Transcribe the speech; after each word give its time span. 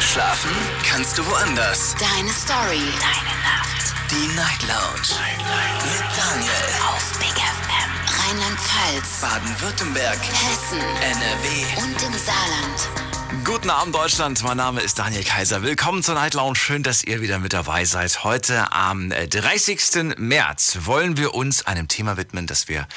Schlafen 0.00 0.50
kannst 0.82 1.18
du 1.18 1.26
woanders. 1.26 1.94
Deine 2.00 2.32
Story. 2.32 2.80
Deine 2.98 3.36
Nacht. 3.44 3.94
Die 4.10 4.34
Night 4.34 4.62
Lounge. 4.62 5.20
Mit 5.84 6.00
Daniel. 6.16 6.52
Auf 6.88 7.18
Big 7.18 7.36
FM. 7.36 7.90
Rheinland-Pfalz. 8.18 9.20
Baden-Württemberg. 9.20 10.18
Hessen. 10.18 10.78
NRW. 10.78 11.82
Und 11.82 12.02
im 12.02 12.18
Saarland. 12.18 13.44
Guten 13.44 13.68
Abend, 13.68 13.94
Deutschland. 13.94 14.42
Mein 14.42 14.56
Name 14.56 14.80
ist 14.80 14.98
Daniel 14.98 15.22
Kaiser. 15.22 15.62
Willkommen 15.62 16.02
zur 16.02 16.14
Night 16.14 16.32
Lounge. 16.32 16.56
Schön, 16.56 16.82
dass 16.82 17.04
ihr 17.04 17.20
wieder 17.20 17.38
mit 17.38 17.52
dabei 17.52 17.84
seid. 17.84 18.24
Heute 18.24 18.72
am 18.72 19.12
äh, 19.12 19.28
30. 19.28 20.16
März 20.16 20.78
wollen 20.86 21.18
wir 21.18 21.34
uns 21.34 21.66
einem 21.66 21.88
Thema 21.88 22.16
widmen, 22.16 22.46
das 22.46 22.68
wir 22.68 22.88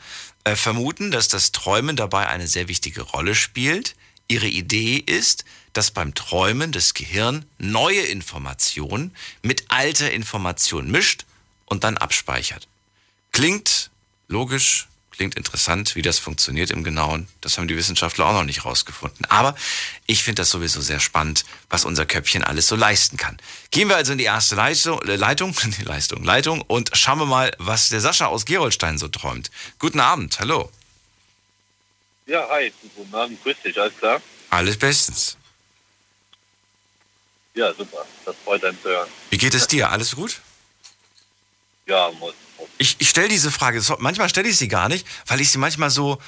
äh, 0.44 0.56
vermuten, 0.56 1.10
dass 1.10 1.28
das 1.28 1.52
Träumen 1.52 1.96
dabei 1.96 2.28
eine 2.28 2.46
sehr 2.46 2.66
wichtige 2.68 3.02
Rolle 3.02 3.34
spielt. 3.34 3.94
Ihre 4.26 4.48
Idee 4.48 4.96
ist, 4.96 5.44
dass 5.74 5.90
beim 5.90 6.14
Träumen 6.14 6.72
das 6.72 6.94
Gehirn 6.94 7.44
neue 7.58 8.00
Informationen 8.00 9.14
mit 9.42 9.64
alter 9.68 10.10
Information 10.10 10.90
mischt 10.90 11.24
und 11.66 11.84
dann 11.84 11.98
abspeichert. 11.98 12.66
Klingt 13.32 13.90
logisch, 14.28 14.88
klingt 15.10 15.34
interessant, 15.36 15.94
wie 15.96 16.02
das 16.02 16.18
funktioniert 16.18 16.70
im 16.70 16.82
Genauen. 16.82 17.28
Das 17.40 17.58
haben 17.58 17.68
die 17.68 17.76
Wissenschaftler 17.76 18.26
auch 18.26 18.32
noch 18.32 18.44
nicht 18.44 18.64
rausgefunden. 18.64 19.26
Aber 19.26 19.54
ich 20.06 20.22
finde 20.22 20.42
das 20.42 20.50
sowieso 20.50 20.80
sehr 20.80 21.00
spannend, 21.00 21.44
was 21.68 21.84
unser 21.84 22.06
Köpfchen 22.06 22.42
alles 22.42 22.66
so 22.66 22.76
leisten 22.76 23.16
kann. 23.16 23.38
Gehen 23.70 23.88
wir 23.88 23.96
also 23.96 24.12
in 24.12 24.18
die 24.18 24.24
erste 24.24 24.54
Leitung, 24.54 25.00
äh, 25.02 25.16
Leitung, 25.16 25.54
Leistung, 25.84 26.24
Leitung 26.24 26.60
und 26.62 26.90
schauen 26.94 27.18
wir 27.18 27.26
mal, 27.26 27.52
was 27.58 27.88
der 27.88 28.00
Sascha 28.00 28.26
aus 28.26 28.44
Gerolstein 28.44 28.98
so 28.98 29.08
träumt. 29.08 29.50
Guten 29.78 30.00
Abend, 30.00 30.38
hallo. 30.40 30.70
Ja, 32.26 32.48
hi, 32.50 32.72
guten 32.96 33.14
Abend, 33.14 33.42
grüß 33.42 33.56
dich, 33.64 33.78
alles 33.78 33.96
klar? 33.98 34.20
Alles 34.50 34.76
bestens. 34.76 35.36
Ja, 37.54 37.72
super. 37.72 38.04
Das 38.24 38.34
freut 38.44 38.64
einen 38.64 38.80
zu 38.82 38.88
hören. 38.88 39.08
Wie 39.30 39.38
geht 39.38 39.54
es 39.54 39.66
dir? 39.68 39.90
Alles 39.90 40.16
gut? 40.16 40.40
Ja, 41.86 42.10
muss. 42.18 42.34
muss. 42.58 42.68
Ich, 42.78 42.96
ich 42.98 43.08
stelle 43.08 43.28
diese 43.28 43.50
Frage, 43.50 43.80
manchmal 43.98 44.28
stelle 44.28 44.48
ich 44.48 44.56
sie 44.56 44.68
gar 44.68 44.88
nicht, 44.88 45.06
weil 45.26 45.40
ich 45.40 45.50
sie 45.50 45.58
manchmal 45.58 45.90
so, 45.90 46.20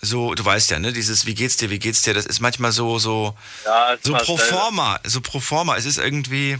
so, 0.00 0.34
du 0.34 0.44
weißt 0.44 0.70
ja, 0.70 0.78
ne, 0.78 0.92
dieses 0.92 1.26
Wie 1.26 1.34
geht's 1.34 1.56
dir, 1.56 1.70
wie 1.70 1.78
geht's 1.78 2.02
dir, 2.02 2.14
das 2.14 2.26
ist 2.26 2.40
manchmal 2.40 2.72
so, 2.72 2.98
so, 2.98 3.36
Ja, 3.64 3.96
so 4.02 4.14
pro 4.14 4.36
selber. 4.36 4.56
forma, 4.56 5.00
so 5.04 5.20
pro 5.20 5.38
forma. 5.38 5.76
Es 5.76 5.84
ist 5.84 5.98
irgendwie, 5.98 6.58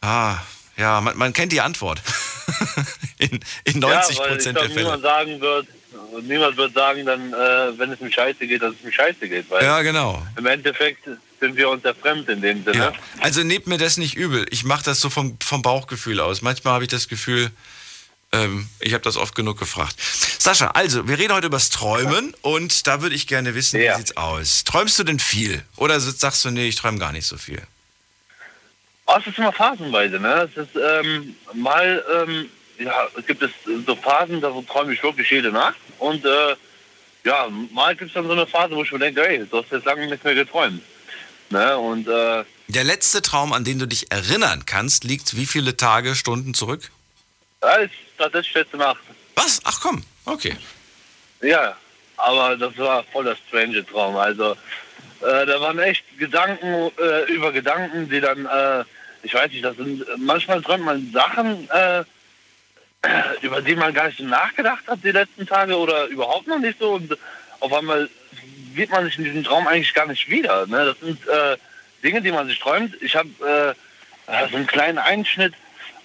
ah, 0.00 0.38
ja, 0.76 1.00
man, 1.00 1.16
man 1.16 1.32
kennt 1.32 1.52
die 1.52 1.60
Antwort. 1.60 2.00
in, 3.18 3.40
in 3.64 3.78
90 3.80 4.16
ja, 4.16 4.26
Prozent 4.26 4.56
der 4.56 4.64
Fälle. 4.64 4.82
niemand 4.84 5.02
sagen 5.02 5.40
wird, 5.40 5.66
niemand 6.22 6.56
wird 6.56 6.74
sagen 6.74 7.04
dann, 7.06 7.32
äh, 7.32 7.78
wenn 7.78 7.92
es 7.92 8.00
mir 8.00 8.12
scheiße 8.12 8.46
geht, 8.46 8.62
dass 8.62 8.74
es 8.74 8.82
mir 8.82 8.92
scheiße 8.92 9.28
geht. 9.28 9.50
Weil 9.50 9.62
Ja, 9.64 9.82
genau. 9.82 10.24
im 10.36 10.46
Endeffekt 10.46 11.04
sind 11.40 11.56
wir 11.56 11.68
uns 11.68 11.84
ja 11.84 11.94
fremd 11.94 12.28
in 12.28 12.40
dem 12.40 12.64
Sinne. 12.64 12.76
Ja. 12.76 12.92
Also 13.20 13.42
nehmt 13.42 13.66
mir 13.66 13.78
das 13.78 13.96
nicht 13.96 14.14
übel. 14.14 14.46
Ich 14.50 14.64
mache 14.64 14.84
das 14.84 15.00
so 15.00 15.10
vom, 15.10 15.36
vom 15.44 15.62
Bauchgefühl 15.62 16.20
aus. 16.20 16.42
Manchmal 16.42 16.74
habe 16.74 16.84
ich 16.84 16.90
das 16.90 17.08
Gefühl, 17.08 17.50
ähm, 18.32 18.68
ich 18.80 18.92
habe 18.94 19.04
das 19.04 19.16
oft 19.16 19.34
genug 19.34 19.58
gefragt. 19.58 19.94
Sascha, 20.00 20.68
also, 20.72 21.06
wir 21.08 21.18
reden 21.18 21.32
heute 21.32 21.46
über 21.46 21.56
das 21.56 21.70
Träumen 21.70 22.34
und 22.42 22.86
da 22.86 23.02
würde 23.02 23.14
ich 23.14 23.26
gerne 23.26 23.54
wissen, 23.54 23.80
Ja. 23.80 23.94
wie 23.94 23.98
sieht's 23.98 24.16
aus? 24.16 24.64
Träumst 24.64 24.98
du 24.98 25.04
denn 25.04 25.18
viel? 25.20 25.62
Oder 25.76 26.00
sagst 26.00 26.44
du, 26.44 26.50
nee, 26.50 26.68
ich 26.68 26.76
träume 26.76 26.98
gar 26.98 27.12
nicht 27.12 27.26
so 27.26 27.36
viel? 27.36 27.62
Oh, 29.06 29.14
es 29.20 29.26
ist 29.28 29.38
immer 29.38 29.52
phasenweise, 29.52 30.18
ne? 30.18 30.48
Es 30.50 30.56
ist 30.56 30.74
ähm, 30.74 31.36
mal, 31.54 32.04
ähm, 32.26 32.50
ja, 32.78 33.08
es 33.16 33.26
gibt 33.26 33.42
es 33.42 33.50
so 33.86 33.96
Phasen, 33.96 34.40
da 34.40 34.52
träume 34.68 34.92
ich 34.92 35.02
wirklich 35.02 35.30
jede 35.30 35.50
Nacht 35.50 35.76
und 35.98 36.24
äh, 36.24 36.56
ja, 37.24 37.48
mal 37.72 37.96
gibt 37.96 38.10
es 38.10 38.14
dann 38.14 38.26
so 38.26 38.32
eine 38.32 38.46
Phase, 38.46 38.74
wo 38.76 38.82
ich 38.82 38.92
mir 38.92 38.98
denke, 39.00 39.26
ey, 39.26 39.44
du 39.46 39.58
hast 39.62 39.72
jetzt 39.72 39.84
lange 39.84 40.06
nicht 40.06 40.22
mehr 40.22 40.34
geträumt. 40.34 40.80
Ne? 41.50 41.76
Und 41.76 42.06
äh, 42.08 42.44
Der 42.68 42.84
letzte 42.84 43.20
Traum, 43.22 43.52
an 43.52 43.64
den 43.64 43.78
du 43.78 43.86
dich 43.86 44.10
erinnern 44.12 44.64
kannst, 44.66 45.04
liegt 45.04 45.36
wie 45.36 45.46
viele 45.46 45.76
Tage, 45.76 46.14
Stunden 46.14 46.54
zurück? 46.54 46.90
da 47.60 47.74
ist 47.76 47.92
tatsächlich 48.18 48.54
letzte 48.54 48.76
Nacht. 48.76 49.00
Was? 49.34 49.60
Ach 49.64 49.80
komm, 49.80 50.02
okay. 50.24 50.56
Ja, 51.42 51.76
aber 52.16 52.56
das 52.56 52.76
war 52.78 53.02
voll 53.04 53.24
der 53.24 53.36
strange 53.48 53.84
Traum. 53.84 54.16
Also 54.16 54.52
äh, 55.20 55.46
da 55.46 55.60
waren 55.60 55.78
echt 55.80 56.04
Gedanken 56.18 56.90
äh, 56.98 57.32
über 57.32 57.50
Gedanken, 57.52 58.08
die 58.08 58.20
dann, 58.20 58.46
äh, 58.46 58.84
ich 59.22 59.34
weiß 59.34 59.50
nicht, 59.50 59.64
das 59.64 59.76
sind 59.76 60.04
manchmal 60.18 60.62
träumt 60.62 60.84
man 60.84 61.10
Sachen, 61.12 61.68
äh, 61.70 62.04
über 63.42 63.62
die 63.62 63.76
man 63.76 63.94
gar 63.94 64.06
nicht 64.06 64.18
so 64.18 64.24
nachgedacht 64.24 64.84
hat 64.86 65.00
die 65.02 65.10
letzten 65.10 65.46
Tage 65.46 65.76
oder 65.76 66.06
überhaupt 66.06 66.46
noch 66.46 66.58
nicht 66.58 66.78
so. 66.78 66.92
Und 66.92 67.16
auf 67.60 67.72
einmal 67.72 68.08
sieht 68.74 68.90
man 68.90 69.04
sich 69.04 69.18
in 69.18 69.24
diesem 69.24 69.44
Traum 69.44 69.66
eigentlich 69.66 69.94
gar 69.94 70.06
nicht 70.06 70.28
wieder. 70.30 70.66
Ne? 70.66 70.86
Das 70.86 71.00
sind 71.00 71.26
äh, 71.26 71.56
Dinge, 72.02 72.22
die 72.22 72.32
man 72.32 72.46
sich 72.46 72.58
träumt. 72.58 72.96
Ich 73.00 73.16
habe 73.16 73.28
äh, 74.28 74.32
äh, 74.32 74.48
so 74.50 74.56
einen 74.56 74.66
kleinen 74.66 74.98
Einschnitt, 74.98 75.54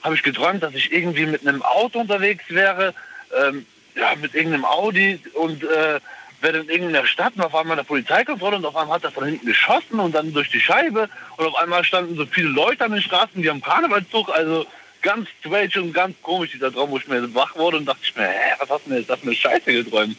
habe 0.04 0.16
ich 0.16 0.24
geträumt, 0.24 0.64
dass 0.64 0.74
ich 0.74 0.92
irgendwie 0.92 1.26
mit 1.26 1.48
einem 1.48 1.62
Auto 1.62 2.00
unterwegs 2.00 2.46
wäre, 2.50 2.94
ähm, 3.38 3.66
ja, 3.96 4.16
mit 4.16 4.34
irgendeinem 4.34 4.66
Audi 4.66 5.20
und 5.34 5.64
äh, 5.64 6.00
wäre 6.42 6.60
in 6.60 6.70
irgendeiner 6.70 7.06
Stadt 7.06 7.34
und 7.36 7.44
auf 7.44 7.54
einmal 7.54 7.78
eine 7.78 7.84
Polizeikontrolle 7.84 8.58
und 8.58 8.66
auf 8.66 8.76
einmal 8.76 8.96
hat 8.96 9.04
das 9.04 9.14
von 9.14 9.26
hinten 9.26 9.46
geschossen 9.46 10.00
und 10.00 10.16
dann 10.16 10.34
durch 10.34 10.50
die 10.50 10.60
Scheibe 10.60 11.10
und 11.38 11.46
auf 11.46 11.56
einmal 11.56 11.84
standen 11.84 12.16
so 12.16 12.26
viele 12.26 12.50
Leute 12.50 12.86
an 12.86 12.94
den 12.94 13.02
Straßen, 13.02 13.42
die 13.42 13.50
am 13.50 13.62
Karnevalszug, 13.62 14.30
also 14.30 14.66
ganz 15.02 15.28
strange 15.40 15.72
und 15.78 15.94
ganz 15.94 16.16
komisch 16.22 16.52
dieser 16.52 16.72
Traum, 16.72 16.92
wo 16.92 16.98
ich 16.98 17.08
mir 17.08 17.34
wach 17.34 17.56
wurde 17.56 17.78
und 17.78 17.86
dachte 17.86 18.02
ich 18.04 18.16
mir, 18.16 18.28
hä, 18.28 18.54
was 18.60 18.70
hast 18.70 18.86
du 18.86 18.90
denn 18.90 19.00
jetzt, 19.00 19.10
hast 19.10 19.24
du 19.24 19.28
mir 19.28 19.36
Scheiße 19.36 19.72
geträumt? 19.72 20.18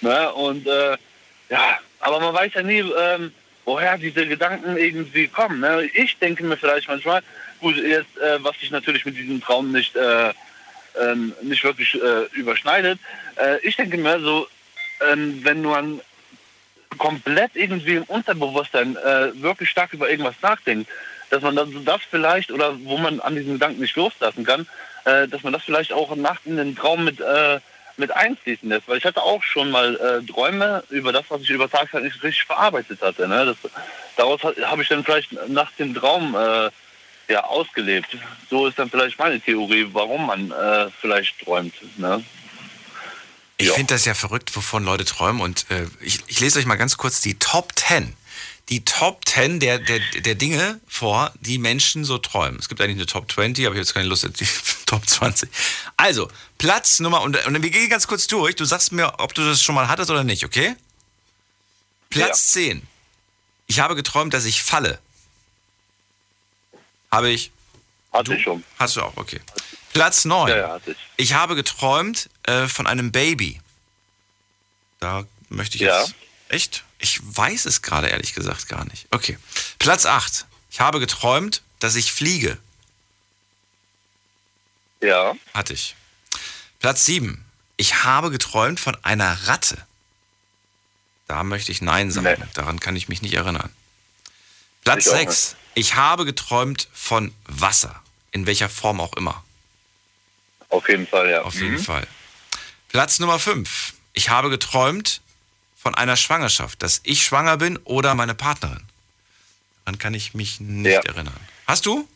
Ne? 0.00 0.32
Und 0.32 0.66
äh, 0.66 0.96
ja, 1.50 1.78
aber 2.00 2.20
man 2.20 2.34
weiß 2.34 2.54
ja 2.54 2.62
nie, 2.62 2.80
ähm, 2.80 3.32
woher 3.64 3.96
diese 3.98 4.26
Gedanken 4.26 4.76
irgendwie 4.76 5.28
kommen. 5.28 5.60
Ne? 5.60 5.88
Ich 5.94 6.18
denke 6.18 6.44
mir 6.44 6.56
vielleicht 6.56 6.88
manchmal, 6.88 7.22
gut, 7.60 7.76
jetzt, 7.76 8.16
äh, 8.18 8.42
was 8.42 8.58
sich 8.60 8.70
natürlich 8.70 9.04
mit 9.04 9.16
diesem 9.16 9.40
Traum 9.40 9.72
nicht, 9.72 9.96
äh, 9.96 10.32
ähm, 11.00 11.34
nicht 11.42 11.64
wirklich 11.64 11.94
äh, 11.94 12.24
überschneidet, 12.32 12.98
äh, 13.36 13.58
ich 13.66 13.76
denke 13.76 13.96
mir 13.96 14.20
so, 14.20 14.46
ähm, 15.10 15.40
wenn 15.42 15.62
man 15.62 16.00
komplett 16.98 17.52
irgendwie 17.54 17.96
im 17.96 18.04
Unterbewusstsein 18.04 18.96
äh, 18.96 19.42
wirklich 19.42 19.70
stark 19.70 19.92
über 19.92 20.08
irgendwas 20.08 20.36
nachdenkt, 20.42 20.88
dass 21.30 21.42
man 21.42 21.56
dann 21.56 21.84
das 21.84 22.00
vielleicht, 22.08 22.50
oder 22.50 22.76
wo 22.84 22.96
man 22.96 23.20
an 23.20 23.34
diesen 23.34 23.54
Gedanken 23.54 23.80
nicht 23.80 23.96
loslassen 23.96 24.44
kann, 24.44 24.66
äh, 25.04 25.26
dass 25.28 25.42
man 25.42 25.52
das 25.52 25.64
vielleicht 25.64 25.92
auch 25.92 26.14
nachts 26.16 26.46
in 26.46 26.56
den 26.56 26.76
Traum 26.76 27.04
mit, 27.04 27.20
äh, 27.20 27.60
mit 27.96 28.10
einfließen 28.10 28.68
lässt. 28.68 28.88
Weil 28.88 28.98
ich 28.98 29.04
hatte 29.04 29.22
auch 29.22 29.42
schon 29.42 29.70
mal 29.70 29.96
äh, 29.96 30.26
Träume 30.30 30.82
über 30.90 31.12
das, 31.12 31.24
was 31.28 31.42
ich 31.42 31.50
über 31.50 31.70
Tag 31.70 31.92
halt 31.92 32.04
nicht 32.04 32.22
richtig 32.22 32.44
verarbeitet 32.44 33.00
hatte. 33.02 33.28
Ne? 33.28 33.46
Das, 33.46 33.70
daraus 34.16 34.42
ha- 34.42 34.52
habe 34.64 34.82
ich 34.82 34.88
dann 34.88 35.04
vielleicht 35.04 35.32
nachts 35.48 35.76
den 35.76 35.94
Traum 35.94 36.34
äh, 36.34 36.70
ja, 37.32 37.44
ausgelebt. 37.44 38.16
So 38.50 38.66
ist 38.66 38.78
dann 38.78 38.90
vielleicht 38.90 39.18
meine 39.18 39.40
Theorie, 39.40 39.88
warum 39.92 40.26
man 40.26 40.50
äh, 40.50 40.90
vielleicht 41.00 41.40
träumt. 41.40 41.74
Ne? 41.98 42.22
Ich 43.56 43.70
finde 43.70 43.94
das 43.94 44.04
ja 44.04 44.14
verrückt, 44.14 44.54
wovon 44.56 44.84
Leute 44.84 45.04
träumen. 45.04 45.40
Und 45.40 45.66
äh, 45.70 45.86
ich, 46.00 46.18
ich 46.26 46.40
lese 46.40 46.58
euch 46.58 46.66
mal 46.66 46.74
ganz 46.76 46.96
kurz 46.96 47.20
die 47.20 47.38
Top 47.38 47.72
10. 47.76 48.12
Die 48.70 48.82
Top 48.84 49.26
10 49.28 49.60
der, 49.60 49.78
der, 49.78 50.00
der 50.20 50.34
Dinge 50.34 50.80
vor, 50.88 51.32
die 51.40 51.58
Menschen 51.58 52.04
so 52.04 52.16
träumen. 52.16 52.58
Es 52.58 52.68
gibt 52.70 52.80
eigentlich 52.80 52.96
eine 52.96 53.06
Top 53.06 53.30
20, 53.30 53.66
aber 53.66 53.74
ich 53.74 53.78
habe 53.78 53.84
jetzt 53.84 53.92
keine 53.94 54.06
Lust 54.08 54.24
auf 54.24 54.32
die 54.32 54.46
Top 54.86 55.06
20. 55.06 55.50
Also, 55.98 56.30
Platz 56.56 56.98
Nummer, 57.00 57.20
und, 57.22 57.36
und 57.46 57.62
wir 57.62 57.70
gehen 57.70 57.90
ganz 57.90 58.06
kurz 58.06 58.26
durch. 58.26 58.56
Du 58.56 58.64
sagst 58.64 58.92
mir, 58.92 59.20
ob 59.20 59.34
du 59.34 59.44
das 59.44 59.62
schon 59.62 59.74
mal 59.74 59.88
hattest 59.88 60.10
oder 60.10 60.24
nicht, 60.24 60.44
okay? 60.44 60.76
Platz 62.08 62.52
10. 62.52 62.86
Ich 63.66 63.80
habe 63.80 63.94
geträumt, 63.96 64.32
dass 64.32 64.44
ich 64.46 64.62
falle. 64.62 64.98
Habe 67.10 67.30
ich. 67.30 67.50
Hatte 68.12 68.34
ich 68.34 68.42
schon. 68.42 68.64
Hast 68.78 68.96
du 68.96 69.02
auch, 69.02 69.16
okay. 69.16 69.40
Platz 69.92 70.24
9. 70.24 70.48
Ja, 70.48 70.56
ja, 70.56 70.68
hatte 70.70 70.92
ich. 70.92 70.96
Ich 71.16 71.34
habe 71.34 71.54
geträumt 71.54 72.28
äh, 72.44 72.66
von 72.66 72.86
einem 72.86 73.12
Baby. 73.12 73.60
Da 75.00 75.24
möchte 75.48 75.76
ich 75.76 75.82
Ja. 75.82 76.00
jetzt. 76.00 76.14
Echt? 76.48 76.84
Ich 77.04 77.20
weiß 77.22 77.66
es 77.66 77.82
gerade 77.82 78.08
ehrlich 78.08 78.32
gesagt 78.32 78.66
gar 78.66 78.86
nicht. 78.86 79.06
Okay. 79.10 79.38
Platz 79.78 80.06
8. 80.06 80.46
Ich 80.70 80.80
habe 80.80 81.00
geträumt, 81.00 81.60
dass 81.78 81.96
ich 81.96 82.14
fliege. 82.14 82.56
Ja. 85.02 85.34
Hatte 85.52 85.74
ich. 85.74 85.96
Platz 86.80 87.04
7. 87.04 87.44
Ich 87.76 88.04
habe 88.04 88.30
geträumt 88.30 88.80
von 88.80 88.96
einer 89.04 89.34
Ratte. 89.48 89.76
Da 91.26 91.44
möchte 91.44 91.72
ich 91.72 91.82
Nein 91.82 92.10
sagen. 92.10 92.40
Nee. 92.40 92.46
Daran 92.54 92.80
kann 92.80 92.96
ich 92.96 93.08
mich 93.10 93.20
nicht 93.20 93.34
erinnern. 93.34 93.68
Platz 94.82 95.04
Ich 95.04 95.12
auch 95.12 95.16
6. 95.16 95.56
Ich 95.74 95.96
habe 95.96 96.24
geträumt 96.24 96.88
von 96.94 97.34
Wasser. 97.44 98.02
In 98.32 98.46
welcher 98.46 98.70
Form 98.70 98.98
auch 99.02 99.12
immer. 99.12 99.44
Auf 100.70 100.88
jeden 100.88 101.06
Fall, 101.06 101.28
ja. 101.28 101.42
Auf 101.42 101.54
jeden 101.56 101.74
Mhm. 101.74 101.84
Fall. 101.84 102.06
Platz 102.88 103.18
Nummer 103.18 103.38
5. 103.38 103.92
Ich 104.14 104.30
habe 104.30 104.48
geträumt 104.48 105.20
von 105.84 105.94
einer 105.94 106.16
Schwangerschaft, 106.16 106.82
dass 106.82 107.00
ich 107.04 107.22
schwanger 107.22 107.58
bin 107.58 107.76
oder 107.84 108.14
meine 108.14 108.34
Partnerin. 108.34 108.82
Daran 109.84 109.98
kann 109.98 110.14
ich 110.14 110.32
mich 110.34 110.58
nicht 110.60 110.90
Ja. 110.92 111.00
erinnern. 111.02 111.36
Hast 111.66 111.84
du? 111.86 112.08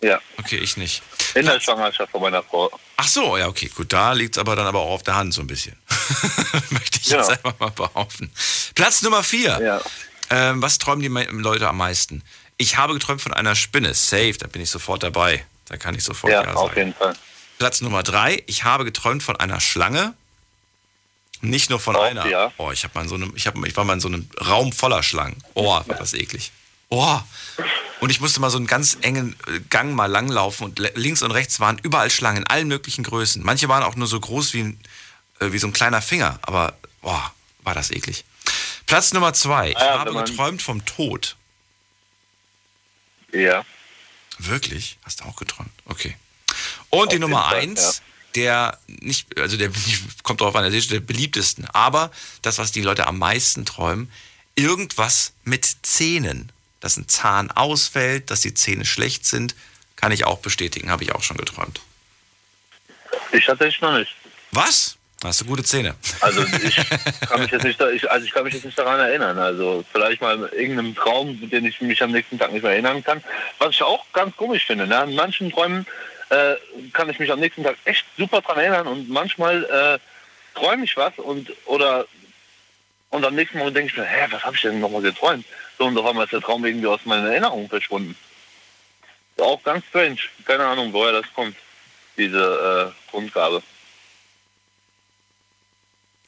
Ja. 0.00 0.18
Okay, 0.38 0.56
ich 0.56 0.76
nicht. 0.78 1.02
In 1.34 1.44
der 1.44 1.60
Schwangerschaft 1.60 2.10
von 2.10 2.22
meiner 2.22 2.42
Frau. 2.42 2.70
Ach 2.96 3.06
so, 3.08 3.36
ja, 3.36 3.48
okay, 3.48 3.68
gut. 3.74 3.92
Da 3.92 4.12
liegt 4.14 4.36
es 4.36 4.40
aber 4.40 4.56
dann 4.56 4.66
aber 4.66 4.80
auch 4.80 4.90
auf 4.92 5.02
der 5.02 5.16
Hand 5.16 5.34
so 5.34 5.42
ein 5.42 5.46
bisschen. 5.46 5.76
Möchte 6.70 6.98
ich 7.02 7.08
Ja. 7.08 7.18
jetzt 7.18 7.30
einfach 7.30 7.58
mal 7.58 7.70
behaupten. 7.70 8.30
Platz 8.74 9.02
Nummer 9.02 9.22
4. 9.22 9.60
Ja. 9.60 9.82
Ähm, 10.30 10.62
was 10.62 10.78
träumen 10.78 11.02
die 11.02 11.08
Leute 11.36 11.68
am 11.68 11.76
meisten? 11.76 12.22
Ich 12.56 12.76
habe 12.78 12.94
geträumt 12.94 13.20
von 13.20 13.34
einer 13.34 13.54
Spinne. 13.56 13.92
Safe, 13.92 14.34
da 14.38 14.46
bin 14.46 14.62
ich 14.62 14.70
sofort 14.70 15.02
dabei. 15.02 15.44
Da 15.66 15.76
kann 15.76 15.94
ich 15.94 16.02
sofort 16.04 16.32
Ja, 16.32 16.44
ja, 16.44 16.54
auf 16.54 16.68
sagen. 16.70 16.78
jeden 16.78 16.94
Fall. 16.94 17.14
Platz 17.58 17.80
Nummer 17.82 18.02
drei, 18.02 18.42
ich 18.46 18.64
habe 18.64 18.84
geträumt 18.84 19.22
von 19.22 19.36
einer 19.36 19.60
Schlange. 19.60 20.14
Nicht 21.40 21.70
nur 21.70 21.78
von 21.78 21.96
Auch, 21.96 22.02
einer. 22.02 22.26
ja. 22.26 22.52
Oh, 22.56 22.70
ich, 22.72 22.84
hab 22.84 22.94
mal 22.94 23.02
in 23.02 23.08
so 23.08 23.14
einem, 23.14 23.32
ich, 23.36 23.46
hab, 23.46 23.56
ich 23.64 23.76
war 23.76 23.84
mal 23.84 23.94
in 23.94 24.00
so 24.00 24.08
einem 24.08 24.28
Raum 24.46 24.72
voller 24.72 25.02
Schlangen. 25.02 25.42
Oh, 25.54 25.66
war 25.68 25.84
das 25.84 26.14
eklig. 26.14 26.50
Oh. 26.88 27.20
Und 28.00 28.10
ich 28.10 28.20
musste 28.20 28.40
mal 28.40 28.50
so 28.50 28.56
einen 28.56 28.66
ganz 28.66 28.98
engen 29.02 29.36
äh, 29.46 29.60
Gang 29.70 29.94
mal 29.94 30.06
langlaufen 30.06 30.66
und 30.66 30.78
links 30.78 31.22
und 31.22 31.30
rechts 31.30 31.60
waren 31.60 31.78
überall 31.78 32.10
Schlangen 32.10 32.38
in 32.38 32.46
allen 32.46 32.68
möglichen 32.68 33.04
Größen. 33.04 33.42
Manche 33.42 33.68
waren 33.68 33.82
auch 33.82 33.96
nur 33.96 34.08
so 34.08 34.18
groß 34.18 34.54
wie, 34.54 34.60
ein, 34.62 34.80
äh, 35.40 35.52
wie 35.52 35.58
so 35.58 35.66
ein 35.66 35.72
kleiner 35.72 36.00
Finger, 36.00 36.38
aber 36.42 36.76
boah, 37.02 37.32
war 37.62 37.74
das 37.74 37.90
eklig. 37.90 38.24
Platz 38.86 39.12
Nummer 39.12 39.34
zwei, 39.34 39.70
ich 39.70 39.76
Ah 39.76 39.84
ja, 39.84 39.98
habe 39.98 40.14
geträumt 40.14 40.62
vom 40.62 40.84
Tod. 40.86 41.36
Ja. 43.32 43.64
Wirklich? 44.38 44.98
Hast 45.04 45.20
du 45.20 45.24
auch 45.24 45.36
geträumt? 45.36 45.70
Okay. 45.84 46.16
Und 46.90 47.12
die 47.12 47.16
jeden 47.16 47.30
Nummer 47.30 47.48
eins, 47.48 48.02
der 48.38 48.78
nicht, 48.86 49.38
also 49.38 49.56
der 49.56 49.70
kommt 50.22 50.40
drauf 50.40 50.54
an, 50.54 50.62
der 50.62 50.72
ist 50.72 50.90
der 50.90 51.00
beliebtesten, 51.00 51.66
aber 51.72 52.12
das, 52.42 52.58
was 52.58 52.70
die 52.70 52.82
Leute 52.82 53.06
am 53.06 53.18
meisten 53.18 53.64
träumen, 53.64 54.10
irgendwas 54.54 55.32
mit 55.44 55.66
Zähnen. 55.82 56.50
Dass 56.80 56.96
ein 56.96 57.08
Zahn 57.08 57.50
ausfällt, 57.50 58.30
dass 58.30 58.40
die 58.40 58.54
Zähne 58.54 58.84
schlecht 58.84 59.26
sind, 59.26 59.56
kann 59.96 60.12
ich 60.12 60.24
auch 60.24 60.38
bestätigen, 60.38 60.92
habe 60.92 61.02
ich 61.02 61.12
auch 61.12 61.24
schon 61.24 61.36
geträumt. 61.36 61.80
Ich 63.32 63.46
tatsächlich 63.46 63.80
noch 63.80 63.98
nicht. 63.98 64.14
Was? 64.52 64.96
Hast 65.24 65.40
du 65.40 65.46
gute 65.46 65.64
Zähne? 65.64 65.96
Also 66.20 66.44
ich 66.62 66.76
kann 67.28 67.40
mich 67.40 67.50
jetzt 67.50 67.64
nicht, 67.64 67.80
ich, 67.80 68.08
also 68.08 68.24
ich 68.24 68.32
kann 68.32 68.44
mich 68.44 68.54
jetzt 68.54 68.64
nicht 68.64 68.78
daran 68.78 69.00
erinnern. 69.00 69.36
Also 69.36 69.84
vielleicht 69.90 70.20
mal 70.20 70.36
in 70.36 70.42
irgendeinem 70.56 70.94
Traum, 70.94 71.50
den 71.50 71.64
ich 71.64 71.80
mich 71.80 72.00
am 72.00 72.12
nächsten 72.12 72.38
Tag 72.38 72.52
nicht 72.52 72.62
mehr 72.62 72.70
erinnern 72.70 73.02
kann. 73.02 73.24
Was 73.58 73.70
ich 73.70 73.82
auch 73.82 74.04
ganz 74.12 74.36
komisch 74.36 74.66
finde. 74.66 74.86
Ne? 74.86 75.02
In 75.02 75.16
manchen 75.16 75.50
Träumen 75.50 75.84
äh, 76.30 76.56
kann 76.92 77.08
ich 77.10 77.18
mich 77.18 77.30
am 77.30 77.40
nächsten 77.40 77.62
Tag 77.62 77.76
echt 77.84 78.04
super 78.16 78.40
dran 78.40 78.58
erinnern 78.58 78.86
und 78.86 79.08
manchmal 79.08 79.64
äh, 79.64 80.58
träume 80.58 80.84
ich 80.84 80.96
was 80.96 81.18
und 81.18 81.52
oder 81.66 82.06
und 83.10 83.24
am 83.24 83.34
nächsten 83.34 83.58
Morgen 83.58 83.74
denke 83.74 83.90
ich 83.90 83.96
mir, 83.96 84.04
hä, 84.04 84.26
was 84.30 84.44
habe 84.44 84.56
ich 84.56 84.62
denn 84.62 84.80
nochmal 84.80 85.00
geträumt? 85.00 85.46
So 85.78 85.86
und 85.86 85.96
auf 85.96 86.04
einmal 86.04 86.24
ist 86.24 86.32
der 86.32 86.40
Traum 86.40 86.64
irgendwie 86.64 86.86
aus 86.86 87.00
meiner 87.04 87.30
Erinnerung 87.30 87.68
verschwunden. 87.68 88.14
Auch 89.38 89.62
ganz 89.62 89.84
strange. 89.86 90.18
Keine 90.44 90.66
Ahnung, 90.66 90.92
woher 90.92 91.12
das 91.12 91.26
kommt, 91.34 91.56
diese 92.16 92.92
äh, 92.94 93.10
Grundgabe. 93.10 93.62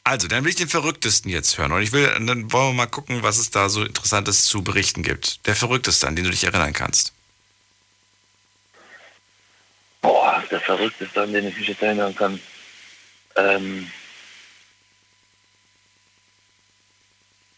Also, 0.05 0.27
dann 0.29 0.45
will 0.45 0.51
ich 0.51 0.57
den 0.57 0.69
Verrücktesten 0.69 1.31
jetzt 1.31 1.59
hören. 1.59 1.73
Und 1.73 1.83
ich 1.83 1.93
will, 1.93 2.07
dann 2.07 2.51
wollen 2.53 2.71
wir 2.71 2.73
mal 2.73 2.87
gucken, 2.87 3.23
was 3.23 3.39
es 3.39 3.51
da 3.51 3.69
so 3.69 3.85
Interessantes 3.85 4.45
zu 4.45 4.63
berichten 4.65 5.03
gibt. 5.03 5.47
Der 5.47 5.55
Verrückteste, 5.55 6.07
an 6.07 6.17
den 6.17 6.25
du 6.25 6.31
dich 6.31 6.45
erinnern 6.45 6.73
kannst. 6.73 7.13
Boah, 10.01 10.43
der 10.51 10.60
verrückteste, 10.77 11.23
an 11.23 11.33
den 11.33 11.49
ich 11.49 11.57
mich 11.57 11.69
jetzt 11.69 11.83
erinnern 11.83 12.15
kann. 12.15 12.41
Ähm. 13.37 13.91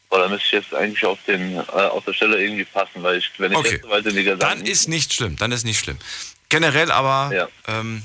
Boah, 0.09 0.21
da 0.21 0.29
müsste 0.29 0.45
ich 0.47 0.53
jetzt 0.53 0.75
eigentlich 0.75 1.05
auf, 1.07 1.19
den, 1.27 1.57
äh, 1.57 1.61
auf 1.61 2.05
der 2.05 2.13
Stelle 2.13 2.43
irgendwie 2.43 2.65
passen, 2.67 3.03
weil 3.03 3.17
ich, 3.19 3.31
wenn 3.39 3.53
ich 3.53 3.59
Okay. 3.59 3.71
jetzt 3.73 3.83
so 3.83 3.89
weit 3.89 4.05
in 4.05 4.15
die 4.15 4.25
Gedanken... 4.25 4.59
Dann 4.59 4.67
ist 4.67 4.89
nicht 4.89 5.13
schlimm, 5.15 5.37
dann 5.37 5.53
ist 5.53 5.65
nicht 5.65 5.79
schlimm. 5.79 5.99
Generell 6.51 6.91
aber 6.91 7.35
Ja. 7.35 7.49
ähm, 7.67 8.03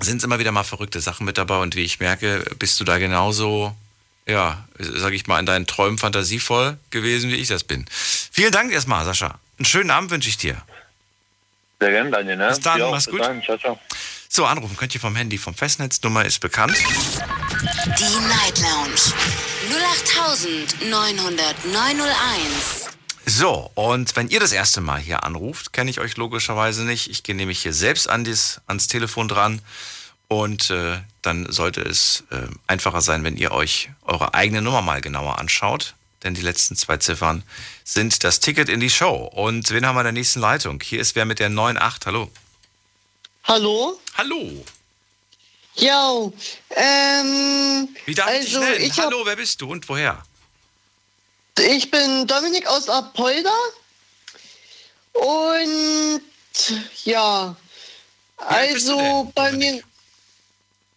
sind 0.00 0.18
es 0.18 0.24
immer 0.24 0.38
wieder 0.38 0.52
mal 0.52 0.64
verrückte 0.64 1.00
Sachen 1.00 1.26
mit 1.26 1.36
dabei 1.36 1.58
und 1.58 1.76
wie 1.76 1.82
ich 1.82 2.00
merke, 2.00 2.44
bist 2.58 2.80
du 2.80 2.84
da 2.84 2.96
genauso, 2.96 3.76
ja, 4.26 4.66
sag 4.78 5.12
ich 5.12 5.26
mal, 5.26 5.38
in 5.38 5.44
deinen 5.44 5.66
Träumen 5.66 5.98
fantasievoll 5.98 6.78
gewesen, 6.88 7.30
wie 7.30 7.36
ich 7.36 7.48
das 7.48 7.62
bin. 7.62 7.84
Vielen 8.32 8.52
Dank 8.52 8.72
erstmal, 8.72 9.04
Sascha. 9.04 9.38
Einen 9.58 9.66
schönen 9.66 9.90
Abend 9.90 10.10
wünsche 10.10 10.30
ich 10.30 10.38
dir. 10.38 10.62
Sehr 11.78 11.90
gerne, 11.90 12.10
Daniel, 12.10 12.36
ne? 12.36 12.48
Bis 12.48 12.60
dann, 12.60 12.80
auch. 12.80 12.90
mach's 12.92 13.04
Bis 13.04 13.12
gut. 13.12 13.20
Dann. 13.20 13.42
Ciao, 13.42 13.58
ciao. 13.58 13.78
So, 14.36 14.46
anrufen 14.46 14.76
könnt 14.76 14.92
ihr 14.92 15.00
vom 15.00 15.14
Handy, 15.14 15.38
vom 15.38 15.54
Festnetz. 15.54 16.02
Nummer 16.02 16.24
ist 16.24 16.40
bekannt. 16.40 16.76
Die 16.76 18.18
Night 18.26 18.58
Lounge 18.58 19.14
0890901. 20.82 22.88
So, 23.26 23.70
und 23.76 24.16
wenn 24.16 24.28
ihr 24.30 24.40
das 24.40 24.50
erste 24.50 24.80
Mal 24.80 24.98
hier 24.98 25.22
anruft, 25.22 25.72
kenne 25.72 25.88
ich 25.88 26.00
euch 26.00 26.16
logischerweise 26.16 26.82
nicht. 26.82 27.10
Ich 27.10 27.22
gehe 27.22 27.36
nämlich 27.36 27.62
hier 27.62 27.72
selbst 27.72 28.10
an 28.10 28.24
dies, 28.24 28.60
ans 28.66 28.88
Telefon 28.88 29.28
dran. 29.28 29.62
Und 30.26 30.68
äh, 30.70 30.98
dann 31.22 31.52
sollte 31.52 31.82
es 31.82 32.24
äh, 32.32 32.48
einfacher 32.66 33.02
sein, 33.02 33.22
wenn 33.22 33.36
ihr 33.36 33.52
euch 33.52 33.90
eure 34.02 34.34
eigene 34.34 34.62
Nummer 34.62 34.82
mal 34.82 35.00
genauer 35.00 35.38
anschaut. 35.38 35.94
Denn 36.24 36.34
die 36.34 36.42
letzten 36.42 36.74
zwei 36.74 36.96
Ziffern 36.96 37.44
sind 37.84 38.24
das 38.24 38.40
Ticket 38.40 38.68
in 38.68 38.80
die 38.80 38.90
Show. 38.90 39.14
Und 39.14 39.70
wen 39.70 39.86
haben 39.86 39.94
wir 39.94 40.00
in 40.00 40.06
der 40.06 40.12
nächsten 40.12 40.40
Leitung? 40.40 40.80
Hier 40.82 40.98
ist 40.98 41.14
wer 41.14 41.24
mit 41.24 41.38
der 41.38 41.50
98. 41.50 42.06
Hallo. 42.06 42.32
Hallo? 43.44 43.98
Hallo. 44.16 44.64
Ja, 45.76 46.30
ähm, 46.70 47.88
Wie 48.06 48.14
darf 48.14 48.32
ich 48.32 48.44
dich 48.46 48.54
also 48.56 48.60
nennen? 48.60 48.80
ich, 48.84 48.98
Hallo, 48.98 49.26
wer 49.26 49.36
bist 49.36 49.60
du 49.60 49.70
und 49.70 49.88
woher? 49.88 50.22
ich 51.58 51.90
bin 51.90 52.26
Dominik 52.26 52.66
aus 52.66 52.88
Apolda 52.88 53.52
und 55.12 56.22
ja, 57.04 57.54
also 58.38 59.30
bei 59.34 59.50
Dominik? 59.50 59.84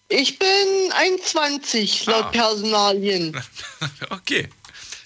mir, 0.10 0.18
ich 0.20 0.40
bin 0.40 0.92
21 0.94 2.06
laut 2.06 2.26
Ah. 2.26 2.30
Personalien. 2.30 3.40
Okay. 4.10 4.50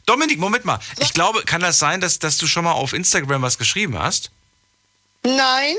Dominik, 0.06 0.40
Moment 0.40 0.64
mal. 0.66 0.80
Ich 1.00 1.14
glaube, 1.14 1.44
kann 1.44 1.62
das 1.62 1.78
sein, 1.80 2.02
dass, 2.02 2.20
dass 2.20 2.38
du 2.38 2.48
schon 2.48 2.64
mal 2.64 2.72
auf 2.74 2.94
Instagram 2.94 3.42
was 3.42 3.58
geschrieben 3.58 3.98
hast? 4.00 4.32
Nein, 5.24 5.76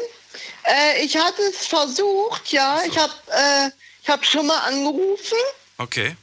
äh, 0.65 1.05
ich 1.05 1.17
hatte 1.17 1.43
es 1.43 1.67
versucht, 1.67 2.53
ja, 2.53 2.81
ich 2.87 2.97
habe 2.97 3.13
äh, 3.29 3.71
ich 4.03 4.09
hab 4.09 4.25
schon 4.25 4.47
mal 4.47 4.59
angerufen. 4.59 5.39
Okay. 5.79 6.17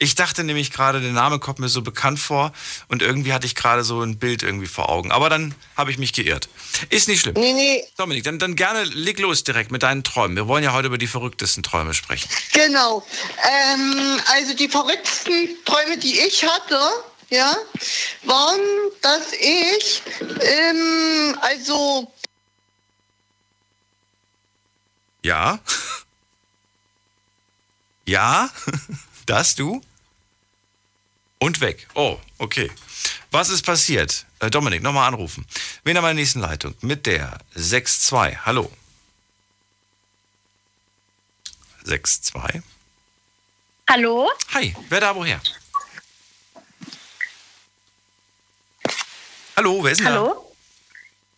Ich 0.00 0.14
dachte 0.14 0.44
nämlich 0.44 0.70
gerade, 0.70 1.00
der 1.00 1.10
Name 1.10 1.40
kommt 1.40 1.58
mir 1.58 1.68
so 1.68 1.82
bekannt 1.82 2.20
vor 2.20 2.52
und 2.86 3.02
irgendwie 3.02 3.32
hatte 3.32 3.46
ich 3.46 3.56
gerade 3.56 3.82
so 3.82 4.00
ein 4.00 4.18
Bild 4.18 4.44
irgendwie 4.44 4.68
vor 4.68 4.90
Augen. 4.90 5.10
Aber 5.10 5.28
dann 5.28 5.56
habe 5.76 5.90
ich 5.90 5.98
mich 5.98 6.12
geirrt. 6.12 6.48
Ist 6.88 7.08
nicht 7.08 7.20
schlimm. 7.20 7.34
Nee, 7.36 7.52
nee, 7.52 7.84
Dominik, 7.96 8.22
dann, 8.22 8.38
dann 8.38 8.54
gerne 8.54 8.84
leg 8.84 9.18
los 9.18 9.42
direkt 9.42 9.72
mit 9.72 9.82
deinen 9.82 10.04
Träumen. 10.04 10.36
Wir 10.36 10.46
wollen 10.46 10.62
ja 10.62 10.72
heute 10.72 10.86
über 10.86 10.98
die 10.98 11.08
verrücktesten 11.08 11.64
Träume 11.64 11.94
sprechen. 11.94 12.28
Genau. 12.52 13.04
Ähm, 13.72 14.20
also 14.32 14.54
die 14.54 14.68
verrücktesten 14.68 15.48
Träume, 15.64 15.98
die 15.98 16.20
ich 16.20 16.44
hatte, 16.44 16.78
ja, 17.30 17.56
waren, 18.22 18.60
dass 19.02 19.32
ich, 19.32 20.02
ähm, 20.20 21.36
also 21.40 22.12
Ja? 25.22 25.58
Ja? 28.04 28.48
Das 29.26 29.54
du? 29.54 29.82
Und 31.38 31.60
weg. 31.60 31.86
Oh, 31.94 32.18
okay. 32.38 32.70
Was 33.30 33.50
ist 33.50 33.62
passiert? 33.62 34.24
Äh, 34.38 34.48
Dominik, 34.48 34.82
nochmal 34.82 35.06
anrufen. 35.06 35.46
Wen 35.84 35.98
haben 35.98 36.04
wir 36.04 36.10
in 36.10 36.16
der 36.16 36.22
nächsten 36.22 36.40
Leitung? 36.40 36.74
Mit 36.80 37.04
der 37.04 37.38
6-2. 37.54 38.38
Hallo. 38.46 38.72
6-2. 41.84 42.62
Hallo? 43.90 44.30
Hi, 44.54 44.74
wer 44.88 45.00
da 45.00 45.14
woher? 45.14 45.40
Hallo, 49.56 49.84
wer 49.84 49.92
ist 49.92 49.98
denn 49.98 50.06
Hallo? 50.08 50.47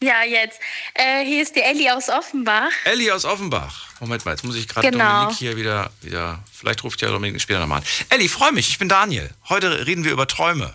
Ja, 0.03 0.25
jetzt. 0.25 0.59
Äh, 0.95 1.25
hier 1.25 1.43
ist 1.43 1.55
die 1.55 1.61
Ellie 1.61 1.95
aus 1.95 2.09
Offenbach. 2.09 2.71
Elli 2.85 3.11
aus 3.11 3.27
Offenbach. 3.27 3.87
Moment 4.01 4.25
mal, 4.25 4.31
jetzt 4.33 4.45
muss 4.45 4.57
ich 4.57 4.67
gerade 4.67 4.91
Genau. 4.91 5.21
Dominik 5.25 5.39
hier 5.39 5.57
wieder, 5.57 5.91
wieder. 6.01 6.43
Vielleicht 6.51 6.83
ruft 6.85 7.03
ja 7.03 7.09
Dominik 7.09 7.41
später 7.41 7.61
nochmal 7.61 7.81
an. 7.81 7.87
Elli, 8.09 8.29
freu 8.29 8.51
mich, 8.51 8.71
ich 8.71 8.79
bin 8.79 8.89
Daniel. 8.89 9.29
Heute 9.51 9.87
reden 9.87 10.05
wir 10.05 10.13
über 10.13 10.27
Träume. 10.27 10.75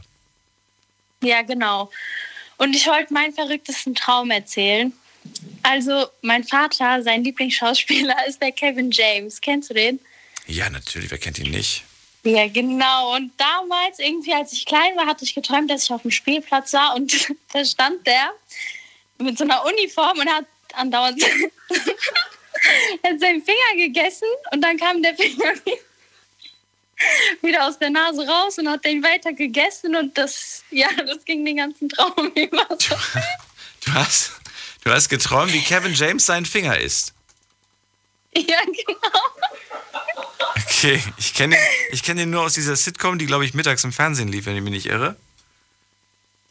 Ja, 1.21 1.41
genau. 1.41 1.91
Und 2.57 2.75
ich 2.75 2.85
wollte 2.85 3.13
meinen 3.13 3.33
verrücktesten 3.33 3.95
Traum 3.95 4.29
erzählen. 4.29 4.93
Also, 5.63 6.07
mein 6.21 6.43
Vater, 6.43 7.01
sein 7.01 7.23
Lieblingsschauspieler 7.23 8.15
ist 8.27 8.41
der 8.43 8.51
Kevin 8.51 8.91
James. 8.91 9.41
Kennst 9.41 9.71
du 9.71 9.73
den? 9.73 9.99
Ja, 10.45 10.69
natürlich, 10.69 11.09
wer 11.09 11.17
kennt 11.17 11.39
ihn 11.39 11.49
nicht? 11.49 11.83
Ja, 12.23 12.47
genau. 12.47 13.15
Und 13.15 13.31
damals, 13.37 13.97
irgendwie, 13.97 14.33
als 14.33 14.53
ich 14.53 14.67
klein 14.67 14.95
war, 14.95 15.07
hatte 15.07 15.25
ich 15.25 15.33
geträumt, 15.33 15.71
dass 15.71 15.83
ich 15.83 15.91
auf 15.91 16.03
dem 16.03 16.11
Spielplatz 16.11 16.73
war 16.73 16.95
und 16.95 17.11
da 17.53 17.65
stand 17.65 18.05
der 18.05 18.29
mit 19.17 19.37
so 19.37 19.43
einer 19.43 19.63
Uniform 19.65 20.19
und 20.19 20.29
hat 20.29 20.45
andauernd 20.73 21.21
er 21.21 21.29
hat 23.11 23.19
seinen 23.19 23.43
Finger 23.43 23.75
gegessen 23.75 24.27
und 24.51 24.61
dann 24.61 24.77
kam 24.77 25.01
der 25.01 25.15
Finger 25.15 25.53
wieder 27.41 27.67
aus 27.67 27.77
der 27.79 27.89
Nase 27.89 28.27
raus 28.27 28.57
und 28.57 28.69
hat 28.69 28.85
den 28.85 29.03
weiter 29.03 29.33
gegessen 29.33 29.95
und 29.95 30.17
das, 30.17 30.63
ja, 30.71 30.87
das 31.05 31.23
ging 31.25 31.45
den 31.45 31.57
ganzen 31.57 31.89
Traum 31.89 32.31
über. 32.35 32.67
So. 32.79 32.95
Du 33.85 33.93
hast, 33.93 34.31
du 34.83 34.91
hast 34.91 35.09
geträumt, 35.09 35.53
wie 35.53 35.61
Kevin 35.61 35.93
James 35.93 36.25
seinen 36.25 36.45
Finger 36.45 36.79
isst. 36.79 37.13
Ja, 38.35 38.59
genau. 38.65 39.19
Okay, 40.67 41.01
ich 41.17 41.33
kenne 41.33 41.55
ihn, 41.55 41.61
ich 41.91 42.03
kenn 42.03 42.17
ihn 42.17 42.29
nur 42.29 42.41
aus 42.43 42.53
dieser 42.53 42.75
Sitcom, 42.75 43.17
die, 43.17 43.25
glaube 43.25 43.45
ich, 43.45 43.53
mittags 43.53 43.83
im 43.83 43.93
Fernsehen 43.93 44.27
lief, 44.27 44.45
wenn 44.45 44.57
ich 44.57 44.61
mich 44.61 44.73
nicht 44.73 44.87
irre. 44.87 45.15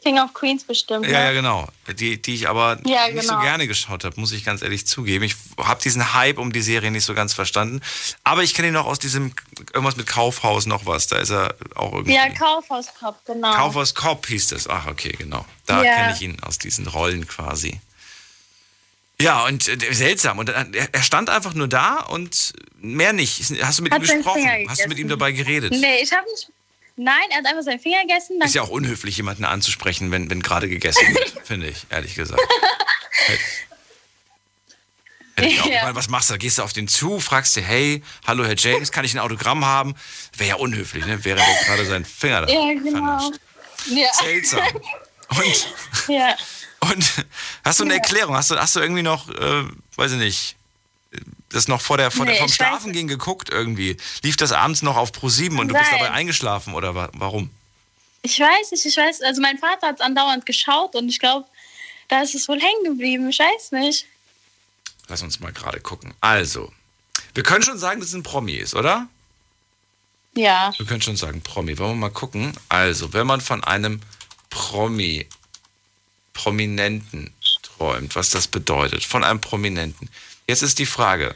King 0.04 0.18
of 0.20 0.34
Queens 0.34 0.62
bestimmt. 0.64 1.06
Ja, 1.06 1.18
ne? 1.18 1.24
ja, 1.24 1.32
genau. 1.32 1.66
Die, 1.98 2.20
die 2.20 2.34
ich 2.34 2.48
aber 2.48 2.78
Ja, 2.84 3.08
nicht 3.08 3.22
so 3.24 3.30
genau. 3.30 3.40
gerne 3.42 3.66
geschaut 3.66 4.04
habe, 4.04 4.20
muss 4.20 4.32
ich 4.32 4.44
ganz 4.44 4.60
ehrlich 4.62 4.86
zugeben. 4.86 5.24
Ich 5.24 5.34
habe 5.58 5.80
diesen 5.82 6.12
Hype 6.14 6.38
um 6.38 6.52
die 6.52 6.60
Serie 6.62 6.90
nicht 6.90 7.04
so 7.04 7.14
ganz 7.14 7.32
verstanden. 7.32 7.80
Aber 8.22 8.42
ich 8.42 8.52
kenne 8.54 8.68
ihn 8.68 8.74
noch 8.74 8.86
aus 8.86 8.98
diesem, 8.98 9.32
irgendwas 9.72 9.96
mit 9.96 10.06
Kaufhaus 10.06 10.66
noch 10.66 10.84
was. 10.86 11.06
Da 11.06 11.16
ist 11.16 11.30
er 11.30 11.54
auch 11.74 11.92
irgendwie. 11.94 12.14
Ja, 12.14 12.28
Kaufhauskopf, 12.28 13.16
genau. 13.24 13.52
Kaufhaus 13.54 13.94
Cop 13.94 14.26
hieß 14.26 14.48
das. 14.48 14.68
Ach, 14.68 14.86
okay, 14.86 15.14
genau. 15.18 15.44
Da 15.66 15.82
Ja. 15.82 15.94
kenne 15.96 16.12
ich 16.14 16.20
ihn 16.22 16.36
aus 16.42 16.58
diesen 16.58 16.86
Rollen 16.86 17.26
quasi. 17.26 17.80
Ja, 19.20 19.44
und 19.46 19.66
äh, 19.68 19.94
seltsam. 19.94 20.38
Und 20.38 20.48
dann- 20.50 20.74
er 20.74 21.02
stand 21.02 21.30
einfach 21.30 21.54
nur 21.54 21.68
da 21.68 22.00
und 22.00 22.52
mehr 22.78 23.12
nicht. 23.12 23.40
Hast 23.62 23.78
du 23.78 23.82
mit 23.84 23.92
Hat 23.92 24.02
ihm 24.02 24.06
gesprochen? 24.08 24.46
Hast 24.68 24.84
du 24.84 24.88
mit 24.88 24.98
ihm 24.98 25.08
dabei 25.08 25.32
geredet? 25.32 25.72
Nee, 25.72 26.02
ich 26.02 26.12
habe 26.12 26.26
nicht. 26.30 26.48
Nein, 26.96 27.24
er 27.30 27.38
hat 27.38 27.46
einfach 27.46 27.62
seinen 27.62 27.80
Finger 27.80 28.02
gegessen. 28.02 28.40
Ist 28.42 28.54
ja 28.54 28.62
auch 28.62 28.68
unhöflich, 28.68 29.16
jemanden 29.16 29.44
anzusprechen, 29.44 30.10
wenn, 30.12 30.30
wenn 30.30 30.42
gerade 30.42 30.68
gegessen 30.68 31.12
wird, 31.14 31.34
finde 31.44 31.68
ich, 31.68 31.86
ehrlich 31.90 32.14
gesagt. 32.14 32.40
Hätte 35.36 35.48
ich 35.48 35.60
auch, 35.60 35.66
Ja. 35.70 35.82
meine, 35.84 35.96
was 35.96 36.08
machst 36.08 36.30
du? 36.30 36.38
Gehst 36.38 36.58
du 36.58 36.62
auf 36.62 36.72
den 36.72 36.86
zu, 36.86 37.18
fragst 37.20 37.56
du, 37.56 37.60
hey, 37.60 38.02
hallo 38.26 38.44
Herr 38.44 38.56
James, 38.56 38.92
kann 38.92 39.04
ich 39.04 39.14
ein 39.14 39.18
Autogramm 39.18 39.64
haben? 39.64 39.94
Wäre 40.36 40.50
ja 40.50 40.56
unhöflich, 40.56 41.04
ne? 41.06 41.24
Wäre 41.24 41.36
der 41.38 41.64
gerade 41.66 41.84
seinen 41.84 42.04
Finger 42.04 42.42
da 42.42 42.52
ja, 42.52 42.72
genau. 42.74 43.32
Ja, 43.86 44.08
Seltsam. 44.14 44.62
Und, 45.30 45.68
ja. 46.08 46.36
und 46.80 47.24
hast 47.64 47.80
du 47.80 47.84
eine 47.84 47.94
Erklärung? 47.94 48.36
Hast 48.36 48.50
du, 48.52 48.56
hast 48.56 48.76
du 48.76 48.80
irgendwie 48.80 49.02
noch, 49.02 49.28
äh, 49.28 49.64
weiß 49.96 50.12
ich 50.12 50.18
nicht, 50.18 50.56
das 51.50 51.68
noch 51.68 51.80
vor 51.80 51.96
der, 51.96 52.10
vor 52.10 52.26
der 52.26 52.34
Nee, 52.34 52.40
vom 52.40 52.46
ich 52.46 52.52
weiß 52.52 52.56
Schlafen 52.56 52.92
gehen 52.92 53.08
geguckt 53.08 53.50
irgendwie? 53.50 53.96
Lief 54.22 54.36
das 54.36 54.52
abends 54.52 54.82
noch 54.82 54.96
auf 54.96 55.12
Pro 55.12 55.28
7 55.28 55.58
und 55.58 55.68
du 55.68 55.74
bist 55.74 55.90
Nein. 55.90 56.00
dabei 56.00 56.12
eingeschlafen 56.12 56.74
oder 56.74 56.94
wa 56.94 57.10
warum? 57.14 57.50
Ich 58.22 58.40
weiß 58.40 58.72
nicht, 58.72 58.86
ich 58.86 58.96
weiß, 58.96 59.20
also 59.22 59.40
mein 59.40 59.58
Vater 59.58 59.88
hat 59.88 59.96
es 59.96 60.00
andauernd 60.00 60.46
geschaut 60.46 60.94
und 60.94 61.08
ich 61.08 61.20
glaube, 61.20 61.46
da 62.08 62.22
ist 62.22 62.34
es 62.34 62.48
wohl 62.48 62.60
hängen 62.60 62.84
geblieben. 62.84 63.28
Ich 63.28 63.38
weiß 63.38 63.72
nicht. 63.72 64.06
Lass 65.08 65.22
uns 65.22 65.40
mal 65.40 65.52
gerade 65.52 65.80
gucken. 65.80 66.14
Also, 66.20 66.72
wir 67.34 67.42
können 67.42 67.62
schon 67.62 67.78
sagen, 67.78 68.00
dass 68.00 68.10
es 68.10 68.14
ein 68.14 68.22
Promi 68.22 68.54
ist, 68.54 68.74
oder? 68.74 69.08
Ja. 70.34 70.72
Wir 70.76 70.86
können 70.86 71.02
schon 71.02 71.16
sagen 71.16 71.42
Promi. 71.42 71.78
Wollen 71.78 71.90
wir 71.92 71.96
mal 71.96 72.10
gucken? 72.10 72.52
Also, 72.68 73.12
wenn 73.12 73.26
man 73.26 73.40
von 73.40 73.62
einem 73.62 74.00
Promi, 74.50 75.26
Prominenten 76.32 77.32
träumt, 77.62 78.16
was 78.16 78.30
das 78.30 78.48
bedeutet, 78.48 79.04
von 79.04 79.22
einem 79.22 79.40
Prominenten. 79.40 80.08
Jetzt 80.46 80.62
ist 80.62 80.78
die 80.78 80.86
Frage, 80.86 81.34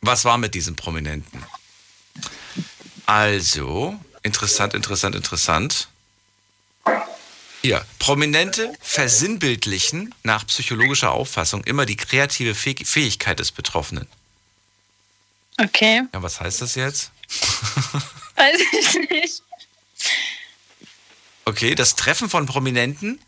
was 0.00 0.24
war 0.24 0.38
mit 0.38 0.54
diesem 0.54 0.76
Prominenten? 0.76 1.44
Also, 3.06 3.98
interessant, 4.22 4.74
interessant, 4.74 5.14
interessant. 5.14 5.88
Hier, 7.62 7.84
Prominente 7.98 8.72
versinnbildlichen 8.80 10.14
nach 10.22 10.46
psychologischer 10.46 11.12
Auffassung 11.12 11.64
immer 11.64 11.86
die 11.86 11.96
kreative 11.96 12.52
Fäh- 12.52 12.84
Fähigkeit 12.84 13.38
des 13.38 13.50
Betroffenen. 13.52 14.06
Okay. 15.58 16.02
Ja, 16.12 16.22
was 16.22 16.40
heißt 16.40 16.60
das 16.62 16.74
jetzt? 16.74 17.10
Weiß 18.36 18.60
ich 18.72 19.10
nicht. 19.10 19.42
Okay, 21.44 21.74
das 21.74 21.94
Treffen 21.96 22.28
von 22.28 22.46
Prominenten 22.46 23.20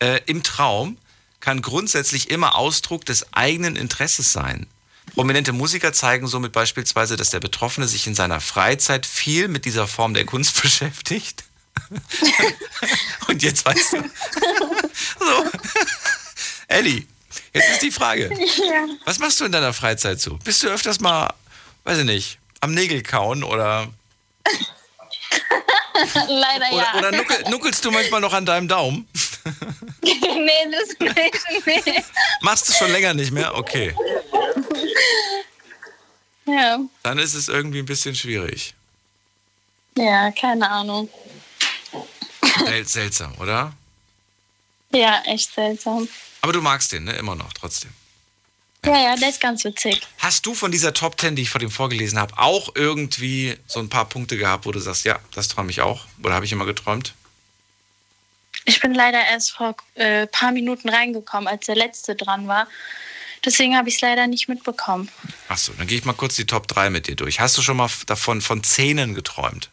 äh, 0.00 0.20
im 0.26 0.42
Traum 0.42 0.96
kann 1.40 1.62
grundsätzlich 1.62 2.30
immer 2.30 2.56
Ausdruck 2.56 3.04
des 3.04 3.32
eigenen 3.32 3.76
Interesses 3.76 4.32
sein. 4.32 4.66
Prominente 5.14 5.52
Musiker 5.52 5.92
zeigen 5.92 6.26
somit 6.26 6.52
beispielsweise, 6.52 7.16
dass 7.16 7.30
der 7.30 7.40
Betroffene 7.40 7.88
sich 7.88 8.06
in 8.06 8.14
seiner 8.14 8.40
Freizeit 8.40 9.06
viel 9.06 9.48
mit 9.48 9.64
dieser 9.64 9.86
Form 9.86 10.14
der 10.14 10.26
Kunst 10.26 10.60
beschäftigt. 10.62 11.44
Und 13.28 13.42
jetzt 13.42 13.64
weißt 13.64 13.94
du. 13.94 13.96
so. 15.18 15.50
Elli, 16.66 17.06
jetzt 17.54 17.70
ist 17.70 17.82
die 17.82 17.90
Frage. 17.90 18.30
Was 19.04 19.18
machst 19.18 19.40
du 19.40 19.44
in 19.44 19.52
deiner 19.52 19.72
Freizeit 19.72 20.20
so? 20.20 20.36
Bist 20.38 20.62
du 20.62 20.68
öfters 20.68 21.00
mal, 21.00 21.32
weiß 21.84 21.98
ich 21.98 22.04
nicht, 22.04 22.38
am 22.60 22.74
Nägel 22.74 23.02
kauen 23.02 23.42
oder, 23.44 23.88
Leider 26.28 26.72
oder, 26.72 26.82
ja. 26.82 26.94
oder 26.96 27.12
nuckel, 27.12 27.44
nuckelst 27.50 27.84
du 27.84 27.90
manchmal 27.90 28.20
noch 28.20 28.32
an 28.32 28.46
deinem 28.46 28.68
Daumen? 28.68 29.08
nee, 30.22 30.70
das 30.70 30.98
nicht. 30.98 31.86
Nee. 31.86 32.04
Machst 32.40 32.68
du 32.68 32.72
schon 32.72 32.90
länger 32.92 33.14
nicht 33.14 33.30
mehr? 33.32 33.54
Okay. 33.56 33.94
Ja. 36.46 36.80
Dann 37.02 37.18
ist 37.18 37.34
es 37.34 37.48
irgendwie 37.48 37.80
ein 37.80 37.86
bisschen 37.86 38.14
schwierig. 38.14 38.74
ja, 39.96 40.30
keine 40.30 40.70
Ahnung. 40.70 41.08
Sel 42.64 42.86
seltsam, 42.86 43.34
oder? 43.38 43.72
Ja, 44.92 45.22
echt 45.26 45.54
seltsam. 45.54 46.08
Aber 46.40 46.52
du 46.52 46.62
magst 46.62 46.92
den, 46.92 47.04
ne? 47.04 47.12
Immer 47.12 47.34
noch, 47.34 47.52
trotzdem. 47.52 47.90
Ja, 48.84 48.96
ja, 48.96 49.16
der 49.16 49.28
ist 49.28 49.40
ganz 49.40 49.64
witzig. 49.64 50.00
Hast 50.18 50.46
du 50.46 50.54
von 50.54 50.70
dieser 50.70 50.94
Top 50.94 51.20
10, 51.20 51.36
die 51.36 51.42
ich 51.42 51.50
vor 51.50 51.58
dem 51.58 51.70
vorgelesen 51.70 52.18
habe, 52.18 52.38
auch 52.38 52.70
irgendwie 52.74 53.58
so 53.66 53.80
ein 53.80 53.88
paar 53.88 54.08
Punkte 54.08 54.36
gehabt, 54.38 54.64
wo 54.66 54.72
du 54.72 54.78
sagst, 54.78 55.04
ja, 55.04 55.18
das 55.34 55.48
träume 55.48 55.70
ich 55.70 55.80
auch? 55.80 56.06
Oder 56.22 56.34
habe 56.34 56.44
ich 56.46 56.52
immer 56.52 56.64
geträumt? 56.64 57.14
Ich 58.68 58.80
bin 58.80 58.92
leider 58.92 59.24
erst 59.24 59.52
vor 59.52 59.74
ein 59.96 60.02
äh, 60.02 60.26
paar 60.26 60.52
Minuten 60.52 60.90
reingekommen, 60.90 61.48
als 61.48 61.64
der 61.64 61.74
letzte 61.74 62.14
dran 62.14 62.48
war. 62.48 62.68
Deswegen 63.42 63.74
habe 63.74 63.88
ich 63.88 63.94
es 63.94 64.02
leider 64.02 64.26
nicht 64.26 64.46
mitbekommen. 64.46 65.08
Achso, 65.48 65.72
dann 65.78 65.86
gehe 65.86 65.96
ich 65.96 66.04
mal 66.04 66.12
kurz 66.12 66.36
die 66.36 66.44
Top 66.44 66.68
3 66.68 66.90
mit 66.90 67.06
dir 67.06 67.16
durch. 67.16 67.40
Hast 67.40 67.56
du 67.56 67.62
schon 67.62 67.78
mal 67.78 67.88
davon 68.04 68.42
von 68.42 68.62
Zähnen 68.62 69.14
geträumt? 69.14 69.70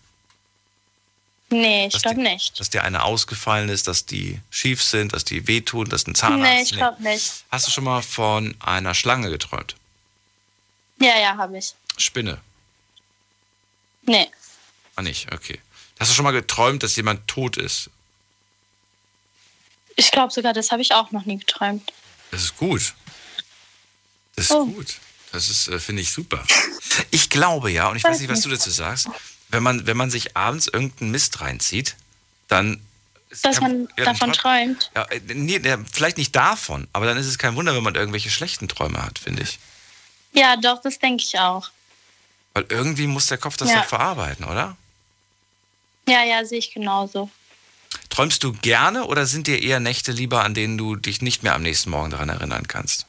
Nee, 1.50 1.88
ich 1.88 2.02
glaube 2.02 2.22
nicht. 2.22 2.58
Dass 2.58 2.70
dir 2.70 2.86
eine 2.86 3.04
ausgefallen 3.04 3.68
ist, 3.68 3.90
dass 3.90 4.06
die 4.06 4.40
schief 4.50 4.82
sind, 4.82 5.12
dass 5.12 5.26
die 5.26 5.46
wehtun, 5.46 5.90
dass 5.90 6.08
ein 6.08 6.16
Zahnarzt. 6.16 6.54
Nee, 6.54 6.62
ich 6.62 6.72
glaube 6.72 7.04
nicht. 7.04 7.44
Hast 7.52 7.68
du 7.68 7.72
schon 7.72 7.84
mal 7.84 8.02
von 8.02 8.56
einer 8.62 8.94
Schlange 8.94 9.30
geträumt? 9.30 9.76
Ja, 11.02 11.20
ja, 11.20 11.36
habe 11.36 11.58
ich. 11.58 11.74
Spinne? 11.98 12.40
Nee. 14.04 14.30
Ah, 14.96 15.02
nicht, 15.02 15.34
okay. 15.34 15.60
Hast 16.00 16.12
du 16.12 16.16
schon 16.16 16.24
mal 16.24 16.32
geträumt, 16.32 16.82
dass 16.82 16.96
jemand 16.96 17.28
tot 17.28 17.58
ist? 17.58 17.90
Ich 19.96 20.12
glaube 20.12 20.32
sogar, 20.34 20.54
das 20.54 20.72
habe 20.72 20.82
ich 20.82 20.94
auch 20.94 21.12
noch 21.12 21.26
nie 21.26 21.38
geträumt. 21.38 21.92
Das 22.32 22.42
ist 22.44 22.58
gut. 22.58 22.94
Das 24.36 24.46
ist 24.46 24.52
Oh. 24.52 24.66
gut. 24.66 24.96
Das 25.32 25.50
ist, 25.50 25.68
äh, 25.68 25.80
finde 25.80 26.02
ich, 26.02 26.12
super. 26.12 26.44
Ich 27.12 27.30
glaube 27.30 27.72
ja, 27.72 27.88
und 27.90 27.98
ich 27.98 28.04
weiß 28.04 28.20
nicht, 28.20 28.30
was 28.30 28.42
du 28.42 28.50
dazu 28.50 28.70
sagst, 28.70 29.10
wenn 29.50 29.64
man, 29.64 29.86
wenn 29.88 29.98
man 29.98 30.10
sich 30.12 30.36
abends 30.36 30.68
irgendeinen 30.68 31.12
Mist 31.12 31.42
reinzieht, 31.42 31.96
dann. 32.48 32.82
Dass 33.44 33.60
man 33.60 33.90
ja, 33.98 34.06
davon 34.06 34.32
träumt-. 34.32 34.92
Ja, 34.96 35.04
äh, 35.06 35.20
nee, 35.34 35.60
vielleicht 35.92 36.18
nicht 36.18 36.34
davon, 36.36 36.88
aber 36.94 37.06
dann 37.06 37.18
ist 37.18 37.26
es 37.28 37.38
kein 37.38 37.56
Wunder, 37.56 37.76
wenn 37.76 37.84
man 37.84 37.96
irgendwelche 37.96 38.30
schlechten 38.30 38.68
Träume 38.70 39.02
hat, 39.04 39.20
finde 39.20 39.44
ich. 39.44 39.60
Ja, 40.32 40.56
doch, 40.56 40.82
das 40.82 41.00
denke 41.00 41.24
ich 41.24 41.38
auch. 41.38 41.70
Weil 42.54 42.66
irgendwie 42.70 43.08
muss 43.08 43.28
der 43.28 43.38
Kopf 43.38 43.58
das 43.58 43.70
Ja. 43.72 43.80
doch 43.82 43.86
verarbeiten, 43.86 44.46
oder? 44.46 44.78
Ja, 46.08 46.24
ja, 46.24 46.46
sehe 46.46 46.60
ich 46.60 46.72
genauso. 46.74 47.30
Träumst 48.10 48.44
du 48.44 48.54
gerne 48.54 49.06
oder 49.06 49.26
sind 49.26 49.48
dir 49.48 49.62
eher 49.62 49.80
Nächte 49.80 50.12
lieber, 50.12 50.44
an 50.44 50.54
denen 50.54 50.78
du 50.78 50.96
dich 50.96 51.22
nicht 51.22 51.44
mehr 51.44 51.54
am 51.56 51.64
nächsten 51.64 51.90
Morgen 51.90 52.12
daran 52.12 52.30
erinnern 52.30 52.68
kannst? 52.68 53.06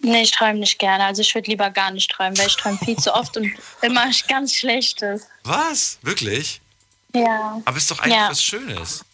Nee, 0.00 0.22
ich 0.22 0.30
träume 0.30 0.60
nicht 0.60 0.78
gerne. 0.78 1.04
Also 1.04 1.22
ich 1.22 1.34
würde 1.34 1.50
lieber 1.50 1.70
gar 1.70 1.90
nicht 1.90 2.10
träumen, 2.10 2.36
weil 2.38 2.46
ich 2.46 2.56
träume 2.56 2.78
viel 2.78 2.96
zu 2.96 3.12
oft 3.14 3.36
und 3.36 3.50
immer 3.82 4.08
ganz 4.28 4.54
Schlechtes. 4.54 5.22
Was? 5.44 5.98
Wirklich? 6.02 6.60
Ja. 7.14 7.60
Aber 7.64 7.76
ist 7.76 7.90
doch 7.90 7.98
eigentlich 8.00 8.14
Ja. 8.14 8.30
was 8.30 8.42
Schönes. 8.42 9.04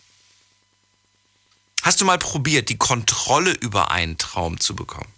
Hast 1.82 2.00
du 2.00 2.04
mal 2.04 2.18
probiert, 2.18 2.68
die 2.68 2.78
Kontrolle 2.78 3.52
über 3.52 3.90
einen 3.90 4.16
Traum 4.18 4.58
zu 4.60 4.74
bekommen? 4.74 5.10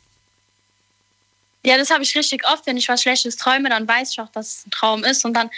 Ja, 1.65 1.77
das 1.77 1.91
habe 1.91 2.03
ich 2.05 2.15
richtig 2.17 2.45
oft. 2.47 2.67
Wenn 2.67 2.77
ich 2.77 2.89
was 2.89 3.03
Schlechtes 3.03 3.37
träume, 3.37 3.69
dann 3.69 3.87
weiß 3.89 4.13
ich 4.13 4.21
auch, 4.21 4.31
dass 4.31 4.59
es 4.59 4.67
ein 4.67 4.71
Traum 4.71 5.05
ist 5.05 5.25
und 5.25 5.35
dann 5.35 5.51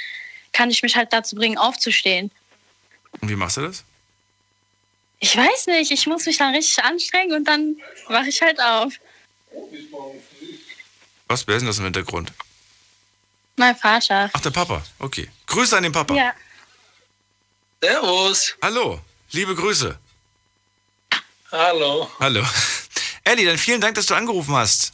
kann 0.53 0.71
ich 0.71 0.83
mich 0.83 0.97
halt 0.97 1.13
dazu 1.13 1.37
bringen, 1.37 1.59
aufzustehen. 1.59 2.31
Und 3.21 3.29
wie 3.29 3.37
machst 3.37 3.57
du 3.57 3.63
das? 3.63 3.85
Ich 5.21 5.37
weiß 5.37 5.67
nicht, 5.67 5.91
ich 5.91 6.07
muss 6.07 6.27
mich 6.27 6.39
dann 6.39 6.55
richtig 6.55 6.83
anstrengen 6.85 7.33
und 7.35 7.45
dann 7.45 7.77
wache 8.09 8.29
ich 8.29 8.41
halt 8.41 8.61
auf. 8.61 8.93
Was, 11.27 11.47
wer 11.47 11.57
ist 11.57 11.63
denn 11.63 11.67
das 11.67 11.79
im 11.79 11.85
Hintergrund? 11.85 12.33
Mein 13.57 13.77
Vater. 13.77 14.31
Ach, 14.33 14.41
der 14.41 14.51
Papa. 14.51 14.85
Okay. 15.01 15.29
Grüße 15.47 15.77
an 15.77 15.83
den 15.83 15.93
Papa. 15.93 16.15
Ja. 16.15 16.33
Servus. 17.83 18.55
Hallo. 18.63 19.01
Liebe 19.33 19.55
Grüße. 19.55 19.99
Hallo. 21.51 22.11
Hallo. 22.21 22.45
Elli, 23.25 23.45
dann 23.45 23.59
vielen 23.59 23.81
Dank, 23.81 23.95
dass 23.97 24.07
du 24.07 24.15
angerufen 24.15 24.55
hast. 24.55 24.93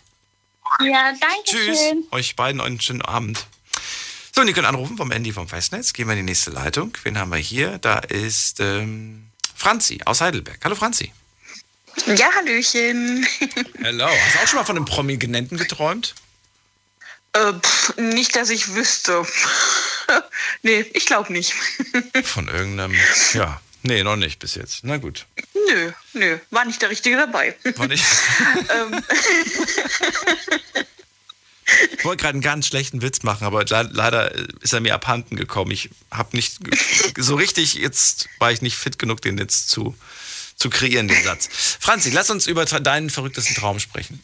Ja, 0.80 1.12
danke 1.12 1.44
Tschüss. 1.44 1.78
schön. 1.78 2.04
Euch 2.10 2.36
beiden 2.36 2.60
einen 2.60 2.80
schönen 2.80 3.02
Abend. 3.02 3.46
So, 4.34 4.40
und 4.40 4.48
ihr 4.48 4.54
könnt 4.54 4.66
anrufen 4.66 4.96
vom 4.96 5.12
Handy 5.12 5.32
vom 5.32 5.46
Festnetz. 5.46 5.92
Gehen 5.92 6.08
wir 6.08 6.14
in 6.14 6.18
die 6.18 6.24
nächste 6.24 6.50
Leitung. 6.50 6.96
Wen 7.04 7.16
haben 7.18 7.30
wir 7.30 7.38
hier? 7.38 7.78
Da 7.78 7.98
ist 7.98 8.58
ähm, 8.58 9.28
Franzi 9.54 10.00
aus 10.06 10.20
Heidelberg. 10.20 10.58
Hallo 10.64 10.74
Franzi. 10.74 11.12
Ja, 12.06 12.26
Hallöchen. 12.34 13.24
Hallo. 13.84 14.08
Hast 14.08 14.34
du 14.34 14.38
auch 14.40 14.48
schon 14.48 14.58
mal 14.58 14.64
von 14.64 14.76
einem 14.76 14.86
Prominenten 14.86 15.56
geträumt? 15.56 16.16
Äh, 17.32 17.52
pff, 17.52 17.96
nicht, 17.96 18.34
dass 18.34 18.50
ich 18.50 18.74
wüsste. 18.74 19.24
nee, 20.62 20.84
ich 20.94 21.06
glaube 21.06 21.32
nicht. 21.32 21.52
Von 22.24 22.48
irgendeinem. 22.48 22.94
Ja. 23.34 23.60
Nee, 23.84 24.02
noch 24.02 24.16
nicht 24.16 24.40
bis 24.40 24.56
jetzt. 24.56 24.80
Na 24.82 24.96
gut. 24.96 25.26
nö, 25.68 25.92
nö, 26.12 26.38
war 26.50 26.64
nicht 26.64 26.82
der 26.82 26.90
Richtige 26.90 27.16
dabei. 27.16 27.54
War 27.76 27.86
nicht. 27.86 28.04
Ich 31.96 32.04
wollte 32.04 32.22
gerade 32.22 32.34
einen 32.34 32.42
ganz 32.42 32.66
schlechten 32.66 33.02
Witz 33.02 33.22
machen, 33.22 33.44
aber 33.44 33.64
le 33.64 33.88
leider 33.92 34.32
ist 34.60 34.72
er 34.72 34.80
mir 34.80 34.94
abhanden 34.94 35.36
gekommen. 35.36 35.70
Ich 35.70 35.90
habe 36.10 36.36
nicht 36.36 36.58
so 37.16 37.34
richtig, 37.36 37.74
jetzt 37.74 38.28
war 38.38 38.52
ich 38.52 38.62
nicht 38.62 38.76
fit 38.76 38.98
genug, 38.98 39.22
den 39.22 39.38
jetzt 39.38 39.70
zu, 39.70 39.96
zu 40.56 40.70
kreieren, 40.70 41.08
den 41.08 41.22
Satz. 41.22 41.48
Franzi, 41.80 42.10
lass 42.10 42.30
uns 42.30 42.46
über 42.46 42.64
deinen 42.64 43.10
verrücktesten 43.10 43.54
Traum 43.56 43.80
sprechen. 43.80 44.22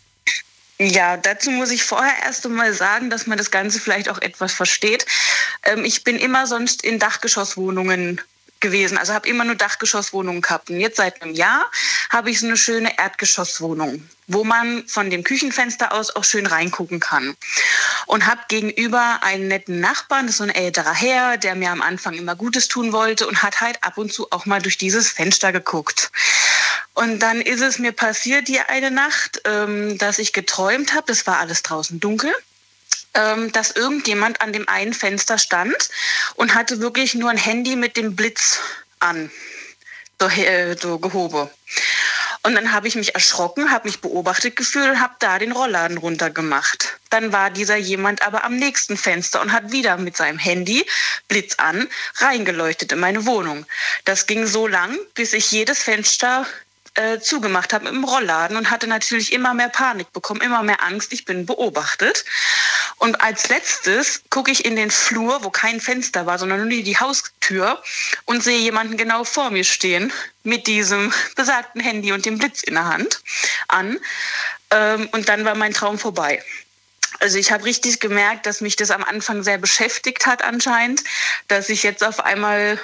Ja, 0.78 1.18
dazu 1.18 1.50
muss 1.50 1.70
ich 1.70 1.82
vorher 1.82 2.14
erst 2.25 2.47
einmal 2.47 2.73
sagen, 2.73 3.11
dass 3.11 3.26
man 3.26 3.37
das 3.37 3.50
Ganze 3.50 3.78
vielleicht 3.78 4.09
auch 4.09 4.20
etwas 4.23 4.54
versteht. 4.54 5.04
Ähm, 5.62 5.85
ich 5.85 6.04
bin 6.04 6.16
immer 6.16 6.47
sonst 6.47 6.82
in 6.82 6.99
Dachgeschosswohnungen 6.99 8.18
gewesen, 8.61 8.99
also 8.99 9.12
habe 9.12 9.29
immer 9.29 9.45
nur 9.45 9.55
Dachgeschosswohnungen 9.55 10.43
gehabt. 10.43 10.71
Und 10.71 10.81
jetzt 10.81 10.97
seit 10.97 11.23
einem 11.23 11.35
Jahr 11.35 11.71
habe 12.11 12.31
ich 12.31 12.40
so 12.40 12.47
eine 12.47 12.57
schöne 12.57 12.99
Erdgeschosswohnung, 12.99 14.09
wo 14.26 14.45
man 14.45 14.87
von 14.87 15.11
dem 15.11 15.25
Küchenfenster 15.25 15.93
aus 15.93 16.14
auch 16.14 16.25
schön 16.25 16.47
reingucken 16.47 17.00
kann. 17.00 17.37
Und 18.07 18.26
habe 18.26 18.40
gegenüber 18.49 19.21
einen 19.23 19.49
netten 19.49 19.81
Nachbarn, 19.81 20.26
das 20.26 20.35
ist 20.35 20.38
so 20.38 20.45
ein 20.45 20.50
älterer 20.50 20.95
Herr, 20.95 21.37
der 21.37 21.55
mir 21.55 21.71
am 21.71 21.83
Anfang 21.83 22.14
immer 22.14 22.37
Gutes 22.37 22.69
tun 22.69 22.93
wollte 22.93 23.26
und 23.26 23.43
hat 23.43 23.61
halt 23.61 23.83
ab 23.83 23.99
und 23.99 24.12
zu 24.12 24.31
auch 24.31 24.47
mal 24.47 24.61
durch 24.61 24.79
dieses 24.79 25.11
Fenster 25.11 25.52
geguckt. 25.52 26.11
Und 26.95 27.20
dann 27.20 27.40
ist 27.40 27.61
es 27.61 27.79
mir 27.79 27.92
passiert 27.92 28.49
die 28.49 28.61
eine 28.61 28.90
Nacht, 28.90 29.40
ähm, 29.44 29.96
dass 29.99 30.18
ich 30.18 30.33
geträumt 30.33 30.92
habe, 30.92 31.05
das 31.07 31.27
war 31.27 31.38
alles 31.38 31.62
draußen 31.62 32.01
dunkel, 32.01 32.35
dass 33.12 33.73
irgendjemand 33.73 34.40
an 34.40 34.53
dem 34.53 34.68
einen 34.68 34.94
Fenster 34.94 35.38
stand 35.38 35.90
und 36.37 36.55
hatte 36.55 36.81
wirklich 36.81 37.14
nur 37.14 37.31
ein 37.31 37.37
Handy 37.37 37.77
mit 37.77 37.96
dem 37.96 38.14
Blitz 38.14 38.61
an, 39.01 39.31
so, 40.20 40.29
äh, 40.29 40.77
so 40.81 40.99
gehoben. 40.99 41.51
Und 42.42 42.55
dann 42.55 42.73
habe 42.73 42.88
ich 42.88 42.94
mich 42.94 43.14
erschrocken, 43.14 43.70
habe 43.70 43.87
mich 43.87 44.01
beobachtet 44.01 44.57
gefühlt 44.57 44.88
und 44.88 45.01
habe 45.01 45.14
da 45.18 45.38
den 45.38 45.53
Rollladen 45.53 45.99
runtergemacht. 45.99 46.99
Dann 47.11 47.33
war 47.33 47.51
dieser 47.51 47.77
jemand 47.77 48.23
aber 48.23 48.44
am 48.44 48.57
nächsten 48.57 48.96
Fenster 48.96 49.42
und 49.42 49.53
hat 49.53 49.73
wieder 49.73 49.99
mit 49.99 50.16
seinem 50.16 50.38
Handy, 50.38 50.87
Blitz 51.29 51.57
an, 51.57 51.87
reingeleuchtet 52.16 52.92
in 52.92 53.01
meine 53.01 53.27
Wohnung. 53.27 53.66
Das 54.07 54.27
ging 54.27 54.46
so 54.46 54.66
lang, 54.66 54.96
bis 55.14 55.35
ich 55.35 55.51
jedes 55.51 55.83
Fenster 55.83 56.46
äh, 56.94 57.20
zugemacht 57.20 57.72
habe 57.72 57.88
im 57.88 58.05
Rollladen 58.05 58.57
und 58.57 58.70
hatte 58.70 58.87
natürlich 58.87 59.33
immer 59.33 59.55
mehr 59.55 59.68
Panik 59.68 60.12
bekommen, 60.12 60.40
immer 60.40 60.62
mehr 60.62 60.83
Angst. 60.83 61.12
Ich 61.12 61.24
bin 61.24 61.46
beobachtet. 61.46 62.24
Und 62.98 63.20
als 63.22 63.48
letztes 63.48 64.22
gucke 64.31 64.50
ich 64.50 64.64
in 64.64 64.76
den 64.76 64.90
Flur, 64.90 65.42
wo 65.44 65.50
kein 65.50 65.81
Fenster 65.81 66.26
war, 66.26 66.38
sondern 66.38 66.68
nur 66.68 66.83
die 66.83 66.98
Haustür 66.98 67.83
und 68.24 68.42
sehe 68.42 68.59
jemanden 68.59 68.96
genau 68.96 69.24
vor 69.24 69.50
mir 69.50 69.64
stehen 69.64 70.12
mit 70.42 70.66
diesem 70.66 71.12
besagten 71.37 71.81
Handy 71.81 72.12
und 72.12 72.26
dem 72.26 72.38
Blitz 72.38 72.62
in 72.62 72.74
der 72.74 72.87
Hand 72.87 73.22
an. 73.68 73.98
Ähm, 74.70 75.09
und 75.12 75.29
dann 75.29 75.44
war 75.44 75.55
mein 75.55 75.72
Traum 75.72 75.98
vorbei. 75.98 76.42
Also 77.20 77.38
ich 77.38 77.53
habe 77.53 77.64
richtig 77.64 78.00
gemerkt, 78.00 78.46
dass 78.46 78.61
mich 78.61 78.76
das 78.76 78.90
am 78.90 79.05
Anfang 79.05 79.42
sehr 79.42 79.59
beschäftigt 79.59 80.26
hat 80.26 80.42
anscheinend, 80.42 81.03
dass 81.48 81.68
ich 81.68 81.83
jetzt 81.83 82.03
auf 82.03 82.20
einmal 82.20 82.79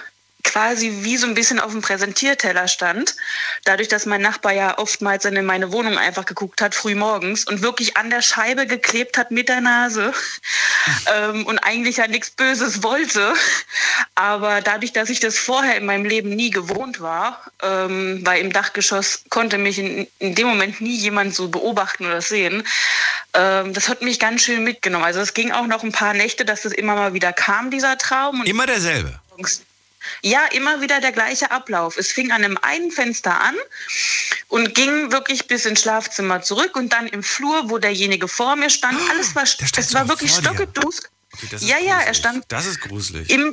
quasi 0.46 0.98
wie 1.02 1.16
so 1.16 1.26
ein 1.26 1.34
bisschen 1.34 1.60
auf 1.60 1.72
dem 1.72 1.82
Präsentierteller 1.82 2.68
stand. 2.68 3.16
Dadurch, 3.64 3.88
dass 3.88 4.06
mein 4.06 4.22
Nachbar 4.22 4.52
ja 4.52 4.78
oftmals 4.78 5.24
in 5.24 5.44
meine 5.44 5.72
Wohnung 5.72 5.98
einfach 5.98 6.24
geguckt 6.24 6.62
hat, 6.62 6.74
früh 6.74 6.94
morgens 6.94 7.44
und 7.44 7.60
wirklich 7.62 7.96
an 7.96 8.08
der 8.08 8.22
Scheibe 8.22 8.66
geklebt 8.66 9.18
hat 9.18 9.30
mit 9.30 9.48
der 9.48 9.60
Nase 9.60 10.14
ähm, 11.14 11.44
und 11.46 11.58
eigentlich 11.58 11.98
ja 11.98 12.06
nichts 12.06 12.30
Böses 12.30 12.82
wollte. 12.82 13.34
Aber 14.14 14.62
dadurch, 14.62 14.92
dass 14.92 15.10
ich 15.10 15.20
das 15.20 15.36
vorher 15.36 15.76
in 15.76 15.84
meinem 15.84 16.04
Leben 16.04 16.30
nie 16.30 16.50
gewohnt 16.50 17.00
war, 17.00 17.42
ähm, 17.62 18.20
weil 18.24 18.40
im 18.40 18.52
Dachgeschoss 18.52 19.24
konnte 19.28 19.58
mich 19.58 19.78
in, 19.78 20.06
in 20.18 20.34
dem 20.34 20.46
Moment 20.46 20.80
nie 20.80 20.96
jemand 20.96 21.34
so 21.34 21.48
beobachten 21.48 22.06
oder 22.06 22.22
sehen, 22.22 22.66
ähm, 23.34 23.74
das 23.74 23.88
hat 23.88 24.00
mich 24.00 24.18
ganz 24.18 24.42
schön 24.42 24.64
mitgenommen. 24.64 25.04
Also 25.04 25.20
es 25.20 25.34
ging 25.34 25.50
auch 25.50 25.66
noch 25.66 25.82
ein 25.82 25.92
paar 25.92 26.14
Nächte, 26.14 26.44
dass 26.44 26.62
das 26.62 26.72
immer 26.72 26.94
mal 26.94 27.14
wieder 27.14 27.32
kam, 27.32 27.70
dieser 27.70 27.98
Traum. 27.98 28.40
Und 28.40 28.48
Immer 28.48 28.66
derselbe. 28.66 29.20
Ja, 30.22 30.44
immer 30.52 30.80
wieder 30.80 31.00
der 31.00 31.12
gleiche 31.12 31.50
Ablauf. 31.50 31.96
Es 31.96 32.12
fing 32.12 32.30
an 32.32 32.44
einem 32.44 32.58
einen 32.62 32.90
Fenster 32.90 33.40
an 33.40 33.54
und 34.48 34.74
ging 34.74 35.12
wirklich 35.12 35.46
bis 35.46 35.66
ins 35.66 35.80
Schlafzimmer 35.82 36.42
zurück 36.42 36.76
und 36.76 36.92
dann 36.92 37.06
im 37.06 37.22
Flur, 37.22 37.70
wo 37.70 37.78
derjenige 37.78 38.28
vor 38.28 38.56
mir 38.56 38.70
stand. 38.70 38.98
Alles 39.10 39.34
war, 39.34 39.44
es 39.76 39.94
war 39.94 40.08
wirklich 40.08 40.32
stockedust. 40.32 41.10
Okay, 41.32 41.56
Ja, 41.60 41.78
ja, 41.78 42.00
er 42.00 42.14
stand 42.14 42.44
Das 42.48 42.66
ist 42.66 42.80
gruselig. 42.80 43.30
im, 43.30 43.52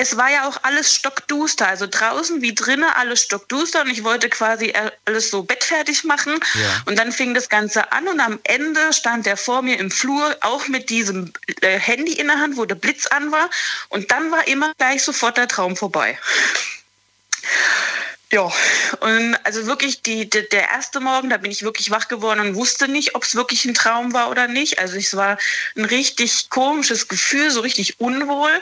es 0.00 0.16
war 0.16 0.30
ja 0.30 0.48
auch 0.48 0.56
alles 0.62 0.94
stockduster, 0.94 1.68
also 1.68 1.86
draußen 1.86 2.40
wie 2.40 2.54
drinnen 2.54 2.88
alles 2.96 3.20
stockduster 3.24 3.82
und 3.82 3.90
ich 3.90 4.02
wollte 4.02 4.30
quasi 4.30 4.72
alles 5.04 5.30
so 5.30 5.42
bettfertig 5.42 6.04
machen 6.04 6.40
Ja. 6.54 6.82
und 6.86 6.98
dann 6.98 7.12
fing 7.12 7.34
das 7.34 7.50
Ganze 7.50 7.92
an 7.92 8.08
und 8.08 8.18
am 8.18 8.38
Ende 8.44 8.94
stand 8.94 9.26
er 9.26 9.36
vor 9.36 9.60
mir 9.60 9.78
im 9.78 9.90
Flur, 9.90 10.34
auch 10.40 10.68
mit 10.68 10.88
diesem 10.88 11.32
äh, 11.60 11.78
Handy 11.78 12.14
in 12.14 12.28
der 12.28 12.38
Hand, 12.38 12.56
wo 12.56 12.64
der 12.64 12.76
Blitz 12.76 13.06
an 13.08 13.30
war 13.30 13.50
und 13.90 14.10
dann 14.10 14.30
war 14.30 14.48
immer 14.48 14.72
gleich 14.78 15.02
sofort 15.02 15.36
der 15.36 15.48
Traum 15.48 15.76
vorbei. 15.76 16.18
Ja, 18.32 18.48
und 19.00 19.36
also 19.42 19.66
wirklich 19.66 20.02
die, 20.02 20.30
die, 20.30 20.48
der 20.48 20.68
erste 20.68 21.00
Morgen, 21.00 21.30
da 21.30 21.36
bin 21.36 21.50
ich 21.50 21.64
wirklich 21.64 21.90
wach 21.90 22.06
geworden 22.06 22.38
und 22.38 22.54
wusste 22.54 22.86
nicht, 22.86 23.16
ob 23.16 23.24
es 23.24 23.34
wirklich 23.34 23.64
ein 23.64 23.74
Traum 23.74 24.12
war 24.12 24.30
oder 24.30 24.46
nicht. 24.46 24.78
Also 24.78 24.96
es 24.98 25.16
war 25.16 25.36
ein 25.76 25.84
richtig 25.84 26.48
komisches 26.48 27.08
Gefühl, 27.08 27.50
so 27.50 27.60
richtig 27.60 27.98
unwohl. 27.98 28.52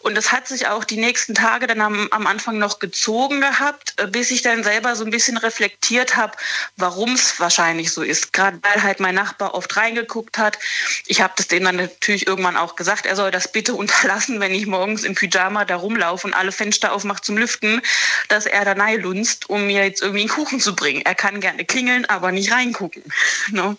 Und 0.00 0.14
das 0.14 0.30
hat 0.30 0.46
sich 0.46 0.68
auch 0.68 0.84
die 0.84 0.98
nächsten 0.98 1.34
Tage 1.34 1.66
dann 1.66 1.80
am, 1.80 2.06
am 2.12 2.28
Anfang 2.28 2.58
noch 2.58 2.78
gezogen 2.78 3.40
gehabt, 3.40 3.94
äh, 3.96 4.06
bis 4.06 4.30
ich 4.30 4.42
dann 4.42 4.62
selber 4.62 4.94
so 4.94 5.04
ein 5.04 5.10
bisschen 5.10 5.36
reflektiert 5.36 6.14
habe, 6.14 6.36
warum 6.76 7.14
es 7.14 7.40
wahrscheinlich 7.40 7.90
so 7.90 8.02
ist. 8.02 8.32
Gerade 8.32 8.60
weil 8.62 8.84
halt 8.84 9.00
mein 9.00 9.16
Nachbar 9.16 9.54
oft 9.54 9.76
reingeguckt 9.76 10.38
hat. 10.38 10.60
Ich 11.06 11.20
habe 11.20 11.32
das 11.36 11.48
dem 11.48 11.64
dann 11.64 11.74
natürlich 11.74 12.28
irgendwann 12.28 12.56
auch 12.56 12.76
gesagt, 12.76 13.04
er 13.04 13.16
soll 13.16 13.32
das 13.32 13.50
bitte 13.50 13.74
unterlassen, 13.82 14.38
wenn 14.38 14.54
ich 14.54 14.66
morgens 14.66 15.02
im 15.02 15.16
Pyjama 15.16 15.64
da 15.64 15.74
rumlaufe 15.74 16.24
und 16.24 16.34
alle 16.34 16.52
Fenster 16.52 16.92
aufmache 16.92 17.22
zum 17.22 17.36
Lüften, 17.36 17.82
dass 18.28 18.46
er 18.46 18.64
da 18.64 18.76
lunzt, 19.08 19.48
um 19.48 19.66
mir 19.66 19.84
jetzt 19.84 20.02
irgendwie 20.02 20.20
einen 20.20 20.28
Kuchen 20.28 20.60
zu 20.60 20.74
bringen. 20.76 21.02
Er 21.02 21.14
kann 21.14 21.40
gerne 21.40 21.64
klingeln, 21.64 22.04
aber 22.06 22.30
nicht 22.32 22.52
reingucken. 22.52 23.02
Ne? 23.50 23.76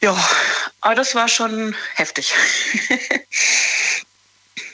Ja, 0.00 0.16
aber 0.80 0.94
das 0.94 1.14
war 1.14 1.28
schon 1.28 1.74
heftig. 1.94 2.32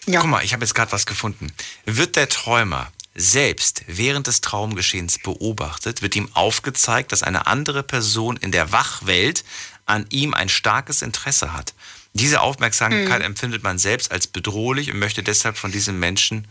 Guck 0.07 0.25
mal, 0.25 0.45
ich 0.45 0.53
habe 0.53 0.65
jetzt 0.65 0.75
gerade 0.75 0.93
was 0.93 1.07
gefunden. 1.07 1.53
Wird 1.85 2.17
der 2.17 2.29
Träumer 2.29 2.91
selbst 3.15 3.83
während 3.87 4.27
des 4.27 4.41
Traumgeschehens 4.41 5.19
beobachtet, 5.19 6.03
wird 6.03 6.17
ihm 6.17 6.29
aufgezeigt, 6.35 7.13
dass 7.13 7.23
eine 7.23 7.47
andere 7.47 7.83
Person 7.83 8.37
in 8.37 8.53
der 8.53 8.73
Wachwelt 8.73 9.45
an 9.87 10.07
ihm 10.11 10.35
ein 10.35 10.49
starkes 10.49 11.03
Interesse 11.03 11.53
hat. 11.53 11.75
Diese 12.13 12.41
Aufmerksamkeit 12.41 13.23
empfindet 13.23 13.63
man 13.63 13.79
selbst 13.79 14.11
als 14.11 14.27
bedrohlich 14.27 14.93
und 14.93 14.99
möchte 14.99 15.23
deshalb 15.23 15.57
von 15.57 15.71
diesem 15.71 15.99
Menschen, 15.99 16.49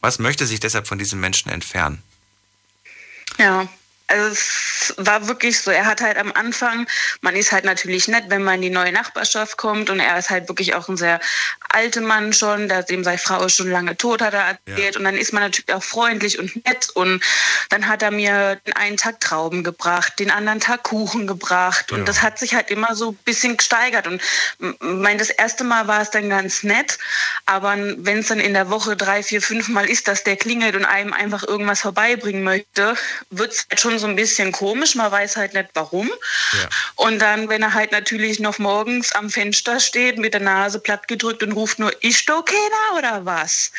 was 0.00 0.18
möchte 0.18 0.46
sich 0.46 0.60
deshalb 0.60 0.86
von 0.86 0.98
diesem 0.98 1.20
Menschen 1.20 1.50
entfernen? 1.50 2.02
Ja, 3.38 3.68
also 4.10 4.26
es 4.32 4.94
war 4.96 5.28
wirklich 5.28 5.60
so, 5.60 5.70
er 5.70 5.86
hat 5.86 6.00
halt 6.00 6.16
am 6.18 6.32
Anfang, 6.32 6.86
man 7.20 7.36
ist 7.36 7.52
halt 7.52 7.64
natürlich 7.64 8.08
nett, 8.08 8.24
wenn 8.28 8.42
man 8.42 8.56
in 8.56 8.62
die 8.62 8.70
neue 8.70 8.92
Nachbarschaft 8.92 9.56
kommt 9.56 9.88
und 9.90 10.00
er 10.00 10.18
ist 10.18 10.30
halt 10.30 10.48
wirklich 10.48 10.74
auch 10.74 10.88
ein 10.88 10.96
sehr 10.96 11.20
alter 11.68 12.00
Mann 12.00 12.32
schon, 12.32 12.68
da 12.68 12.82
dem 12.82 13.04
seine 13.04 13.18
Frau 13.18 13.44
ist 13.44 13.56
schon 13.56 13.70
lange 13.70 13.96
tot, 13.96 14.20
hat 14.20 14.34
er 14.34 14.58
erzählt. 14.66 14.96
Und 14.96 15.04
dann 15.04 15.16
ist 15.16 15.32
man 15.32 15.44
natürlich 15.44 15.72
auch 15.72 15.82
freundlich 15.84 16.38
und 16.38 16.64
nett 16.66 16.90
und 16.94 17.22
dann 17.68 17.86
hat 17.86 18.02
er 18.02 18.10
mir 18.10 18.56
den 18.66 18.74
einen 18.74 18.96
Tag 18.96 19.20
Trauben 19.20 19.62
gebracht, 19.62 20.18
den 20.18 20.30
anderen 20.32 20.58
Tag 20.60 20.82
Kuchen 20.82 21.26
gebracht. 21.28 21.92
Und 21.92 21.98
Ja. 22.00 22.04
das 22.04 22.22
hat 22.22 22.38
sich 22.38 22.54
halt 22.54 22.70
immer 22.70 22.96
so 22.96 23.12
ein 23.12 23.18
bisschen 23.24 23.56
gesteigert. 23.56 24.06
Und 24.08 24.20
mein, 24.80 25.18
das 25.18 25.30
erste 25.30 25.62
Mal 25.62 25.86
war 25.86 26.00
es 26.02 26.10
dann 26.10 26.28
ganz 26.28 26.64
nett, 26.64 26.98
aber 27.46 27.76
wenn 27.76 28.18
es 28.18 28.26
dann 28.28 28.40
in 28.40 28.54
der 28.54 28.70
Woche 28.70 28.96
drei, 28.96 29.22
vier, 29.22 29.40
fünf 29.40 29.68
Mal 29.68 29.88
ist, 29.88 30.08
dass 30.08 30.24
der 30.24 30.36
klingelt 30.36 30.74
und 30.74 30.84
einem 30.84 31.12
einfach 31.12 31.44
irgendwas 31.46 31.80
vorbeibringen 31.82 32.42
möchte, 32.42 32.96
wird 33.30 33.52
es 33.52 33.66
halt 33.70 33.80
schon 33.80 33.99
so 34.00 34.06
ein 34.06 34.16
bisschen 34.16 34.50
komisch. 34.52 34.94
Man 34.96 35.12
weiß 35.12 35.36
halt 35.36 35.54
nicht 35.54 35.68
warum. 35.74 36.08
Ja. 36.08 36.68
Und 36.96 37.20
dann, 37.20 37.48
wenn 37.48 37.62
er 37.62 37.74
halt 37.74 37.92
natürlich 37.92 38.40
noch 38.40 38.58
morgens 38.58 39.12
am 39.12 39.30
Fenster 39.30 39.78
steht, 39.78 40.18
mit 40.18 40.34
der 40.34 40.40
Nase 40.40 40.80
platt 40.80 41.06
gedrückt 41.06 41.42
und 41.42 41.52
ruft 41.52 41.78
nur, 41.78 41.92
ist 42.02 42.28
du 42.28 42.42
keiner 42.42 42.98
oder 42.98 43.24
was? 43.24 43.70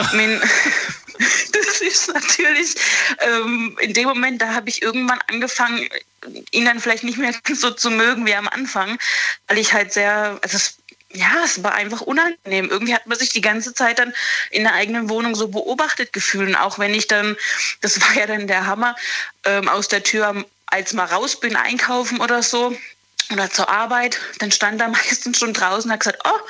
Ich 0.00 0.12
mein, 0.12 0.40
das 1.52 1.80
ist 1.80 2.12
natürlich 2.12 2.74
ähm, 3.20 3.76
in 3.80 3.92
dem 3.92 4.08
Moment, 4.08 4.40
da 4.40 4.54
habe 4.54 4.68
ich 4.68 4.82
irgendwann 4.82 5.20
angefangen, 5.28 5.88
ihn 6.52 6.64
dann 6.64 6.80
vielleicht 6.80 7.04
nicht 7.04 7.18
mehr 7.18 7.34
so 7.54 7.70
zu 7.70 7.90
mögen 7.90 8.26
wie 8.26 8.34
am 8.34 8.48
Anfang, 8.48 8.98
weil 9.48 9.58
ich 9.58 9.72
halt 9.72 9.92
sehr, 9.92 10.38
also 10.42 10.56
es, 10.56 10.78
ja, 11.14 11.44
es 11.44 11.62
war 11.62 11.74
einfach 11.74 12.00
unangenehm. 12.00 12.68
Irgendwie 12.70 12.94
hat 12.94 13.06
man 13.06 13.18
sich 13.18 13.30
die 13.30 13.40
ganze 13.40 13.72
Zeit 13.72 13.98
dann 13.98 14.12
in 14.50 14.64
der 14.64 14.74
eigenen 14.74 15.08
Wohnung 15.08 15.34
so 15.34 15.48
beobachtet 15.48 16.12
gefühlt. 16.12 16.48
Und 16.48 16.56
auch 16.56 16.78
wenn 16.78 16.92
ich 16.92 17.06
dann, 17.06 17.36
das 17.80 18.00
war 18.00 18.14
ja 18.14 18.26
dann 18.26 18.46
der 18.46 18.66
Hammer, 18.66 18.96
ähm, 19.44 19.68
aus 19.68 19.88
der 19.88 20.02
Tür 20.02 20.44
als 20.66 20.92
mal 20.92 21.06
raus 21.06 21.38
bin, 21.38 21.56
einkaufen 21.56 22.20
oder 22.20 22.42
so, 22.42 22.76
oder 23.32 23.50
zur 23.50 23.68
Arbeit, 23.68 24.18
dann 24.38 24.52
stand 24.52 24.80
er 24.80 24.88
meistens 24.90 25.38
schon 25.38 25.54
draußen 25.54 25.88
und 25.90 25.92
hat 25.92 26.00
gesagt, 26.00 26.20
oh, 26.24 26.40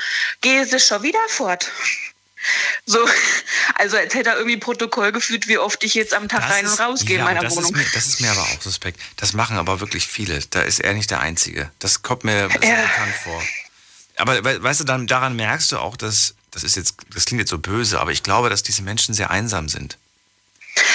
gehe 0.41 0.65
sie 0.65 0.81
schon 0.81 1.03
wieder 1.03 1.21
fort. 1.29 1.71
So, 2.87 2.99
also 3.77 3.97
als 3.97 4.15
hätte 4.15 4.31
er 4.31 4.37
irgendwie 4.37 4.57
Protokoll 4.57 5.13
geführt, 5.13 5.49
wie 5.49 5.59
oft 5.59 5.83
ich 5.85 5.95
jetzt 5.95 6.15
am 6.15 6.29
Tag 6.29 6.49
rein 6.51 6.67
und 6.67 6.79
rausgehe 6.79 7.17
ja, 7.17 7.21
in 7.21 7.25
meiner 7.25 7.41
das 7.41 7.57
Wohnung. 7.57 7.71
Ist 7.71 7.77
mir, 7.77 7.87
das 7.95 8.07
ist 8.07 8.21
mir 8.21 8.31
aber 8.31 8.43
auch 8.43 8.61
suspekt. 8.61 9.01
Das 9.17 9.33
machen 9.35 9.57
aber 9.57 9.81
wirklich 9.81 10.07
viele. 10.07 10.41
Da 10.51 10.63
ist 10.63 10.81
er 10.81 10.95
nicht 10.95 11.11
der 11.11 11.21
Einzige. 11.21 11.71
Das 11.79 12.03
kommt 12.03 12.25
mir 12.25 12.41
Ja. 12.43 12.49
bekannt 12.49 13.15
vor. 13.23 13.43
Aber 14.17 14.45
we- 14.45 14.63
weißt 14.63 14.81
du, 14.81 14.85
dann, 14.85 15.07
daran 15.07 15.37
merkst 15.37 15.73
du 15.73 15.79
auch, 15.79 15.97
dass, 15.97 16.35
das 16.51 16.63
ist 16.65 16.77
jetzt, 16.77 16.97
das 17.13 17.25
klingt 17.25 17.41
jetzt 17.41 17.51
so 17.51 17.59
böse, 17.59 18.01
aber 18.01 18.13
ich 18.13 18.23
glaube, 18.23 18.49
dass 18.51 18.63
diese 18.63 18.83
Menschen 18.83 19.15
sehr 19.15 19.31
einsam 19.31 19.69
sind. 19.69 19.99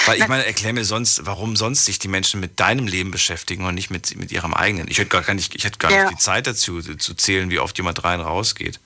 Weil 0.06 0.18
ich 0.20 0.28
meine, 0.28 0.44
erklär 0.44 0.72
mir 0.74 0.84
sonst, 0.84 1.24
warum 1.24 1.56
sonst 1.56 1.86
sich 1.86 1.98
die 1.98 2.08
Menschen 2.08 2.38
mit 2.40 2.60
deinem 2.60 2.86
Leben 2.86 3.10
beschäftigen 3.10 3.64
und 3.64 3.74
nicht 3.74 3.90
mit, 3.90 4.14
mit 4.16 4.30
ihrem 4.30 4.52
eigenen. 4.52 4.88
Ich 4.88 4.98
hätte 4.98 5.08
gar 5.22 5.34
nicht, 5.34 5.54
ich 5.54 5.64
hätte 5.64 5.78
gar 5.78 5.90
Ja. 5.90 6.04
nicht 6.04 6.18
die 6.18 6.22
Zeit 6.22 6.46
dazu, 6.46 6.82
zu 6.82 7.14
zählen, 7.14 7.48
wie 7.50 7.58
oft 7.58 7.76
jemand 7.78 8.04
rein 8.04 8.20
rausgeht. 8.20 8.78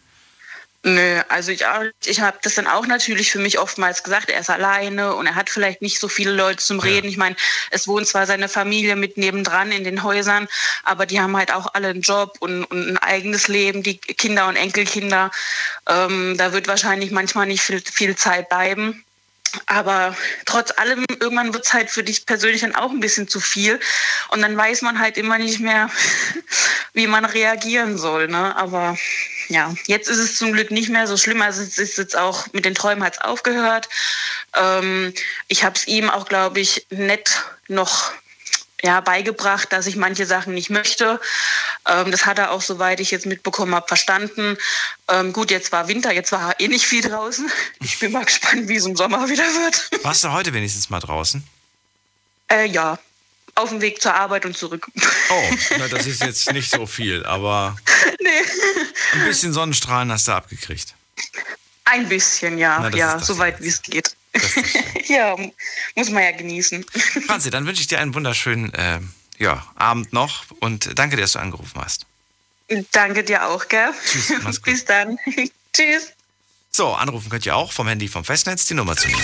Nö, 0.87 1.23
also 1.31 1.51
ich, 1.51 1.65
ich 2.05 2.21
habe 2.21 2.37
das 2.43 2.57
dann 2.57 2.67
auch 2.67 2.87
natürlich 2.87 3.33
für 3.33 3.39
mich 3.39 3.59
oftmals 3.59 4.03
gesagt, 4.03 4.29
er 4.29 4.41
ist 4.41 4.51
alleine 4.51 5.15
und 5.15 5.27
er 5.27 5.35
hat 5.35 5.49
vielleicht 5.49 5.81
nicht 5.81 5.99
so 5.99 6.09
viele 6.09 6.33
Leute 6.33 6.59
zum 6.59 6.79
Reden. 6.79 7.09
Ich 7.09 7.17
meine, 7.17 7.37
es 7.71 7.89
wohnt 7.89 8.07
zwar 8.07 8.27
seine 8.27 8.51
Familie 8.51 8.95
mit 8.95 9.17
nebendran 9.17 9.73
in 9.73 9.83
den 9.83 10.03
Häusern, 10.03 10.47
aber 10.83 11.07
die 11.07 11.19
haben 11.19 11.35
halt 11.39 11.55
auch 11.55 11.73
alle 11.73 11.89
einen 11.89 12.03
Job 12.03 12.37
und, 12.41 12.65
und 12.65 12.87
ein 12.87 12.99
eigenes 12.99 13.49
Leben, 13.49 13.83
die 13.83 13.97
Kinder 13.97 14.47
und 14.47 14.57
Enkelkinder. 14.57 15.31
Ähm, 15.89 16.37
da 16.37 16.53
wird 16.53 16.69
wahrscheinlich 16.69 17.11
manchmal 17.13 17.47
nicht 17.47 17.63
viel, 17.63 17.81
viel 17.81 18.15
Zeit 18.15 18.51
bleiben. 18.51 19.03
Aber 19.65 20.15
trotz 20.45 20.71
allem, 20.77 21.07
irgendwann 21.19 21.55
wird 21.55 21.65
es 21.65 21.73
halt 21.73 21.89
für 21.89 22.03
dich 22.03 22.27
persönlich 22.27 22.61
dann 22.61 22.75
auch 22.75 22.91
ein 22.91 23.01
bisschen 23.01 23.27
zu 23.27 23.41
viel. 23.41 23.81
Und 24.29 24.43
dann 24.43 24.55
weiß 24.55 24.83
man 24.83 24.99
halt 24.99 25.17
immer 25.17 25.39
nicht 25.39 25.61
mehr, 25.61 25.89
wie 26.93 27.07
man 27.07 27.25
reagieren 27.25 27.97
soll. 27.97 28.29
Ne? 28.29 28.55
Aber 28.57 28.99
ja, 29.49 29.75
jetzt 29.87 30.09
ist 30.09 30.19
es 30.19 30.37
zum 30.37 30.53
Glück 30.53 30.71
nicht 30.71 30.89
mehr 30.89 31.07
so 31.07 31.17
schlimm. 31.17 31.43
Also 31.43 31.63
es 31.63 31.79
ist 31.79 31.99
jetzt 31.99 32.17
auch 32.17 32.47
mit 32.53 32.65
den 32.65 32.75
Träumen 32.75 33.05
hat 33.05 33.15
es 33.15 33.21
aufgehört. 33.21 33.89
Ähm, 34.55 35.13
ich 35.49 35.65
habe 35.65 35.77
es 35.77 35.87
ihm 35.87 36.11
auch, 36.11 36.27
glaube 36.27 36.61
ich, 36.61 36.87
nett 36.91 37.45
noch 37.69 38.13
ja, 38.83 39.01
beigebracht, 39.01 39.73
dass 39.73 39.87
ich 39.87 39.97
manche 39.97 40.27
Sachen 40.27 40.53
nicht 40.53 40.69
möchte. 40.69 41.19
Ähm, 41.89 42.11
das 42.11 42.27
hat 42.27 42.39
er 42.39 42.53
auch, 42.53 42.61
soweit 42.61 43.01
ich 43.01 43.11
jetzt 43.11 43.25
mitbekommen 43.25 43.75
habe, 43.75 43.89
verstanden. 43.89 44.59
Ähm, 45.09 45.33
gut, 45.33 45.51
jetzt 45.51 45.73
war 45.73 45.89
Winter, 45.89 46.13
jetzt 46.13 46.33
war 46.33 46.61
eh 46.61 46.69
nicht 46.69 46.85
viel 46.85 47.01
draußen. 47.01 47.51
Ich 47.81 47.99
bin 47.99 48.13
mal 48.13 48.25
gespannt, 48.27 48.69
wie 48.69 48.77
es 48.77 48.85
im 48.85 48.95
Sommer 48.95 49.29
wieder 49.31 49.45
wird. 49.45 50.05
Warst 50.05 50.25
du 50.25 50.33
heute 50.33 50.53
wenigstens 50.53 50.91
mal 50.91 51.01
draußen? 51.01 51.43
Äh, 52.51 52.67
ja, 52.67 52.99
auf 53.55 53.71
dem 53.71 53.81
Weg 53.81 54.01
zur 54.03 54.15
Arbeit 54.15 54.45
und 54.45 54.57
zurück. 54.57 54.87
Oh, 55.31 55.51
na, 55.79 55.89
das 55.89 56.07
ist 56.07 56.23
jetzt 56.23 56.53
nicht 56.53 56.71
so 56.71 56.87
viel, 56.87 57.25
aber 57.25 57.77
nee. 58.21 58.29
ein 59.13 59.25
bisschen 59.25 59.53
Sonnenstrahlen 59.53 60.11
hast 60.11 60.29
du 60.29 60.33
abgekriegt. 60.33 60.95
Ein 61.85 62.09
bisschen, 62.09 62.59
ja, 62.59 62.81
Na, 62.81 62.97
ja, 62.97 63.19
soweit 63.19 63.61
wie 63.63 63.69
es 63.69 63.83
geht. 63.83 64.17
Ja, 65.07 65.37
muss 65.95 66.11
man 66.11 66.23
ja 66.23 66.33
genießen. 66.33 66.85
Franzi, 67.27 67.51
dann 67.51 67.67
wünsche 67.67 67.83
ich 67.83 67.87
dir 67.87 68.01
einen 68.01 68.15
wunderschönen 68.15 68.73
äh, 68.73 69.01
ja, 69.39 69.65
Abend 69.77 70.13
noch 70.13 70.45
und 70.61 70.99
danke 70.99 71.17
dir, 71.17 71.23
dass 71.23 71.33
du 71.33 71.41
angerufen 71.41 71.81
hast. 71.81 72.07
Danke 72.91 73.23
dir 73.23 73.47
auch, 73.47 73.69
gell? 73.69 73.91
Tschüss. 74.07 74.61
Bis 74.61 74.85
dann. 74.87 75.19
Tschüss. 75.73 76.13
So, 76.71 76.95
anrufen 76.95 77.29
könnt 77.29 77.45
ihr 77.47 77.55
auch 77.55 77.71
vom 77.71 77.87
Handy 77.87 78.09
vom 78.09 78.25
Festnetz 78.25 78.67
die 78.67 78.75
Nummer 78.75 78.97
zu 78.97 79.09
mir. 79.09 79.17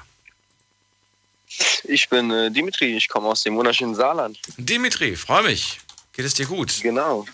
Ich 1.86 2.10
bin 2.10 2.30
äh, 2.30 2.52
Dimitri, 2.52 2.98
ich 2.98 3.08
komme 3.08 3.30
aus 3.30 3.42
dem 3.42 3.56
wunderschönen 3.56 3.96
Saarland. 3.96 4.38
Dimitri, 4.58 5.16
freue 5.16 5.44
mich. 5.44 5.80
Geht 6.14 6.26
es 6.26 6.34
dir 6.34 6.46
gut? 6.46 6.82
Genau. 6.82 7.26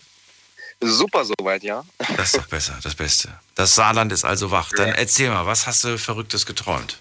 Super 0.84 1.26
soweit, 1.26 1.64
ja. 1.64 1.86
Das 2.18 2.34
ist 2.34 2.38
doch 2.38 2.48
besser, 2.48 2.78
das 2.84 2.96
Beste. 2.96 3.30
Das 3.56 3.76
Saarland 3.76 4.12
ist 4.12 4.26
also 4.26 4.52
wach. 4.52 4.70
Dann 4.76 4.90
erzähl 4.90 5.30
mal, 5.30 5.46
was 5.46 5.68
hast 5.68 5.84
du 5.84 5.98
Verrücktes 5.98 6.46
geträumt? 6.46 7.00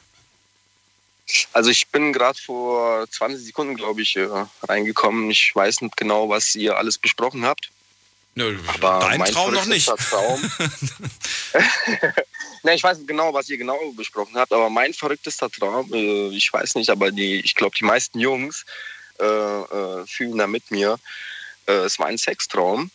Also 1.52 1.70
ich 1.70 1.88
bin 1.88 2.12
gerade 2.12 2.38
vor 2.38 3.08
20 3.10 3.44
Sekunden, 3.44 3.74
glaube 3.74 4.02
ich, 4.02 4.16
äh, 4.16 4.28
reingekommen. 4.62 5.30
Ich 5.30 5.54
weiß 5.54 5.80
nicht 5.80 5.96
genau, 5.96 6.28
was 6.28 6.54
ihr 6.54 6.76
alles 6.76 6.98
besprochen 6.98 7.44
habt. 7.44 7.70
Nö, 8.34 8.58
Aber 8.66 9.00
dein 9.00 9.18
mein 9.18 9.32
Traum 9.32 9.52
noch 9.52 9.66
nicht. 9.66 9.86
Traum. 9.86 10.40
ne, 12.62 12.74
ich 12.74 12.82
weiß 12.82 12.98
nicht 12.98 13.08
genau, 13.08 13.32
was 13.34 13.48
ihr 13.50 13.58
genau 13.58 13.78
besprochen 13.92 14.36
habt, 14.36 14.52
aber 14.52 14.70
mein 14.70 14.94
verrücktester 14.94 15.50
Traum, 15.50 15.92
äh, 15.92 16.28
ich 16.28 16.50
weiß 16.52 16.76
nicht, 16.76 16.88
aber 16.88 17.10
die, 17.10 17.40
ich 17.40 17.54
glaube, 17.54 17.76
die 17.78 17.84
meisten 17.84 18.18
Jungs 18.18 18.64
äh, 19.20 19.24
äh, 19.24 20.06
fühlen 20.06 20.38
da 20.38 20.46
mit 20.46 20.70
mir. 20.70 20.98
Äh, 21.66 21.72
es 21.72 21.98
war 21.98 22.06
ein 22.06 22.18
Sextraum. 22.18 22.90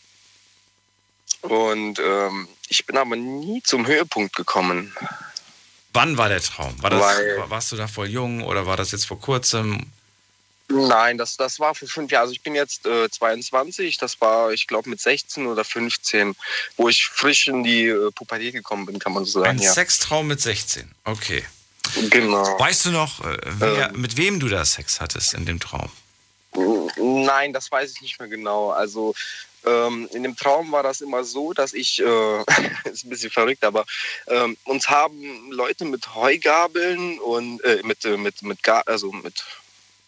Und 1.42 2.00
ähm, 2.00 2.48
ich 2.70 2.86
bin 2.86 2.98
aber 2.98 3.16
nie 3.16 3.62
zum 3.64 3.86
Höhepunkt 3.88 4.36
gekommen. 4.36 4.96
Wann 5.94 6.18
war 6.18 6.30
der 6.30 6.42
Traum? 6.42 6.76
War 6.82 6.90
das, 6.90 7.02
Weil- 7.02 7.38
war- 7.38 7.50
warst 7.50 7.72
du 7.72 7.76
da 7.76 7.88
voll 7.88 8.08
jung 8.10 8.44
oder 8.44 8.66
war 8.66 8.78
das 8.78 8.92
jetzt 8.92 9.06
vor 9.06 9.20
kurzem? 9.20 9.86
Nein, 10.70 11.18
das, 11.18 11.38
das 11.38 11.60
war 11.62 11.74
vor 11.76 11.88
fünf 11.88 12.12
Jahren. 12.12 12.24
Also 12.24 12.34
ich 12.34 12.42
bin 12.42 12.54
jetzt 12.54 12.86
äh, 12.86 13.10
22. 13.10 13.98
Das 14.00 14.20
war, 14.20 14.52
ich 14.52 14.68
glaube, 14.68 14.90
mit 14.90 15.00
16 15.00 15.48
oder 15.48 15.64
15, 15.64 16.36
wo 16.76 16.90
ich 16.90 17.06
frisch 17.08 17.48
in 17.48 17.64
die 17.64 17.86
äh, 17.86 18.12
Pubertät 18.12 18.54
gekommen 18.54 18.86
bin, 18.86 19.00
kann 19.00 19.14
man 19.14 19.24
so 19.24 19.40
sagen. 19.40 19.52
Ein 19.52 19.60
Ja. 19.60 19.72
Sextraum 19.72 20.28
mit 20.28 20.42
16. 20.42 20.92
Okay. 21.06 21.46
Genau. 22.10 22.60
Weißt 22.60 22.84
du 22.84 22.92
noch, 22.92 23.24
äh, 23.24 23.38
wer, 23.46 23.90
Ähm. 23.92 24.02
mit 24.02 24.18
wem 24.18 24.42
du 24.42 24.50
da 24.50 24.66
Sex 24.66 25.00
hattest 25.00 25.34
in 25.36 25.46
dem 25.46 25.62
Traum? 25.62 25.90
Nein, 26.98 27.54
das 27.54 27.72
weiß 27.72 27.94
ich 27.96 28.02
nicht 28.02 28.20
mehr 28.20 28.28
genau. 28.28 28.72
Also 28.72 29.16
ähm, 29.66 30.08
in 30.14 30.24
dem 30.24 30.36
Traum 30.36 30.72
war 30.72 30.84
das 30.84 31.02
immer 31.02 31.24
so, 31.24 31.54
dass 31.54 31.74
ich, 31.74 32.00
äh, 32.00 32.40
ist 32.92 33.06
ein 33.06 33.10
bisschen 33.10 33.32
verrückt, 33.32 33.64
aber 33.64 33.86
ähm, 34.28 34.58
uns 34.66 34.90
haben 34.90 35.52
Leute 35.52 35.86
mit 35.86 36.16
Heugabeln 36.16 37.20
und 37.20 37.64
äh, 37.64 37.82
mit, 37.84 38.06
äh, 38.06 38.18
mit, 38.18 38.42
mit, 38.42 38.64
Ga 38.64 38.82
also 38.86 39.12
mit 39.12 39.44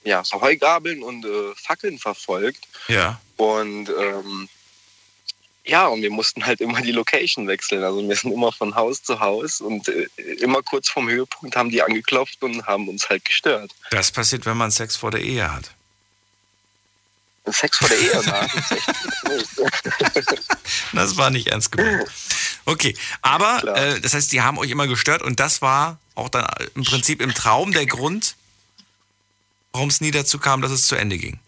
ja, 0.04 0.24
so 0.24 0.42
Heugabeln 0.42 1.04
und 1.04 1.26
äh, 1.26 1.54
Fackeln 1.56 2.00
verfolgt. 2.00 2.68
Ja. 2.88 3.20
Und 3.38 3.90
ähm, 3.90 4.50
ja, 5.66 5.88
und 5.88 6.02
wir 6.02 6.10
mussten 6.10 6.46
halt 6.46 6.62
immer 6.62 6.82
die 6.82 6.92
Location 6.92 7.48
wechseln. 7.48 7.84
Also 7.84 8.08
wir 8.08 8.16
sind 8.16 8.32
immer 8.32 8.52
von 8.52 8.76
Haus 8.76 9.04
zu 9.04 9.20
Haus 9.20 9.62
und 9.62 9.88
äh, 9.88 10.08
immer 10.40 10.64
kurz 10.64 10.90
vorm 10.90 11.10
Höhepunkt 11.10 11.56
haben 11.56 11.70
die 11.70 11.82
angeklopft 11.82 12.42
und 12.44 12.66
haben 12.66 12.88
uns 12.88 13.10
halt 13.10 13.24
gestört. 13.26 13.72
Das 13.92 14.12
passiert, 14.12 14.46
wenn 14.46 14.58
man 14.58 14.72
Sex 14.72 14.96
vor 14.96 15.12
der 15.12 15.22
Ehe 15.22 15.52
hat. 15.52 15.72
Sex 17.48 17.78
vor 17.78 17.90
der 17.90 18.00
Ehe, 18.00 18.12
das 20.94 21.18
war 21.18 21.30
nicht 21.30 21.48
ernst 21.48 21.72
gemeint. 21.72 22.10
Okay, 22.66 22.96
aber 23.22 23.64
äh, 23.76 24.00
das 24.02 24.14
heißt, 24.14 24.32
die 24.32 24.42
haben 24.42 24.58
euch 24.60 24.70
immer 24.70 24.88
gestört 24.88 25.22
und 25.22 25.40
das 25.40 25.62
war 25.62 25.98
auch 26.16 26.30
dann 26.30 26.48
im 26.76 26.84
Prinzip 26.84 27.22
im 27.22 27.34
Traum 27.34 27.72
der 27.72 27.86
Grund, 27.86 28.36
warum 29.72 29.90
es 29.90 30.02
nie 30.02 30.12
dazu 30.12 30.40
kam, 30.40 30.62
dass 30.62 30.72
es 30.72 30.88
zu 30.88 30.96
Ende 30.96 31.18
ging. 31.18 31.40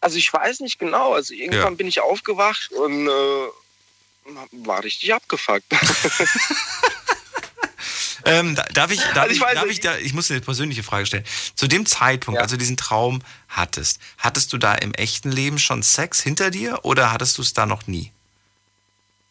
Also 0.00 0.16
ich 0.18 0.32
weiß 0.32 0.60
nicht 0.60 0.78
genau. 0.78 1.14
Also 1.14 1.34
irgendwann 1.34 1.72
Ja. 1.72 1.76
bin 1.76 1.86
ich 1.88 2.00
aufgewacht 2.00 2.70
und 2.72 3.08
äh, 3.08 3.46
war 4.52 4.84
richtig 4.84 5.14
abgefuckt. 5.14 5.64
Ähm, 8.24 8.56
da- 8.56 8.64
darf 8.74 8.90
ich, 8.90 8.98
darf 9.00 9.16
Also 9.16 9.30
ich 9.32 9.38
ich, 9.38 9.54
darf 9.54 9.66
ich, 9.70 9.80
da, 9.80 9.96
ich 9.96 10.12
muss 10.12 10.26
dir 10.26 10.34
eine 10.34 10.40
persönliche 10.42 10.82
Frage 10.82 11.06
stellen. 11.06 11.24
Zu 11.54 11.66
dem 11.68 11.86
Zeitpunkt, 11.86 12.36
Ja. 12.36 12.42
als 12.42 12.50
du 12.50 12.58
diesen 12.58 12.76
Traum 12.76 13.22
hattest, 13.48 13.98
hattest 14.18 14.52
du 14.52 14.58
da 14.58 14.74
im 14.74 14.94
echten 14.94 15.30
Leben 15.32 15.58
schon 15.58 15.82
Sex 15.82 16.20
hinter 16.20 16.50
dir 16.50 16.80
oder 16.84 17.12
hattest 17.12 17.38
du 17.38 17.42
es 17.42 17.52
da 17.52 17.66
noch 17.66 17.86
nie? 17.86 18.12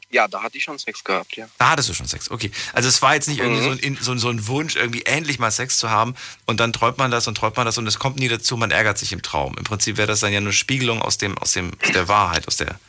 ja, 0.10 0.26
da 0.30 0.42
hatte 0.42 0.58
ich 0.58 0.64
schon 0.64 0.80
Sex 0.80 1.04
gehabt, 1.04 1.36
ja. 1.36 1.50
Da 1.58 1.72
hattest 1.72 1.90
du 1.90 1.94
schon 1.94 2.08
Sex, 2.08 2.32
okay. 2.32 2.50
Also 2.72 2.88
es 2.88 3.02
war 3.02 3.14
jetzt 3.16 3.28
nicht 3.28 3.40
irgendwie 3.40 3.60
Mhm. 3.60 3.66
so, 3.66 3.72
ein, 3.72 3.80
in- 3.80 3.98
so, 3.98 4.18
so 4.18 4.30
ein 4.30 4.48
Wunsch, 4.48 4.78
irgendwie 4.78 5.04
endlich 5.06 5.38
mal 5.38 5.52
Sex 5.52 5.80
zu 5.80 5.90
haben 5.90 6.16
und 6.46 6.62
dann 6.62 6.72
träumt 6.72 6.98
man 6.98 7.12
das 7.12 7.28
und 7.28 7.36
träumt 7.36 7.58
man 7.58 7.66
das 7.66 7.78
und 7.78 7.86
es 7.88 8.00
kommt 8.00 8.16
nie 8.18 8.30
dazu, 8.30 8.56
man 8.56 8.72
ärgert 8.72 8.98
sich 8.98 9.12
im 9.12 9.22
Traum. 9.22 9.58
Im 9.58 9.66
Prinzip 9.66 9.98
wäre 9.98 10.08
das 10.08 10.22
dann 10.22 10.32
ja 10.32 10.40
nur 10.40 10.54
Spiegelung 10.54 11.02
aus, 11.02 11.18
dem, 11.18 11.38
aus, 11.38 11.52
dem, 11.52 11.74
aus 11.84 11.92
der 11.92 12.08
Wahrheit, 12.08 12.48
aus 12.48 12.56
der 12.56 12.80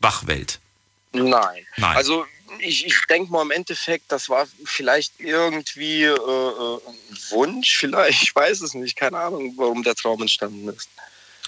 Wachwelt. 0.00 0.60
Nein. 1.14 1.32
Nein. 1.78 1.96
Also 1.96 2.26
ich, 2.60 2.86
ich 2.86 2.94
denke 3.08 3.30
mal 3.32 3.42
im 3.42 3.50
Endeffekt, 3.50 4.10
das 4.12 4.28
war 4.28 4.46
vielleicht 4.64 5.12
irgendwie 5.18 6.04
äh, 6.04 6.10
äh, 6.12 6.78
ein 6.86 7.18
Wunsch, 7.30 7.76
vielleicht, 7.78 8.22
ich 8.22 8.34
weiß 8.34 8.60
es 8.62 8.74
nicht, 8.74 8.96
keine 8.96 9.18
Ahnung, 9.18 9.54
warum 9.56 9.82
der 9.82 9.94
Traum 9.94 10.20
entstanden 10.22 10.68
ist. 10.68 10.88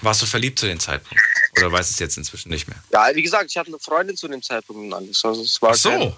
Warst 0.03 0.23
du 0.23 0.27
verliebt 0.27 0.59
zu 0.59 0.66
dem 0.66 0.79
Zeitpunkt? 0.79 1.23
Oder 1.57 1.73
weißt 1.73 1.90
du 1.90 1.94
es 1.94 1.99
jetzt 1.99 2.16
inzwischen 2.16 2.51
nicht 2.51 2.68
mehr? 2.68 2.79
Ja, 2.92 3.14
wie 3.14 3.23
gesagt, 3.23 3.51
ich 3.51 3.57
hatte 3.57 3.68
eine 3.68 3.79
Freundin 3.81 4.16
zu 4.16 4.29
dem 4.29 4.42
Zeitpunkt 4.42 4.83
und 4.83 4.92
alles. 4.94 5.25
Also 5.25 5.42
es 5.42 5.61
war 5.61 5.71
Ach 5.71 5.75
so. 5.75 5.90
kein- 5.90 6.14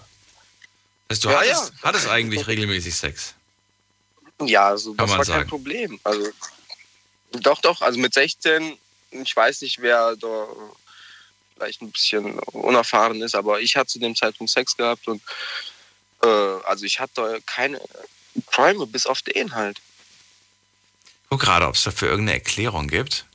du 1.08 1.28
Ja, 1.30 1.38
hattest, 1.40 1.72
ja. 1.72 1.82
hattest 1.82 2.08
eigentlich 2.08 2.46
regelmäßig 2.46 2.94
Sex. 2.94 3.34
Ja, 4.42 4.68
also 4.68 4.94
Kann 4.94 5.08
das 5.08 5.16
war 5.18 5.24
sagen. 5.24 5.40
kein 5.40 5.48
Problem. 5.48 6.00
Also 6.04 6.28
doch, 7.32 7.60
doch, 7.60 7.80
also 7.80 7.98
mit 7.98 8.12
16, 8.14 8.76
ich 9.12 9.34
weiß 9.36 9.62
nicht, 9.62 9.80
wer 9.80 10.14
da 10.16 10.46
vielleicht 11.60 11.82
ein 11.82 11.90
bisschen 11.90 12.38
unerfahren 12.52 13.20
ist, 13.22 13.34
aber 13.34 13.60
ich 13.60 13.76
hatte 13.76 13.88
zu 13.88 13.98
dem 13.98 14.16
Zeitpunkt 14.16 14.50
Sex 14.50 14.76
gehabt 14.76 15.06
und 15.08 15.20
äh, 16.22 16.26
also 16.26 16.84
ich 16.86 16.98
hatte 16.98 17.40
keine 17.46 17.80
Träume 18.50 18.86
bis 18.86 19.06
auf 19.06 19.22
den 19.22 19.54
halt. 19.54 19.80
Guck 21.28 21.40
gerade, 21.40 21.66
ob 21.66 21.74
es 21.74 21.82
dafür 21.82 22.08
irgendeine 22.08 22.38
Erklärung 22.38 22.88
gibt. 22.88 23.26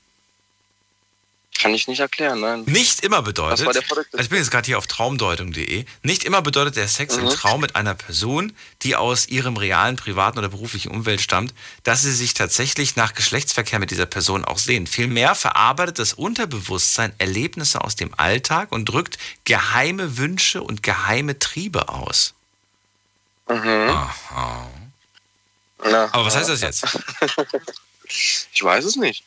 Kann 1.57 1.73
ich 1.73 1.87
nicht 1.87 2.01
erklären, 2.01 2.41
nein. 2.41 2.63
Nicht 2.65 2.99
immer 2.99 3.21
bedeutet, 3.21 3.59
Das 3.61 3.65
war 3.65 3.73
der 3.73 3.81
verrückte- 3.81 4.17
also 4.17 4.23
ich 4.23 4.29
bin 4.29 4.39
jetzt 4.39 4.51
gerade 4.51 4.65
hier 4.65 4.77
auf 4.77 4.87
traumdeutung.de, 4.87 5.85
nicht 6.03 6.25
immer 6.25 6.41
bedeutet 6.41 6.75
der 6.75 6.87
Sex 6.89 7.15
im 7.15 7.23
Mhm. 7.25 7.29
Traum 7.29 7.61
mit 7.61 7.75
einer 7.77 7.95
Person, 7.95 8.53
die 8.81 8.95
aus 8.97 9.27
ihrem 9.29 9.55
realen, 9.55 9.95
privaten 9.95 10.37
oder 10.37 10.49
beruflichen 10.49 10.91
Umfeld 10.91 11.21
stammt, 11.21 11.53
dass 11.83 12.01
sie 12.01 12.11
sich 12.11 12.33
tatsächlich 12.33 12.97
nach 12.97 13.13
Geschlechtsverkehr 13.13 13.79
mit 13.79 13.89
dieser 13.89 14.05
Person 14.05 14.43
auch 14.43 14.57
sehen. 14.57 14.85
Vielmehr 14.85 15.33
verarbeitet 15.33 15.97
das 15.99 16.11
Unterbewusstsein 16.13 17.13
Erlebnisse 17.19 17.81
aus 17.81 17.95
dem 17.95 18.13
Alltag 18.17 18.71
und 18.73 18.85
drückt 18.85 19.17
geheime 19.45 20.17
Wünsche 20.17 20.61
und 20.61 20.83
geheime 20.83 21.39
Triebe 21.39 21.87
aus. 21.87 22.33
Mhm. 23.47 23.89
Aha. 23.89 24.69
Ja. 25.89 26.09
Aber 26.11 26.25
was 26.25 26.35
heißt 26.35 26.49
das 26.49 26.61
jetzt? 26.61 26.85
Ich 28.07 28.63
weiß 28.63 28.85
es 28.85 28.95
nicht. 28.97 29.23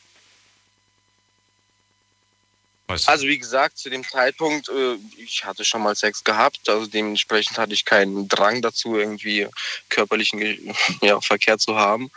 Weißt? 2.89 3.07
Also 3.07 3.27
wie 3.27 3.37
gesagt, 3.37 3.77
zu 3.77 3.91
dem 3.91 4.03
Zeitpunkt, 4.03 4.67
äh, 4.67 4.95
ich 5.17 5.45
hatte 5.45 5.63
schon 5.63 5.83
mal 5.83 5.95
Sex 5.95 6.23
gehabt, 6.23 6.67
also 6.67 6.87
dementsprechend 6.87 7.59
hatte 7.59 7.73
ich 7.73 7.85
keinen 7.85 8.27
Drang 8.27 8.63
dazu, 8.63 8.97
irgendwie 8.97 9.47
körperlichen 9.89 10.75
ja, 11.01 11.21
Verkehr 11.21 11.59
zu 11.59 11.75
haben. 11.75 12.09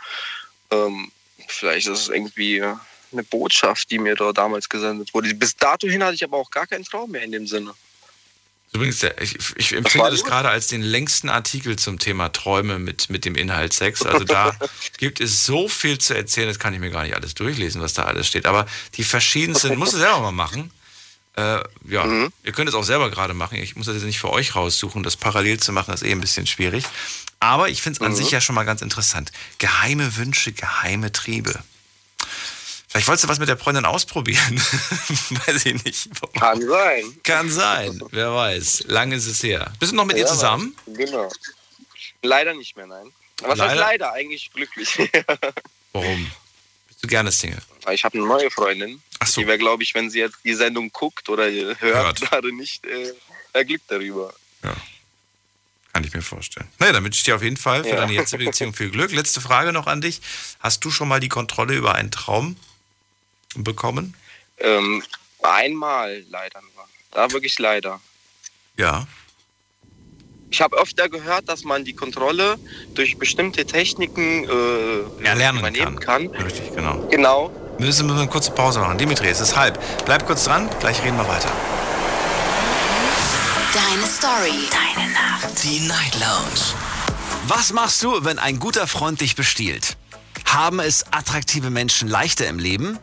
Ähm, 0.71 1.11
vielleicht 1.47 1.87
ist 1.87 1.99
es 1.99 2.09
irgendwie 2.09 2.63
eine 2.63 3.23
Botschaft, 3.23 3.91
die 3.91 3.99
mir 3.99 4.15
da 4.15 4.33
damals 4.33 4.67
gesendet 4.67 5.13
wurde. 5.13 5.35
Bis 5.35 5.55
dato 5.55 5.87
hin 5.87 6.03
hatte 6.03 6.15
ich 6.15 6.23
aber 6.23 6.37
auch 6.37 6.49
gar 6.49 6.65
keinen 6.65 6.85
Traum 6.85 7.11
mehr 7.11 7.21
in 7.21 7.31
dem 7.31 7.45
Sinne. 7.45 7.75
Übrigens, 8.73 9.03
ich, 9.21 9.37
ich 9.55 9.73
empfinde 9.73 10.09
das 10.09 10.23
gerade 10.23 10.49
als 10.49 10.67
den 10.67 10.81
längsten 10.81 11.29
Artikel 11.29 11.77
zum 11.77 11.99
Thema 11.99 12.29
Träume 12.29 12.79
mit, 12.79 13.09
mit 13.09 13.23
dem 13.23 13.35
Inhalt 13.35 13.71
Sex. 13.73 14.01
Also 14.03 14.23
da 14.23 14.55
gibt 14.97 15.21
es 15.21 15.45
so 15.45 15.67
viel 15.67 15.99
zu 15.99 16.15
erzählen, 16.15 16.47
das 16.47 16.57
kann 16.59 16.73
ich 16.73 16.79
mir 16.79 16.89
gar 16.89 17.03
nicht 17.03 17.15
alles 17.15 17.35
durchlesen, 17.35 17.81
was 17.81 17.93
da 17.93 18.03
alles 18.05 18.27
steht. 18.27 18.45
Aber 18.47 18.65
die 18.95 19.03
verschiedensten, 19.03 19.77
musst 19.77 19.93
du 19.93 19.97
selber 19.97 20.19
mal 20.21 20.31
machen. 20.31 20.71
Äh, 21.35 21.59
ja, 21.87 22.03
Mhm. 22.05 22.31
ihr 22.43 22.51
könnt 22.51 22.69
es 22.69 22.75
auch 22.75 22.83
selber 22.83 23.09
gerade 23.09 23.33
machen. 23.33 23.57
Ich 23.57 23.75
muss 23.75 23.85
das 23.87 23.95
jetzt 23.95 24.05
nicht 24.05 24.19
für 24.19 24.29
euch 24.31 24.55
raussuchen. 24.55 25.03
Das 25.03 25.17
parallel 25.17 25.59
zu 25.59 25.71
machen 25.71 25.93
ist 25.93 26.03
eh 26.03 26.11
ein 26.11 26.21
bisschen 26.21 26.45
schwierig. 26.47 26.83
Aber 27.39 27.69
ich 27.69 27.81
finde 27.81 27.97
es 27.97 28.01
an 28.05 28.11
Mhm. 28.13 28.15
sich 28.17 28.31
ja 28.31 28.39
schon 28.41 28.55
mal 28.55 28.63
ganz 28.65 28.81
interessant. 28.81 29.31
Geheime 29.59 30.15
Wünsche, 30.17 30.51
geheime 30.51 31.11
Triebe. 31.11 31.63
Vielleicht 32.93 33.07
wolltest 33.07 33.23
du 33.23 33.27
was 33.29 33.39
mit 33.39 33.49
der 33.49 33.57
Freundin 33.57 33.85
ausprobieren. 33.85 34.55
Weiß 35.47 35.65
ich 35.65 35.83
nicht. 35.83 36.09
Kann 36.39 36.61
sein. 36.61 37.17
Kann 37.23 37.49
sein, 37.49 37.99
wer 38.11 38.35
weiß. 38.35 38.83
Lange 38.85 39.15
ist 39.15 39.25
es 39.25 39.41
her. 39.41 39.73
Bist 39.79 39.93
du 39.93 39.95
noch 39.95 40.05
mit 40.05 40.15
ihr 40.15 40.21
Ja, 40.25 40.27
zusammen? 40.27 40.75
Genau. 40.85 41.27
Leider 42.21 42.53
nicht 42.53 42.77
mehr, 42.77 42.85
nein. 42.85 43.11
Was 43.41 43.57
Leider? 43.57 43.71
heißt 43.71 43.79
leider? 43.79 44.13
Eigentlich 44.13 44.51
glücklich. 44.53 44.95
Warum? 45.93 46.31
Bist 46.87 47.03
du 47.03 47.07
gerne 47.07 47.31
Single? 47.31 47.63
ich 47.91 48.03
habe 48.03 48.15
eine 48.19 48.27
neue 48.27 48.51
Freundin. 48.51 49.01
Ach 49.19 49.25
so. 49.25 49.41
Die 49.41 49.47
wäre, 49.47 49.57
glaube 49.57 49.81
ich, 49.81 49.95
wenn 49.95 50.11
sie 50.11 50.19
jetzt 50.19 50.37
die 50.43 50.53
Sendung 50.53 50.91
guckt 50.91 51.29
oder 51.29 51.49
hört, 51.49 51.81
Hört. 51.81 52.21
gerade 52.29 52.55
nicht 52.55 52.85
äh, 52.85 53.11
erglückt 53.53 53.85
darüber. 53.89 54.31
Kann 55.93 56.03
ich 56.03 56.13
mir 56.13 56.21
vorstellen. 56.21 56.67
Naja, 56.77 56.93
dann 56.93 57.03
wünsche 57.03 57.17
ich 57.17 57.23
dir 57.23 57.35
auf 57.35 57.43
jeden 57.43 57.57
Fall 57.57 57.83
für 57.83 57.89
Ja. 57.89 57.95
deine 57.97 58.13
jetzige 58.13 58.45
Beziehung 58.45 58.73
viel 58.75 58.91
Glück. 58.91 59.11
Letzte 59.11 59.41
Frage 59.41 59.73
noch 59.73 59.87
an 59.87 59.99
dich. 60.01 60.21
Hast 60.59 60.85
du 60.85 60.91
schon 60.91 61.07
mal 61.07 61.19
die 61.19 61.29
Kontrolle 61.29 61.73
über 61.75 61.95
einen 61.95 62.11
Traum 62.11 62.55
bekommen? 63.55 64.15
Ähm, 64.57 65.03
einmal 65.41 66.23
leider 66.29 66.61
nur. 66.61 66.87
Da 67.11 67.31
wirklich 67.31 67.59
leider. 67.59 67.99
Ja. 68.77 69.05
Ich 70.49 70.61
habe 70.61 70.77
öfter 70.77 71.09
gehört, 71.09 71.49
dass 71.49 71.63
man 71.63 71.83
die 71.83 71.93
Kontrolle 71.93 72.57
durch 72.93 73.17
bestimmte 73.17 73.65
Techniken 73.65 74.43
äh, 74.43 75.25
Erlernen 75.25 75.59
übernehmen 75.59 75.99
kann. 75.99 76.31
kann. 76.31 76.43
Richtig, 76.43 76.73
genau. 76.75 77.07
Genau. 77.09 77.51
Wir 77.77 77.87
müssen 77.87 78.07
wir 78.07 78.15
eine 78.15 78.27
kurze 78.27 78.51
Pause 78.51 78.79
machen. 78.79 78.97
Dimitri, 78.97 79.27
es 79.27 79.39
ist 79.39 79.55
halb. 79.55 79.79
Bleib 80.05 80.25
kurz 80.27 80.45
dran, 80.45 80.69
gleich 80.79 81.03
reden 81.03 81.17
wir 81.17 81.27
weiter. 81.27 81.51
Deine 83.73 84.05
Story. 84.05 84.69
Deine 84.69 85.11
Nacht. 85.11 85.63
Die 85.63 85.79
Night 85.87 86.13
Lounge. 86.19 86.75
Was 87.47 87.73
machst 87.73 88.03
du, 88.03 88.23
wenn 88.23 88.37
ein 88.37 88.59
guter 88.59 88.87
Freund 88.87 89.21
dich 89.21 89.35
bestiehlt? 89.35 89.97
Haben 90.45 90.79
es 90.79 91.03
attraktive 91.11 91.71
Menschen 91.71 92.07
leichter 92.07 92.47
im 92.47 92.59
Leben? 92.59 92.99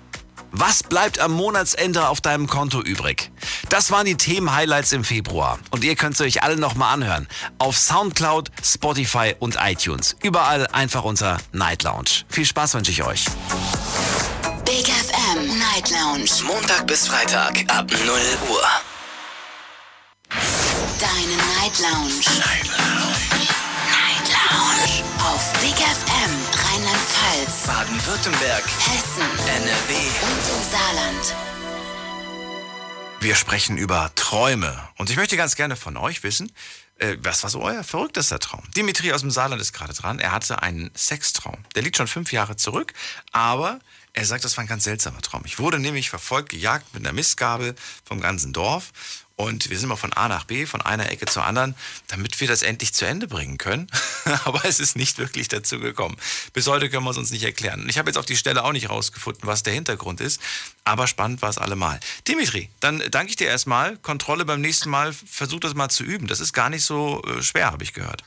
Was 0.52 0.82
bleibt 0.82 1.20
am 1.20 1.32
Monatsende 1.32 2.08
auf 2.08 2.20
deinem 2.20 2.46
Konto 2.48 2.80
übrig? 2.82 3.30
Das 3.68 3.90
waren 3.90 4.04
die 4.04 4.16
Themen-Highlights 4.16 4.92
im 4.92 5.04
Februar. 5.04 5.58
Und 5.70 5.84
ihr 5.84 5.94
könnt 5.94 6.16
sie 6.16 6.24
euch 6.24 6.42
alle 6.42 6.56
nochmal 6.56 6.92
anhören. 6.92 7.28
Auf 7.58 7.78
Soundcloud, 7.78 8.50
Spotify 8.62 9.34
und 9.38 9.56
iTunes. 9.60 10.16
Überall 10.22 10.66
einfach 10.68 11.04
unter 11.04 11.38
Night 11.52 11.84
Lounge. 11.84 12.24
Viel 12.28 12.44
Spaß 12.46 12.74
wünsche 12.74 12.90
ich 12.90 13.04
euch. 13.04 13.26
Big 14.64 14.86
FM 14.88 15.58
Night 15.58 15.90
Lounge. 15.90 16.28
Montag 16.44 16.86
bis 16.86 17.06
Freitag 17.06 17.64
ab 17.68 17.86
0 17.90 17.98
Uhr. 18.50 18.62
Deine 20.98 21.36
Night 21.58 21.78
Lounge. 21.78 22.20
Night 22.38 22.66
Lounge. 22.66 23.20
Night 23.86 24.26
Lounge. 24.28 25.04
Auf 25.22 25.52
Big 25.60 25.76
FM 25.76 26.30
Rheinland-Pfalz, 27.40 27.66
Baden-Württemberg, 27.66 28.64
Hessen 28.64 29.22
NRW. 29.48 29.94
und 30.22 30.44
im 30.48 30.70
Saarland. 30.70 31.34
Wir 33.20 33.34
sprechen 33.34 33.78
über 33.78 34.10
Träume. 34.14 34.88
Und 34.96 35.10
ich 35.10 35.16
möchte 35.16 35.36
ganz 35.36 35.56
gerne 35.56 35.76
von 35.76 35.96
euch 35.96 36.22
wissen, 36.22 36.52
äh, 36.98 37.16
was 37.22 37.42
war 37.42 37.50
so 37.50 37.62
euer 37.62 37.82
verrücktester 37.82 38.38
Traum? 38.38 38.62
Dimitri 38.76 39.12
aus 39.12 39.22
dem 39.22 39.30
Saarland 39.30 39.60
ist 39.60 39.72
gerade 39.72 39.94
dran. 39.94 40.18
Er 40.18 40.32
hatte 40.32 40.62
einen 40.62 40.90
Sextraum. 40.94 41.56
Der 41.74 41.82
liegt 41.82 41.96
schon 41.96 42.08
fünf 42.08 42.32
Jahre 42.32 42.56
zurück, 42.56 42.92
aber 43.32 43.80
er 44.12 44.24
sagt, 44.24 44.44
das 44.44 44.56
war 44.56 44.64
ein 44.64 44.68
ganz 44.68 44.84
seltsamer 44.84 45.22
Traum. 45.22 45.42
Ich 45.44 45.58
wurde 45.58 45.78
nämlich 45.78 46.10
verfolgt, 46.10 46.50
gejagt 46.50 46.92
mit 46.92 47.04
einer 47.04 47.14
Mistgabel 47.14 47.74
vom 48.04 48.20
ganzen 48.20 48.52
Dorf. 48.52 48.92
Und 49.40 49.70
wir 49.70 49.78
sind 49.78 49.88
mal 49.88 49.96
von 49.96 50.12
A 50.12 50.28
nach 50.28 50.44
B, 50.44 50.66
von 50.66 50.82
einer 50.82 51.10
Ecke 51.10 51.24
zur 51.24 51.46
anderen, 51.46 51.74
damit 52.08 52.38
wir 52.42 52.46
das 52.46 52.62
endlich 52.62 52.92
zu 52.92 53.06
Ende 53.06 53.26
bringen 53.26 53.56
können. 53.56 53.90
Aber 54.44 54.66
es 54.66 54.80
ist 54.80 54.96
nicht 54.96 55.16
wirklich 55.16 55.48
dazu 55.48 55.80
gekommen. 55.80 56.18
Bis 56.52 56.66
heute 56.66 56.90
können 56.90 57.04
wir 57.04 57.10
es 57.10 57.16
uns 57.16 57.30
nicht 57.30 57.44
erklären. 57.44 57.80
Und 57.80 57.88
ich 57.88 57.96
habe 57.96 58.10
jetzt 58.10 58.18
auf 58.18 58.26
die 58.26 58.36
Stelle 58.36 58.62
auch 58.64 58.72
nicht 58.72 58.90
rausgefunden, 58.90 59.46
was 59.46 59.62
der 59.62 59.72
Hintergrund 59.72 60.20
ist. 60.20 60.42
Aber 60.84 61.06
spannend 61.06 61.40
war 61.40 61.48
es 61.48 61.56
allemal. 61.56 62.00
Dimitri, 62.28 62.68
dann 62.80 63.02
danke 63.10 63.30
ich 63.30 63.36
dir 63.36 63.48
erstmal. 63.48 63.96
Kontrolle 63.96 64.44
beim 64.44 64.60
nächsten 64.60 64.90
Mal. 64.90 65.14
Versuch 65.14 65.60
das 65.60 65.72
mal 65.72 65.88
zu 65.88 66.04
üben. 66.04 66.26
Das 66.26 66.40
ist 66.40 66.52
gar 66.52 66.68
nicht 66.68 66.84
so 66.84 67.22
äh, 67.24 67.42
schwer, 67.42 67.72
habe 67.72 67.82
ich 67.82 67.94
gehört. 67.94 68.22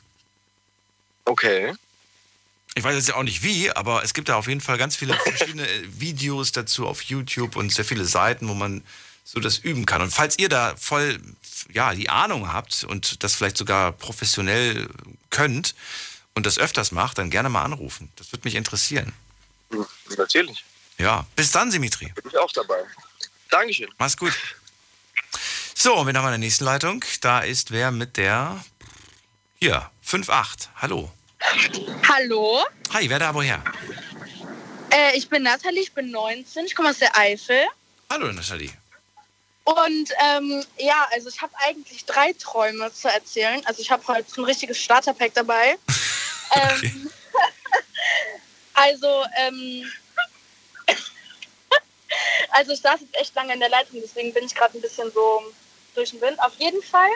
Okay. 1.26 1.76
Ich 2.74 2.84
weiß 2.84 2.96
jetzt 2.96 3.10
ja 3.10 3.16
auch 3.18 3.24
nicht 3.24 3.44
wie, 3.44 3.70
aber 3.70 4.04
es 4.04 4.16
gibt 4.16 4.30
da 4.30 4.36
auf 4.36 4.48
jeden 4.48 4.62
Fall 4.62 4.80
ganz 4.80 4.96
viele 4.96 5.14
verschiedene 5.14 5.68
äh, 5.68 5.84
Videos 6.00 6.54
dazu 6.54 6.88
auf 6.88 7.04
YouTube 7.04 7.56
und 7.56 7.72
sehr 7.72 7.86
viele 7.86 8.06
Seiten, 8.06 8.50
wo 8.50 8.56
man 8.56 8.82
so 9.24 9.40
das 9.40 9.58
üben 9.58 9.86
kann. 9.86 10.02
Und 10.02 10.12
falls 10.12 10.38
ihr 10.38 10.50
da 10.50 10.76
voll 10.78 11.20
ja, 11.72 11.94
die 11.94 12.10
Ahnung 12.10 12.52
habt 12.52 12.84
und 12.84 13.24
das 13.24 13.36
vielleicht 13.36 13.58
sogar 13.58 13.92
professionell 13.92 14.90
könnt 15.30 15.76
und 16.36 16.46
das 16.46 16.58
öfters 16.60 16.92
macht, 16.92 17.18
dann 17.18 17.30
gerne 17.30 17.50
mal 17.50 17.64
anrufen. 17.64 18.12
Das 18.16 18.32
würde 18.32 18.46
mich 18.46 18.56
interessieren. 18.56 19.14
Hm, 19.72 19.86
natürlich. 20.18 20.64
Ja, 20.98 21.26
bis 21.36 21.52
dann, 21.52 21.72
Dimitri. 21.72 22.12
Bin 22.14 22.26
ich 22.28 22.38
auch 22.38 22.52
dabei. 22.52 22.84
Dankeschön. 23.50 23.90
Mach's 23.98 24.18
gut. 24.18 24.34
So, 25.76 25.90
wir 25.92 25.98
haben 25.98 26.14
wir 26.14 26.20
in 26.20 26.24
der 26.24 26.38
nächsten 26.38 26.66
Leitung. 26.66 27.04
Da 27.22 27.40
ist 27.40 27.72
wer 27.72 27.92
mit 27.92 28.18
der 28.18 28.64
hier, 29.60 29.90
5-8. 30.06 30.68
Hallo. 30.76 31.12
Hallo. 32.10 32.64
Hi, 32.94 33.10
wer 33.10 33.20
da 33.20 33.34
woher? 33.34 33.64
Äh, 34.92 35.18
ich 35.18 35.30
bin 35.30 35.44
Nathalie, 35.44 35.82
ich 35.82 35.94
bin 35.94 36.12
19, 36.12 36.66
ich 36.66 36.76
komme 36.76 36.90
aus 36.90 37.00
der 37.00 37.18
Eifel. 37.18 37.66
Hallo, 38.10 38.32
Nathalie. 38.32 38.72
Und 39.64 40.10
ähm, 40.20 40.66
ja, 40.78 41.08
also 41.12 41.30
ich 41.30 41.42
habe 41.42 41.54
eigentlich 41.66 42.06
drei 42.06 42.34
Träume 42.34 42.92
zu 42.94 43.08
erzählen. 43.08 43.62
Also 43.66 43.82
ich 43.82 43.92
habe 43.92 44.06
heute 44.08 44.42
ein 44.42 44.46
richtiges 44.46 44.78
Starterpack 44.78 45.34
dabei. 45.34 45.78
Okay. 46.56 46.86
ähm, 46.86 47.12
also, 48.76 49.26
ähm, 49.38 49.92
also 52.52 52.74
ich 52.74 52.80
saß 52.80 53.02
jetzt 53.02 53.16
echt 53.16 53.34
lange 53.34 53.56
in 53.56 53.60
der 53.60 53.70
Leitung, 53.70 54.00
deswegen 54.04 54.32
bin 54.34 54.46
ich 54.46 54.54
gerade 54.54 54.78
ein 54.78 54.82
bisschen 54.82 55.12
so 55.14 55.42
durch 55.96 56.12
den 56.12 56.22
Wind. 56.22 56.40
Auf 56.44 56.54
jeden 56.60 56.84
Fall, 56.84 57.10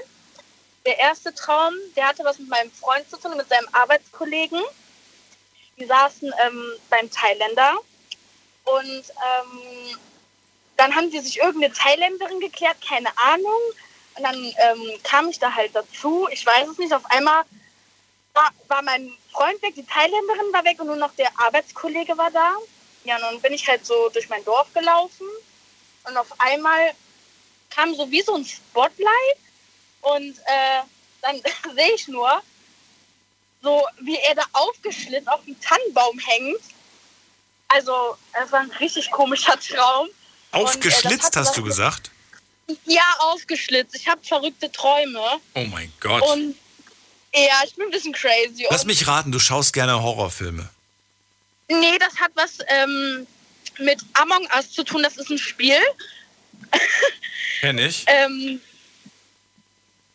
der 0.88 0.98
erste 0.98 1.36
Traum, 1.36 1.76
der 1.96 2.08
hatte 2.08 2.24
was 2.24 2.40
mit 2.40 2.50
meinem 2.50 2.72
Freund 2.72 3.08
zu 3.12 3.18
tun, 3.18 3.38
mit 3.38 3.48
seinem 3.48 3.68
Arbeitskollegen. 3.74 4.60
Die 5.78 5.86
saßen 5.86 6.34
ähm, 6.44 6.74
beim 6.90 7.12
Thailänder 7.12 7.78
und 8.64 9.04
ähm, 9.04 9.98
dann 10.78 10.96
haben 10.96 11.12
die 11.12 11.20
sich 11.20 11.38
irgendeine 11.40 11.74
Thailänderin 11.74 12.40
geklärt, 12.40 12.78
keine 12.88 13.10
Ahnung. 13.18 13.62
Und 14.16 14.24
dann 14.24 14.36
ähm, 14.36 15.00
kam 15.04 15.30
ich 15.30 15.40
da 15.40 15.54
halt 15.54 15.76
dazu. 15.76 16.28
Ich 16.32 16.46
weiß 16.46 16.70
es 16.70 16.78
nicht. 16.78 16.94
Auf 16.94 17.06
einmal 17.12 17.44
war, 18.34 18.52
war 18.68 18.82
mein 18.84 19.12
Freund 19.32 19.62
weg, 19.62 19.74
die 19.76 19.86
Thailänderin 19.86 20.54
war 20.54 20.64
weg 20.64 20.80
und 20.80 20.88
nur 20.88 20.96
noch 20.96 21.14
der 21.16 21.30
Arbeitskollege 21.40 22.18
war 22.18 22.32
da. 22.32 22.56
Ja, 23.04 23.16
und 23.16 23.22
dann 23.24 23.42
bin 23.42 23.54
ich 23.54 23.68
halt 23.68 23.86
so 23.86 24.10
durch 24.10 24.30
mein 24.30 24.44
Dorf 24.46 24.72
gelaufen. 24.74 25.28
Und 26.04 26.16
auf 26.16 26.28
einmal 26.40 26.94
kam 27.70 27.94
so 27.96 28.10
wie 28.12 28.22
so 28.22 28.36
ein 28.36 28.46
Spotlight. 28.46 29.38
Und 30.02 30.38
äh, 30.38 30.82
dann 31.22 31.42
sehe 31.76 31.94
ich 31.94 32.08
nur, 32.08 32.42
so 33.64 33.84
wie 34.02 34.18
er 34.18 34.36
da 34.36 34.44
aufgeschlitzt 34.54 35.28
auf 35.28 35.44
dem 35.46 35.60
Tannenbaum 35.60 36.20
hängt. 36.20 36.62
Also, 37.70 38.16
es 38.42 38.52
war 38.52 38.62
ein 38.62 38.72
richtig 38.72 39.12
komischer 39.12 39.60
Traum. 39.60 40.08
Aufgeschlitzt, 40.52 41.06
Und, 41.06 41.12
äh, 41.14 41.32
das 41.32 41.48
hast 41.48 41.58
du 41.58 41.64
gesagt? 41.64 42.12
Ja, 42.86 43.04
aufgeschlitzt. 43.20 43.96
Ich 43.96 44.08
habe 44.08 44.22
verrückte 44.24 44.72
Träume. 44.72 45.22
Oh 45.56 45.64
mein 45.66 45.92
Gott. 46.00 46.22
Und 46.24 46.56
ja, 47.34 47.62
ich 47.66 47.76
bin 47.76 47.86
ein 47.86 47.92
bisschen 47.92 48.14
crazy. 48.14 48.66
Lass 48.70 48.86
mich 48.86 49.08
raten, 49.08 49.32
du 49.32 49.40
schaust 49.40 49.74
gerne 49.74 50.02
Horrorfilme. 50.02 50.70
nee, 51.70 51.98
das 52.00 52.16
hat 52.20 52.32
was 52.36 52.58
ähm, 52.68 53.28
mit 53.80 54.00
Among 54.14 54.48
Us 54.56 54.72
zu 54.72 54.84
tun. 54.84 55.04
Das 55.04 55.18
ist 55.18 55.30
ein 55.30 55.38
Spiel. 55.38 55.80
Kenn 57.62 57.78
ich. 57.78 58.06
Ähm, 58.08 58.60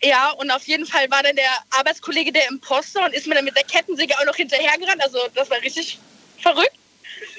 ja, 0.03 0.31
und 0.31 0.51
auf 0.51 0.66
jeden 0.66 0.87
Fall 0.87 1.09
war 1.11 1.23
dann 1.23 1.37
der 1.37 1.51
Arbeitskollege 1.71 2.33
der 2.33 2.49
Imposter 2.49 3.05
und 3.05 3.14
ist 3.14 3.27
mir 3.27 3.37
dann 3.37 3.45
mit 3.45 3.57
der 3.57 3.64
Kettensäge 3.64 4.18
auch 4.18 4.25
noch 4.25 4.37
hinterhergerannt. 4.37 5.03
Also 5.03 5.18
das 5.35 5.49
war 5.49 5.59
richtig 5.59 5.99
verrückt. 6.40 6.77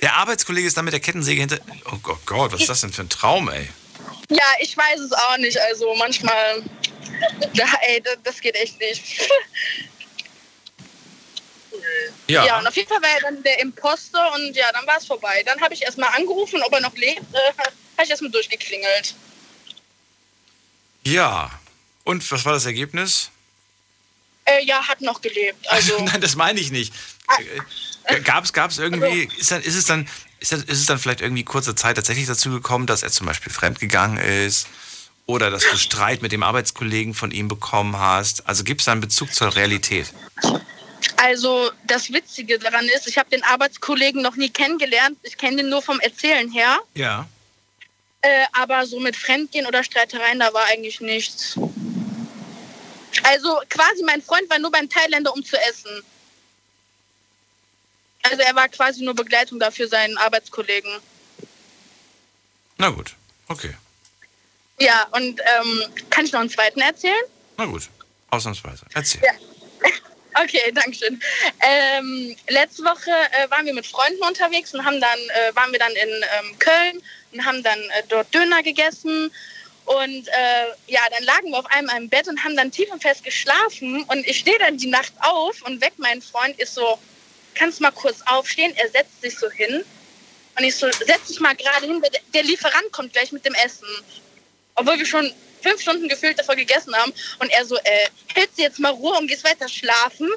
Der 0.02 0.16
Arbeitskollege 0.16 0.68
ist 0.68 0.78
dann 0.78 0.86
mit 0.86 0.94
der 0.94 1.00
Kettensäge 1.00 1.42
hinter. 1.42 1.60
Oh 1.92 1.98
Gott, 2.02 2.26
Gott, 2.26 2.52
was 2.52 2.62
ist 2.62 2.70
das 2.70 2.82
denn 2.82 2.92
für 2.92 3.02
ein 3.04 3.10
Traum, 3.10 3.50
ey? 3.50 3.70
Ja, 4.30 4.46
ich 4.60 4.76
weiß 4.76 5.00
es 5.00 5.12
auch 5.12 5.38
nicht. 5.38 5.60
Also 5.60 5.94
manchmal, 5.96 6.64
da, 7.54 7.66
ey, 7.88 8.04
das, 8.24 8.40
geht 8.42 8.56
echt 8.56 8.80
nicht. 8.80 9.04
Ja. 12.28 12.46
Ja, 12.46 12.60
und 12.60 12.68
auf 12.68 12.76
jeden 12.76 12.88
Fall 12.88 13.02
war 13.02 13.10
er 13.10 13.22
dann 13.22 13.44
der 13.44 13.60
Imposter 13.60 14.34
und 14.36 14.56
ja, 14.56 14.72
dann 14.72 14.88
war 14.88 14.98
es 14.98 15.06
vorbei. 15.06 15.44
Dann 15.46 15.60
habe 15.60 15.74
ich 15.74 15.82
erstmal 15.82 16.10
angerufen, 16.16 16.62
ob 16.64 16.72
er 16.72 16.80
noch 16.80 16.96
lebt, 16.96 17.20
äh, 17.34 17.58
habe 17.58 18.04
ich 18.04 18.10
erstmal 18.10 18.32
durchgeklingelt. 18.32 19.16
Ja. 21.04 21.52
Und 22.06 22.30
was 22.32 22.46
war 22.46 22.54
das 22.54 22.66
Ergebnis? 22.66 23.30
Äh, 24.46 24.64
ja, 24.66 24.88
hat 24.88 25.02
noch 25.02 25.22
gelebt. 25.22 25.70
Also, 25.70 26.00
Nein, 26.04 26.22
das 26.22 26.36
meine 26.36 26.60
ich 26.60 26.72
nicht. 26.72 26.94
Gab 28.24 28.44
es 28.44 28.54
gab's 28.54 28.78
irgendwie, 28.78 29.30
ist, 29.38 29.52
dann, 29.52 29.62
ist, 29.62 29.76
es 29.76 29.86
dann, 29.86 30.08
ist, 30.40 30.52
das, 30.52 30.64
ist 30.64 30.80
es 30.80 30.86
dann 30.86 31.00
vielleicht 31.00 31.22
irgendwie 31.22 31.44
kurze 31.44 31.76
Zeit 31.76 31.96
tatsächlich 31.96 32.28
dazu 32.28 32.50
gekommen, 32.50 32.86
dass 32.86 33.04
er 33.04 33.12
zum 33.12 33.28
Beispiel 33.28 33.52
fremdgegangen 33.52 34.18
ist 34.18 34.68
oder 35.26 35.50
dass 35.50 35.64
du 35.64 35.78
Streit 35.78 36.22
mit 36.22 36.32
dem 36.32 36.44
Arbeitskollegen 36.44 37.14
von 37.14 37.32
ihm 37.32 37.48
bekommen 37.48 37.98
hast? 37.98 38.48
Also 38.48 38.64
gibt 38.64 38.82
es 38.82 38.86
da 38.86 38.92
einen 38.92 39.02
Bezug 39.02 39.34
zur 39.34 39.56
Realität? 39.56 40.14
also 41.24 41.72
das 41.86 42.12
Witzige 42.12 42.60
daran 42.60 42.86
ist, 42.90 43.08
ich 43.08 43.18
habe 43.18 43.30
den 43.30 43.44
Arbeitskollegen 43.44 44.22
noch 44.22 44.36
nie 44.36 44.50
kennengelernt. 44.50 45.18
Ich 45.24 45.38
kenne 45.38 45.58
den 45.58 45.70
nur 45.70 45.82
vom 45.82 46.00
Erzählen 46.02 46.52
her. 46.52 46.80
Ja. 46.96 47.28
Äh, 48.22 48.46
aber 48.54 48.86
so 48.86 49.00
mit 49.00 49.16
Fremdgehen 49.16 49.66
oder 49.66 49.84
Streitereien, 49.84 50.40
da 50.40 50.54
war 50.54 50.66
eigentlich 50.66 51.00
nichts. 51.02 51.58
Also 53.24 53.62
quasi 53.70 54.04
mein 54.06 54.22
Freund 54.22 54.50
war 54.50 54.60
nur 54.60 54.72
beim 54.72 54.90
Thailänder, 54.90 55.34
um 55.34 55.44
zu 55.44 55.58
essen. 55.70 56.04
Also 58.24 58.42
er 58.42 58.56
war 58.56 58.70
quasi 58.70 59.04
nur 59.04 59.14
Begleitung 59.14 59.60
dafür 59.60 59.88
seinen 59.88 60.18
Arbeitskollegen. 60.18 60.92
Na 62.78 62.90
gut, 62.90 63.16
okay. 63.50 63.76
Ja, 64.80 65.08
und 65.12 65.40
ähm, 65.40 65.84
kann 66.10 66.26
ich 66.26 66.32
noch 66.32 66.40
einen 66.40 66.50
zweiten 66.50 66.82
erzählen? 66.82 67.24
Na 67.58 67.66
gut, 67.66 67.90
ausnahmsweise. 68.30 68.86
Erzähl. 68.94 69.22
Ja. 69.24 69.34
Okay, 70.36 70.72
danke 70.74 70.96
schön. 70.96 71.22
Ähm, 71.62 72.36
letzte 72.50 72.84
Woche 72.84 73.12
äh, 73.12 73.52
waren 73.52 73.68
wir 73.68 73.74
mit 73.76 73.86
Freunden 73.86 74.24
unterwegs 74.24 74.74
und 74.74 74.84
haben 74.84 75.00
dann, 75.00 75.20
äh, 75.30 75.56
waren 75.56 75.72
wir 75.72 75.78
dann 75.78 75.92
in 75.92 76.10
ähm, 76.10 76.58
Köln 76.58 77.04
und 77.34 77.46
haben 77.46 77.62
dann 77.62 77.80
äh, 77.80 78.02
dort 78.10 78.34
Döner 78.34 78.64
gegessen. 78.64 79.32
Und 79.86 80.28
äh, 80.28 80.66
ja, 80.88 81.02
dann 81.12 81.24
lagen 81.24 81.52
wir 81.52 81.60
auf 81.60 81.68
einmal 81.68 81.98
im 81.98 82.10
Bett 82.10 82.28
und 82.28 82.44
haben 82.44 82.58
dann 82.58 82.72
tief 82.72 82.92
und 82.92 83.04
fest 83.04 83.24
geschlafen. 83.24 84.04
Und 84.06 84.26
ich 84.28 84.40
stehe 84.40 84.58
dann 84.58 84.78
die 84.78 84.88
Nacht 84.88 85.14
auf 85.20 85.62
und 85.64 85.82
weg 85.82 85.94
mein 85.98 86.20
Freund 86.20 86.58
ist 86.60 86.74
so, 86.74 86.98
kannst 87.54 87.82
mal 87.82 87.92
kurz 87.92 88.22
aufstehen? 88.26 88.74
Er 88.76 88.90
setzt 88.90 89.22
sich 89.22 89.38
so 89.38 89.50
hin. 89.50 89.84
Und 90.58 90.64
ich 90.64 90.76
so, 90.76 90.88
setz 90.92 91.28
dich 91.28 91.40
mal 91.40 91.56
gerade 91.56 91.86
hin, 91.86 92.02
der, 92.02 92.22
der 92.34 92.44
Lieferant 92.44 92.92
kommt 92.92 93.14
gleich 93.14 93.32
mit 93.32 93.46
dem 93.46 93.54
Essen. 93.56 93.88
Obwohl 94.76 94.98
wir 94.98 95.06
schon 95.06 95.34
fünf 95.64 95.82
Stunden 95.82 96.08
gefühlt 96.08 96.38
davor 96.38 96.56
gegessen 96.56 96.96
haben. 96.96 97.14
Und 97.40 97.50
er 97.52 97.66
so, 97.66 97.76
äh, 97.78 98.10
hältst 98.34 98.58
du 98.58 98.64
jetzt 98.64 98.80
mal 98.80 98.92
Ruhe 98.92 99.18
und 99.18 99.28
gehst 99.28 99.44
weiter 99.44 99.68
schlafen? 99.68 100.30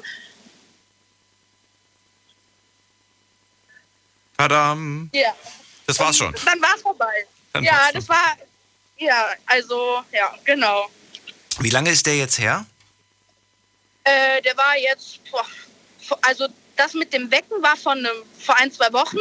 Tadam. 4.37 5.09
Ja. 5.13 5.35
Das 5.85 5.99
war's 5.99 6.17
schon. 6.17 6.33
Dann 6.45 6.61
war 6.61 6.75
es 6.75 6.81
vorbei. 6.81 7.25
Dann 7.53 7.63
ja, 7.63 7.73
war's 7.73 7.93
das 7.93 8.09
war, 8.09 8.37
ja, 8.97 9.33
also, 9.45 10.03
ja, 10.11 10.33
genau. 10.43 10.89
Wie 11.59 11.69
lange 11.69 11.91
ist 11.91 12.05
der 12.05 12.17
jetzt 12.17 12.39
her? 12.39 12.65
Äh, 14.03 14.41
der 14.41 14.55
war 14.55 14.77
jetzt, 14.77 15.19
boah, 15.31 15.45
also 16.21 16.47
das 16.77 16.93
mit 16.93 17.13
dem 17.13 17.29
Wecken 17.31 17.61
war 17.61 17.75
von 17.75 17.97
einem, 17.97 18.15
vor 18.39 18.57
ein, 18.57 18.71
zwei 18.71 18.91
Wochen. 18.93 19.17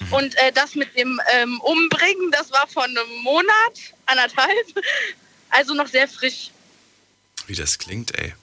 Mhm. 0.00 0.12
Und 0.12 0.34
äh, 0.36 0.52
das 0.52 0.74
mit 0.74 0.96
dem 0.96 1.20
ähm, 1.32 1.60
Umbringen, 1.60 2.30
das 2.30 2.50
war 2.52 2.66
von 2.68 2.84
einem 2.84 3.08
Monat, 3.22 3.94
anderthalb. 4.06 4.66
Also 5.50 5.72
noch 5.72 5.86
sehr 5.86 6.06
frisch. 6.06 6.50
Wie 7.46 7.54
das 7.54 7.78
klingt, 7.78 8.14
ey. 8.18 8.34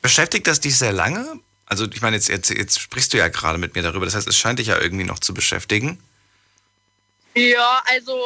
Beschäftigt 0.00 0.46
das 0.46 0.60
dich 0.60 0.78
sehr 0.78 0.92
lange? 0.92 1.40
Also, 1.66 1.86
ich 1.92 2.00
meine, 2.00 2.16
jetzt, 2.16 2.28
jetzt, 2.28 2.50
jetzt 2.50 2.80
sprichst 2.80 3.12
du 3.12 3.18
ja 3.18 3.28
gerade 3.28 3.58
mit 3.58 3.74
mir 3.74 3.82
darüber. 3.82 4.04
Das 4.04 4.14
heißt, 4.14 4.28
es 4.28 4.36
scheint 4.36 4.58
dich 4.58 4.68
ja 4.68 4.80
irgendwie 4.80 5.04
noch 5.04 5.18
zu 5.18 5.34
beschäftigen. 5.34 6.02
Ja, 7.34 7.82
also, 7.86 8.20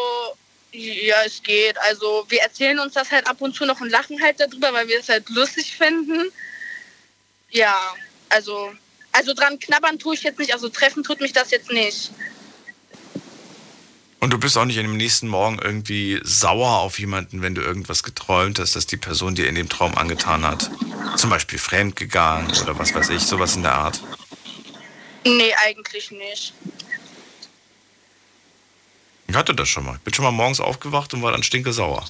ja, 0.73 1.17
es 1.25 1.43
geht. 1.43 1.79
Also, 1.79 2.27
wir 2.29 2.41
erzählen 2.43 2.79
uns 2.79 2.95
das 2.95 3.11
halt 3.11 3.27
ab 3.27 3.41
und 3.41 3.55
zu 3.55 3.65
noch 3.65 3.81
und 3.81 3.91
lachen 3.91 4.21
halt 4.23 4.39
darüber, 4.41 4.73
weil 4.73 4.89
wir 4.89 5.01
es 5.01 5.09
halt 5.09 5.29
lustig 5.31 5.77
finden. 5.77 6.31
Ja, 7.51 7.95
also, 8.29 8.73
also 9.19 9.35
dran 9.35 9.59
knabbern 9.59 9.99
tue 9.99 10.15
ich 10.15 10.23
jetzt 10.23 10.39
nicht. 10.39 10.55
Also, 10.55 10.69
treffen 10.69 11.03
tut 11.03 11.21
mich 11.21 11.33
das 11.33 11.51
jetzt 11.51 11.71
nicht. 11.73 12.13
Und 14.21 14.33
du 14.33 14.39
bist 14.39 14.57
auch 14.57 14.65
nicht 14.65 14.77
in 14.77 14.85
dem 14.85 14.97
nächsten 14.97 15.29
Morgen 15.29 15.59
irgendwie 15.59 16.21
sauer 16.23 16.79
auf 16.79 16.99
jemanden, 16.99 17.43
wenn 17.43 17.55
du 17.55 17.63
irgendwas 17.63 18.03
geträumt 18.03 18.59
hast, 18.59 18.75
dass 18.75 18.87
die 18.87 18.97
Person 18.97 19.35
dir 19.35 19.49
in 19.49 19.55
dem 19.55 19.69
Traum 19.69 19.97
angetan 19.97 20.45
hat. 20.45 20.71
Zum 21.17 21.31
Beispiel 21.31 21.59
fremdgegangen 21.59 22.51
oder 22.63 22.79
was 22.79 22.95
weiß 22.95 23.11
ich, 23.11 23.23
sowas 23.23 23.57
in 23.57 23.63
der 23.63 23.75
Art. 23.75 24.01
Nee, 25.25 25.53
eigentlich 25.67 26.11
nicht. 26.11 26.53
Ich 29.29 29.35
hatte 29.35 29.55
das 29.55 29.69
schon 29.69 29.85
mal. 29.85 29.97
Ich 29.97 30.01
bin 30.03 30.15
schon 30.15 30.25
mal 30.25 30.31
morgens 30.31 30.61
aufgewacht 30.61 31.13
und 31.15 31.23
war 31.23 31.33
dann 31.33 31.43
stinkesauer. 31.43 32.05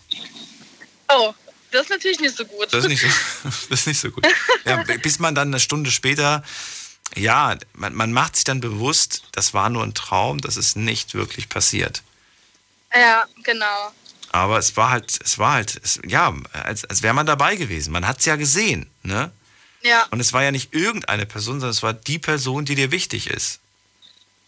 Oh, 1.11 1.35
das 1.73 1.83
ist 1.83 1.91
natürlich 1.91 2.21
nicht 2.21 2.37
so 2.37 2.45
gut. 2.45 2.69
Das 2.71 2.85
ist 2.85 2.89
nicht 2.89 3.03
so, 3.03 3.09
das 3.69 3.81
ist 3.81 3.87
nicht 3.87 4.01
so 4.01 4.11
gut. 4.11 4.27
Ja, 4.65 4.83
bis 5.03 5.19
man 5.19 5.35
dann 5.35 5.49
eine 5.49 5.61
Stunde 5.61 5.91
später, 5.91 6.43
ja, 7.15 7.57
man, 7.75 7.95
man 7.95 8.13
macht 8.13 8.37
sich 8.37 8.45
dann 8.45 8.61
bewusst, 8.61 9.23
das 9.33 9.55
war 9.55 9.71
nur 9.71 9.83
ein 9.83 9.95
Traum, 9.95 10.41
das 10.41 10.57
ist 10.57 10.77
nicht 10.77 11.15
wirklich 11.15 11.49
passiert. 11.49 12.03
Ja, 12.95 13.25
genau. 13.43 13.93
Aber 14.31 14.59
es 14.59 14.77
war 14.77 14.91
halt, 14.91 15.19
es 15.23 15.39
war 15.39 15.53
halt, 15.53 15.81
es, 15.83 16.01
ja, 16.07 16.35
als, 16.53 16.85
als 16.85 17.03
wäre 17.03 17.15
man 17.15 17.27
dabei 17.27 17.57
gewesen. 17.57 17.93
Man 17.93 18.07
hat 18.07 18.19
es 18.21 18.27
ja 18.27 18.37
gesehen, 18.37 18.89
ne? 19.03 19.31
Ja. 19.83 20.07
Und 20.11 20.21
es 20.21 20.33
war 20.33 20.43
ja 20.43 20.51
nicht 20.51 20.75
irgendeine 20.75 21.25
Person, 21.25 21.61
sondern 21.61 21.71
es 21.71 21.83
war 21.83 21.93
die 21.95 22.19
Person, 22.19 22.65
die 22.65 22.75
dir 22.75 22.91
wichtig 22.91 23.29
ist. 23.29 23.61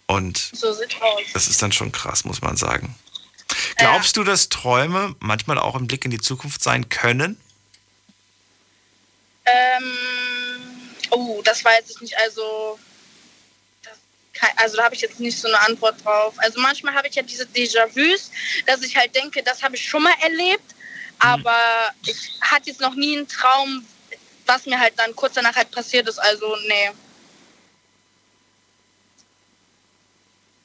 Und 0.06 0.50
So 0.52 0.72
sieht 0.72 1.00
aus. 1.00 1.22
das 1.32 1.46
ist 1.46 1.62
dann 1.62 1.72
schon 1.72 1.92
krass, 1.92 2.24
muss 2.24 2.42
man 2.42 2.56
sagen. 2.56 2.94
Glaubst 3.76 4.16
du, 4.16 4.24
dass 4.24 4.48
Träume 4.48 5.14
manchmal 5.20 5.58
auch 5.58 5.76
ein 5.76 5.86
Blick 5.86 6.04
in 6.04 6.10
die 6.10 6.20
Zukunft 6.20 6.62
sein 6.62 6.88
können? 6.88 7.40
Ähm, 9.46 9.82
oh, 11.10 11.42
das 11.42 11.64
weiß 11.64 11.90
ich 11.90 12.00
nicht. 12.00 12.16
Also, 12.18 12.78
das, 13.82 13.98
also 14.56 14.76
da 14.76 14.84
habe 14.84 14.94
ich 14.94 15.00
jetzt 15.00 15.20
nicht 15.20 15.38
so 15.38 15.48
eine 15.48 15.60
Antwort 15.60 16.04
drauf. 16.04 16.34
Also 16.38 16.60
manchmal 16.60 16.94
habe 16.94 17.08
ich 17.08 17.14
ja 17.14 17.22
diese 17.22 17.44
Déjà-vus, 17.44 18.30
dass 18.66 18.82
ich 18.82 18.96
halt 18.96 19.14
denke, 19.14 19.42
das 19.42 19.62
habe 19.62 19.76
ich 19.76 19.88
schon 19.88 20.02
mal 20.02 20.14
erlebt, 20.22 20.74
aber 21.18 21.90
ich 22.06 22.32
hatte 22.40 22.70
jetzt 22.70 22.80
noch 22.80 22.94
nie 22.94 23.16
einen 23.16 23.28
Traum, 23.28 23.86
was 24.46 24.66
mir 24.66 24.78
halt 24.78 24.94
dann 24.98 25.14
kurz 25.14 25.34
danach 25.34 25.54
halt 25.54 25.70
passiert 25.70 26.08
ist. 26.08 26.18
Also, 26.18 26.56
nee. 26.66 26.90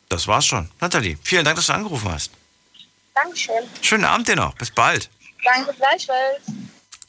Das 0.09 0.27
war's 0.27 0.45
schon. 0.45 0.69
Nathalie, 0.79 1.17
vielen 1.23 1.43
Dank, 1.43 1.57
dass 1.57 1.67
du 1.67 1.73
angerufen 1.73 2.11
hast. 2.11 2.31
Dankeschön. 3.13 3.69
Schönen 3.81 4.05
Abend 4.05 4.27
dir 4.27 4.35
noch. 4.35 4.55
Bis 4.55 4.71
bald. 4.71 5.09
Danke 5.43 5.73
gleichfalls. 5.73 6.41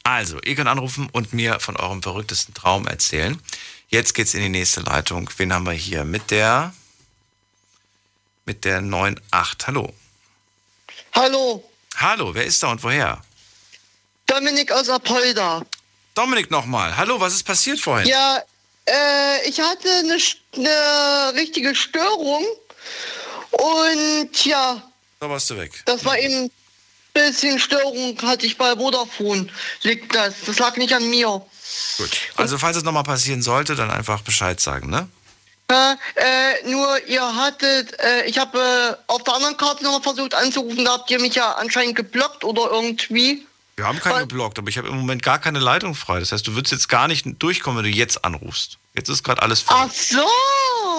Also, 0.07 0.39
ihr 0.43 0.55
könnt 0.55 0.69
anrufen 0.69 1.09
und 1.11 1.33
mir 1.33 1.59
von 1.59 1.75
eurem 1.75 2.01
verrücktesten 2.01 2.53
Traum 2.53 2.87
erzählen. 2.87 3.41
Jetzt 3.89 4.13
geht's 4.13 4.33
in 4.33 4.41
die 4.41 4.47
nächste 4.47 4.79
Leitung. 4.79 5.29
Wen 5.35 5.51
haben 5.51 5.65
wir 5.65 5.73
hier? 5.73 6.05
Mit 6.05 6.31
der 6.31 6.73
mit 8.45 8.63
der 8.63 8.77
98. 8.77 9.21
Hallo. 9.67 9.93
Hallo, 11.13 11.69
Hallo, 11.97 12.33
wer 12.33 12.45
ist 12.45 12.63
da 12.63 12.71
und 12.71 12.81
woher? 12.83 13.21
Dominik 14.27 14.71
aus 14.71 14.87
Apolda. 14.87 15.65
Dominik 16.15 16.51
nochmal. 16.51 16.95
Hallo, 16.95 17.19
was 17.19 17.33
ist 17.33 17.43
passiert 17.43 17.81
vorhin? 17.81 18.07
Ja, 18.07 18.41
äh, 18.85 19.49
ich 19.49 19.59
hatte 19.59 19.89
eine, 19.89 20.17
eine 20.55 21.33
richtige 21.37 21.75
Störung 21.75 22.45
und 23.51 24.45
ja, 24.45 24.81
Da 25.19 25.29
warst 25.29 25.49
du 25.49 25.57
weg. 25.57 25.81
das 25.83 26.05
war 26.05 26.17
eben 26.17 26.49
bisschen 27.17 27.59
Störung 27.59 28.17
hatte 28.21 28.45
ich 28.45 28.57
bei 28.57 28.75
Vodafone. 28.75 29.47
Liegt 29.81 30.13
das. 30.13 30.35
Das 30.45 30.59
lag 30.59 30.77
nicht 30.77 30.93
an 30.93 31.09
mir. 31.09 31.41
Gut. 31.97 32.09
Also, 32.35 32.57
falls 32.57 32.77
es 32.77 32.83
nochmal 32.83 33.03
passieren 33.03 33.41
sollte, 33.41 33.75
dann 33.75 33.91
einfach 33.91 34.21
Bescheid 34.21 34.59
sagen, 34.59 34.89
ne? 34.89 35.07
Ja, 35.69 35.97
äh, 36.15 36.69
nur 36.69 37.07
ihr 37.07 37.35
hattet, 37.35 37.99
äh, 37.99 38.23
ich 38.25 38.37
habe 38.37 38.57
äh, 38.57 38.95
auf 39.07 39.23
der 39.23 39.33
anderen 39.33 39.57
Karte 39.57 39.83
nochmal 39.83 40.01
versucht 40.01 40.33
anzurufen, 40.33 40.85
da 40.85 40.93
habt 40.93 41.11
ihr 41.11 41.19
mich 41.19 41.35
ja 41.35 41.51
anscheinend 41.53 41.97
geblockt 41.97 42.45
oder 42.45 42.71
irgendwie. 42.71 43.45
Wir 43.75 43.85
haben 43.85 43.99
keinen 43.99 44.19
geblockt, 44.19 44.57
aber 44.59 44.69
ich 44.69 44.77
habe 44.77 44.87
im 44.87 44.95
Moment 44.95 45.23
gar 45.23 45.39
keine 45.39 45.59
Leitung 45.59 45.93
frei. 45.93 46.19
Das 46.19 46.31
heißt, 46.31 46.47
du 46.47 46.55
würdest 46.55 46.71
jetzt 46.71 46.87
gar 46.87 47.09
nicht 47.09 47.25
durchkommen, 47.39 47.83
wenn 47.83 47.91
du 47.91 47.97
jetzt 47.97 48.23
anrufst. 48.23 48.77
Jetzt 48.95 49.09
ist 49.09 49.23
gerade 49.23 49.41
alles 49.41 49.65
Ach 49.67 49.89
voll. 49.91 50.25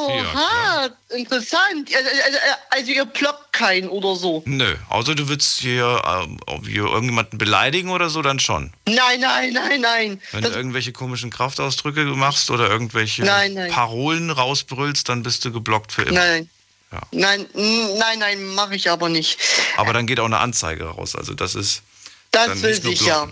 So, 0.07 0.13
Ja, 0.39 0.89
interessant. 1.17 1.91
Also, 1.95 2.09
also, 2.25 2.39
also 2.71 2.91
ihr 2.93 3.05
blockt 3.05 3.53
keinen 3.53 3.89
oder 3.89 4.15
so. 4.17 4.43
Nö, 4.47 4.75
außer 4.89 5.15
du 5.15 5.29
würdest 5.29 5.61
hier, 5.61 6.03
ähm, 6.07 6.39
hier 6.65 6.85
irgendjemanden 6.85 7.39
beleidigen 7.39 7.91
oder 7.91 8.09
so, 8.11 8.23
dann 8.23 8.39
schon. 8.41 8.73
Nein, 8.87 9.21
nein, 9.21 9.53
nein, 9.53 9.81
nein. 9.81 10.23
Wenn 10.33 10.43
Das, 10.43 10.53
du 10.53 10.57
irgendwelche 10.59 10.93
komischen 10.93 11.31
Kraftausdrücke 11.31 12.05
machst 12.05 12.51
oder 12.51 12.69
irgendwelche 12.71 13.23
Nein, 13.25 13.55
nein. 13.55 13.71
Parolen 13.71 14.31
rausbrüllst, 14.31 15.09
dann 15.09 15.23
bist 15.23 15.45
du 15.45 15.53
geblockt 15.53 15.93
für 15.93 16.03
immer. 16.03 16.13
nein. 16.21 16.51
Ja. 16.91 17.01
Nein, 17.11 17.47
nein, 17.55 18.19
nein, 18.19 18.47
mache 18.55 18.75
ich 18.75 18.91
aber 18.91 19.11
nicht. 19.11 19.39
Aber 19.77 19.93
dann 19.93 20.07
geht 20.07 20.21
auch 20.21 20.25
eine 20.25 20.39
Anzeige 20.39 20.85
raus. 20.87 21.15
Also 21.17 21.35
das 21.35 21.55
ist 21.55 21.83
Das 22.31 22.63
will 22.63 22.81
ich 22.93 23.03
ja. 23.03 23.29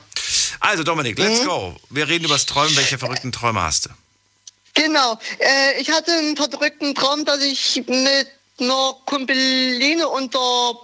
Also 0.60 0.82
Dominik, 0.82 1.18
let's 1.18 1.40
Mhm. 1.42 1.46
go. 1.46 1.76
Wir 1.88 2.06
reden 2.08 2.24
über 2.26 2.34
das 2.34 2.44
Träumen. 2.46 2.76
Welche 2.76 2.98
verrückten 2.98 3.32
Träume 3.32 3.62
hast 3.62 3.86
du? 3.86 3.90
Genau. 4.76 5.18
Äh, 5.38 5.80
ich 5.80 5.90
hatte 5.90 6.12
einen 6.12 6.36
verdrückten 6.36 6.94
Traum, 6.94 7.24
dass 7.24 7.42
ich 7.42 7.82
mit 7.86 8.28
einer 8.60 8.94
Kumpeline 9.06 10.06
unter 10.06 10.78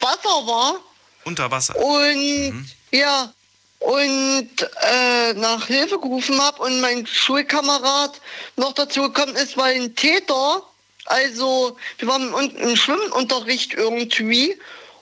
Wasser 0.00 0.46
war. 0.46 0.80
Unter 1.24 1.50
Wasser. 1.50 1.76
Und 1.76 2.66
ja, 2.90 3.32
und 3.80 4.48
äh, 4.90 5.34
nach 5.34 5.66
Hilfe 5.66 6.00
gerufen 6.00 6.40
habe 6.40 6.62
und 6.62 6.80
mein 6.80 7.06
Schulkamerad 7.06 8.20
noch 8.56 8.72
dazu 8.72 9.02
gekommen 9.02 9.36
ist, 9.36 9.58
weil 9.58 9.74
ein 9.74 9.94
Täter, 9.94 10.62
also 11.04 11.76
wir 11.98 12.08
waren 12.08 12.32
im 12.56 12.76
Schwimmunterricht 12.76 13.74
irgendwie 13.74 14.58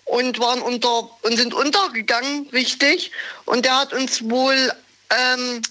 und 0.07 0.41
waren 0.41 0.61
unter 0.61 1.09
und 1.23 1.37
sind 1.37 1.55
untergegangen, 1.55 2.49
richtig. 2.53 3.13
Und 3.45 3.65
der 3.65 3.79
hat 3.79 3.93
uns 3.93 4.29
wohl 4.29 4.73
ähm, 5.11 5.63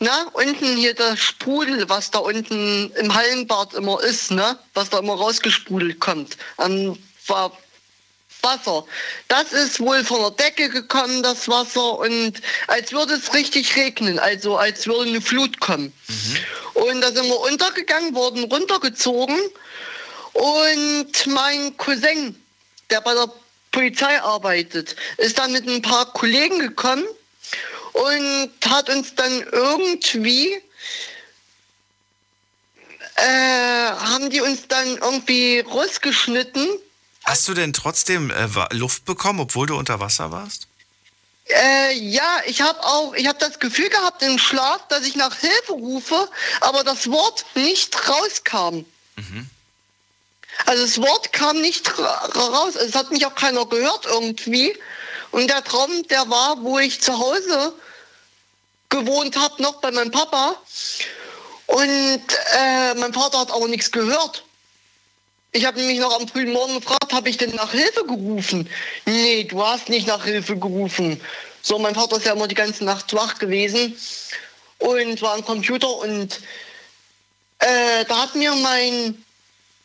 na, 0.00 0.28
unten 0.32 0.76
hier 0.76 0.94
das 0.94 1.18
Sprudel, 1.20 1.88
was 1.88 2.10
da 2.10 2.18
unten 2.18 2.90
im 2.92 3.14
Hallenbad 3.14 3.74
immer 3.74 4.02
ist, 4.02 4.30
ne? 4.30 4.58
Was 4.74 4.90
da 4.90 4.98
immer 4.98 5.14
rausgesprudelt 5.14 6.00
kommt. 6.00 6.36
War 7.26 7.52
Wasser. 8.42 8.84
Das 9.28 9.52
ist 9.52 9.80
wohl 9.80 10.04
von 10.04 10.20
der 10.20 10.30
Decke 10.30 10.68
gekommen, 10.68 11.22
das 11.22 11.48
Wasser, 11.48 11.98
und 11.98 12.34
als 12.68 12.92
würde 12.92 13.14
es 13.14 13.34
richtig 13.34 13.76
regnen, 13.76 14.18
also 14.18 14.56
als 14.56 14.86
würde 14.86 15.10
eine 15.10 15.20
Flut 15.20 15.60
kommen. 15.60 15.92
Und 16.74 17.00
da 17.00 17.10
sind 17.10 17.26
wir 17.26 17.40
untergegangen, 17.40 18.14
wurden 18.14 18.44
runtergezogen 18.44 19.36
und 20.32 21.26
mein 21.26 21.76
Cousin, 21.76 22.40
der 22.90 23.00
bei 23.00 23.14
der 23.14 23.30
Polizei 23.72 24.20
arbeitet, 24.22 24.96
ist 25.18 25.38
dann 25.38 25.52
mit 25.52 25.68
ein 25.68 25.82
paar 25.82 26.12
Kollegen 26.12 26.58
gekommen 26.60 27.04
und 27.92 28.50
hat 28.66 28.90
uns 28.90 29.14
dann 29.14 29.42
irgendwie 29.52 30.60
äh, 33.16 33.90
haben 33.90 34.30
die 34.30 34.40
uns 34.40 34.68
dann 34.68 34.98
irgendwie 34.98 35.60
rausgeschnitten 35.60 36.68
Hast 37.28 37.46
du 37.46 37.52
denn 37.52 37.74
trotzdem 37.74 38.30
äh, 38.30 38.48
Luft 38.74 39.04
bekommen, 39.04 39.40
obwohl 39.40 39.66
du 39.66 39.76
unter 39.76 40.00
Wasser 40.00 40.30
warst? 40.30 40.66
Äh, 41.44 41.92
ja, 41.92 42.40
ich 42.46 42.62
habe 42.62 42.82
auch, 42.82 43.12
ich 43.14 43.26
habe 43.26 43.38
das 43.38 43.58
Gefühl 43.58 43.90
gehabt 43.90 44.22
im 44.22 44.38
Schlaf, 44.38 44.88
dass 44.88 45.04
ich 45.04 45.14
nach 45.14 45.36
Hilfe 45.36 45.72
rufe, 45.72 46.30
aber 46.62 46.84
das 46.84 47.10
Wort 47.10 47.44
nicht 47.54 48.08
rauskam. 48.08 48.86
Also 50.64 50.82
das 50.82 50.98
Wort 51.02 51.32
kam 51.34 51.60
nicht 51.60 51.98
ra 51.98 52.30
raus. 52.34 52.76
Es 52.76 52.94
hat 52.94 53.10
mich 53.10 53.26
auch 53.26 53.34
keiner 53.34 53.66
gehört 53.66 54.06
irgendwie. 54.06 54.74
Und 55.30 55.48
der 55.48 55.62
Traum, 55.64 56.06
der 56.08 56.28
war, 56.30 56.62
wo 56.62 56.78
ich 56.78 57.00
zu 57.00 57.18
Hause 57.18 57.74
gewohnt 58.88 59.36
habe, 59.36 59.62
noch 59.62 59.80
bei 59.80 59.90
meinem 59.90 60.10
Papa. 60.10 60.56
Und 61.66 62.22
äh, 62.56 62.94
mein 62.94 63.12
Vater 63.12 63.40
hat 63.40 63.50
aber 63.50 63.68
nichts 63.68 63.90
gehört. 63.90 64.44
Ich 65.52 65.64
habe 65.64 65.78
nämlich 65.78 65.98
noch 65.98 66.18
am 66.18 66.28
frühen 66.28 66.52
Morgen 66.52 66.74
gefragt, 66.74 67.12
habe 67.12 67.28
ich 67.28 67.36
denn 67.36 67.54
nach 67.54 67.72
Hilfe 67.72 68.04
gerufen? 68.04 68.68
Nee, 69.06 69.44
du 69.44 69.64
hast 69.64 69.88
nicht 69.88 70.06
nach 70.06 70.24
Hilfe 70.24 70.56
gerufen. 70.56 71.20
So, 71.62 71.78
mein 71.78 71.94
Vater 71.94 72.16
ist 72.16 72.26
ja 72.26 72.32
immer 72.32 72.48
die 72.48 72.54
ganze 72.54 72.84
Nacht 72.84 73.12
wach 73.14 73.38
gewesen 73.38 73.98
und 74.78 75.20
war 75.22 75.34
am 75.34 75.44
Computer 75.44 75.90
und 75.98 76.40
äh, 77.58 78.04
da 78.06 78.22
hat 78.22 78.34
mir 78.34 78.54
mein, 78.54 79.24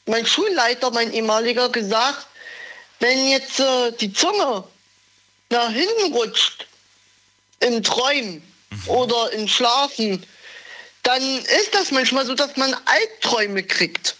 mein 0.05 0.25
Schulleiter, 0.25 0.91
mein 0.91 1.11
ehemaliger, 1.11 1.69
gesagt, 1.69 2.27
wenn 2.99 3.27
jetzt 3.27 3.59
äh, 3.59 3.91
die 3.99 4.13
Zunge 4.13 4.63
nach 5.49 5.69
hinten 5.71 6.13
rutscht, 6.13 6.67
im 7.59 7.81
Träumen 7.83 8.41
oder 8.87 9.31
im 9.33 9.47
Schlafen, 9.47 10.25
dann 11.03 11.21
ist 11.21 11.73
das 11.73 11.91
manchmal 11.91 12.25
so, 12.25 12.33
dass 12.33 12.57
man 12.57 12.73
Albträume 12.85 13.63
kriegt. 13.63 14.15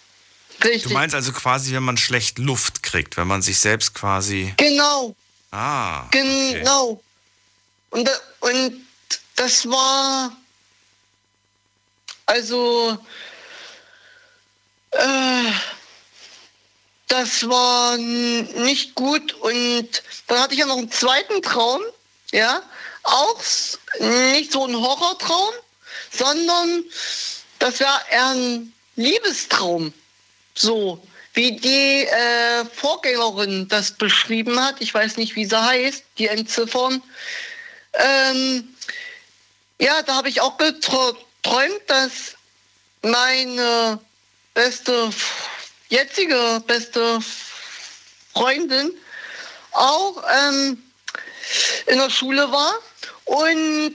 Richtig. 0.62 0.84
Du 0.84 0.90
meinst 0.90 1.14
also 1.14 1.32
quasi, 1.32 1.74
wenn 1.74 1.82
man 1.82 1.96
schlecht 1.96 2.38
Luft 2.38 2.82
kriegt, 2.82 3.16
wenn 3.16 3.26
man 3.26 3.42
sich 3.42 3.58
selbst 3.58 3.94
quasi. 3.94 4.54
Genau, 4.56 5.14
Ah. 5.50 6.06
okay. 6.06 6.54
genau. 6.54 7.02
Und, 7.90 8.10
und 8.40 8.86
das 9.36 9.68
war 9.68 10.36
also 12.26 12.98
äh, 14.92 15.52
das 17.08 17.48
war 17.48 17.96
nicht 17.96 18.94
gut. 18.94 19.32
Und 19.34 20.02
dann 20.26 20.40
hatte 20.40 20.54
ich 20.54 20.60
ja 20.60 20.66
noch 20.66 20.78
einen 20.78 20.90
zweiten 20.90 21.42
Traum, 21.42 21.80
ja, 22.32 22.62
auch 23.02 23.40
nicht 24.00 24.52
so 24.52 24.66
ein 24.66 24.76
Horrortraum, 24.76 25.54
sondern 26.10 26.84
das 27.58 27.80
war 27.80 28.02
eher 28.10 28.28
ein 28.28 28.72
Liebestraum. 28.96 29.92
So, 30.54 31.02
wie 31.34 31.56
die 31.56 32.06
äh, 32.06 32.64
Vorgängerin 32.64 33.68
das 33.68 33.90
beschrieben 33.90 34.62
hat. 34.62 34.80
Ich 34.80 34.94
weiß 34.94 35.16
nicht, 35.16 35.34
wie 35.34 35.44
sie 35.44 35.60
heißt, 35.60 36.04
die 36.18 36.28
Entziffern. 36.28 37.02
Ähm, 37.94 38.74
ja, 39.80 40.02
da 40.02 40.14
habe 40.14 40.28
ich 40.28 40.40
auch 40.40 40.56
geträumt, 40.56 41.80
dass 41.88 42.36
meine 43.02 43.98
beste, 44.54 45.10
jetzige 45.88 46.62
beste 46.66 47.20
Freundin 48.32 48.90
auch 49.72 50.22
ähm, 50.32 50.82
in 51.86 51.98
der 51.98 52.10
Schule 52.10 52.50
war 52.50 52.74
und 53.24 53.94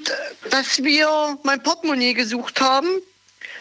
dass 0.50 0.84
wir 0.84 1.38
mein 1.44 1.62
Portemonnaie 1.64 2.14
gesucht 2.14 2.60
haben, 2.62 3.02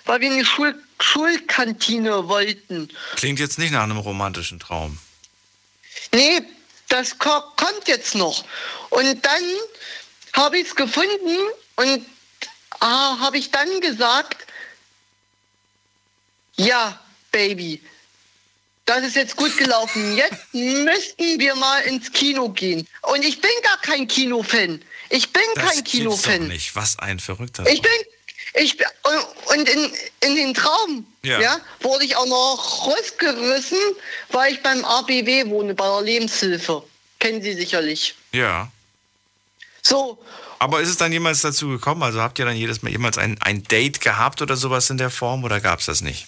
weil 0.05 0.21
wir 0.21 0.31
in 0.31 0.39
die 0.39 0.45
Schul 0.45 0.81
Schulkantine 1.01 2.27
wollten. 2.27 2.89
Klingt 3.15 3.39
jetzt 3.39 3.59
nicht 3.59 3.71
nach 3.71 3.85
einem 3.85 3.99
romantischen 3.99 4.59
Traum. 4.59 4.99
Nee, 6.13 6.43
das 6.89 7.17
ko 7.19 7.31
kommt 7.57 7.87
jetzt 7.87 8.17
noch. 8.17 8.45
Und 8.91 9.25
dann 9.25 9.45
habe 10.33 10.59
ich 10.59 10.67
es 10.67 10.75
gefunden 10.75 11.37
und 11.77 12.05
ah, 12.81 13.19
habe 13.21 13.39
ich 13.39 13.53
dann 13.53 13.81
gesagt, 13.81 14.45
ja, 16.57 16.99
Baby, 17.31 17.81
das 18.89 19.05
ist 19.05 19.17
jetzt 19.17 19.37
gut 19.37 19.57
gelaufen. 19.59 20.17
Jetzt 20.17 20.55
müssten 20.55 21.39
wir 21.39 21.55
mal 21.55 21.81
ins 21.81 22.11
Kino 22.11 22.49
gehen. 22.49 22.87
Und 23.03 23.23
ich 23.23 23.41
bin 23.41 23.51
gar 23.63 23.79
kein 23.83 24.09
Kinofan. 24.09 24.83
Ich 25.11 25.31
bin 25.31 25.43
das 25.55 25.65
kein 25.65 25.85
Kinofan. 25.85 26.49
nicht. 26.49 26.75
Was 26.75 26.99
ein 26.99 27.21
verrückter. 27.21 27.67
Ich 27.67 27.83
bin 27.83 27.93
ich 28.55 28.77
und 29.55 29.69
in, 29.69 29.93
in 30.21 30.37
den 30.37 30.55
Traum 30.55 31.07
ja. 31.23 31.39
ja. 31.39 31.61
wurde 31.81 32.05
ich 32.05 32.17
auch 32.17 32.27
noch 32.27 32.87
rausgerissen, 32.87 33.79
weil 34.31 34.55
ich 34.55 34.63
beim 34.63 34.85
ABW 34.85 35.51
wohne, 35.51 35.75
bei 35.75 35.87
der 35.87 36.03
Lebenshilfe. 36.03 36.83
Kennen 37.19 37.43
Sie 37.43 37.53
sicherlich. 37.53 38.15
Ja. 38.33 38.71
So. 39.83 40.19
Aber 40.61 40.81
ist 40.81 40.89
es 40.89 40.97
dann 40.97 41.13
jemals 41.13 41.43
dazu 41.43 41.69
gekommen? 41.69 42.03
Also 42.03 42.23
habt 42.23 42.39
ihr 42.39 42.47
dann 42.47 42.57
jedes 42.57 42.83
Mal 42.83 42.91
jemals 42.91 43.19
ein, 43.19 43.37
ein 43.43 43.63
Date 43.65 44.01
gehabt 44.01 44.41
oder 44.41 44.57
sowas 44.57 44.89
in 44.89 44.97
der 44.97 45.11
Form 45.11 45.45
oder 45.45 45.61
gab 45.61 45.81
es 45.81 45.87
das 45.87 46.01
nicht? 46.01 46.27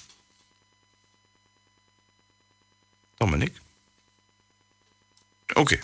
Dominik? 3.21 3.53
Okay. 5.55 5.79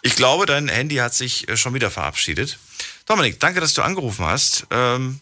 Ich 0.00 0.16
glaube, 0.16 0.46
dein 0.46 0.68
Handy 0.68 0.96
hat 0.96 1.12
sich 1.12 1.48
äh, 1.48 1.56
schon 1.56 1.74
wieder 1.74 1.90
verabschiedet. 1.90 2.58
Dominik, 3.06 3.40
danke, 3.40 3.60
dass 3.60 3.74
du 3.74 3.82
angerufen 3.82 4.24
hast 4.24 4.66
ähm, 4.70 5.18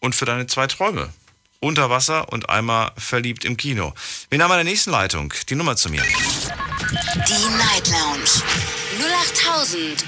und 0.00 0.14
für 0.14 0.24
deine 0.24 0.46
zwei 0.46 0.66
Träume. 0.66 1.12
Unter 1.60 1.90
Wasser 1.90 2.32
und 2.32 2.48
einmal 2.48 2.92
verliebt 2.96 3.44
im 3.44 3.56
Kino. 3.56 3.92
Wir 4.30 4.42
haben 4.42 4.50
in 4.52 4.58
der 4.58 4.64
nächsten 4.64 4.90
Leitung 4.90 5.34
die 5.48 5.56
Nummer 5.56 5.76
zu 5.76 5.90
mir. 5.90 6.02
Die 6.02 7.56
Night 7.56 7.88
Lounge 7.88 8.42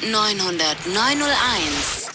0890901. 0.03 2.11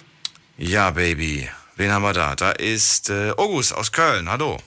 Ja, 0.57 0.91
Baby. 0.91 1.49
Wen 1.75 1.91
haben 1.91 2.03
wir 2.03 2.13
da? 2.13 2.35
Da 2.35 2.51
ist 2.51 3.09
äh, 3.09 3.31
August 3.31 3.73
aus 3.73 3.91
Köln. 3.91 4.29
Hallo. 4.29 4.57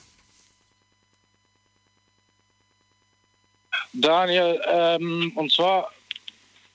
Daniel, 3.93 4.61
ähm, 4.67 5.31
und 5.35 5.51
zwar, 5.51 5.91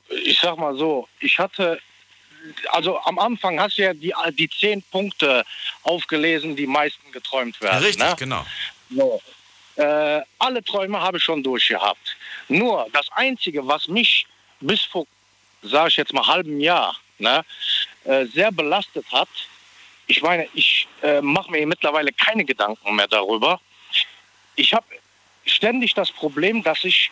ich 0.08 0.38
sag 0.40 0.56
mal 0.58 0.76
so, 0.76 1.08
ich 1.20 1.38
hatte, 1.38 1.80
also 2.70 2.98
am 3.00 3.18
Anfang 3.18 3.60
hast 3.60 3.78
du 3.78 3.82
ja 3.82 3.94
die, 3.94 4.12
die 4.32 4.48
zehn 4.48 4.82
Punkte 4.82 5.44
aufgelesen, 5.82 6.56
die 6.56 6.66
meisten 6.66 7.10
geträumt 7.12 7.60
werden. 7.60 7.84
Richtig, 7.84 8.04
ne? 8.04 8.14
genau. 8.18 8.44
So. 8.90 9.22
Äh, 9.76 10.20
alle 10.38 10.62
Träume 10.62 11.00
habe 11.00 11.16
ich 11.16 11.24
schon 11.24 11.42
durchgehabt. 11.42 12.16
Nur 12.48 12.86
das 12.92 13.10
Einzige, 13.12 13.66
was 13.66 13.88
mich 13.88 14.26
bis 14.60 14.82
vor, 14.82 15.06
sage 15.62 15.88
ich 15.88 15.96
jetzt 15.96 16.12
mal, 16.12 16.26
halben 16.26 16.60
Jahr 16.60 16.96
ne, 17.18 17.44
äh, 18.04 18.26
sehr 18.26 18.52
belastet 18.52 19.04
hat, 19.10 19.28
ich 20.06 20.22
meine, 20.22 20.46
ich 20.54 20.86
äh, 21.02 21.20
mache 21.20 21.50
mir 21.50 21.66
mittlerweile 21.66 22.12
keine 22.12 22.44
Gedanken 22.44 22.94
mehr 22.94 23.08
darüber. 23.08 23.60
Ich 24.54 24.72
habe 24.74 24.84
ständig 25.46 25.94
das 25.94 26.10
Problem, 26.10 26.62
dass 26.62 26.84
ich 26.84 27.10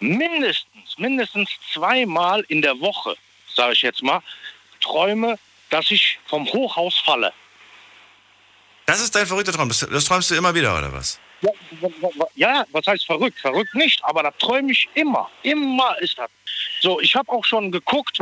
mindestens, 0.00 0.98
mindestens 0.98 1.50
zweimal 1.72 2.44
in 2.48 2.62
der 2.62 2.78
Woche, 2.80 3.16
sage 3.54 3.74
ich 3.74 3.82
jetzt 3.82 4.02
mal, 4.02 4.20
träume, 4.80 5.38
dass 5.70 5.90
ich 5.90 6.18
vom 6.26 6.46
Hochhaus 6.46 6.98
falle. 6.98 7.32
Das 8.86 9.00
ist 9.00 9.14
dein 9.14 9.26
verrückter 9.26 9.52
Traum. 9.52 9.68
Das, 9.68 9.80
das 9.80 10.04
träumst 10.04 10.30
du 10.30 10.34
immer 10.34 10.54
wieder, 10.54 10.76
oder 10.76 10.92
was? 10.92 11.18
Ja, 11.40 11.50
ja, 12.34 12.64
was 12.72 12.86
heißt 12.86 13.06
verrückt? 13.06 13.38
Verrückt 13.40 13.74
nicht, 13.74 14.02
aber 14.04 14.22
da 14.22 14.30
träume 14.30 14.72
ich 14.72 14.88
immer. 14.94 15.30
Immer 15.42 15.96
ist 16.00 16.18
das. 16.18 16.30
So, 16.80 17.00
ich 17.00 17.14
habe 17.14 17.30
auch 17.30 17.44
schon 17.44 17.70
geguckt, 17.72 18.18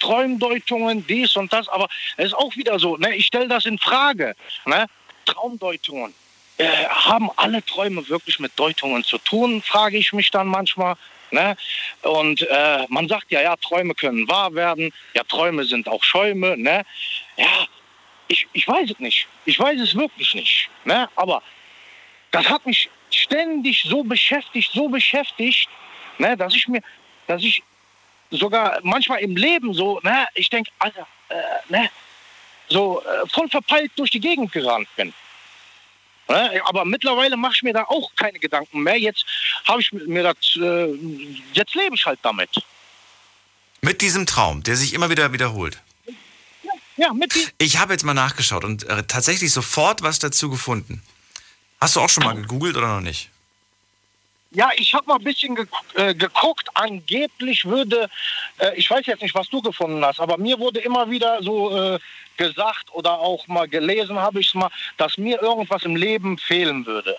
Träumdeutungen, 0.00 1.06
dies 1.06 1.36
und 1.36 1.52
das, 1.52 1.68
aber 1.68 1.88
es 2.16 2.26
ist 2.26 2.34
auch 2.34 2.54
wieder 2.56 2.78
so, 2.78 2.96
ne, 2.96 3.14
ich 3.14 3.26
stelle 3.26 3.48
das 3.48 3.66
in 3.66 3.78
Frage. 3.78 4.34
Ne? 4.64 4.86
Traumdeutungen. 5.26 6.14
Äh, 6.58 6.86
haben 6.88 7.30
alle 7.36 7.64
Träume 7.64 8.08
wirklich 8.08 8.38
mit 8.38 8.52
Deutungen 8.56 9.04
zu 9.04 9.18
tun, 9.18 9.62
frage 9.62 9.98
ich 9.98 10.12
mich 10.12 10.30
dann 10.30 10.46
manchmal. 10.46 10.96
Ne? 11.30 11.56
Und 12.02 12.42
äh, 12.42 12.86
man 12.88 13.08
sagt 13.08 13.30
ja, 13.30 13.42
ja, 13.42 13.56
Träume 13.56 13.94
können 13.94 14.28
wahr 14.28 14.54
werden, 14.54 14.92
ja, 15.14 15.22
Träume 15.24 15.64
sind 15.64 15.88
auch 15.88 16.02
Schäume. 16.02 16.56
Ne? 16.56 16.84
Ja, 17.36 17.66
ich, 18.28 18.46
ich 18.52 18.66
weiß 18.66 18.90
es 18.90 18.98
nicht. 18.98 19.26
Ich 19.44 19.58
weiß 19.58 19.80
es 19.80 19.94
wirklich 19.94 20.34
nicht. 20.34 20.70
Ne? 20.84 21.08
Aber 21.16 21.42
das 22.30 22.48
hat 22.48 22.64
mich 22.66 22.88
ständig 23.10 23.82
so 23.82 24.02
beschäftigt, 24.02 24.70
so 24.72 24.88
beschäftigt, 24.88 25.68
ne, 26.18 26.36
dass 26.36 26.54
ich 26.54 26.68
mir, 26.68 26.82
dass 27.26 27.42
ich 27.42 27.62
sogar 28.30 28.78
manchmal 28.82 29.20
im 29.20 29.36
Leben 29.36 29.72
so, 29.72 30.00
ne, 30.02 30.26
ich 30.34 30.50
denke, 30.50 30.70
Alter, 30.78 31.06
äh, 31.28 31.36
ne, 31.68 31.90
so 32.68 33.02
äh, 33.02 33.26
voll 33.28 33.48
verpeilt 33.48 33.92
durch 33.96 34.10
die 34.10 34.20
Gegend 34.20 34.52
gerannt 34.52 34.88
bin. 34.96 35.12
Aber 36.28 36.84
mittlerweile 36.84 37.36
mache 37.36 37.54
ich 37.56 37.62
mir 37.62 37.72
da 37.72 37.84
auch 37.84 38.10
keine 38.16 38.38
Gedanken 38.38 38.82
mehr. 38.82 38.98
Jetzt 38.98 39.24
habe 39.66 39.80
ich 39.80 39.92
mir 39.92 40.22
das, 40.22 40.36
äh, 40.56 40.92
jetzt 41.52 41.74
lebe 41.74 41.94
ich 41.94 42.04
halt 42.04 42.18
damit. 42.22 42.50
Mit 43.80 44.00
diesem 44.00 44.26
Traum, 44.26 44.62
der 44.62 44.76
sich 44.76 44.94
immer 44.94 45.10
wieder 45.10 45.32
wiederholt. 45.32 45.80
Ja, 46.62 46.72
ja 46.96 47.12
mit 47.12 47.34
diesem. 47.34 47.52
Ich 47.58 47.78
habe 47.78 47.92
jetzt 47.92 48.04
mal 48.04 48.14
nachgeschaut 48.14 48.64
und 48.64 48.84
äh, 48.84 49.04
tatsächlich 49.04 49.52
sofort 49.52 50.02
was 50.02 50.18
dazu 50.18 50.50
gefunden. 50.50 51.02
Hast 51.80 51.96
du 51.96 52.00
auch 52.00 52.08
schon 52.08 52.24
mal 52.24 52.34
gegoogelt 52.34 52.76
oder 52.76 52.96
noch 52.96 53.02
nicht? 53.02 53.30
Ja, 54.52 54.70
ich 54.76 54.94
habe 54.94 55.06
mal 55.06 55.16
ein 55.16 55.24
bisschen 55.24 55.54
ge 55.54 55.66
äh, 55.94 56.14
geguckt. 56.14 56.68
Angeblich 56.74 57.64
würde, 57.64 58.08
äh, 58.58 58.74
ich 58.76 58.90
weiß 58.90 59.04
jetzt 59.06 59.20
nicht, 59.20 59.34
was 59.34 59.48
du 59.50 59.60
gefunden 59.60 60.04
hast, 60.04 60.18
aber 60.18 60.38
mir 60.38 60.58
wurde 60.58 60.80
immer 60.80 61.10
wieder 61.10 61.42
so 61.42 61.76
äh, 61.76 61.98
gesagt 62.36 62.92
oder 62.92 63.12
auch 63.12 63.46
mal 63.48 63.68
gelesen 63.68 64.18
habe 64.18 64.40
ich 64.40 64.48
es 64.48 64.54
mal, 64.54 64.70
dass 64.96 65.18
mir 65.18 65.40
irgendwas 65.42 65.82
im 65.84 65.96
Leben 65.96 66.38
fehlen 66.38 66.86
würde. 66.86 67.16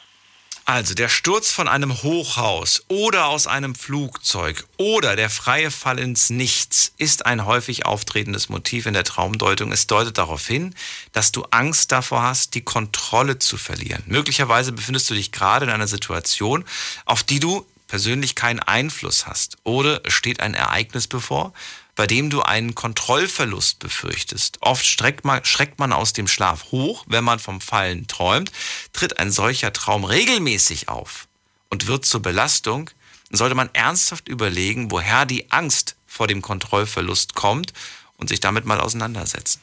Also 0.70 0.95
der 0.95 1.07
Sturz 1.07 1.49
von 1.49 1.70
einem 1.70 2.03
Hochhaus 2.03 2.84
oder 2.89 3.28
aus 3.28 3.47
einem 3.47 3.74
Flugzeug 3.74 4.65
oder 4.76 5.15
der 5.15 5.30
freie 5.30 5.72
Fall 5.72 5.97
ins 5.97 6.30
Nichts 6.30 6.91
ist 6.97 7.26
ein 7.26 7.45
häufig 7.45 7.86
auftretendes 7.86 8.49
Motiv 8.49 8.86
in 8.86 8.93
der 8.93 9.05
Traumdeutung. 9.05 9.72
Es 9.72 9.88
deutet 9.88 10.18
darauf 10.18 10.45
hin, 10.45 10.76
dass 11.13 11.32
du 11.32 11.43
Angst 11.51 11.93
davor 11.93 12.24
hast, 12.24 12.53
die 12.53 12.65
Kontrolle 12.65 13.39
zu 13.39 13.55
verlieren. 13.55 14.03
Möglicherweise 14.07 14.74
befindest 14.74 15.09
du 15.09 15.13
dich 15.13 15.32
gerade 15.32 15.65
in 15.65 15.72
einer 15.72 15.88
Situation, 15.88 16.65
auf 17.05 17.24
die 17.24 17.39
du 17.39 17.65
persönlich 17.88 18.36
keinen 18.36 18.59
Einfluss 18.59 19.26
hast. 19.26 19.55
Oder 19.63 20.01
steht 20.07 20.41
ein 20.41 20.53
Ereignis 20.53 21.07
bevor, 21.07 21.53
bei 21.97 22.05
dem 22.05 22.29
du 22.29 22.43
einen 22.43 22.75
Kontrollverlust 22.75 23.79
befürchtest. 23.79 24.59
Oft 24.61 24.85
man, 25.23 25.43
schreckt 25.43 25.79
man 25.79 25.91
aus 25.91 26.13
dem 26.13 26.27
Schlaf 26.27 26.71
hoch, 26.71 27.03
wenn 27.07 27.23
man 27.23 27.39
vom 27.39 27.59
Fallen 27.59 28.07
träumt. 28.07 28.51
Tritt 28.93 29.19
ein 29.19 29.31
solcher 29.31 29.73
Traum 29.73 30.05
regelmäßig 30.05 30.89
auf 30.89 31.27
und 31.69 31.87
wird 31.87 32.05
zur 32.05 32.21
Belastung, 32.21 32.91
sollte 33.31 33.55
man 33.55 33.71
ernsthaft 33.73 34.29
überlegen, 34.29 34.91
woher 34.91 35.25
die 35.25 35.51
Angst 35.51 35.95
vor 36.05 36.27
dem 36.27 36.43
Kontrollverlust 36.43 37.33
kommt 37.33 37.73
und 38.17 38.29
sich 38.29 38.39
damit 38.39 38.65
mal 38.65 38.79
auseinandersetzen. 38.79 39.59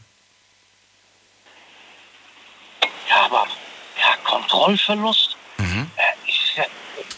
Ja, 3.08 3.26
aber 3.26 3.46
ja, 3.96 4.16
Kontrollverlust? 4.24 5.36
Mhm. 5.58 5.88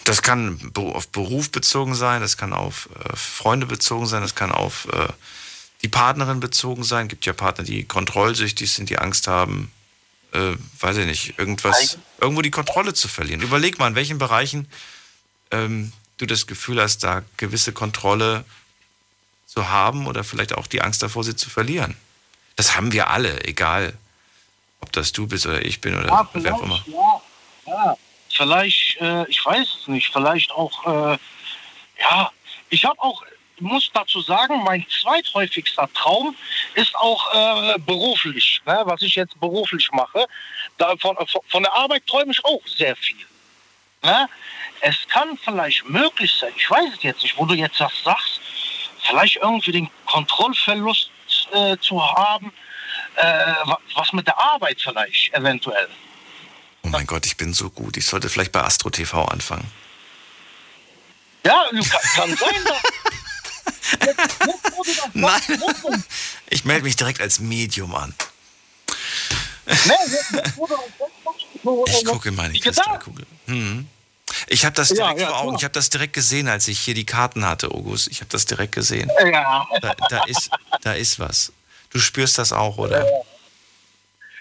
Das 0.07 0.23
kann 0.23 0.73
auf 0.77 1.09
Beruf 1.09 1.51
bezogen 1.51 1.97
sein, 1.97 2.21
das 2.21 2.37
kann 2.37 2.53
auf 2.53 2.89
äh, 2.95 3.17
Freunde 3.17 3.67
bezogen 3.67 4.07
sein, 4.07 4.23
das 4.23 4.37
kann 4.37 4.53
auf 4.53 4.87
äh, 4.93 5.09
die 5.83 5.89
Partnerin 5.89 6.39
bezogen 6.39 6.85
sein. 6.85 7.07
Es 7.07 7.11
gibt 7.11 7.27
ja 7.27 7.33
Partner, 7.33 7.65
die 7.65 7.83
kontrollsüchtig 7.83 8.73
sind, 8.73 8.89
die 8.89 8.99
Angst 8.99 9.27
haben, 9.27 9.73
äh, 10.33 10.53
weiß 10.79 10.99
ich 10.99 11.07
nicht, 11.07 11.39
irgendwas, 11.41 11.99
irgendwo 12.21 12.43
die 12.43 12.53
Kontrolle 12.53 12.95
zu 12.95 13.09
verlieren. 13.09 13.43
Überleg 13.43 13.81
mal, 13.81 13.89
in 13.89 13.95
welchen 13.97 14.19
Bereichen 14.19 14.69
ähm, 15.51 15.93
du 16.19 16.27
das 16.27 16.47
Gefühl 16.47 16.81
hast, 16.81 17.03
da 17.03 17.25
gewisse 17.37 17.73
Kontrolle 17.73 18.45
zu 19.47 19.71
haben 19.71 20.07
oder 20.07 20.23
vielleicht 20.23 20.55
auch 20.55 20.69
die 20.69 20.83
Angst 20.83 21.03
davor, 21.03 21.25
sie 21.25 21.35
zu 21.35 21.51
verlieren. 21.51 21.97
Das 22.55 22.77
haben 22.77 22.93
wir 22.93 23.11
alle, 23.11 23.45
egal 23.45 23.93
ob 24.81 24.93
das 24.93 25.11
du 25.11 25.27
bist 25.27 25.47
oder 25.47 25.65
ich 25.67 25.81
bin 25.81 25.97
oder 25.97 26.07
ja, 26.07 26.31
wer 26.33 26.55
auch 26.55 26.63
immer. 26.63 26.85
Ja, 26.87 27.23
ja. 27.67 27.97
Vielleicht, 28.37 29.01
äh, 29.01 29.27
ich 29.29 29.45
weiß 29.45 29.67
es 29.81 29.89
nicht, 29.89 30.13
vielleicht 30.13 30.53
auch, 30.53 30.87
äh, 30.87 31.19
ja, 32.01 32.31
ich 32.71 32.85
habe 32.85 33.01
auch, 33.01 33.23
muss 33.59 33.91
dazu 33.93 34.21
sagen, 34.21 34.63
mein 34.65 34.85
zweithäufigster 35.01 35.89
Traum 35.95 36.37
ist 36.75 36.95
auch 36.97 37.35
äh, 37.35 37.79
beruflich, 37.79 38.61
ne, 38.67 38.83
was 38.85 39.01
ich 39.03 39.15
jetzt 39.15 39.39
beruflich 39.41 39.91
mache. 39.93 40.27
Da, 40.77 40.95
von, 40.99 41.17
von 41.49 41.63
der 41.63 41.73
Arbeit 41.73 42.07
träume 42.07 42.33
ich 42.33 42.45
auch 42.45 42.61
sehr 42.67 42.95
viel. 42.97 43.25
Ne? 44.03 44.29
Es 44.81 44.97
kann 45.09 45.39
vielleicht 45.39 45.89
möglich 45.89 46.33
sein, 46.33 46.53
ich 46.57 46.71
weiß 46.71 46.93
es 46.97 47.03
jetzt 47.03 47.23
nicht, 47.23 47.39
wo 47.39 47.47
du 47.47 47.55
jetzt 47.55 47.81
das 47.81 47.93
sagst, 48.05 48.41
vielleicht 49.01 49.37
irgendwie 49.37 49.73
den 49.73 49.91
Kontrollverlust 50.05 51.11
äh, 51.53 51.77
zu 51.79 52.03
haben, 52.03 52.53
äh, 53.17 53.55
was 53.95 54.13
mit 54.13 54.27
der 54.27 54.39
Arbeit 54.39 54.81
vielleicht 54.81 55.33
eventuell. 55.33 55.89
Oh 56.87 56.89
mein 56.89 57.07
Gott, 57.07 57.27
ich 57.27 57.37
bin 57.37 57.53
so 57.53 57.69
gut. 57.69 57.97
Ich 57.97 58.07
sollte 58.07 58.29
vielleicht 58.29 58.53
bei 58.53 58.63
Astro 58.63 58.91
TV 58.91 59.25
anfangen. 59.25 59.69
Ja, 61.45 61.69
kann, 62.15 62.37
sein. 62.37 62.55
Nein, 65.13 65.41
ich 66.49 66.65
melde 66.65 66.85
mich 66.85 66.95
direkt 66.95 67.21
als 67.21 67.41
Medium 67.41 67.93
an. 67.95 68.15
Ich 71.87 72.05
gucke 72.05 72.29
in 72.29 72.37
meine 72.37 72.57
Kristallkugel. 72.57 73.27
Hm. 73.47 73.89
Ich 74.47 74.65
habe 74.65 74.77
das 74.77 74.91
direkt 74.91 75.19
ja, 75.19 75.27
ja, 75.27 75.31
vor 75.31 75.41
Augen. 75.41 75.57
Ich 75.57 75.65
habe 75.65 75.73
das 75.73 75.91
direkt 75.91 76.13
gesehen, 76.13 76.47
als 76.47 76.69
ich 76.69 76.79
hier 76.79 76.95
die 76.95 77.07
Karten 77.07 77.45
hatte, 77.45 77.73
August. 77.73 78.07
Ich 78.09 78.21
habe 78.21 78.31
das 78.31 78.47
direkt 78.47 78.73
gesehen. 78.73 79.11
Ja. 79.25 79.67
Da, 79.81 79.95
da, 80.09 80.25
ist, 80.25 80.51
da 80.83 80.93
ist 80.93 81.19
was. 81.19 81.53
Du 81.91 81.99
spürst 81.99 82.39
das 82.39 82.53
auch, 82.53 82.79
oder? 82.79 83.05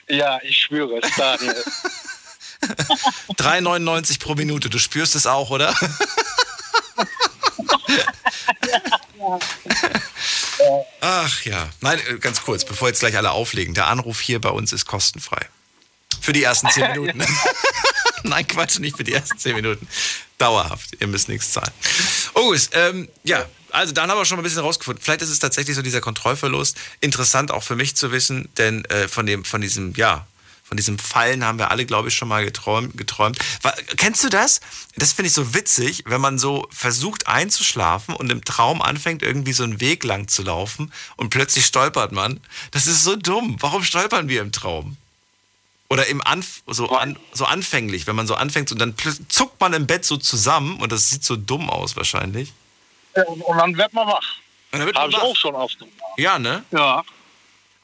Ja, 0.07 0.39
ich 0.43 0.59
spüre 0.59 0.99
es, 0.99 1.15
Daniel. 1.15 1.63
3,99 3.37 4.19
pro 4.19 4.35
Minute. 4.35 4.69
Du 4.69 4.79
spürst 4.79 5.15
es 5.15 5.25
auch, 5.25 5.49
oder? 5.49 5.73
Ach 11.01 11.41
ja. 11.43 11.69
Nein, 11.81 11.99
äh, 12.07 12.17
ganz 12.19 12.41
kurz, 12.41 12.65
bevor 12.65 12.87
jetzt 12.87 12.99
gleich 12.99 13.17
alle 13.17 13.31
auflegen. 13.31 13.73
Der 13.73 13.87
Anruf 13.87 14.19
hier 14.19 14.39
bei 14.41 14.49
uns 14.49 14.73
ist 14.73 14.85
kostenfrei. 14.85 15.47
Für 16.21 16.33
die 16.33 16.43
ersten 16.43 16.69
10 16.69 16.91
Minuten. 16.93 17.23
Nein, 18.23 18.47
Quatsch, 18.47 18.79
nicht 18.79 18.97
für 18.97 19.03
die 19.03 19.13
ersten 19.13 19.37
10 19.37 19.55
Minuten. 19.55 19.87
Dauerhaft. 20.37 20.97
Ihr 20.99 21.07
müsst 21.07 21.29
nichts 21.29 21.51
zahlen. 21.51 21.71
August, 22.33 22.71
ähm, 22.73 23.07
ja, 23.23 23.45
also 23.69 23.93
dann 23.93 24.09
haben 24.09 24.17
wir 24.17 24.25
schon 24.25 24.37
mal 24.37 24.41
ein 24.41 24.45
bisschen 24.45 24.61
rausgefunden. 24.61 25.03
Vielleicht 25.03 25.21
ist 25.21 25.29
es 25.29 25.39
tatsächlich 25.39 25.75
so 25.75 25.81
dieser 25.81 26.01
Kontrollverlust. 26.01 26.77
Interessant 27.01 27.51
auch 27.51 27.63
für 27.63 27.75
mich 27.75 27.95
zu 27.95 28.11
wissen, 28.11 28.49
denn 28.57 28.85
äh, 28.85 29.07
von, 29.07 29.25
dem, 29.25 29.45
von 29.45 29.61
diesem, 29.61 29.93
ja, 29.95 30.25
von 30.65 30.77
diesem 30.77 30.97
Fallen 30.97 31.45
haben 31.45 31.59
wir 31.59 31.69
alle, 31.69 31.85
glaube 31.85 32.07
ich, 32.09 32.15
schon 32.15 32.27
mal 32.27 32.43
geträumt. 32.43 32.97
geträumt. 32.97 33.37
Kennst 33.97 34.23
du 34.23 34.29
das? 34.29 34.61
Das 34.95 35.13
finde 35.13 35.27
ich 35.27 35.33
so 35.33 35.53
witzig, 35.53 36.03
wenn 36.07 36.19
man 36.19 36.39
so 36.39 36.67
versucht 36.71 37.27
einzuschlafen 37.27 38.15
und 38.15 38.31
im 38.31 38.43
Traum 38.43 38.81
anfängt, 38.81 39.21
irgendwie 39.21 39.53
so 39.53 39.63
einen 39.63 39.79
Weg 39.79 40.03
lang 40.03 40.27
zu 40.27 40.41
laufen 40.41 40.91
und 41.17 41.29
plötzlich 41.29 41.67
stolpert 41.67 42.11
man. 42.11 42.39
Das 42.71 42.87
ist 42.87 43.03
so 43.03 43.15
dumm. 43.15 43.57
Warum 43.59 43.83
stolpern 43.83 44.27
wir 44.27 44.41
im 44.41 44.51
Traum? 44.51 44.97
Oder 45.87 46.07
im 46.07 46.25
Anf 46.25 46.63
so, 46.65 46.89
an, 46.89 47.15
so 47.31 47.45
anfänglich, 47.45 48.07
wenn 48.07 48.15
man 48.15 48.25
so 48.25 48.33
anfängt 48.33 48.71
und 48.71 48.79
dann 48.79 48.95
zuckt 49.29 49.61
man 49.61 49.71
im 49.73 49.85
Bett 49.85 50.03
so 50.03 50.17
zusammen 50.17 50.79
und 50.79 50.91
das 50.91 51.11
sieht 51.11 51.23
so 51.23 51.35
dumm 51.35 51.69
aus 51.69 51.95
wahrscheinlich. 51.95 52.53
Und 53.13 53.57
dann 53.57 53.77
wird 53.77 53.93
man 53.93 54.07
wach. 54.07 54.37
Habe 54.73 54.89
ich 54.89 55.17
auch 55.17 55.35
schon 55.35 55.53
oft. 55.53 55.77
Ja, 56.17 56.39
ne? 56.39 56.65
Ja. 56.71 57.03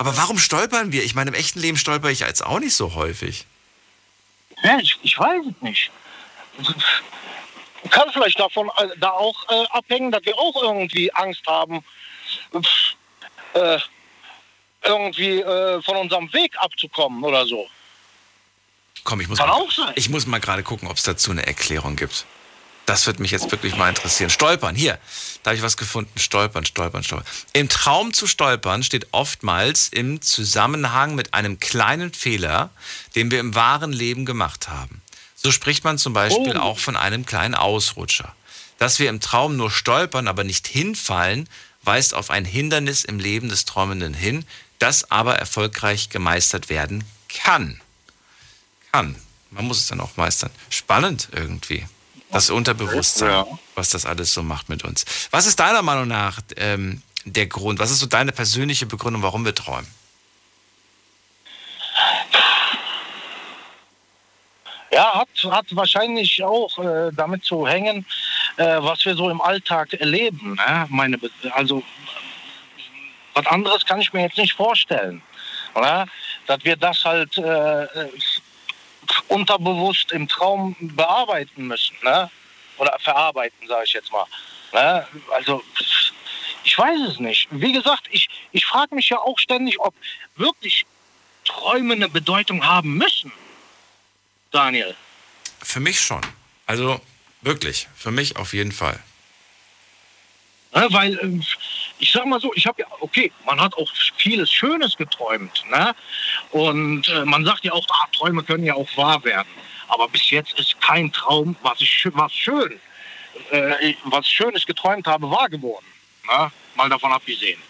Aber 0.02 0.18
warum 0.18 0.40
stolpern 0.40 0.92
wir? 0.92 1.04
Ich 1.04 1.14
meine, 1.14 1.30
im 1.30 1.36
echten 1.36 1.60
Leben 1.60 1.78
stolper 1.78 2.10
ich 2.10 2.22
jetzt 2.22 2.44
auch 2.44 2.58
nicht 2.58 2.74
so 2.74 2.96
häufig. 2.96 3.46
Ja, 4.64 4.80
ich, 4.80 4.98
ich 5.04 5.20
weiß 5.20 5.44
es 5.46 5.62
nicht. 5.62 5.92
Kann 7.92 8.10
vielleicht 8.12 8.40
davon 8.40 8.72
äh, 8.78 8.88
da 8.98 9.12
auch 9.12 9.48
äh, 9.52 9.64
abhängen, 9.70 10.12
dass 10.12 10.26
wir 10.26 10.36
auch 10.40 10.60
irgendwie 10.64 11.14
Angst 11.14 11.46
haben, 11.46 11.84
äh, 13.54 13.78
irgendwie 14.84 15.42
äh, 15.42 15.80
von 15.84 15.98
unserem 15.98 16.34
Weg 16.34 16.58
abzukommen 16.58 17.24
oder 17.24 17.46
so. 17.46 17.68
Komm, 19.04 19.22
ich 19.22 19.28
muss, 19.28 19.38
Kann 19.38 19.50
mal, 19.50 19.54
auch 19.54 19.70
sein. 19.70 19.94
ich 19.94 20.10
muss 20.10 20.26
mal 20.26 20.40
gerade 20.40 20.64
gucken, 20.64 20.88
ob 20.88 20.98
es 20.98 21.04
dazu 21.04 21.30
eine 21.30 21.46
Erklärung 21.46 21.96
gibt. 21.96 22.26
Das 22.92 23.08
wird 23.08 23.22
mich 23.22 23.32
jetzt 23.32 23.50
wirklich 23.50 23.78
mal 23.78 23.88
interessieren. 23.88 24.30
Stolpern, 24.30 24.76
hier, 24.76 25.00
da 25.44 25.52
habe 25.52 25.56
ich 25.56 25.64
was 25.64 25.78
gefunden. 25.78 26.12
Stolpern, 26.20 26.66
stolpern, 26.66 27.06
stolpern. 27.06 27.26
Im 27.54 27.70
Traum 27.70 28.12
zu 28.12 28.28
stolpern 28.28 28.84
steht 28.84 29.08
oftmals 29.14 29.88
im 29.88 30.22
Zusammenhang 30.22 31.16
mit 31.16 31.34
einem 31.34 31.58
kleinen 31.62 32.14
Fehler, 32.14 32.70
den 33.16 33.32
wir 33.32 33.40
im 33.40 33.56
wahren 33.56 33.94
Leben 33.94 34.26
gemacht 34.26 34.68
haben. 34.68 35.02
So 35.38 35.54
spricht 35.54 35.86
man 35.86 35.98
zum 35.98 36.12
Beispiel 36.12 36.58
oh. 36.58 36.60
auch 36.60 36.80
von 36.80 36.98
einem 36.98 37.26
kleinen 37.26 37.56
Ausrutscher. 37.56 38.36
Dass 38.78 39.00
wir 39.00 39.10
im 39.10 39.22
Traum 39.22 39.56
nur 39.56 39.72
stolpern, 39.72 40.28
aber 40.28 40.44
nicht 40.44 40.68
hinfallen, 40.68 41.48
weist 41.84 42.14
auf 42.14 42.30
ein 42.30 42.44
Hindernis 42.44 43.06
im 43.06 43.20
Leben 43.20 43.48
des 43.48 43.64
Träumenden 43.64 44.14
hin, 44.14 44.44
das 44.80 45.10
aber 45.10 45.38
erfolgreich 45.38 46.10
gemeistert 46.10 46.68
werden 46.68 47.06
kann. 47.30 47.80
Kann. 48.92 49.16
Man 49.50 49.64
muss 49.64 49.80
es 49.80 49.88
dann 49.88 50.02
auch 50.02 50.18
meistern. 50.18 50.52
Spannend 50.70 51.30
irgendwie. 51.32 51.86
Das 52.32 52.50
Unterbewusstsein, 52.50 53.30
ja. 53.30 53.46
was 53.76 53.90
das 53.90 54.06
alles 54.06 54.34
so 54.34 54.42
macht 54.42 54.70
mit 54.70 54.84
uns. 54.84 55.06
Was 55.32 55.46
ist 55.46 55.60
deiner 55.60 55.82
Meinung 55.82 56.08
nach 56.08 56.40
ähm, 56.56 57.02
der 57.26 57.48
Grund? 57.48 57.80
Was 57.80 57.92
ist 57.92 58.00
so 58.00 58.06
deine 58.06 58.32
persönliche 58.32 58.86
Begründung, 58.86 59.22
warum 59.22 59.44
wir 59.44 59.54
träumen? 59.54 59.88
Ja, 64.94 65.14
hat, 65.14 65.30
hat 65.50 65.66
wahrscheinlich 65.76 66.44
auch 66.44 66.78
äh, 66.80 67.12
damit 67.14 67.46
zu 67.46 67.66
hängen, 67.66 68.06
äh, 68.58 68.78
was 68.80 69.06
wir 69.06 69.16
so 69.16 69.30
im 69.30 69.42
Alltag 69.42 69.94
erleben. 69.94 70.56
Ne? 70.56 70.86
Meine, 70.90 71.18
also 71.54 71.82
was 73.34 73.46
anderes 73.48 73.86
kann 73.86 74.02
ich 74.02 74.12
mir 74.12 74.24
jetzt 74.24 74.38
nicht 74.38 74.54
vorstellen. 74.54 75.22
Oder? 75.76 76.08
Dass 76.48 76.64
wir 76.66 76.76
das 76.76 77.06
halt 77.06 77.38
äh, 77.38 77.88
unterbewusst 79.32 80.12
im 80.12 80.28
Traum 80.28 80.76
bearbeiten 80.80 81.68
müssen. 81.68 81.96
Ne? 82.04 82.30
Oder 82.78 82.98
verarbeiten, 83.00 83.68
sage 83.68 83.86
ich 83.86 83.94
jetzt 83.94 84.12
mal. 84.12 84.26
Ne? 84.74 85.08
Also 85.32 85.64
ich 86.64 86.78
weiß 86.78 87.00
es 87.10 87.20
nicht. 87.20 87.48
Wie 87.52 87.72
gesagt, 87.72 88.08
ich, 88.12 88.30
ich 88.52 88.66
frage 88.66 88.94
mich 88.94 89.10
ja 89.10 89.18
auch 89.18 89.40
ständig, 89.40 89.80
ob 89.80 89.96
wirklich 90.36 90.86
Träume 91.46 91.94
eine 91.94 92.10
Bedeutung 92.10 92.66
haben 92.66 92.98
müssen. 92.98 93.32
Daniel. 94.52 94.96
Für 95.62 95.80
mich 95.80 96.00
schon. 96.00 96.22
Also 96.66 97.00
wirklich, 97.42 97.88
für 97.96 98.12
mich 98.12 98.36
auf 98.36 98.54
jeden 98.54 98.72
Fall. 98.72 99.00
Ne, 100.74 100.88
weil, 100.92 101.20
ähm, 101.20 101.44
ich 102.02 102.12
sag 102.12 102.26
mal 102.26 102.42
so, 102.42 102.52
ich 102.56 102.66
habe 102.66 102.82
ja, 102.82 102.88
okay, 103.00 103.32
man 103.46 103.62
hat 103.62 103.76
auch 103.76 103.90
vieles 104.18 104.52
Schönes 104.52 104.98
geträumt. 104.98 105.64
Ne? 105.70 105.96
Und 106.50 107.08
äh, 107.08 107.24
man 107.26 107.46
sagt 107.46 107.64
ja 107.64 107.72
auch, 107.74 107.86
ah, 107.90 108.08
Träume 108.12 108.44
können 108.44 108.66
ja 108.66 108.74
auch 108.74 108.90
wahr 108.98 109.24
werden. 109.24 109.48
Aber 109.88 110.08
bis 110.10 110.30
jetzt 110.32 110.60
ist 110.60 110.82
kein 110.82 111.12
Traum, 111.14 111.56
was 111.62 111.80
ich 111.80 112.08
was 112.14 112.34
schön, 112.34 112.80
äh, 113.52 113.94
was 114.06 114.28
Schönes 114.28 114.66
geträumt 114.66 115.06
habe, 115.06 115.30
wahr 115.30 115.48
geworden. 115.48 115.86
Ne? 116.28 116.52
Mal 116.76 116.90
davon 116.90 117.12
abgesehen. 117.12 117.62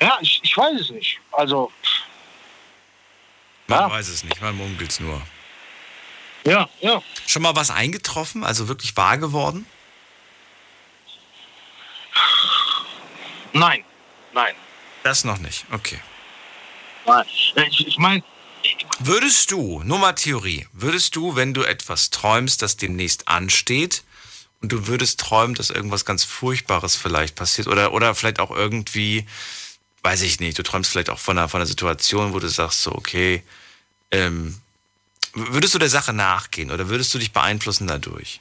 Ja, 0.00 0.16
ich, 0.20 0.40
ich 0.42 0.56
weiß 0.56 0.80
es 0.80 0.90
nicht. 0.90 1.18
Also. 1.32 1.72
Man 3.66 3.78
ja. 3.80 3.90
weiß 3.90 4.08
es 4.08 4.22
nicht, 4.22 4.40
man 4.40 4.56
munkelt 4.56 4.90
es 4.90 5.00
nur. 5.00 5.20
Ja, 6.46 6.68
ja. 6.80 7.02
Schon 7.26 7.42
mal 7.42 7.56
was 7.56 7.70
eingetroffen, 7.70 8.44
also 8.44 8.68
wirklich 8.68 8.96
wahr 8.96 9.18
geworden? 9.18 9.66
Nein, 13.54 13.82
nein. 14.34 14.54
Das 15.02 15.24
noch 15.24 15.38
nicht, 15.38 15.64
okay. 15.72 15.98
Nein, 17.06 17.24
ich, 17.70 17.86
ich 17.86 17.96
meine. 17.96 18.22
Würdest 18.98 19.50
du, 19.50 19.82
nur 19.84 19.98
mal 19.98 20.12
Theorie, 20.12 20.66
würdest 20.72 21.16
du, 21.16 21.36
wenn 21.36 21.54
du 21.54 21.62
etwas 21.62 22.10
träumst, 22.10 22.60
das 22.60 22.76
demnächst 22.76 23.28
ansteht, 23.28 24.04
und 24.60 24.72
du 24.72 24.86
würdest 24.86 25.20
träumen, 25.20 25.54
dass 25.54 25.70
irgendwas 25.70 26.04
ganz 26.04 26.24
Furchtbares 26.24 26.96
vielleicht 26.96 27.34
passiert, 27.34 27.68
oder, 27.68 27.92
oder 27.92 28.14
vielleicht 28.14 28.40
auch 28.40 28.50
irgendwie, 28.50 29.26
weiß 30.02 30.20
ich 30.22 30.40
nicht, 30.40 30.58
du 30.58 30.62
träumst 30.62 30.90
vielleicht 30.90 31.10
auch 31.10 31.18
von 31.18 31.38
einer, 31.38 31.48
von 31.48 31.60
einer 31.60 31.66
Situation, 31.66 32.34
wo 32.34 32.38
du 32.38 32.48
sagst, 32.48 32.82
so, 32.82 32.92
okay, 32.92 33.42
ähm, 34.10 34.60
Würdest 35.34 35.74
du 35.74 35.80
der 35.80 35.88
Sache 35.88 36.12
nachgehen 36.12 36.70
oder 36.70 36.88
würdest 36.88 37.12
du 37.12 37.18
dich 37.18 37.32
beeinflussen 37.32 37.88
dadurch? 37.88 38.40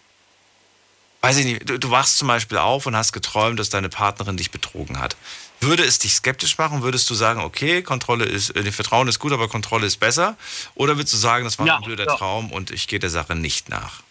Weiß 1.23 1.37
ich 1.37 1.45
nicht, 1.45 1.69
du, 1.69 1.79
du 1.79 1.89
wachst 1.89 2.17
zum 2.17 2.27
Beispiel 2.27 2.57
auf 2.57 2.85
und 2.85 2.97
hast 2.97 3.13
geträumt, 3.13 3.57
dass 3.57 3.69
deine 3.69 3.87
Partnerin 3.87 4.35
dich 4.35 4.51
betrogen 4.51 4.99
hat. 4.99 5.15
Würde 5.61 5.85
es 5.85 5.97
dich 5.97 6.15
skeptisch 6.15 6.57
machen? 6.57 6.81
Würdest 6.83 7.09
du 7.09 7.13
sagen, 7.13 7.39
okay, 7.39 7.81
Kontrolle 7.81 8.25
ist, 8.25 8.53
äh, 8.57 8.71
Vertrauen 8.73 9.07
ist 9.07 9.19
gut, 9.19 9.31
aber 9.31 9.47
Kontrolle 9.47 9.85
ist 9.87 10.01
besser? 10.01 10.35
Oder 10.75 10.97
würdest 10.97 11.13
du 11.13 11.17
sagen, 11.17 11.45
das 11.45 11.57
war 11.59 11.65
ja, 11.65 11.77
ein 11.77 11.81
blöder 11.83 12.07
ja. 12.07 12.15
Traum 12.17 12.51
und 12.51 12.71
ich 12.71 12.89
gehe 12.89 12.99
der 12.99 13.09
Sache 13.09 13.35
nicht 13.35 13.69
nach? 13.69 14.03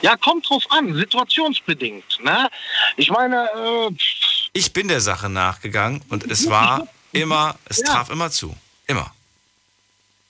Ja, 0.00 0.16
kommt 0.16 0.48
drauf 0.48 0.64
an, 0.70 0.94
situationsbedingt. 0.94 2.20
Ne? 2.24 2.48
Ich 2.96 3.10
meine, 3.10 3.46
äh, 3.54 3.90
Ich 4.54 4.72
bin 4.72 4.88
der 4.88 5.02
Sache 5.02 5.28
nachgegangen 5.28 6.02
und 6.08 6.24
es 6.30 6.48
war 6.48 6.88
immer, 7.12 7.58
es 7.66 7.80
Ja. 7.80 7.84
traf 7.92 8.08
immer 8.08 8.30
zu. 8.30 8.56
Immer. 8.86 9.12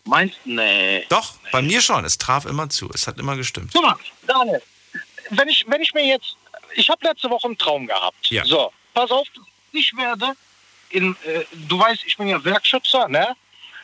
meinst 0.05 0.39
nee. 0.45 1.07
Doch, 1.09 1.35
bei 1.53 1.63
mir 1.63 1.81
schon. 1.81 2.05
Es 2.05 2.19
traf 2.19 2.47
immer 2.47 2.69
zu. 2.69 2.91
Es 2.93 3.07
hat 3.07 3.19
immer 3.19 3.37
gestimmt. 3.37 3.71
Guck 3.73 3.83
mal, 3.85 3.97
Daniel, 4.27 4.61
wenn 5.31 5.49
ich, 5.49 5.65
wenn 5.69 5.81
ich 5.81 5.95
mir 5.95 6.05
jetzt, 6.05 6.37
ich 6.75 6.89
habe 6.91 7.07
letzte 7.07 7.31
Woche 7.31 7.47
einen 7.47 7.59
Traum 7.59 7.87
gehabt. 7.87 8.31
Ja. 8.31 8.45
So, 8.45 8.73
pass 8.95 9.11
auf, 9.11 9.27
ich 9.73 9.97
werde 9.97 10.33
in, 10.91 11.17
äh, 11.25 11.45
du 11.69 11.79
weißt, 11.79 12.05
ich 12.07 12.17
bin 12.17 12.29
ja 12.29 12.43
Werkschützer, 12.45 13.09
ne? 13.09 13.37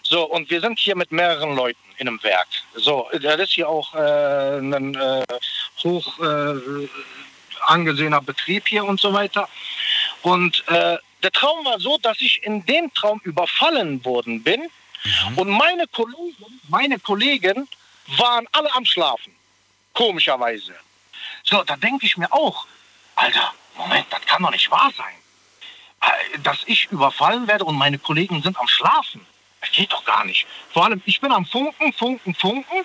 So, 0.02 0.24
und 0.24 0.50
wir 0.50 0.60
sind 0.60 0.78
hier 0.78 0.96
mit 0.96 1.12
mehreren 1.12 1.54
Leuten 1.54 1.78
in 1.98 2.08
einem 2.08 2.22
Werk. 2.22 2.48
So, 2.74 3.08
das 3.20 3.40
ist 3.40 3.52
hier 3.52 3.68
auch 3.68 3.94
äh, 3.94 4.58
ein 4.58 4.94
äh, 4.94 5.24
hoch 5.82 6.18
äh, 6.18 6.88
angesehener 7.66 8.20
Betrieb 8.20 8.66
hier 8.66 8.84
und 8.84 9.00
so 9.00 9.12
weiter. 9.12 9.48
Und 10.22 10.64
äh, 10.68 10.98
der 11.22 11.32
Traum 11.32 11.64
war 11.64 11.78
so, 11.78 11.98
dass 11.98 12.20
ich 12.20 12.42
in 12.44 12.66
dem 12.66 12.92
Traum 12.94 13.20
überfallen 13.24 14.04
worden 14.04 14.42
bin 14.42 14.68
und 15.36 15.48
meine 15.48 15.86
Kollegen, 15.88 16.60
meine 16.68 16.98
Kollegen 16.98 17.68
waren 18.16 18.46
alle 18.52 18.72
am 18.74 18.84
Schlafen. 18.84 19.34
Komischerweise. 19.92 20.74
So, 21.44 21.62
da 21.64 21.76
denke 21.76 22.06
ich 22.06 22.16
mir 22.16 22.32
auch, 22.32 22.66
Alter, 23.16 23.52
Moment, 23.76 24.06
das 24.10 24.20
kann 24.26 24.42
doch 24.42 24.50
nicht 24.50 24.70
wahr 24.70 24.90
sein. 24.96 25.14
Äh, 26.00 26.38
Dass 26.40 26.62
ich 26.66 26.86
überfallen 26.90 27.46
werde 27.46 27.64
und 27.64 27.76
meine 27.76 27.98
Kollegen 27.98 28.42
sind 28.42 28.58
am 28.58 28.68
Schlafen. 28.68 29.26
Das 29.60 29.70
geht 29.72 29.92
doch 29.92 30.04
gar 30.04 30.24
nicht. 30.24 30.46
Vor 30.72 30.84
allem, 30.84 31.02
ich 31.06 31.20
bin 31.20 31.32
am 31.32 31.46
Funken, 31.46 31.92
Funken, 31.92 32.34
Funken. 32.34 32.84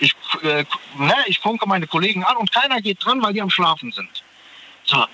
Ich, 0.00 0.14
äh, 0.42 0.64
ne, 0.96 1.14
ich 1.26 1.38
funke 1.38 1.66
meine 1.66 1.86
Kollegen 1.86 2.24
an 2.24 2.36
und 2.36 2.52
keiner 2.52 2.80
geht 2.80 3.04
dran, 3.04 3.22
weil 3.22 3.32
die 3.32 3.42
am 3.42 3.50
Schlafen 3.50 3.92
sind. 3.92 4.22
So, 4.84 5.06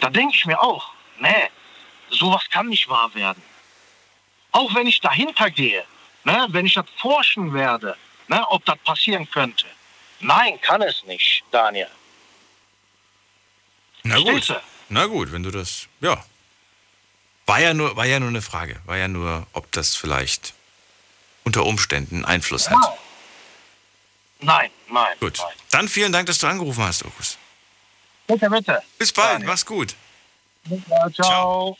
da 0.00 0.10
denke 0.10 0.36
ich 0.36 0.46
mir 0.46 0.60
auch, 0.60 0.90
nee, 1.18 1.50
sowas 2.10 2.48
kann 2.50 2.68
nicht 2.68 2.88
wahr 2.88 3.12
werden. 3.14 3.42
Auch 4.52 4.74
wenn 4.74 4.86
ich 4.86 5.00
dahinter 5.00 5.50
gehe, 5.50 5.84
ne, 6.24 6.46
wenn 6.50 6.66
ich 6.66 6.74
das 6.74 6.86
forschen 6.96 7.52
werde, 7.52 7.96
ne, 8.28 8.44
ob 8.48 8.64
das 8.64 8.78
passieren 8.78 9.28
könnte. 9.30 9.66
Nein, 10.20 10.60
kann 10.60 10.82
es 10.82 11.04
nicht, 11.04 11.44
Daniel. 11.50 11.88
Na 14.08 14.18
gut. 14.18 14.60
Na 14.88 15.06
gut, 15.06 15.32
wenn 15.32 15.42
du 15.42 15.50
das. 15.50 15.86
Ja. 16.00 16.24
War 17.46 17.60
ja 17.60 17.74
nur, 17.74 17.96
war 17.96 18.06
ja 18.06 18.18
nur 18.20 18.28
eine 18.28 18.42
Frage. 18.42 18.80
War 18.84 18.96
ja 18.96 19.08
nur, 19.08 19.46
ob 19.52 19.70
das 19.72 19.94
vielleicht 19.96 20.54
unter 21.44 21.64
Umständen 21.64 22.24
Einfluss 22.24 22.70
hat. 22.70 22.78
Nein, 24.40 24.70
nein. 24.90 25.16
Gut. 25.20 25.40
Dann 25.70 25.88
vielen 25.88 26.12
Dank, 26.12 26.26
dass 26.26 26.38
du 26.38 26.46
angerufen 26.46 26.82
hast, 26.84 27.04
Okus. 27.04 27.38
Bitte, 28.26 28.48
bitte. 28.48 28.82
Bis 28.98 29.12
bald, 29.12 29.44
mach's 29.44 29.64
gut. 29.64 29.94
Ja, 30.64 31.10
ciao. 31.10 31.78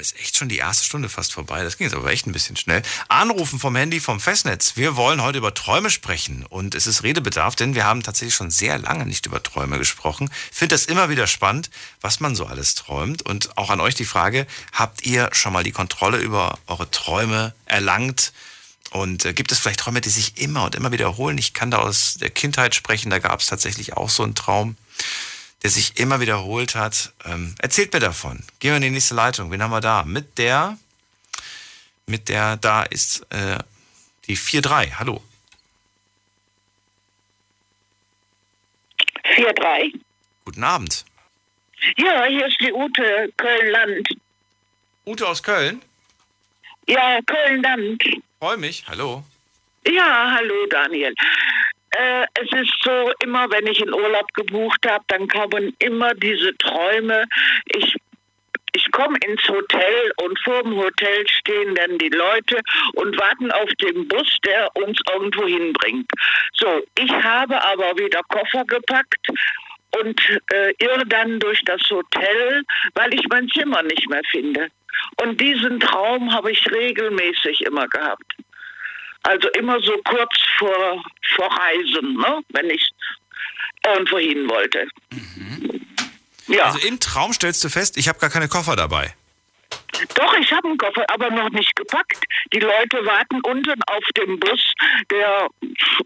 Ist 0.00 0.16
echt 0.18 0.36
schon 0.36 0.48
die 0.48 0.58
erste 0.58 0.84
Stunde 0.84 1.08
fast 1.08 1.32
vorbei. 1.32 1.62
Das 1.62 1.76
ging 1.76 1.86
jetzt 1.86 1.96
aber 1.96 2.10
echt 2.10 2.26
ein 2.26 2.32
bisschen 2.32 2.56
schnell. 2.56 2.82
Anrufen 3.08 3.58
vom 3.58 3.76
Handy 3.76 4.00
vom 4.00 4.20
Festnetz. 4.20 4.76
Wir 4.76 4.96
wollen 4.96 5.22
heute 5.22 5.38
über 5.38 5.54
Träume 5.54 5.90
sprechen. 5.90 6.44
Und 6.46 6.74
es 6.74 6.86
ist 6.86 7.02
Redebedarf, 7.02 7.56
denn 7.56 7.74
wir 7.74 7.84
haben 7.84 8.02
tatsächlich 8.02 8.34
schon 8.34 8.50
sehr 8.50 8.78
lange 8.78 9.06
nicht 9.06 9.26
über 9.26 9.42
Träume 9.42 9.78
gesprochen. 9.78 10.30
Finde 10.52 10.74
das 10.74 10.86
immer 10.86 11.08
wieder 11.08 11.26
spannend, 11.26 11.70
was 12.00 12.20
man 12.20 12.34
so 12.34 12.46
alles 12.46 12.74
träumt. 12.74 13.22
Und 13.22 13.56
auch 13.56 13.70
an 13.70 13.80
euch 13.80 13.94
die 13.94 14.04
Frage, 14.04 14.46
habt 14.72 15.04
ihr 15.04 15.30
schon 15.32 15.52
mal 15.52 15.64
die 15.64 15.72
Kontrolle 15.72 16.18
über 16.18 16.58
eure 16.66 16.90
Träume 16.90 17.54
erlangt? 17.64 18.32
Und 18.90 19.24
äh, 19.24 19.32
gibt 19.32 19.52
es 19.52 19.58
vielleicht 19.58 19.80
Träume, 19.80 20.00
die 20.00 20.10
sich 20.10 20.38
immer 20.38 20.64
und 20.64 20.74
immer 20.74 20.92
wiederholen? 20.92 21.38
Ich 21.38 21.54
kann 21.54 21.70
da 21.70 21.78
aus 21.78 22.16
der 22.20 22.30
Kindheit 22.30 22.74
sprechen. 22.74 23.10
Da 23.10 23.18
gab 23.18 23.40
es 23.40 23.46
tatsächlich 23.46 23.94
auch 23.94 24.10
so 24.10 24.22
einen 24.22 24.34
Traum 24.34 24.76
der 25.66 25.72
sich 25.72 25.98
immer 25.98 26.20
wiederholt 26.20 26.76
hat. 26.76 27.12
Ähm, 27.24 27.56
erzählt 27.58 27.92
mir 27.92 27.98
davon. 27.98 28.38
Gehen 28.60 28.70
wir 28.70 28.76
in 28.76 28.82
die 28.82 28.90
nächste 28.90 29.16
Leitung. 29.16 29.50
Wen 29.50 29.60
haben 29.60 29.72
wir 29.72 29.80
da? 29.80 30.04
Mit 30.04 30.38
der, 30.38 30.78
mit 32.06 32.28
der, 32.28 32.56
da 32.56 32.84
ist 32.84 33.26
äh, 33.30 33.58
die 34.28 34.38
4-3. 34.38 34.92
Hallo. 35.00 35.20
4-3. 39.24 39.92
Guten 40.44 40.62
Abend. 40.62 41.04
Ja, 41.96 42.26
hier 42.26 42.46
ist 42.46 42.60
die 42.60 42.72
Ute 42.72 43.32
Köln-Land. 43.36 44.08
Ute 45.04 45.26
aus 45.26 45.42
Köln? 45.42 45.82
Ja, 46.86 47.18
Köln-Land. 47.26 48.04
Freue 48.38 48.56
mich. 48.56 48.84
Hallo. 48.86 49.24
Ja, 49.84 50.30
hallo 50.30 50.66
Daniel. 50.70 51.12
Äh, 51.98 52.26
es 52.34 52.52
ist 52.52 52.72
so, 52.82 53.12
immer 53.20 53.50
wenn 53.50 53.66
ich 53.66 53.80
einen 53.82 53.94
Urlaub 53.94 54.32
gebucht 54.34 54.86
habe, 54.86 55.04
dann 55.08 55.28
kommen 55.28 55.74
immer 55.78 56.14
diese 56.14 56.56
Träume. 56.58 57.24
Ich 57.66 57.96
ich 58.76 58.92
komme 58.92 59.16
ins 59.26 59.48
Hotel 59.48 60.12
und 60.18 60.38
vor 60.40 60.62
dem 60.62 60.76
Hotel 60.76 61.26
stehen 61.26 61.74
dann 61.76 61.96
die 61.96 62.10
Leute 62.10 62.60
und 62.92 63.18
warten 63.18 63.50
auf 63.52 63.70
den 63.80 64.06
Bus, 64.06 64.36
der 64.44 64.68
uns 64.74 65.00
irgendwo 65.10 65.46
hinbringt. 65.46 66.10
So, 66.52 66.82
ich 66.98 67.10
habe 67.10 67.62
aber 67.62 67.96
wieder 67.96 68.20
Koffer 68.28 68.66
gepackt 68.66 69.28
und 69.98 70.20
äh, 70.52 70.74
irre 70.78 71.06
dann 71.06 71.40
durch 71.40 71.64
das 71.64 71.80
Hotel, 71.88 72.64
weil 72.94 73.14
ich 73.14 73.26
mein 73.30 73.48
Zimmer 73.48 73.82
nicht 73.82 74.10
mehr 74.10 74.22
finde. 74.30 74.68
Und 75.22 75.40
diesen 75.40 75.80
Traum 75.80 76.30
habe 76.30 76.52
ich 76.52 76.70
regelmäßig 76.70 77.62
immer 77.62 77.88
gehabt. 77.88 78.36
Also 79.26 79.48
immer 79.58 79.80
so 79.80 79.92
kurz 80.04 80.34
vor, 80.56 81.02
vor 81.34 81.50
Reisen, 81.50 82.16
ne? 82.16 82.40
wenn 82.50 82.70
ich 82.70 82.88
irgendwo 83.84 84.18
hin 84.18 84.48
wollte. 84.48 84.86
Ja. 86.46 86.66
Also 86.66 86.86
im 86.86 87.00
Traum 87.00 87.32
stellst 87.32 87.64
du 87.64 87.68
fest, 87.68 87.96
ich 87.96 88.08
habe 88.08 88.20
gar 88.20 88.30
keine 88.30 88.48
Koffer 88.48 88.76
dabei. 88.76 89.14
Doch, 90.14 90.38
ich 90.38 90.52
habe 90.52 90.68
einen 90.68 90.78
Koffer, 90.78 91.04
aber 91.08 91.30
noch 91.30 91.50
nicht 91.50 91.74
gepackt. 91.74 92.22
Die 92.52 92.60
Leute 92.60 93.04
warten 93.04 93.40
unten 93.42 93.82
auf 93.88 94.04
dem 94.16 94.38
Bus, 94.38 94.72
der 95.10 95.48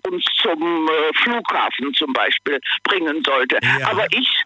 uns 0.09 0.25
zum 0.41 0.89
äh, 0.89 1.13
Flughafen 1.23 1.93
zum 1.95 2.13
Beispiel 2.15 2.59
bringen 2.85 3.23
sollte. 3.25 3.59
Aber 3.85 4.07
ich 4.13 4.45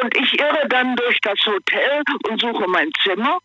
und 0.00 0.16
ich 0.16 0.38
irre 0.38 0.68
dann 0.68 0.94
durch 0.94 1.18
das 1.22 1.38
Hotel 1.44 2.02
und 2.28 2.40
suche 2.40 2.68
mein 2.68 2.90
Zimmer, 3.02 3.38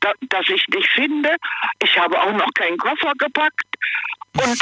da, 0.00 0.12
das 0.22 0.48
ich 0.48 0.66
nicht 0.68 0.88
finde. 0.88 1.36
Ich 1.82 1.96
habe 1.96 2.20
auch 2.20 2.32
noch 2.32 2.52
keinen 2.54 2.78
Koffer 2.78 3.12
gepackt 3.18 3.71
und 4.34 4.60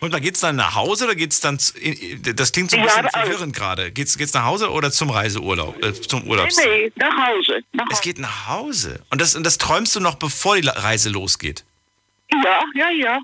Und 0.00 0.14
dann 0.14 0.22
geht's 0.22 0.40
dann 0.40 0.56
nach 0.56 0.74
Hause 0.74 1.04
oder 1.04 1.14
geht's 1.14 1.40
dann, 1.40 1.58
zu- 1.58 1.76
in- 1.78 2.22
das 2.34 2.52
klingt 2.52 2.70
so 2.70 2.76
ein 2.78 2.80
Ja, 2.84 2.86
bisschen 2.86 3.04
also- 3.06 3.18
verwirrend 3.20 3.54
gerade. 3.54 3.92
Geht's, 3.92 4.16
geht's 4.16 4.32
nach 4.32 4.44
Hause 4.44 4.70
oder 4.70 4.90
zum 4.90 5.10
Reiseurlaub, 5.10 5.82
äh, 5.84 5.92
zum 5.92 6.22
nee, 6.22 6.30
Urlaubs? 6.30 6.56
nee, 6.56 6.90
nach 6.96 7.26
Hause. 7.28 7.60
Nach 7.72 7.84
Es 7.90 8.00
geht 8.00 8.18
nach 8.18 8.48
Hause. 8.48 9.02
Und 9.10 9.20
das, 9.20 9.34
und 9.36 9.44
das 9.44 9.58
träumst 9.58 9.94
du 9.94 10.00
noch, 10.00 10.14
bevor 10.14 10.56
die 10.56 10.66
Reise 10.66 11.10
losgeht. 11.10 11.64
Ja, 12.32 12.60
ja, 12.74 12.90
ja. 12.90 13.18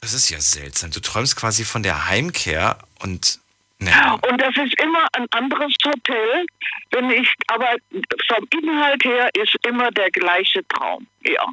Das 0.00 0.14
ist 0.14 0.30
ja 0.30 0.40
seltsam. 0.40 0.90
Du 0.90 1.00
träumst 1.00 1.36
quasi 1.36 1.64
von 1.64 1.82
der 1.82 2.08
Heimkehr 2.08 2.78
und. 3.00 3.38
Ne, 3.78 3.90
Und 4.30 4.40
das 4.40 4.56
ist 4.64 4.80
immer 4.80 5.06
ein 5.12 5.26
anderes 5.32 5.74
Hotel, 5.84 6.46
wenn 6.92 7.10
ich, 7.10 7.28
aber 7.48 7.74
vom 8.28 8.46
Inhalt 8.62 9.04
her 9.04 9.28
ist 9.34 9.54
immer 9.66 9.90
der 9.90 10.08
gleiche 10.12 10.66
Traum. 10.68 11.06
Ja. 11.24 11.44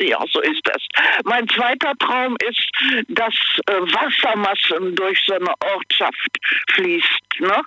Ja, 0.00 0.22
so 0.30 0.40
ist 0.40 0.60
das. 0.64 0.82
Mein 1.24 1.48
zweiter 1.48 1.92
Traum 1.98 2.36
ist, 2.48 2.70
dass 3.08 3.34
äh, 3.66 3.80
Wassermassen 3.80 4.94
durch 4.94 5.20
so 5.26 5.34
eine 5.34 5.52
Ortschaft 5.74 6.38
fließt. 6.70 7.40
Ne? 7.40 7.62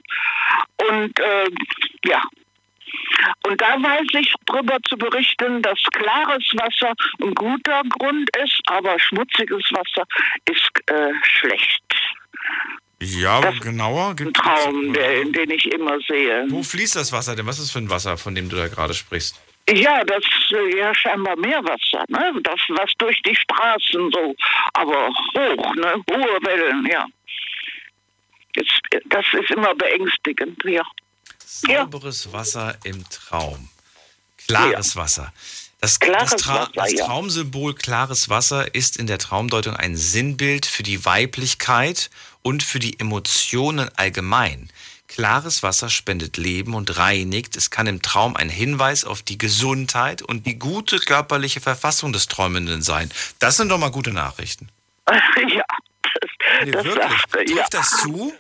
Und 0.90 1.20
äh, 1.20 1.50
ja. 2.06 2.22
Und 3.48 3.60
da 3.62 3.82
weiß 3.82 4.08
ich 4.20 4.34
drüber 4.46 4.78
zu 4.88 4.98
berichten, 4.98 5.62
dass 5.62 5.80
klares 5.94 6.44
Wasser 6.54 6.94
ein 7.22 7.34
guter 7.36 7.84
Grund 7.98 8.30
ist, 8.38 8.62
aber 8.68 9.00
schmutziges 9.00 9.64
Wasser 9.72 10.06
ist 10.50 10.72
äh, 10.88 11.14
schlecht. 11.24 11.84
ja, 13.02 13.52
genauer. 13.62 14.16
Ein 14.20 14.34
Traum, 14.34 14.94
der, 14.94 15.26
den 15.26 15.52
ich 15.52 15.72
immer 15.72 16.00
sehe. 16.08 16.46
wo 16.50 16.64
fließt 16.64 16.96
das 16.96 17.12
Wasser 17.12 17.36
denn? 17.36 17.46
Was 17.46 17.60
ist 17.60 17.72
für 17.72 17.80
ein 17.80 17.90
Wasser, 17.90 18.18
von 18.18 18.36
dem 18.36 18.50
du 18.50 18.56
da 18.56 18.68
gerade 18.68 18.94
sprichst? 18.94 19.42
Ja, 19.74 20.04
das 20.04 20.24
äh, 20.52 20.78
ja 20.78 20.94
scheinbar 20.94 21.38
Meerwasser, 21.38 22.04
ne? 22.08 22.34
Das 22.44 22.60
was 22.70 22.92
durch 22.98 23.22
die 23.24 23.36
Straßen 23.36 24.12
so, 24.12 24.36
aber 24.74 25.10
hoch, 25.10 25.76
ne? 25.76 25.94
Hohe 26.10 26.40
Wellen, 26.44 26.88
ja. 26.92 27.06
Äh, 28.56 29.00
das 29.06 29.26
ist 29.34 29.52
immer 29.52 29.74
beängstigend, 29.76 30.62
ja. 30.66 30.84
Sauberes 31.46 32.32
Wasser 32.34 32.78
im 32.84 33.04
Traum. 33.10 33.70
Klares 34.48 34.96
Wasser. 34.96 35.32
Das, 35.80 36.00
Klares 36.00 36.32
das, 36.32 36.42
Tra 36.42 36.56
Wasser, 36.56 36.72
das 36.76 36.94
ja. 36.94 37.06
Traumsymbol 37.06 37.74
klares 37.74 38.30
Wasser 38.30 38.74
ist 38.76 38.98
in 38.98 39.08
der 39.08 39.18
Traumdeutung 39.18 39.76
ein 39.76 39.96
Sinnbild 39.96 40.66
für 40.66 40.84
die 40.84 41.06
Weiblichkeit 41.06 42.10
und 42.44 42.62
für 42.64 42.80
die 42.80 43.00
Emotionen 43.00 43.90
allgemein. 43.96 44.70
Klares 45.12 45.62
Wasser 45.62 45.90
spendet 45.90 46.38
Leben 46.38 46.74
und 46.74 46.98
reinigt. 46.98 47.58
Es 47.58 47.70
kann 47.70 47.86
im 47.86 48.02
Traum 48.02 48.38
ein 48.38 48.48
Hinweis 48.50 49.04
auf 49.04 49.22
die 49.22 49.38
Gesundheit 49.38 50.22
und 50.22 50.46
die 50.46 50.58
gute 50.58 51.00
körperliche 51.00 51.60
Verfassung 51.60 52.14
des 52.14 52.28
Träumenden 52.28 52.82
sein. 52.82 53.12
Das 53.40 53.58
sind 53.58 53.70
doch 53.70 53.78
mal 53.78 53.92
gute 53.92 54.14
Nachrichten. 54.14 54.70
ja, 55.10 55.66
das, 56.04 56.30
Nee, 56.64 56.72
das 56.72 56.86
wirklich. 56.86 57.22
Trifft 57.30 57.50
ja. 57.50 57.66
das 57.72 57.90
zu? 57.98 58.34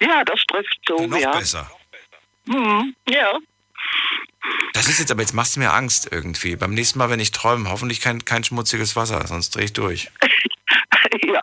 Ja, 0.00 0.22
das 0.24 0.40
trifft 0.46 0.78
so, 0.86 0.98
Ja, 1.00 1.06
noch 1.06 1.18
ja. 1.18 1.30
besser. 1.30 1.70
Mhm, 2.44 2.94
ja. 3.08 3.38
Das 4.74 4.88
ist 4.88 4.98
jetzt, 4.98 5.10
aber 5.10 5.22
jetzt 5.22 5.32
machst 5.32 5.56
du 5.56 5.60
mir 5.60 5.72
Angst 5.72 6.08
irgendwie. 6.10 6.56
Beim 6.56 6.74
nächsten 6.74 6.98
Mal, 6.98 7.08
wenn 7.08 7.20
ich 7.20 7.30
träume, 7.30 7.70
hoffentlich 7.70 8.00
kein, 8.02 8.24
kein 8.24 8.44
schmutziges 8.44 8.96
Wasser, 8.96 9.26
sonst 9.26 9.54
drehe 9.54 9.64
ich 9.64 9.72
durch. 9.72 10.10
ja. 11.24 11.40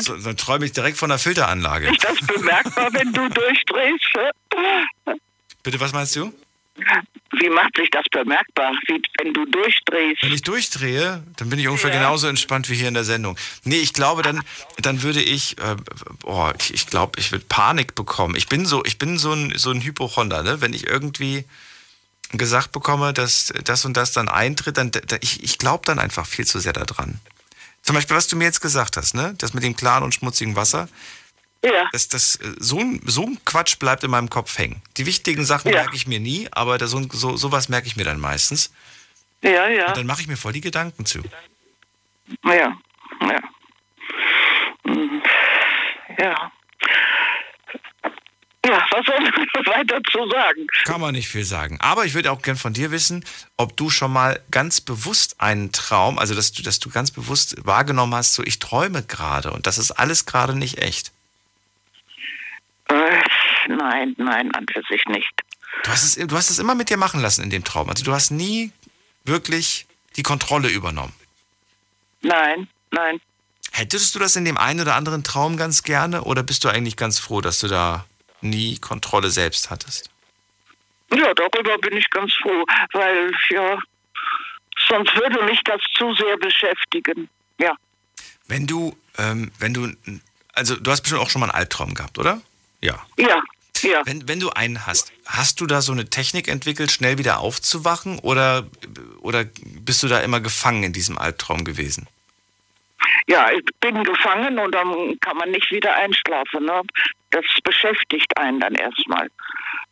So, 0.00 0.16
dann 0.16 0.36
träume 0.36 0.64
ich 0.66 0.72
direkt 0.72 0.96
von 0.98 1.08
der 1.10 1.18
Filteranlage. 1.18 1.90
Ist 1.90 2.04
das 2.04 2.18
bemerkbar, 2.26 2.88
wenn 2.92 3.12
du 3.12 3.28
durchdrehst? 3.28 4.10
Bitte, 5.62 5.80
was 5.80 5.92
meinst 5.92 6.16
du? 6.16 6.32
Wie 7.38 7.48
macht 7.50 7.76
sich 7.76 7.90
das 7.90 8.04
bemerkbar, 8.10 8.72
wie, 8.86 9.00
wenn 9.18 9.32
du 9.34 9.44
durchdrehst? 9.46 10.22
Wenn 10.22 10.32
ich 10.32 10.42
durchdrehe, 10.42 11.22
dann 11.36 11.50
bin 11.50 11.58
ich 11.58 11.68
ungefähr 11.68 11.90
Ja. 11.90 11.98
genauso 11.98 12.26
entspannt 12.28 12.68
wie 12.70 12.74
hier 12.74 12.88
in 12.88 12.94
der 12.94 13.04
Sendung. 13.04 13.36
Nee, 13.64 13.76
ich 13.76 13.92
glaube, 13.92 14.22
dann, 14.22 14.42
dann 14.78 15.02
würde 15.02 15.20
ich, 15.22 15.58
äh, 15.58 15.76
boah, 16.20 16.54
ich, 16.58 16.72
ich 16.74 16.86
glaube, 16.86 17.18
ich 17.20 17.30
würde 17.30 17.44
Panik 17.48 17.94
bekommen. 17.94 18.36
Ich 18.36 18.48
bin 18.48 18.64
so, 18.66 18.82
ich 18.84 18.98
bin 18.98 19.18
so 19.18 19.32
ein, 19.32 19.52
so 19.56 19.70
ein 19.70 19.82
Hypochonder, 19.82 20.42
ne? 20.42 20.60
Wenn 20.60 20.72
ich 20.72 20.86
irgendwie 20.86 21.44
gesagt 22.32 22.72
bekomme, 22.72 23.12
dass 23.12 23.52
das 23.64 23.84
und 23.84 23.94
das 23.96 24.12
dann 24.12 24.28
eintritt, 24.28 24.78
dann, 24.78 24.90
da, 24.90 25.16
ich, 25.20 25.42
ich 25.42 25.58
glaube 25.58 25.84
dann 25.84 25.98
einfach 25.98 26.26
viel 26.26 26.46
zu 26.46 26.58
sehr 26.58 26.72
daran. 26.72 27.20
Zum 27.82 27.94
Beispiel, 27.94 28.16
was 28.16 28.28
du 28.28 28.36
mir 28.36 28.44
jetzt 28.44 28.60
gesagt 28.60 28.96
hast, 28.96 29.14
ne? 29.14 29.34
Das 29.38 29.54
mit 29.54 29.62
dem 29.64 29.76
klaren 29.76 30.04
und 30.04 30.14
schmutzigen 30.14 30.56
Wasser. 30.56 30.88
Ja. 31.64 31.88
Das, 31.92 32.08
das, 32.08 32.36
äh, 32.36 32.54
so, 32.58 32.78
ein, 32.80 33.00
so 33.06 33.24
ein 33.24 33.38
Quatsch 33.44 33.78
bleibt 33.78 34.02
in 34.04 34.10
meinem 34.10 34.30
Kopf 34.30 34.58
hängen. 34.58 34.82
Die 34.96 35.06
wichtigen 35.06 35.44
Sachen 35.44 35.70
Ja. 35.70 35.82
merke 35.82 35.96
ich 35.96 36.06
mir 36.06 36.18
nie, 36.20 36.48
aber 36.50 36.78
das, 36.78 36.90
so, 36.90 37.02
so, 37.10 37.36
sowas 37.36 37.68
merke 37.68 37.86
ich 37.86 37.96
mir 37.96 38.04
dann 38.04 38.20
meistens. 38.20 38.72
Ja, 39.42 39.68
ja. 39.68 39.88
Und 39.88 39.96
dann 39.96 40.06
mache 40.06 40.20
ich 40.22 40.28
mir 40.28 40.36
voll 40.36 40.52
die 40.52 40.60
Gedanken 40.60 41.04
zu. 41.06 41.20
Ja, 42.44 42.52
ja. 42.54 42.78
Mhm. 44.84 45.22
Ja. 46.18 46.52
Ja, 48.64 48.86
was 48.90 49.04
soll 49.04 49.20
man 49.20 49.66
weiter 49.66 50.00
zu 50.04 50.28
sagen? 50.30 50.66
Kann 50.84 51.00
man 51.00 51.14
nicht 51.14 51.28
viel 51.28 51.44
sagen. 51.44 51.78
Aber 51.80 52.04
ich 52.04 52.14
würde 52.14 52.30
auch 52.30 52.42
gern 52.42 52.56
von 52.56 52.72
dir 52.72 52.92
wissen, 52.92 53.24
ob 53.56 53.76
du 53.76 53.90
schon 53.90 54.12
mal 54.12 54.40
ganz 54.52 54.80
bewusst 54.80 55.40
einen 55.40 55.72
Traum, 55.72 56.18
also 56.18 56.34
dass 56.34 56.52
du, 56.52 56.62
dass 56.62 56.78
du 56.78 56.88
ganz 56.88 57.10
bewusst 57.10 57.56
wahrgenommen 57.66 58.14
hast, 58.14 58.34
so 58.34 58.44
ich 58.44 58.60
träume 58.60 59.02
gerade 59.02 59.50
und 59.52 59.66
das 59.66 59.78
ist 59.78 59.90
alles 59.90 60.26
gerade 60.26 60.56
nicht 60.56 60.78
echt. 60.78 61.10
Äh, 62.88 62.94
nein, 63.68 64.14
nein, 64.18 64.54
an 64.54 64.66
für 64.72 64.82
sich 64.88 65.04
nicht. 65.06 65.32
Du 65.82 65.90
hast, 65.90 66.04
es, 66.04 66.26
du 66.26 66.36
hast 66.36 66.50
es 66.50 66.58
immer 66.60 66.76
mit 66.76 66.88
dir 66.88 66.96
machen 66.96 67.20
lassen 67.20 67.42
in 67.42 67.50
dem 67.50 67.64
Traum. 67.64 67.88
Also 67.88 68.04
du 68.04 68.12
hast 68.12 68.30
nie 68.30 68.70
wirklich 69.24 69.86
die 70.16 70.22
Kontrolle 70.22 70.68
übernommen. 70.68 71.14
Nein, 72.20 72.68
nein. 72.92 73.20
Hättest 73.72 74.14
du 74.14 74.18
das 74.18 74.36
in 74.36 74.44
dem 74.44 74.58
einen 74.58 74.80
oder 74.80 74.94
anderen 74.94 75.24
Traum 75.24 75.56
ganz 75.56 75.82
gerne 75.82 76.22
oder 76.22 76.42
bist 76.42 76.62
du 76.62 76.68
eigentlich 76.68 76.96
ganz 76.96 77.18
froh, 77.18 77.40
dass 77.40 77.58
du 77.58 77.68
da 77.68 78.04
nie 78.42 78.78
Kontrolle 78.78 79.30
selbst 79.30 79.70
hattest? 79.70 80.10
Ja, 81.14 81.32
darüber 81.34 81.76
bin 81.78 81.96
ich 81.96 82.08
ganz 82.10 82.32
froh, 82.34 82.64
weil, 82.92 83.32
ja, 83.50 83.78
sonst 84.88 85.14
würde 85.14 85.44
mich 85.44 85.60
das 85.64 85.80
zu 85.96 86.14
sehr 86.14 86.36
beschäftigen. 86.38 87.28
Ja. 87.58 87.76
Wenn 88.46 88.66
du, 88.66 88.96
ähm, 89.18 89.52
wenn 89.58 89.74
du, 89.74 89.92
also 90.54 90.76
du 90.76 90.90
hast 90.90 91.02
bestimmt 91.02 91.20
auch 91.20 91.30
schon 91.30 91.40
mal 91.40 91.50
einen 91.50 91.58
Albtraum 91.58 91.94
gehabt, 91.94 92.18
oder? 92.18 92.40
Ja. 92.80 93.04
Ja, 93.18 93.42
ja. 93.82 94.02
Wenn, 94.04 94.26
wenn 94.28 94.40
du 94.40 94.50
einen 94.50 94.86
hast, 94.86 95.12
hast 95.26 95.60
du 95.60 95.66
da 95.66 95.82
so 95.82 95.92
eine 95.92 96.08
Technik 96.08 96.48
entwickelt, 96.48 96.90
schnell 96.90 97.18
wieder 97.18 97.38
aufzuwachen 97.40 98.18
oder, 98.18 98.66
oder 99.20 99.44
bist 99.64 100.02
du 100.02 100.08
da 100.08 100.20
immer 100.20 100.40
gefangen 100.40 100.82
in 100.84 100.92
diesem 100.92 101.18
Albtraum 101.18 101.64
gewesen? 101.64 102.06
Ja, 103.26 103.50
ich 103.50 103.64
bin 103.80 104.02
gefangen 104.04 104.58
und 104.58 104.74
dann 104.74 105.18
kann 105.20 105.36
man 105.36 105.50
nicht 105.50 105.70
wieder 105.70 105.94
einschlafen. 105.96 106.64
Ne? 106.64 106.82
Das 107.30 107.44
beschäftigt 107.64 108.36
einen 108.36 108.60
dann 108.60 108.74
erstmal. 108.74 109.28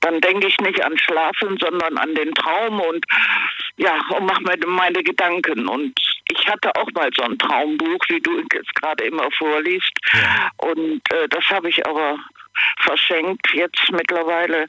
Dann 0.00 0.20
denke 0.20 0.46
ich 0.46 0.58
nicht 0.60 0.82
an 0.84 0.96
Schlafen, 0.98 1.58
sondern 1.60 1.98
an 1.98 2.14
den 2.14 2.34
Traum 2.34 2.80
und 2.80 3.04
ja, 3.76 3.98
und 4.10 4.26
mache 4.26 4.42
mir 4.42 4.58
meine 4.66 5.02
Gedanken. 5.02 5.68
Und 5.68 5.98
ich 6.30 6.46
hatte 6.46 6.74
auch 6.76 6.88
mal 6.94 7.10
so 7.16 7.24
ein 7.24 7.38
Traumbuch, 7.38 7.98
wie 8.08 8.20
du 8.20 8.38
jetzt 8.52 8.74
gerade 8.74 9.04
immer 9.04 9.30
vorliest. 9.32 9.92
Und 10.58 11.00
äh, 11.12 11.28
das 11.28 11.44
habe 11.50 11.68
ich 11.68 11.86
aber 11.86 12.18
verschenkt 12.80 13.46
jetzt 13.52 13.90
mittlerweile. 13.90 14.68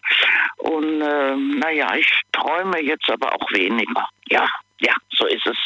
Und 0.58 1.02
äh, 1.02 1.36
naja, 1.36 1.96
ich 1.96 2.10
träume 2.32 2.82
jetzt 2.82 3.10
aber 3.10 3.34
auch 3.34 3.52
weniger. 3.52 4.08
Ja, 4.28 4.48
ja, 4.80 4.94
so 5.14 5.26
ist 5.28 5.46
es. 5.46 5.58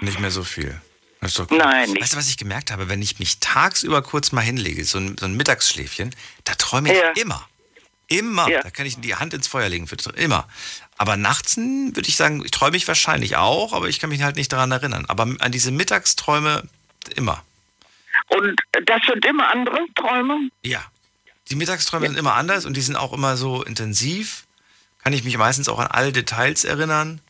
Nicht 0.00 0.20
mehr 0.20 0.30
so 0.30 0.42
viel. 0.42 0.80
Cool. 1.20 1.58
Nein, 1.58 1.90
nicht. 1.90 2.02
Weißt 2.02 2.12
du, 2.12 2.16
was 2.16 2.28
ich 2.28 2.36
gemerkt 2.36 2.70
habe? 2.70 2.88
Wenn 2.88 3.02
ich 3.02 3.18
mich 3.18 3.40
tagsüber 3.40 4.02
kurz 4.02 4.30
mal 4.32 4.40
hinlege, 4.40 4.84
so 4.84 4.98
ein, 4.98 5.16
so 5.18 5.26
ein 5.26 5.36
Mittagsschläfchen, 5.36 6.14
da 6.44 6.54
träume 6.54 6.92
ich 6.92 6.98
Ja. 6.98 7.10
immer. 7.20 7.48
Immer. 8.06 8.48
Da 8.48 8.70
kann 8.70 8.86
ich 8.86 8.98
die 9.00 9.14
Hand 9.16 9.34
ins 9.34 9.48
Feuer 9.48 9.68
legen. 9.68 9.86
Für, 9.86 9.96
immer. 10.16 10.48
Aber 10.96 11.16
nachts 11.16 11.56
hm, 11.56 11.94
würde 11.94 12.08
ich 12.08 12.16
sagen, 12.16 12.42
ich 12.44 12.50
träume 12.50 12.76
ich 12.76 12.88
wahrscheinlich 12.88 13.36
auch, 13.36 13.72
aber 13.72 13.88
ich 13.88 13.98
kann 14.00 14.10
mich 14.10 14.22
halt 14.22 14.36
nicht 14.36 14.52
daran 14.52 14.70
erinnern. 14.70 15.04
Aber 15.08 15.26
an 15.40 15.52
diese 15.52 15.70
Mittagsträume 15.70 16.62
immer. 17.14 17.44
Und 18.28 18.60
das 18.86 19.00
sind 19.06 19.24
immer 19.24 19.50
andere 19.52 19.78
Träume? 19.94 20.50
Ja. 20.62 20.82
Die 21.50 21.56
Mittagsträume 21.56 22.06
sind 22.06 22.18
immer 22.18 22.34
anders 22.34 22.64
und 22.64 22.76
die 22.76 22.80
sind 22.80 22.96
auch 22.96 23.12
immer 23.12 23.36
so 23.36 23.62
intensiv. 23.62 24.44
Kann 25.02 25.12
ich 25.12 25.24
mich 25.24 25.36
meistens 25.38 25.68
auch 25.68 25.78
an 25.78 25.86
alle 25.86 26.12
Details 26.12 26.64
erinnern. 26.64 27.20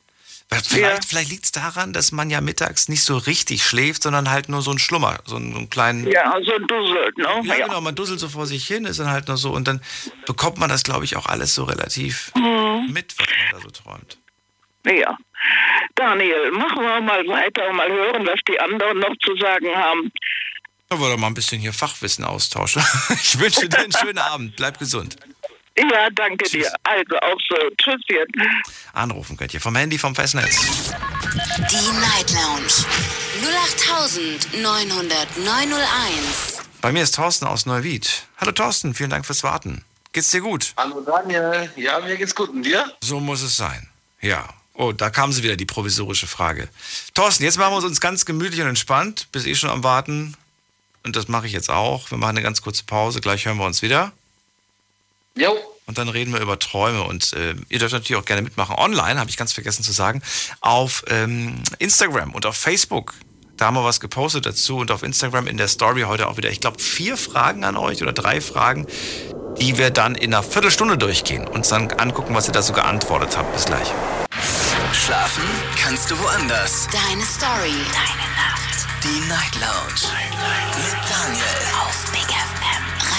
Vielleicht, 0.50 1.04
vielleicht 1.04 1.30
liegt 1.30 1.44
es 1.44 1.52
daran, 1.52 1.92
dass 1.92 2.10
man 2.10 2.30
ja 2.30 2.40
mittags 2.40 2.88
nicht 2.88 3.04
so 3.04 3.18
richtig 3.18 3.62
schläft, 3.64 4.02
sondern 4.02 4.30
halt 4.30 4.48
nur 4.48 4.62
so 4.62 4.70
einen 4.70 4.78
Schlummer, 4.78 5.18
so 5.26 5.36
einen, 5.36 5.52
so 5.52 5.58
einen 5.58 5.68
kleinen. 5.70 6.06
Ja, 6.10 6.34
so 6.42 6.54
ein 6.54 6.66
Dussel, 6.66 7.12
ne? 7.16 7.42
Ja, 7.44 7.66
genau, 7.66 7.80
man 7.82 7.94
dusselt 7.94 8.18
so 8.18 8.28
vor 8.30 8.46
sich 8.46 8.66
hin, 8.66 8.86
ist 8.86 8.98
dann 8.98 9.10
halt 9.10 9.28
nur 9.28 9.36
so 9.36 9.50
und 9.52 9.68
dann 9.68 9.82
bekommt 10.26 10.56
man 10.58 10.70
das, 10.70 10.84
glaube 10.84 11.04
ich, 11.04 11.16
auch 11.16 11.26
alles 11.26 11.54
so 11.54 11.64
relativ 11.64 12.32
Mhm. 12.34 12.90
mit, 12.92 13.14
was 13.18 13.26
man 13.26 13.60
da 13.60 13.60
so 13.60 13.70
träumt. 13.70 14.18
Ja. 14.86 15.18
Daniel, 15.96 16.50
machen 16.52 16.80
wir 16.82 17.00
mal 17.02 17.26
weiter 17.28 17.68
und 17.68 17.76
mal 17.76 17.90
hören, 17.90 18.26
was 18.26 18.40
die 18.48 18.58
anderen 18.58 18.98
noch 19.00 19.14
zu 19.22 19.36
sagen 19.36 19.68
haben. 19.74 20.10
Da 20.88 20.98
wollen 20.98 21.12
wir 21.12 21.18
mal 21.18 21.26
ein 21.26 21.34
bisschen 21.34 21.60
hier 21.60 21.74
Fachwissen 21.74 22.24
austauschen. 22.24 22.82
Ich 23.22 23.38
wünsche 23.38 23.68
dir 23.68 23.78
einen 23.80 23.92
schönen 23.92 24.18
Abend. 24.32 24.56
Bleib 24.56 24.78
gesund. 24.78 25.16
Ja, 25.78 26.10
danke 26.10 26.44
dir. 26.50 26.72
Also 26.82 27.16
auch 27.18 27.38
so. 27.48 27.56
Tschüsschen. 27.76 28.26
Anrufen 28.92 29.36
könnt 29.36 29.54
ihr 29.54 29.60
vom 29.60 29.76
Handy, 29.76 29.98
vom 29.98 30.14
Festnetz. 30.14 30.58
Die 31.70 32.00
Night 32.00 32.32
Lounge 32.32 32.84
0890901. 34.54 36.62
Bei 36.80 36.92
mir 36.92 37.02
ist 37.02 37.14
Thorsten 37.14 37.46
aus 37.46 37.66
Neuwied. 37.66 38.26
Hallo 38.38 38.52
Thorsten, 38.52 38.94
vielen 38.94 39.10
Dank 39.10 39.26
fürs 39.26 39.42
Warten. 39.44 39.84
Geht's 40.12 40.30
dir 40.30 40.40
gut? 40.40 40.72
Hallo 40.76 41.00
Daniel. 41.00 41.70
Ja, 41.76 42.00
mir 42.00 42.16
geht's 42.16 42.34
gut. 42.34 42.48
Und 42.50 42.62
dir? 42.64 42.92
So 43.00 43.20
muss 43.20 43.42
es 43.42 43.56
sein. 43.56 43.88
Ja. 44.20 44.48
Oh, 44.74 44.92
da 44.92 45.10
kam 45.10 45.32
sie 45.32 45.42
wieder, 45.42 45.56
die 45.56 45.66
provisorische 45.66 46.26
Frage. 46.26 46.68
Thorsten, 47.14 47.44
jetzt 47.44 47.58
machen 47.58 47.74
wir 47.74 47.84
uns 47.84 48.00
ganz 48.00 48.24
gemütlich 48.24 48.60
und 48.60 48.68
entspannt. 48.68 49.28
Bist 49.32 49.46
eh 49.46 49.54
schon 49.54 49.70
am 49.70 49.84
Warten. 49.84 50.36
Und 51.04 51.16
das 51.16 51.28
mache 51.28 51.46
ich 51.46 51.52
jetzt 51.52 51.70
auch. 51.70 52.10
Wir 52.10 52.18
machen 52.18 52.30
eine 52.30 52.42
ganz 52.42 52.62
kurze 52.62 52.84
Pause. 52.84 53.20
Gleich 53.20 53.46
hören 53.46 53.58
wir 53.58 53.66
uns 53.66 53.82
wieder. 53.82 54.12
Jo. 55.38 55.56
Und 55.86 55.96
dann 55.96 56.08
reden 56.08 56.32
wir 56.32 56.40
über 56.40 56.58
Träume. 56.58 57.04
Und 57.04 57.32
äh, 57.32 57.54
ihr 57.68 57.78
dürft 57.78 57.94
natürlich 57.94 58.20
auch 58.20 58.26
gerne 58.26 58.42
mitmachen. 58.42 58.76
Online, 58.76 59.18
habe 59.18 59.30
ich 59.30 59.36
ganz 59.36 59.52
vergessen 59.52 59.82
zu 59.82 59.92
sagen. 59.92 60.20
Auf 60.60 61.04
ähm, 61.08 61.62
Instagram 61.78 62.34
und 62.34 62.44
auf 62.44 62.56
Facebook. 62.56 63.14
Da 63.56 63.66
haben 63.66 63.74
wir 63.74 63.84
was 63.84 64.00
gepostet 64.00 64.44
dazu. 64.44 64.76
Und 64.78 64.90
auf 64.90 65.02
Instagram 65.02 65.46
in 65.46 65.56
der 65.56 65.68
Story 65.68 66.02
heute 66.02 66.28
auch 66.28 66.36
wieder, 66.36 66.50
ich 66.50 66.60
glaube, 66.60 66.78
vier 66.80 67.16
Fragen 67.16 67.64
an 67.64 67.76
euch 67.76 68.02
oder 68.02 68.12
drei 68.12 68.40
Fragen, 68.40 68.86
die 69.60 69.78
wir 69.78 69.90
dann 69.90 70.14
in 70.14 70.34
einer 70.34 70.42
Viertelstunde 70.42 70.98
durchgehen. 70.98 71.46
Und 71.46 71.70
dann 71.70 71.90
angucken, 71.92 72.34
was 72.34 72.48
ihr 72.48 72.52
da 72.52 72.62
so 72.62 72.72
geantwortet 72.72 73.36
habt. 73.36 73.52
Bis 73.54 73.64
gleich. 73.64 73.88
Schlafen 74.92 75.44
kannst 75.80 76.10
du 76.10 76.18
woanders. 76.18 76.88
Deine 76.92 77.24
Story. 77.24 77.72
Deine 77.92 78.28
Nacht. 78.36 78.86
Die 79.02 79.28
Night 79.28 79.54
Lounge. 79.54 80.12
Mit 80.76 81.10
Daniel. 81.10 81.87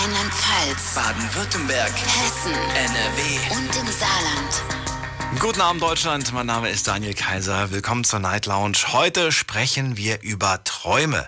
Rheinland-Pfalz. 0.01 0.95
Baden-Württemberg. 0.95 1.91
Hessen. 1.91 2.53
NRW. 2.53 3.53
Und 3.53 3.75
im 3.75 3.91
Saarland. 3.91 5.41
Guten 5.41 5.59
Abend 5.59 5.81
Deutschland, 5.81 6.31
mein 6.31 6.45
Name 6.45 6.69
ist 6.69 6.87
Daniel 6.87 7.13
Kaiser. 7.13 7.71
Willkommen 7.71 8.05
zur 8.05 8.19
Night 8.19 8.45
Lounge. 8.45 8.77
Heute 8.93 9.33
sprechen 9.33 9.97
wir 9.97 10.21
über 10.21 10.63
Träume. 10.63 11.27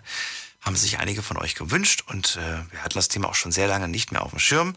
Haben 0.62 0.78
sich 0.78 1.00
einige 1.00 1.22
von 1.22 1.36
euch 1.36 1.56
gewünscht 1.56 2.06
und 2.08 2.38
äh, 2.38 2.72
wir 2.72 2.82
hatten 2.82 2.94
das 2.94 3.10
Thema 3.10 3.28
auch 3.28 3.36
schon 3.36 3.52
sehr 3.52 3.68
lange 3.68 3.90
nicht 3.90 4.14
mehr 4.14 4.24
auf 4.24 4.30
dem 4.30 4.40
Schirm. 4.40 4.74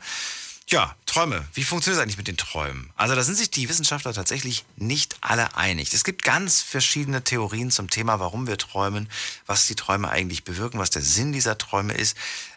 Ja, 0.67 0.97
Träume. 1.05 1.45
Wie 1.53 1.63
funktioniert 1.63 1.99
es 1.99 2.03
eigentlich 2.03 2.17
mit 2.17 2.27
den 2.27 2.39
Träumen? 2.39 2.91
Also 2.97 3.15
da 3.15 3.23
sind 3.23 3.37
sich 3.37 3.51
die 3.51 3.69
Wissenschaftler 3.69 4.15
tatsächlich 4.15 4.65
nicht 4.77 5.17
alle 5.21 5.57
einig. 5.57 5.93
Es 5.93 6.05
gibt 6.05 6.25
ganz 6.25 6.63
verschiedene 6.63 7.23
Theorien 7.23 7.71
zum 7.71 7.91
Thema, 7.91 8.19
warum 8.19 8.47
wir 8.47 8.57
träumen, 8.57 9.09
was 9.47 9.67
die 9.67 9.77
Träume 9.77 10.09
eigentlich 10.09 10.43
bewirken, 10.43 10.79
was 10.79 10.91
der 10.91 11.03
Sinn 11.03 11.33
dieser 11.33 11.59
Träume 11.59 11.93
ist. 11.93 12.17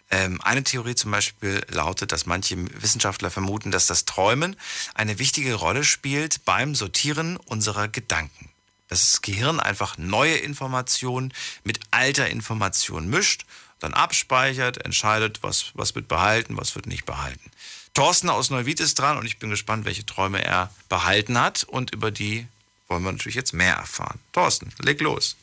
Ähm, 0.09 0.39
eine 0.41 0.63
Theorie 0.63 0.95
zum 0.95 1.11
Beispiel 1.11 1.65
lautet, 1.69 2.11
dass 2.11 2.25
manche 2.25 2.55
Wissenschaftler 2.81 3.29
vermuten, 3.29 3.71
dass 3.71 3.87
das 3.87 4.05
Träumen 4.05 4.55
eine 4.93 5.19
wichtige 5.19 5.55
Rolle 5.55 5.83
spielt 5.83 6.45
beim 6.45 6.75
Sortieren 6.75 7.37
unserer 7.37 7.87
Gedanken. 7.87 8.49
Das 8.87 9.21
Gehirn 9.21 9.59
einfach 9.59 9.97
neue 9.97 10.37
Informationen 10.37 11.33
mit 11.63 11.79
alter 11.91 12.29
Information 12.29 13.09
mischt, 13.09 13.45
dann 13.79 13.93
abspeichert, 13.93 14.83
entscheidet, 14.83 15.43
was, 15.43 15.71
was 15.73 15.93
wird 15.93 16.07
behalten, 16.07 16.57
was 16.57 16.75
wird 16.75 16.87
nicht 16.87 17.05
behalten. 17.05 17.51
Thorsten 17.93 18.29
aus 18.29 18.49
Neuwied 18.49 18.79
ist 18.79 18.99
dran 18.99 19.17
und 19.17 19.25
ich 19.25 19.39
bin 19.39 19.49
gespannt, 19.49 19.85
welche 19.85 20.05
Träume 20.05 20.43
er 20.43 20.71
behalten 20.87 21.39
hat 21.39 21.63
und 21.63 21.93
über 21.93 22.11
die 22.11 22.47
wollen 22.87 23.03
wir 23.03 23.11
natürlich 23.11 23.35
jetzt 23.35 23.53
mehr 23.53 23.75
erfahren. 23.75 24.19
Thorsten, 24.31 24.71
leg 24.79 25.01
los. 25.01 25.35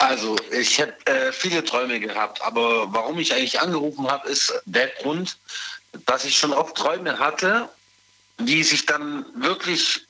Also, 0.00 0.34
ich 0.50 0.80
habe 0.80 0.94
äh, 1.04 1.30
viele 1.30 1.62
Träume 1.62 2.00
gehabt, 2.00 2.40
aber 2.40 2.90
warum 2.90 3.18
ich 3.18 3.34
eigentlich 3.34 3.60
angerufen 3.60 4.10
habe, 4.10 4.30
ist 4.30 4.50
der 4.64 4.88
Grund, 5.02 5.36
dass 6.06 6.24
ich 6.24 6.38
schon 6.38 6.54
oft 6.54 6.74
Träume 6.74 7.18
hatte, 7.18 7.68
die 8.38 8.64
sich 8.64 8.86
dann 8.86 9.26
wirklich 9.34 10.06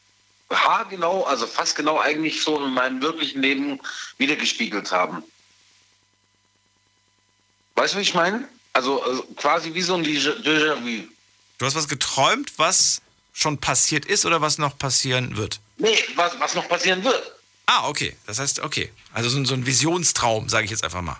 haargenau, 0.49 1.25
also 1.25 1.45
fast 1.45 1.75
genau 1.75 1.99
eigentlich 1.99 2.41
so 2.41 2.65
in 2.65 2.73
meinem 2.73 3.03
wirklichen 3.03 3.43
Leben 3.43 3.81
wiedergespiegelt 4.17 4.93
haben. 4.93 5.25
Weißt 7.75 7.95
du, 7.95 7.99
wie 7.99 8.03
ich 8.03 8.15
meine? 8.15 8.49
Also, 8.73 9.03
also 9.03 9.25
quasi 9.35 9.75
wie 9.75 9.83
so 9.83 9.95
ein 9.95 10.05
Déjà-vu. 10.05 11.09
Du 11.59 11.67
hast 11.67 11.75
was 11.75 11.89
geträumt, 11.89 12.53
was 12.59 13.03
schon 13.33 13.59
passiert 13.59 14.07
ist 14.07 14.25
oder 14.25 14.41
was 14.41 14.59
noch 14.59 14.79
passieren 14.79 15.37
wird? 15.37 15.59
Nee, 15.79 15.99
was, 16.15 16.39
was 16.39 16.55
noch 16.55 16.69
passieren 16.69 17.03
wird. 17.03 17.40
Ah, 17.73 17.89
okay. 17.89 18.17
Das 18.27 18.41
heißt, 18.41 18.59
okay. 18.61 18.91
Also 19.13 19.29
so, 19.29 19.37
ein- 19.39 19.47
so 19.47 19.55
ein 19.55 19.65
Visionstraum, 19.65 20.49
sage 20.49 20.65
ich 20.65 20.73
jetzt 20.73 20.83
einfach 20.83 21.03
mal. 21.03 21.19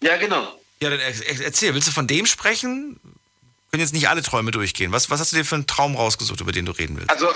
Ja, 0.00 0.16
genau. 0.16 0.56
Ja, 0.80 0.90
dann 0.90 1.00
er, 1.00 1.08
er- 1.26 1.40
erzähl, 1.40 1.74
willst 1.74 1.88
du 1.88 1.92
von 1.92 2.06
dem 2.06 2.26
sprechen? 2.26 3.00
Können 3.72 3.80
jetzt 3.82 3.92
nicht 3.92 4.08
alle 4.08 4.22
Träume 4.22 4.52
durchgehen. 4.52 4.92
Was, 4.92 5.10
was 5.10 5.18
hast 5.18 5.32
du 5.32 5.36
dir 5.36 5.44
für 5.44 5.56
einen 5.56 5.66
Traum 5.66 5.96
rausgesucht, 5.96 6.40
über 6.40 6.52
den 6.52 6.64
du 6.64 6.70
reden 6.72 6.96
willst? 6.96 7.10
Also 7.10 7.28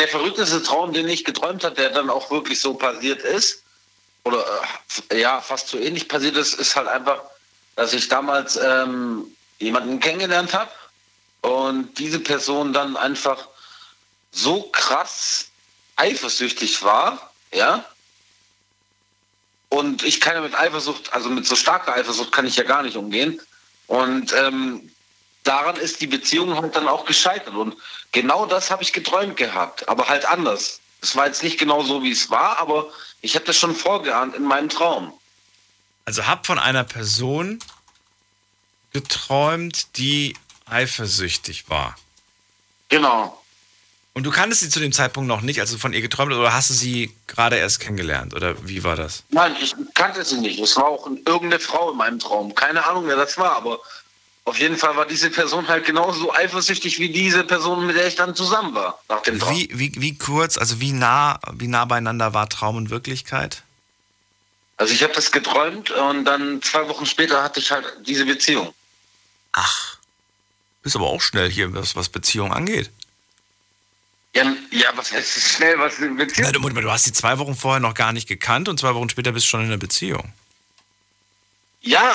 der 0.00 0.08
verrückteste 0.08 0.60
Traum, 0.64 0.92
den 0.92 1.08
ich 1.08 1.24
geträumt 1.24 1.62
habe, 1.62 1.76
der 1.76 1.90
dann 1.90 2.10
auch 2.10 2.28
wirklich 2.32 2.60
so 2.60 2.74
passiert 2.74 3.22
ist, 3.22 3.62
oder 4.24 4.44
äh, 5.10 5.20
ja, 5.20 5.40
fast 5.40 5.68
so 5.68 5.78
ähnlich 5.78 6.08
passiert 6.08 6.36
ist, 6.36 6.54
ist 6.54 6.74
halt 6.74 6.88
einfach, 6.88 7.22
dass 7.76 7.92
ich 7.92 8.08
damals 8.08 8.56
ähm, 8.56 9.24
jemanden 9.60 10.00
kennengelernt 10.00 10.52
habe 10.54 10.70
und 11.42 11.96
diese 11.98 12.18
Person 12.18 12.72
dann 12.72 12.96
einfach 12.96 13.46
so 14.32 14.64
krass 14.64 15.46
eifersüchtig 15.96 16.82
war, 16.82 17.29
ja. 17.52 17.84
Und 19.68 20.02
ich 20.02 20.20
kann 20.20 20.34
ja 20.34 20.40
mit 20.40 20.54
Eifersucht, 20.54 21.12
also 21.12 21.28
mit 21.28 21.46
so 21.46 21.54
starker 21.54 21.94
Eifersucht 21.94 22.32
kann 22.32 22.46
ich 22.46 22.56
ja 22.56 22.64
gar 22.64 22.82
nicht 22.82 22.96
umgehen. 22.96 23.40
Und 23.86 24.32
ähm, 24.32 24.90
daran 25.44 25.76
ist 25.76 26.00
die 26.00 26.06
Beziehung 26.06 26.56
halt 26.56 26.74
dann 26.74 26.88
auch 26.88 27.04
gescheitert. 27.04 27.54
Und 27.54 27.76
genau 28.12 28.46
das 28.46 28.70
habe 28.70 28.82
ich 28.82 28.92
geträumt 28.92 29.36
gehabt, 29.36 29.88
aber 29.88 30.08
halt 30.08 30.24
anders. 30.26 30.80
Es 31.00 31.16
war 31.16 31.26
jetzt 31.26 31.42
nicht 31.42 31.58
genau 31.58 31.82
so, 31.82 32.02
wie 32.02 32.10
es 32.10 32.30
war, 32.30 32.58
aber 32.58 32.90
ich 33.20 33.34
habe 33.36 33.44
das 33.44 33.56
schon 33.56 33.74
vorgeahnt 33.74 34.34
in 34.34 34.42
meinem 34.42 34.68
Traum. 34.68 35.12
Also 36.04 36.26
hab 36.26 36.46
von 36.46 36.58
einer 36.58 36.84
Person 36.84 37.60
geträumt, 38.92 39.96
die 39.96 40.36
eifersüchtig 40.66 41.68
war. 41.70 41.96
Genau. 42.88 43.39
Und 44.12 44.24
du 44.24 44.30
kanntest 44.30 44.62
sie 44.62 44.68
zu 44.68 44.80
dem 44.80 44.92
Zeitpunkt 44.92 45.28
noch 45.28 45.40
nicht, 45.40 45.60
als 45.60 45.70
du 45.70 45.78
von 45.78 45.92
ihr 45.92 46.00
geträumt 46.00 46.32
hast, 46.32 46.38
oder 46.38 46.52
hast 46.52 46.70
du 46.70 46.74
sie 46.74 47.14
gerade 47.28 47.56
erst 47.56 47.78
kennengelernt? 47.80 48.34
Oder 48.34 48.56
wie 48.66 48.82
war 48.82 48.96
das? 48.96 49.22
Nein, 49.30 49.54
ich 49.60 49.74
kannte 49.94 50.24
sie 50.24 50.38
nicht. 50.38 50.58
Es 50.58 50.76
war 50.76 50.86
auch 50.86 51.06
irgendeine 51.06 51.60
Frau 51.60 51.92
in 51.92 51.96
meinem 51.96 52.18
Traum. 52.18 52.54
Keine 52.54 52.84
Ahnung, 52.84 53.04
wer 53.06 53.16
das 53.16 53.38
war, 53.38 53.56
aber 53.56 53.78
auf 54.44 54.58
jeden 54.58 54.76
Fall 54.76 54.96
war 54.96 55.06
diese 55.06 55.30
Person 55.30 55.68
halt 55.68 55.84
genauso 55.84 56.32
eifersüchtig 56.32 56.98
wie 56.98 57.10
diese 57.10 57.44
Person, 57.44 57.86
mit 57.86 57.94
der 57.94 58.08
ich 58.08 58.16
dann 58.16 58.34
zusammen 58.34 58.74
war, 58.74 59.00
nach 59.08 59.22
dem 59.22 59.38
Traum. 59.38 59.56
Wie, 59.56 59.68
wie, 59.72 59.92
wie 59.96 60.18
kurz, 60.18 60.58
also 60.58 60.80
wie 60.80 60.92
nah, 60.92 61.38
wie 61.52 61.68
nah 61.68 61.84
beieinander 61.84 62.34
war 62.34 62.48
Traum 62.48 62.76
und 62.76 62.90
Wirklichkeit? 62.90 63.62
Also 64.76 64.92
ich 64.92 65.02
habe 65.04 65.12
das 65.12 65.30
geträumt 65.30 65.90
und 65.90 66.24
dann 66.24 66.60
zwei 66.62 66.88
Wochen 66.88 67.06
später 67.06 67.42
hatte 67.44 67.60
ich 67.60 67.70
halt 67.70 67.84
diese 68.06 68.24
Beziehung. 68.24 68.74
Bist 70.82 70.96
aber 70.96 71.06
auch 71.06 71.20
schnell 71.20 71.50
hier, 71.50 71.72
was, 71.74 71.94
was 71.94 72.08
Beziehung 72.08 72.52
angeht. 72.52 72.90
Ja, 74.34 74.44
ja 74.70 74.92
was 74.94 75.12
heißt 75.12 75.40
schnell, 75.40 75.78
was 75.78 75.96
Beziehung? 75.96 76.50
Na, 76.52 76.52
du, 76.52 76.68
du 76.68 76.90
hast 76.90 77.04
sie 77.04 77.12
zwei 77.12 77.38
Wochen 77.38 77.56
vorher 77.56 77.80
noch 77.80 77.94
gar 77.94 78.12
nicht 78.12 78.28
gekannt 78.28 78.68
und 78.68 78.78
zwei 78.78 78.94
Wochen 78.94 79.08
später 79.08 79.32
bist 79.32 79.46
du 79.46 79.50
schon 79.50 79.60
in 79.60 79.66
einer 79.66 79.76
Beziehung. 79.76 80.32
Ja, 81.82 82.14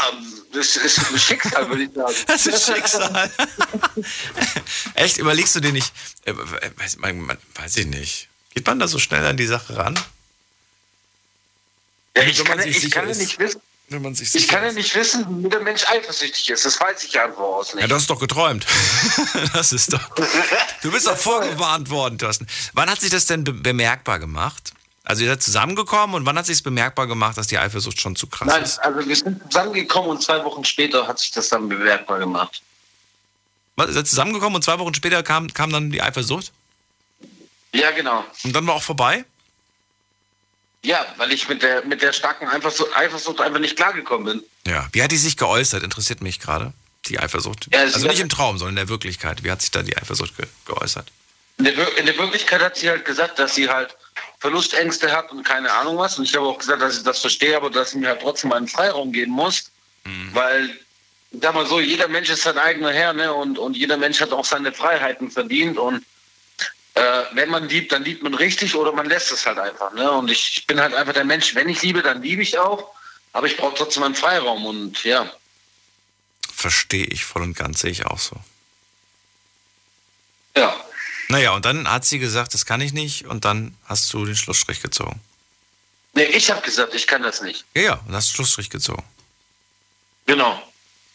das 0.54 0.78
ist 0.78 1.00
ein 1.00 1.18
Schicksal, 1.18 1.68
würde 1.70 1.84
ich 1.84 1.94
sagen. 1.94 2.14
Das 2.28 2.46
ist 2.46 2.66
Schicksal. 2.66 3.32
Echt, 4.94 5.18
überlegst 5.18 5.56
du 5.56 5.60
dir 5.60 5.72
nicht, 5.72 5.92
äh, 6.26 6.34
weiß, 6.78 6.98
man, 6.98 7.20
man, 7.20 7.38
weiß 7.56 7.78
ich 7.78 7.88
nicht, 7.88 8.30
geht 8.54 8.66
man 8.68 8.80
da 8.80 8.88
so 8.88 9.00
schnell 9.00 9.26
an 9.26 9.38
die 9.38 9.48
Sache 9.48 9.76
ran? 9.76 10.00
Ja, 12.16 12.24
ich 12.24 12.44
kann, 12.44 12.60
ich 12.60 12.92
kann 12.92 13.08
nicht 13.08 13.40
wissen. 13.40 13.60
Wenn 13.88 14.02
man 14.02 14.16
sich 14.16 14.34
Ich 14.34 14.48
kann 14.48 14.64
ja 14.64 14.72
nicht 14.72 14.96
wissen, 14.96 15.44
wie 15.44 15.50
der 15.50 15.60
Mensch 15.60 15.86
eifersüchtig 15.88 16.50
ist. 16.50 16.66
Das 16.66 16.80
weiß 16.82 17.04
ich 17.04 17.14
ja 17.14 17.26
im 17.26 17.34
Voraus 17.34 17.74
nicht. 17.76 17.84
Ja, 17.84 17.88
das 17.88 18.04
ist 18.04 18.10
doch 18.10 18.20
geträumt. 18.20 18.66
Das 19.54 19.72
ist 19.72 19.94
doch. 19.94 20.10
Du 20.82 20.92
bist 20.92 21.08
doch 21.08 21.16
vorgewarnt 21.18 21.90
worden, 21.90 22.18
Thorsten. 22.18 22.48
Wann 22.74 22.90
hat 22.90 23.00
sich 23.00 23.10
das 23.10 23.26
denn 23.26 23.44
be 23.44 23.54
bemerkbar 23.54 24.20
gemacht? 24.20 24.74
Also 25.04 25.24
ihr 25.24 25.30
seid 25.30 25.44
zusammengekommen 25.44 26.16
und 26.16 26.26
wann 26.26 26.38
hat 26.38 26.46
sich 26.48 26.56
es 26.58 26.62
bemerkbar 26.62 27.06
gemacht, 27.08 27.38
dass 27.38 27.48
die 27.48 27.58
Eifersucht 27.60 28.02
schon 28.02 28.16
zu 28.16 28.28
krass 28.28 28.48
Nein, 28.48 28.64
ist? 28.64 28.80
also 28.80 29.08
wir 29.08 29.16
sind 29.16 29.42
zusammengekommen 29.52 30.10
und 30.10 30.24
zwei 30.24 30.44
Wochen 30.44 30.66
später 30.66 31.08
hat 31.08 31.20
sich 31.20 31.32
das 31.32 31.50
dann 31.50 31.70
bemerkbar 31.70 32.20
gemacht. 32.20 32.64
Was, 33.76 33.88
Ihr 33.88 33.94
seid 33.94 34.08
zusammengekommen 34.08 34.56
und 34.56 34.64
zwei 34.64 34.80
Wochen 34.80 34.94
später 34.96 35.22
kam, 35.22 35.54
kam 35.54 35.72
dann 35.72 35.92
die 35.92 36.02
Eifersucht? 36.02 36.52
Ja, 37.74 37.92
genau. 37.92 38.26
Und 38.44 38.54
dann 38.54 38.66
war 38.66 38.76
auch 38.76 38.84
vorbei? 38.84 39.26
Ja, 40.86 41.06
weil 41.18 41.32
ich 41.32 41.50
mit 41.50 41.64
der, 41.64 41.84
mit 41.86 42.02
der 42.02 42.14
starken 42.14 42.48
Eifersucht, 42.48 42.96
Eifersucht 42.96 43.42
einfach 43.42 43.60
nicht 43.60 43.76
klargekommen 43.76 44.26
bin. 44.40 44.44
Ja. 44.72 44.88
Wie 44.92 45.02
hat 45.02 45.12
die 45.12 45.18
sich 45.18 45.36
geäußert? 45.38 45.84
Interessiert 45.84 46.22
mich 46.22 46.40
gerade. 46.40 46.74
Die 47.08 47.20
Eifersucht. 47.20 47.68
Ja, 47.72 47.82
also 47.82 48.08
nicht 48.08 48.20
im 48.20 48.30
Traum, 48.30 48.58
sondern 48.58 48.74
in 48.74 48.76
der 48.78 48.90
Wirklichkeit. 48.90 49.44
Wie 49.44 49.52
hat 49.52 49.62
sich 49.62 49.72
da 49.72 49.84
die 49.84 49.96
Eifersucht 49.98 50.36
ge 50.38 50.48
geäußert? 50.66 51.08
In 51.58 51.66
der, 51.66 51.78
Wir- 51.78 51.98
in 51.98 52.06
der 52.08 52.18
Wirklichkeit 52.18 52.62
hat 52.62 52.76
sie 52.78 52.90
halt 52.90 53.06
gesagt, 53.06 53.38
dass 53.40 53.54
sie 53.56 53.70
halt 53.70 53.96
Verlustängste 54.40 55.12
hat 55.12 55.32
und 55.32 55.44
keine 55.44 55.72
Ahnung 55.72 55.98
was. 55.98 56.18
Und 56.18 56.26
ich 56.26 56.36
habe 56.36 56.46
auch 56.48 56.58
gesagt, 56.58 56.82
dass 56.82 56.98
ich 56.98 57.04
das 57.04 57.20
verstehe, 57.20 57.56
aber 57.56 57.70
dass 57.70 57.92
sie 57.92 58.00
mir 58.00 58.10
halt 58.10 58.22
trotzdem 58.22 58.52
einen 58.54 58.68
Freiraum 58.68 59.12
geben 59.12 59.32
muss. 59.32 59.72
Weil, 60.34 60.70
ich 61.32 61.40
sag 61.42 61.54
mal 61.56 61.66
so, 61.66 61.80
jeder 61.80 62.08
Mensch 62.08 62.30
ist 62.30 62.44
sein 62.44 62.58
eigener 62.58 62.92
Herr, 62.92 63.14
ne? 63.14 63.34
Und, 63.34 63.58
und 63.58 63.76
jeder 63.76 63.98
Mensch 63.98 64.20
hat 64.22 64.32
auch 64.32 64.46
seine 64.46 64.72
Freiheiten 64.72 65.32
verdient. 65.32 65.78
Und 65.78 66.04
äh, 66.96 67.24
wenn 67.34 67.50
man 67.50 67.68
liebt, 67.68 67.92
dann 67.92 68.04
liebt 68.04 68.24
man 68.24 68.34
richtig 68.34 68.74
oder 68.76 68.94
man 68.94 69.06
lässt 69.06 69.32
es 69.32 69.46
halt 69.46 69.60
einfach. 69.60 69.92
Ne? 69.94 70.10
Und 70.12 70.32
ich, 70.32 70.58
ich 70.58 70.68
bin 70.68 70.80
halt 70.80 70.94
einfach 70.94 71.14
der 71.14 71.26
Mensch, 71.26 71.54
wenn 71.54 71.70
ich 71.70 71.82
liebe, 71.82 72.02
dann 72.02 72.22
liebe 72.22 72.42
ich 72.42 72.58
auch. 72.58 72.96
Aber 73.34 73.48
ich 73.48 73.58
brauche 73.58 73.76
trotzdem 73.76 74.04
einen 74.04 74.16
Freiraum 74.16 74.66
und 74.66 75.04
ja. 75.04 75.30
Verstehe 76.54 77.06
ich 77.06 77.26
voll 77.26 77.42
und 77.42 77.54
ganz, 77.56 77.82
sehe 77.82 77.92
ich 77.92 78.06
auch 78.06 78.20
so. 78.20 78.38
Ja. 80.56 80.74
Naja, 81.28 81.52
und 81.54 81.66
dann 81.66 81.92
hat 81.92 82.06
sie 82.06 82.20
gesagt, 82.20 82.54
das 82.54 82.66
kann 82.66 82.80
ich 82.80 82.94
nicht 82.94 83.26
und 83.26 83.44
dann 83.44 83.76
hast 83.86 84.14
du 84.14 84.26
den 84.26 84.38
Schlussstrich 84.38 84.82
gezogen. 84.82 85.20
Nee, 86.14 86.24
ich 86.24 86.50
habe 86.50 86.62
gesagt, 86.62 86.94
ich 86.94 87.08
kann 87.08 87.24
das 87.24 87.42
nicht. 87.42 87.66
Ja, 87.76 87.82
ja, 87.82 87.94
und 88.08 88.16
hast 88.16 88.30
den 88.30 88.36
Schlussstrich 88.36 88.70
gezogen. 88.70 89.04
Genau. 90.28 90.62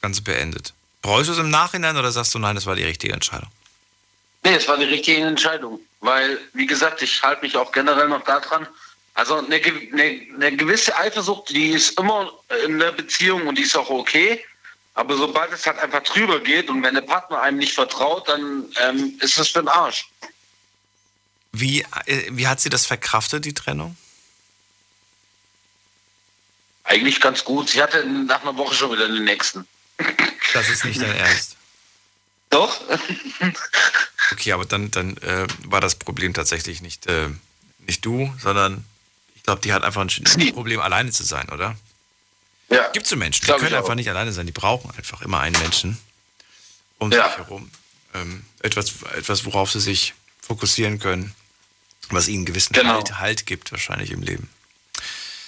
Ganze 0.02 0.20
beendet. 0.20 0.74
Bereust 1.00 1.30
du 1.30 1.32
es 1.32 1.38
im 1.38 1.48
Nachhinein 1.48 1.96
oder 1.96 2.12
sagst 2.12 2.34
du, 2.34 2.38
nein, 2.38 2.54
das 2.54 2.66
war 2.66 2.76
die 2.76 2.84
richtige 2.84 3.14
Entscheidung? 3.14 3.50
Nee, 4.42 4.54
es 4.54 4.68
war 4.68 4.78
die 4.78 4.84
richtige 4.84 5.22
Entscheidung. 5.22 5.80
Weil, 6.00 6.38
wie 6.54 6.66
gesagt, 6.66 7.02
ich 7.02 7.22
halte 7.22 7.42
mich 7.42 7.56
auch 7.56 7.72
generell 7.72 8.08
noch 8.08 8.24
daran. 8.24 8.66
Also 9.14 9.36
eine, 9.36 9.56
eine, 9.56 10.26
eine 10.34 10.56
gewisse 10.56 10.96
Eifersucht, 10.96 11.50
die 11.50 11.70
ist 11.70 11.98
immer 11.98 12.32
in 12.64 12.78
der 12.78 12.92
Beziehung 12.92 13.46
und 13.46 13.58
die 13.58 13.62
ist 13.62 13.76
auch 13.76 13.90
okay. 13.90 14.42
Aber 14.94 15.16
sobald 15.16 15.52
es 15.52 15.66
halt 15.66 15.78
einfach 15.78 16.02
drüber 16.02 16.40
geht 16.40 16.68
und 16.70 16.82
wenn 16.82 16.94
der 16.94 17.02
Partner 17.02 17.40
einem 17.40 17.58
nicht 17.58 17.74
vertraut, 17.74 18.28
dann 18.28 18.64
ähm, 18.80 19.18
ist 19.20 19.38
es 19.38 19.48
für 19.48 19.60
den 19.60 19.68
Arsch. 19.68 20.08
Wie, 21.52 21.82
äh, 22.06 22.28
wie 22.30 22.46
hat 22.46 22.60
sie 22.60 22.70
das 22.70 22.86
verkraftet, 22.86 23.44
die 23.44 23.54
Trennung? 23.54 23.96
Eigentlich 26.84 27.20
ganz 27.20 27.44
gut. 27.44 27.68
Sie 27.68 27.82
hatte 27.82 28.04
nach 28.06 28.42
einer 28.42 28.56
Woche 28.56 28.74
schon 28.74 28.92
wieder 28.92 29.06
den 29.06 29.24
nächsten. 29.24 29.66
Das 30.54 30.68
ist 30.68 30.84
nicht 30.84 31.00
dein 31.00 31.14
Ernst. 31.16 31.56
Doch? 32.50 32.80
Okay, 34.32 34.52
aber 34.52 34.64
dann, 34.64 34.90
dann 34.90 35.16
äh, 35.18 35.46
war 35.64 35.80
das 35.80 35.94
Problem 35.96 36.34
tatsächlich 36.34 36.82
nicht, 36.82 37.06
äh, 37.06 37.28
nicht 37.80 38.04
du, 38.04 38.32
sondern 38.40 38.84
ich 39.34 39.42
glaube, 39.42 39.60
die 39.60 39.72
hat 39.72 39.82
einfach 39.82 40.02
ein 40.02 40.52
Problem, 40.52 40.80
alleine 40.80 41.10
zu 41.10 41.24
sein, 41.24 41.48
oder? 41.48 41.76
Ja. 42.68 42.88
Gibt 42.92 43.06
so 43.06 43.16
Menschen, 43.16 43.44
die 43.46 43.52
können 43.52 43.74
einfach 43.74 43.94
nicht 43.94 44.08
alleine 44.08 44.32
sein, 44.32 44.46
die 44.46 44.52
brauchen 44.52 44.90
einfach 44.96 45.22
immer 45.22 45.40
einen 45.40 45.58
Menschen 45.60 45.98
um 46.98 47.10
Ja. 47.10 47.28
sich 47.28 47.38
herum. 47.38 47.70
Ähm, 48.14 48.44
etwas, 48.60 49.02
etwas, 49.16 49.44
worauf 49.44 49.72
sie 49.72 49.80
sich 49.80 50.14
fokussieren 50.40 50.98
können, 50.98 51.34
was 52.10 52.28
ihnen 52.28 52.38
einen 52.38 52.46
gewissen 52.46 52.72
Genau. 52.74 52.94
halt, 52.94 53.18
halt 53.18 53.46
gibt, 53.46 53.72
wahrscheinlich 53.72 54.10
im 54.10 54.22
Leben. 54.22 54.48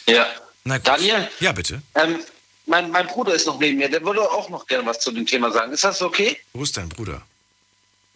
Ja. 0.06 0.26
Na 0.64 0.78
gut. 0.78 0.86
Daniel? 0.88 1.28
Ja, 1.40 1.52
bitte. 1.52 1.82
Ähm, 1.94 2.20
mein, 2.66 2.90
mein 2.90 3.06
Bruder 3.08 3.34
ist 3.34 3.46
noch 3.46 3.58
neben 3.58 3.78
mir. 3.78 3.88
Der 3.90 4.04
würde 4.04 4.22
auch 4.22 4.48
noch 4.48 4.66
gerne 4.66 4.86
was 4.86 5.00
zu 5.00 5.10
dem 5.12 5.26
Thema 5.26 5.50
sagen. 5.52 5.72
Ist 5.72 5.84
das 5.84 6.00
okay? 6.02 6.38
Wo 6.52 6.62
ist 6.62 6.76
dein 6.76 6.88
Bruder? 6.88 7.22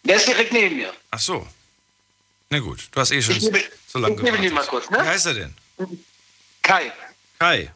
Der 0.07 0.15
ist 0.15 0.27
direkt 0.27 0.53
neben 0.53 0.77
mir. 0.77 0.93
Ach 1.11 1.19
so. 1.19 1.45
Na 2.49 2.59
gut, 2.59 2.87
du 2.91 2.99
hast 3.01 3.11
eh 3.11 3.21
schon 3.21 3.35
Ich 3.35 3.41
gebe- 3.43 3.61
so 3.87 3.99
lange 3.99 4.15
ich 4.15 4.21
gebe 4.23 4.37
dir 4.37 4.49
gewartet. 4.49 4.53
mal 4.53 4.65
kurz, 4.67 4.89
ne? 4.89 4.97
Wie 5.03 5.07
heißt 5.07 5.25
er 5.25 5.33
denn? 5.33 5.57
Kai. 6.63 6.91
Kai. 7.39 7.71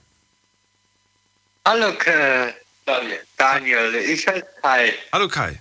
Hallo, 1.65 1.89
äh, 2.05 2.53
Daniel. 3.38 3.95
Ich 3.95 4.25
heiße 4.27 4.47
Kai. 4.61 4.93
Hallo 5.11 5.27
Kai. 5.27 5.59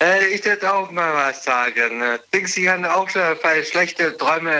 Äh, 0.00 0.26
ich 0.28 0.44
würde 0.44 0.72
auch 0.72 0.90
mal 0.90 1.12
was 1.14 1.44
sagen. 1.44 2.00
Äh, 2.02 2.18
Dings, 2.32 2.56
ich 2.56 2.66
hatte 2.66 2.92
auch 2.94 3.08
schon 3.08 3.36
bei 3.42 3.62
schlechte 3.64 4.16
Träume, 4.16 4.50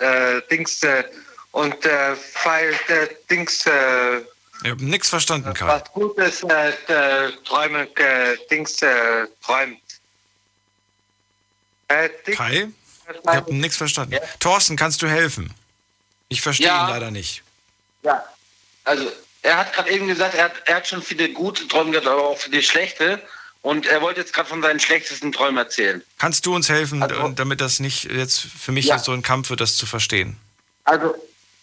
äh, 0.00 0.40
Dings, 0.50 0.82
äh, 0.82 1.04
und 1.52 1.84
äh, 1.84 2.16
bei 2.44 2.68
äh, 2.88 3.08
Dings, 3.30 3.66
äh, 3.66 4.20
Ich 4.64 4.70
habe 4.70 4.84
nichts 4.84 5.08
verstanden, 5.10 5.52
Kai. 5.54 5.66
was 5.68 5.84
Gutes 5.92 6.42
äh, 6.44 6.70
äh, 6.88 7.32
Träume, 7.44 7.88
äh, 7.96 8.36
Dings, 8.50 8.80
äh, 8.82 9.26
träumt. 9.44 9.78
Äh, 11.90 12.08
Kai? 12.34 12.68
Ich 13.22 13.28
habe 13.28 13.52
nichts 13.54 13.76
verstanden. 13.76 14.16
Thorsten, 14.38 14.76
kannst 14.76 15.02
du 15.02 15.08
helfen? 15.08 15.52
Ich 16.28 16.40
verstehe 16.40 16.68
Ja. 16.68 16.84
ihn 16.84 16.90
leider 16.90 17.10
nicht. 17.10 17.42
Ja. 18.02 18.24
Also, 18.84 19.10
er 19.42 19.56
hat 19.56 19.72
gerade 19.72 19.90
eben 19.90 20.06
gesagt, 20.06 20.34
er 20.36 20.44
hat, 20.44 20.52
er 20.66 20.76
hat 20.76 20.86
schon 20.86 21.02
viele 21.02 21.30
gute 21.30 21.66
Träume 21.66 21.90
gehabt, 21.90 22.06
aber 22.06 22.28
auch 22.28 22.38
viele 22.38 22.62
schlechte. 22.62 23.20
Und 23.62 23.86
er 23.86 24.00
wollte 24.00 24.20
jetzt 24.20 24.32
gerade 24.32 24.48
von 24.48 24.62
seinen 24.62 24.80
schlechtesten 24.80 25.32
Träumen 25.32 25.58
erzählen. 25.58 26.02
Kannst 26.18 26.46
du 26.46 26.54
uns 26.54 26.68
helfen, 26.68 27.02
äh, 27.02 27.32
damit 27.34 27.60
das 27.60 27.80
nicht 27.80 28.04
jetzt 28.04 28.38
für 28.40 28.72
mich 28.72 28.86
Ja. 28.86 28.98
so 28.98 29.12
ein 29.12 29.22
Kampf 29.22 29.50
wird, 29.50 29.60
das 29.60 29.76
zu 29.76 29.84
verstehen? 29.86 30.38
Also, 30.84 31.14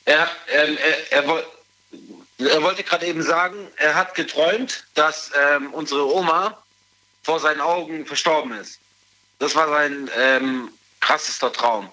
er, 0.05 0.29
ähm, 0.49 0.77
er, 0.77 1.23
er, 1.23 1.43
er 2.51 2.61
wollte 2.61 2.83
gerade 2.83 3.05
eben 3.05 3.23
sagen, 3.23 3.67
er 3.77 3.95
hat 3.95 4.13
geträumt, 4.15 4.83
dass 4.95 5.31
ähm, 5.55 5.73
unsere 5.73 6.13
Oma 6.13 6.61
vor 7.23 7.39
seinen 7.39 7.61
Augen 7.61 8.05
verstorben 8.05 8.53
ist. 8.59 8.79
Das 9.39 9.55
war 9.55 9.67
sein 9.69 10.09
ähm, 10.17 10.69
krassester 10.99 11.51
Traum. 11.51 11.89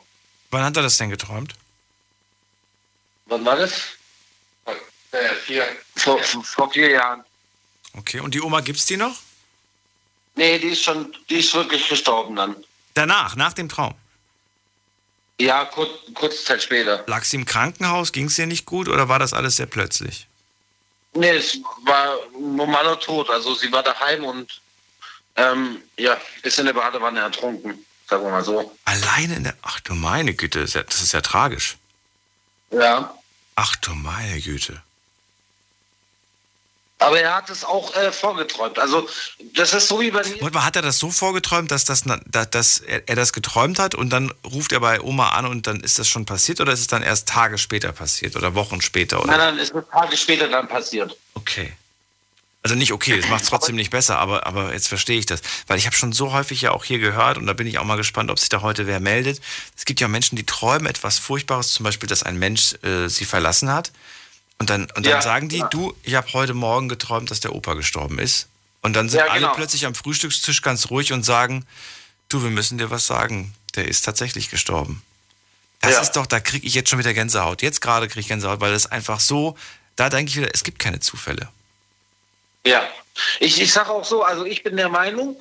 Wann 0.50 0.64
hat 0.64 0.76
er 0.76 0.82
das 0.82 0.96
denn 0.96 1.10
geträumt? 1.10 1.54
Wann 3.26 3.44
war 3.44 3.56
das? 3.56 3.96
äh, 5.14 5.34
vier. 5.46 5.64
Vor, 5.96 6.18
vor 6.22 6.70
vier 6.70 6.90
Jahren. 6.90 7.24
Okay, 7.96 8.20
und 8.20 8.34
die 8.34 8.40
Oma 8.40 8.60
gibt's 8.60 8.86
die 8.86 8.96
noch? 8.96 9.16
Nee, 10.34 10.58
die 10.58 10.68
ist 10.68 10.82
schon, 10.82 11.14
die 11.30 11.36
ist 11.38 11.54
wirklich 11.54 11.88
gestorben 11.88 12.36
dann. 12.36 12.56
Danach, 12.94 13.36
nach 13.36 13.52
dem 13.52 13.68
Traum. 13.68 13.94
Ja, 15.40 15.64
kurz, 15.64 15.90
kurze 16.14 16.44
Zeit 16.44 16.62
später. 16.62 17.04
Lag 17.06 17.24
sie 17.24 17.36
im 17.36 17.44
Krankenhaus? 17.44 18.12
Ging 18.12 18.26
es 18.26 18.38
ihr 18.38 18.46
nicht 18.46 18.66
gut 18.66 18.88
oder 18.88 19.08
war 19.08 19.18
das 19.18 19.32
alles 19.32 19.56
sehr 19.56 19.66
plötzlich? 19.66 20.26
Nee, 21.12 21.30
es 21.30 21.58
war 21.84 22.18
ein 22.36 22.56
normaler 22.56 22.98
Tod. 22.98 23.30
Also 23.30 23.54
sie 23.54 23.70
war 23.70 23.82
daheim 23.82 24.24
und 24.24 24.60
ähm, 25.36 25.82
ja, 25.98 26.16
ist 26.42 26.58
in 26.58 26.66
der 26.66 26.72
Badewanne 26.74 27.20
ertrunken, 27.20 27.84
sagen 28.08 28.24
wir 28.24 28.30
mal 28.30 28.44
so. 28.44 28.74
Alleine 28.84 29.36
in 29.36 29.44
der. 29.44 29.54
Ach 29.62 29.80
du 29.80 29.94
meine 29.94 30.34
Güte, 30.34 30.60
das 30.60 30.70
ist 30.70 30.74
ja, 30.74 30.82
das 30.82 31.02
ist 31.02 31.12
ja 31.12 31.20
tragisch. 31.20 31.76
Ja. 32.70 33.14
Ach 33.56 33.76
du 33.76 33.92
meine 33.94 34.40
Güte. 34.40 34.82
Aber 37.00 37.20
er 37.20 37.34
hat 37.34 37.50
es 37.50 37.64
auch 37.64 37.94
äh, 37.96 38.12
vorgeträumt. 38.12 38.78
Also 38.78 39.06
das 39.54 39.74
ist 39.74 39.88
so 39.88 40.00
wie 40.00 40.10
bei 40.10 40.24
mir. 40.26 40.40
Und 40.42 40.64
hat 40.64 40.76
er 40.76 40.80
das 40.82 40.98
so 40.98 41.10
vorgeträumt, 41.10 41.70
dass, 41.70 41.84
das, 41.84 42.06
na- 42.06 42.20
da- 42.24 42.46
dass 42.46 42.78
er, 42.78 43.06
er 43.08 43.16
das 43.16 43.32
geträumt 43.32 43.78
hat 43.78 43.94
und 43.94 44.10
dann 44.10 44.32
ruft 44.44 44.72
er 44.72 44.80
bei 44.80 45.00
Oma 45.00 45.30
an 45.30 45.44
und 45.44 45.66
dann 45.66 45.80
ist 45.80 45.98
das 45.98 46.08
schon 46.08 46.24
passiert 46.24 46.60
oder 46.60 46.72
ist 46.72 46.80
es 46.80 46.86
dann 46.86 47.02
erst 47.02 47.28
Tage 47.28 47.58
später 47.58 47.92
passiert 47.92 48.36
oder 48.36 48.54
Wochen 48.54 48.80
später? 48.80 49.18
Oder? 49.22 49.26
Nein, 49.36 49.38
nein, 49.38 49.58
es 49.58 49.70
ist 49.70 49.90
Tage 49.90 50.16
später 50.16 50.48
dann 50.48 50.66
passiert. 50.68 51.14
Okay. 51.34 51.72
Also 52.64 52.74
nicht 52.76 52.92
okay, 52.92 53.20
das 53.20 53.28
macht 53.28 53.42
es 53.44 53.48
trotzdem 53.50 53.76
nicht 53.76 53.90
besser, 53.90 54.18
aber, 54.18 54.46
aber 54.46 54.72
jetzt 54.72 54.88
verstehe 54.88 55.18
ich 55.18 55.26
das. 55.26 55.42
Weil 55.66 55.78
ich 55.78 55.86
habe 55.86 55.94
schon 55.94 56.12
so 56.12 56.32
häufig 56.32 56.62
ja 56.62 56.72
auch 56.72 56.82
hier 56.84 56.98
gehört 56.98 57.36
und 57.38 57.46
da 57.46 57.52
bin 57.52 57.66
ich 57.66 57.78
auch 57.78 57.84
mal 57.84 57.96
gespannt, 57.96 58.30
ob 58.30 58.38
sich 58.40 58.48
da 58.48 58.62
heute 58.62 58.86
wer 58.86 59.00
meldet. 59.00 59.40
Es 59.76 59.84
gibt 59.84 60.00
ja 60.00 60.08
Menschen, 60.08 60.34
die 60.36 60.46
träumen 60.46 60.86
etwas 60.86 61.18
Furchtbares, 61.18 61.72
zum 61.72 61.84
Beispiel, 61.84 62.08
dass 62.08 62.22
ein 62.22 62.38
Mensch 62.38 62.74
äh, 62.82 63.08
sie 63.08 63.26
verlassen 63.26 63.70
hat. 63.70 63.92
Und 64.58 64.70
dann, 64.70 64.82
und 64.96 65.04
dann 65.04 65.12
Ja, 65.12 65.20
sagen 65.22 65.48
die, 65.50 65.58
ja. 65.58 65.68
du, 65.68 65.94
ich 66.02 66.14
habe 66.14 66.32
heute 66.32 66.54
Morgen 66.54 66.88
geträumt, 66.88 67.30
dass 67.30 67.40
der 67.40 67.54
Opa 67.54 67.74
gestorben 67.74 68.18
ist. 68.18 68.48
Und 68.80 68.94
dann 68.94 69.08
sind 69.08 69.18
Ja, 69.18 69.26
alle 69.26 69.40
genau. 69.42 69.54
plötzlich 69.54 69.84
am 69.84 69.94
Frühstückstisch 69.94 70.62
ganz 70.62 70.88
ruhig 70.90 71.12
und 71.12 71.22
sagen, 71.22 71.66
du, 72.28 72.42
wir 72.42 72.50
müssen 72.50 72.78
dir 72.78 72.90
was 72.90 73.06
sagen. 73.06 73.54
Der 73.74 73.86
ist 73.88 74.02
tatsächlich 74.02 74.50
gestorben. 74.50 75.02
Das 75.80 76.00
ist 76.00 76.12
doch, 76.12 76.24
da 76.24 76.40
kriege 76.40 76.66
ich 76.66 76.72
jetzt 76.72 76.88
schon 76.88 76.98
wieder 76.98 77.12
Gänsehaut. 77.12 77.60
Jetzt 77.60 77.82
gerade 77.82 78.08
kriege 78.08 78.20
ich 78.20 78.28
Gänsehaut, 78.28 78.60
weil 78.60 78.72
das 78.72 78.86
einfach 78.86 79.20
so, 79.20 79.54
da 79.96 80.08
denke 80.08 80.30
ich 80.30 80.36
wieder, 80.36 80.48
es 80.54 80.64
gibt 80.64 80.78
keine 80.78 81.00
Zufälle. 81.00 81.48
Ja. 82.66 82.88
Ich, 83.38 83.60
ich 83.60 83.72
sage 83.72 83.90
auch 83.90 84.04
so, 84.04 84.22
also 84.22 84.44
ich 84.44 84.62
bin 84.62 84.76
der 84.76 84.88
Meinung, 84.88 85.40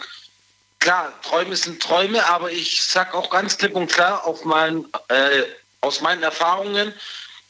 klar, 0.79 1.11
Träume 1.21 1.55
sind 1.55 1.81
Träume, 1.81 2.23
aber 2.25 2.51
ich 2.51 2.83
sage 2.83 3.13
auch 3.13 3.29
ganz 3.29 3.57
klipp 3.57 3.75
und 3.75 3.91
klar 3.91 4.25
auf 4.25 4.45
meinen, 4.45 4.85
äh, 5.07 5.43
aus 5.81 6.01
meinen 6.01 6.21
Erfahrungen, 6.21 6.93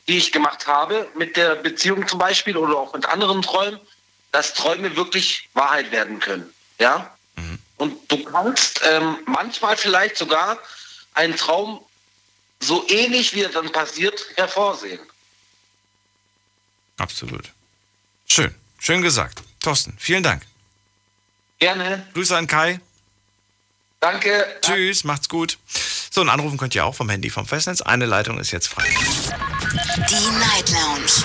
die 0.07 0.17
ich 0.17 0.31
gemacht 0.31 0.67
habe, 0.67 1.09
mit 1.15 1.35
der 1.35 1.55
Beziehung 1.55 2.07
zum 2.07 2.19
Beispiel 2.19 2.55
oder 2.55 2.77
auch 2.77 2.93
mit 2.93 3.05
anderen 3.05 3.41
Träumen, 3.41 3.79
dass 4.31 4.53
Träume 4.53 4.95
wirklich 4.95 5.49
Wahrheit 5.53 5.91
werden 5.91 6.19
können. 6.19 6.53
Ja? 6.79 7.13
Und 7.83 8.11
du 8.11 8.23
kannst 8.23 8.81
ähm, 8.85 9.17
manchmal 9.25 9.75
vielleicht 9.75 10.17
sogar 10.17 10.57
einen 11.13 11.35
Traum 11.35 11.83
so 12.59 12.85
ähnlich 12.87 13.33
wie 13.33 13.41
er 13.41 13.49
dann 13.49 13.71
passiert 13.73 14.25
hervorsehen. 14.35 15.01
Absolut. 16.97 17.51
Schön. 18.27 18.55
Schön 18.79 19.01
gesagt. 19.01 19.41
Thorsten, 19.63 19.95
vielen 19.97 20.21
Dank. 20.23 20.43
Gerne. 21.59 22.05
Grüße 22.13 22.37
an 22.37 22.45
Kai. 22.47 22.79
Danke. 23.99 24.45
Tschüss, 24.61 25.03
macht's 25.05 25.29
gut. 25.29 25.57
So, 26.11 26.21
und 26.21 26.29
anrufen 26.29 26.57
könnt 26.57 26.75
ihr 26.75 26.85
auch 26.85 26.93
vom 26.93 27.09
Handy 27.09 27.29
vom 27.29 27.47
Festnetz. 27.47 27.81
Eine 27.81 28.05
Leitung 28.05 28.37
ist 28.39 28.51
jetzt 28.51 28.67
frei. 28.67 28.83
Die 28.87 30.29
Night 30.37 30.69
Lounge 30.69 31.23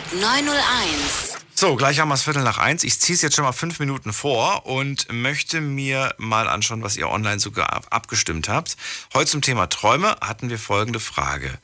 0890901. 0.00 1.36
So, 1.54 1.76
gleich 1.76 1.98
haben 2.00 2.08
wir 2.08 2.14
es 2.14 2.22
Viertel 2.22 2.42
nach 2.42 2.56
eins. 2.56 2.84
Ich 2.84 2.98
ziehe 3.00 3.14
es 3.14 3.20
jetzt 3.22 3.36
schon 3.36 3.44
mal 3.44 3.52
fünf 3.52 3.78
Minuten 3.80 4.14
vor 4.14 4.64
und 4.64 5.12
möchte 5.12 5.60
mir 5.60 6.14
mal 6.16 6.48
anschauen, 6.48 6.82
was 6.82 6.96
ihr 6.96 7.10
online 7.10 7.38
sogar 7.38 7.72
ab- 7.74 7.88
abgestimmt 7.90 8.48
habt. 8.48 8.76
Heute 9.12 9.30
zum 9.30 9.42
Thema 9.42 9.68
Träume 9.68 10.16
hatten 10.22 10.48
wir 10.48 10.58
folgende 10.58 11.00
Frage. 11.00 11.58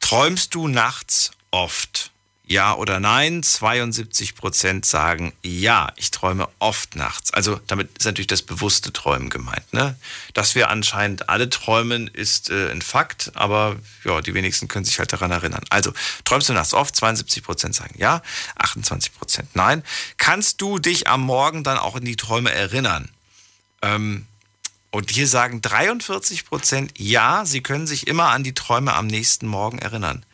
Träumst 0.00 0.54
du 0.54 0.66
nachts 0.68 1.32
oft? 1.50 2.10
Ja 2.46 2.74
oder 2.74 3.00
nein? 3.00 3.42
72 3.42 4.34
Prozent 4.34 4.84
sagen 4.84 5.32
ja, 5.42 5.90
ich 5.96 6.10
träume 6.10 6.46
oft 6.58 6.94
nachts. 6.94 7.32
Also 7.32 7.58
damit 7.66 7.96
ist 7.96 8.04
natürlich 8.04 8.26
das 8.26 8.42
bewusste 8.42 8.92
Träumen 8.92 9.30
gemeint. 9.30 9.72
Ne? 9.72 9.96
Dass 10.34 10.54
wir 10.54 10.68
anscheinend 10.68 11.30
alle 11.30 11.48
träumen, 11.48 12.08
ist 12.08 12.50
äh, 12.50 12.70
ein 12.70 12.82
Fakt, 12.82 13.32
aber 13.34 13.76
ja, 14.04 14.20
die 14.20 14.34
wenigsten 14.34 14.68
können 14.68 14.84
sich 14.84 14.98
halt 14.98 15.12
daran 15.14 15.30
erinnern. 15.30 15.64
Also, 15.70 15.92
träumst 16.24 16.50
du 16.50 16.52
nachts 16.52 16.74
oft? 16.74 16.94
72 16.94 17.42
Prozent 17.42 17.74
sagen 17.74 17.94
ja, 17.96 18.22
28 18.56 19.14
Prozent 19.14 19.48
nein. 19.54 19.82
Kannst 20.18 20.60
du 20.60 20.78
dich 20.78 21.08
am 21.08 21.22
Morgen 21.22 21.64
dann 21.64 21.78
auch 21.78 21.96
in 21.96 22.04
die 22.04 22.16
Träume 22.16 22.52
erinnern? 22.52 23.08
Ähm, 23.80 24.26
und 24.90 25.10
hier 25.10 25.26
sagen 25.26 25.62
43 25.62 26.44
Prozent 26.44 26.92
ja, 26.98 27.46
sie 27.46 27.62
können 27.62 27.86
sich 27.86 28.06
immer 28.06 28.28
an 28.28 28.44
die 28.44 28.54
Träume 28.54 28.92
am 28.92 29.06
nächsten 29.06 29.46
Morgen 29.46 29.78
erinnern. 29.78 30.24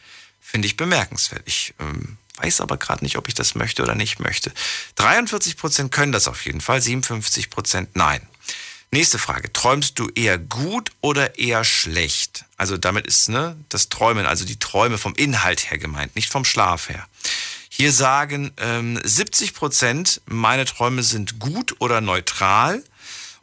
Finde 0.51 0.67
ich 0.67 0.77
bemerkenswert. 0.77 1.43
Ich 1.45 1.75
ähm, 1.79 2.17
weiß 2.39 2.61
aber 2.61 2.77
gerade 2.77 3.05
nicht, 3.05 3.17
ob 3.17 3.29
ich 3.29 3.35
das 3.35 3.55
möchte 3.55 3.85
oder 3.85 3.95
nicht 3.95 4.19
möchte. 4.19 4.53
43 4.97 5.57
Prozent 5.57 5.93
können 5.93 6.11
das 6.11 6.27
auf 6.27 6.45
jeden 6.45 6.61
Fall, 6.61 6.83
57 6.83 7.51
Prozent 7.51 7.91
nein. 7.95 8.27
Nächste 8.91 9.21
Frage. 9.21 9.53
Träumst 9.53 10.01
du 10.01 10.09
eher 10.09 10.39
gut 10.39 10.91
oder 11.03 11.39
eher 11.39 11.63
schlecht? 11.63 12.47
Also 12.57 12.77
damit 12.77 13.07
ist 13.07 13.29
ne, 13.29 13.57
das 13.69 13.91
Träumen, 13.91 14.27
also 14.27 14.45
die 14.45 14.59
Träume 14.59 14.99
vom 14.99 15.15
Inhalt 15.15 15.71
her 15.71 15.79
gemeint, 15.79 16.17
nicht 16.17 16.33
vom 16.33 16.45
Schlaf 16.45 16.89
her. 16.89 17.07
Hier 17.69 17.93
sagen 17.93 18.51
ähm, 18.57 18.99
70 19.05 19.55
Prozent, 19.55 20.21
meine 20.27 20.65
Träume 20.65 21.05
sind 21.05 21.39
gut 21.39 21.77
oder 21.79 22.01
neutral. 22.01 22.83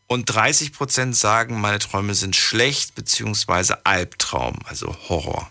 Und 0.08 0.26
30 0.26 0.74
Prozent 0.74 1.16
sagen, 1.16 1.62
meine 1.62 1.80
Träume 1.80 2.16
sind 2.16 2.36
schlecht 2.36 2.96
beziehungsweise 2.96 3.86
Albtraum, 3.86 4.60
also 4.66 4.94
Horror. 5.08 5.50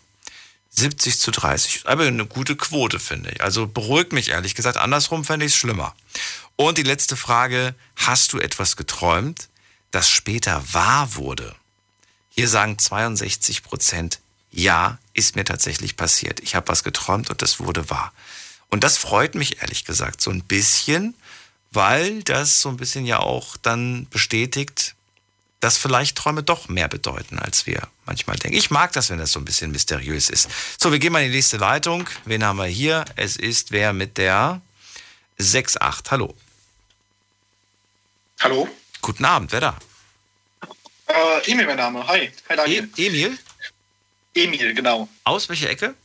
70 0.78 1.18
zu 1.18 1.30
30. 1.30 1.82
Aber 1.86 2.04
eine 2.04 2.26
gute 2.26 2.56
Quote, 2.56 3.00
finde 3.00 3.30
ich. 3.30 3.42
Also 3.42 3.66
beruhigt 3.66 4.12
mich 4.12 4.30
ehrlich 4.30 4.54
gesagt. 4.54 4.76
Andersrum 4.76 5.24
fände 5.24 5.46
ich 5.46 5.52
es 5.52 5.58
schlimmer. 5.58 5.94
Und 6.56 6.78
die 6.78 6.82
letzte 6.82 7.16
Frage. 7.16 7.74
Hast 7.96 8.32
du 8.32 8.38
etwas 8.38 8.76
geträumt, 8.76 9.48
das 9.90 10.10
später 10.10 10.62
wahr 10.72 11.14
wurde? 11.14 11.54
Hier 12.28 12.48
sagen 12.48 12.78
62 12.78 13.62
Prozent, 13.62 14.20
ja, 14.50 14.98
ist 15.14 15.36
mir 15.36 15.44
tatsächlich 15.44 15.96
passiert. 15.96 16.40
Ich 16.40 16.54
habe 16.54 16.68
was 16.68 16.84
geträumt 16.84 17.30
und 17.30 17.40
das 17.40 17.60
wurde 17.60 17.88
wahr. 17.88 18.12
Und 18.68 18.84
das 18.84 18.98
freut 18.98 19.34
mich 19.34 19.62
ehrlich 19.62 19.84
gesagt 19.84 20.20
so 20.20 20.30
ein 20.30 20.42
bisschen, 20.42 21.14
weil 21.72 22.22
das 22.22 22.60
so 22.60 22.68
ein 22.68 22.76
bisschen 22.76 23.06
ja 23.06 23.18
auch 23.18 23.56
dann 23.56 24.06
bestätigt, 24.10 24.95
dass 25.66 25.78
vielleicht 25.78 26.16
Träume 26.16 26.44
doch 26.44 26.68
mehr 26.68 26.86
bedeuten, 26.86 27.40
als 27.40 27.66
wir 27.66 27.88
manchmal 28.04 28.36
denken. 28.36 28.56
Ich 28.56 28.70
mag 28.70 28.92
das, 28.92 29.10
wenn 29.10 29.18
das 29.18 29.32
so 29.32 29.40
ein 29.40 29.44
bisschen 29.44 29.72
mysteriös 29.72 30.30
ist. 30.30 30.48
So, 30.80 30.92
wir 30.92 31.00
gehen 31.00 31.12
mal 31.12 31.24
in 31.24 31.30
die 31.32 31.34
nächste 31.34 31.56
Leitung. 31.56 32.08
Wen 32.24 32.44
haben 32.44 32.58
wir 32.58 32.66
hier? 32.66 33.04
Es 33.16 33.34
ist 33.34 33.72
wer 33.72 33.92
mit 33.92 34.16
der 34.16 34.60
68. 35.40 35.80
Hallo. 36.08 36.36
Hallo? 38.38 38.68
Guten 39.02 39.24
Abend, 39.24 39.50
wer 39.50 39.60
da? 39.60 39.78
Äh, 41.08 41.50
Emil, 41.50 41.66
mein 41.66 41.78
Name. 41.78 42.06
Hi. 42.06 42.30
Hi, 42.48 42.56
Daniel. 42.56 42.88
E 42.96 43.06
Emil? 43.08 43.38
Emil, 44.34 44.72
genau. 44.72 45.08
Aus 45.24 45.48
welcher 45.48 45.68
Ecke? 45.68 45.96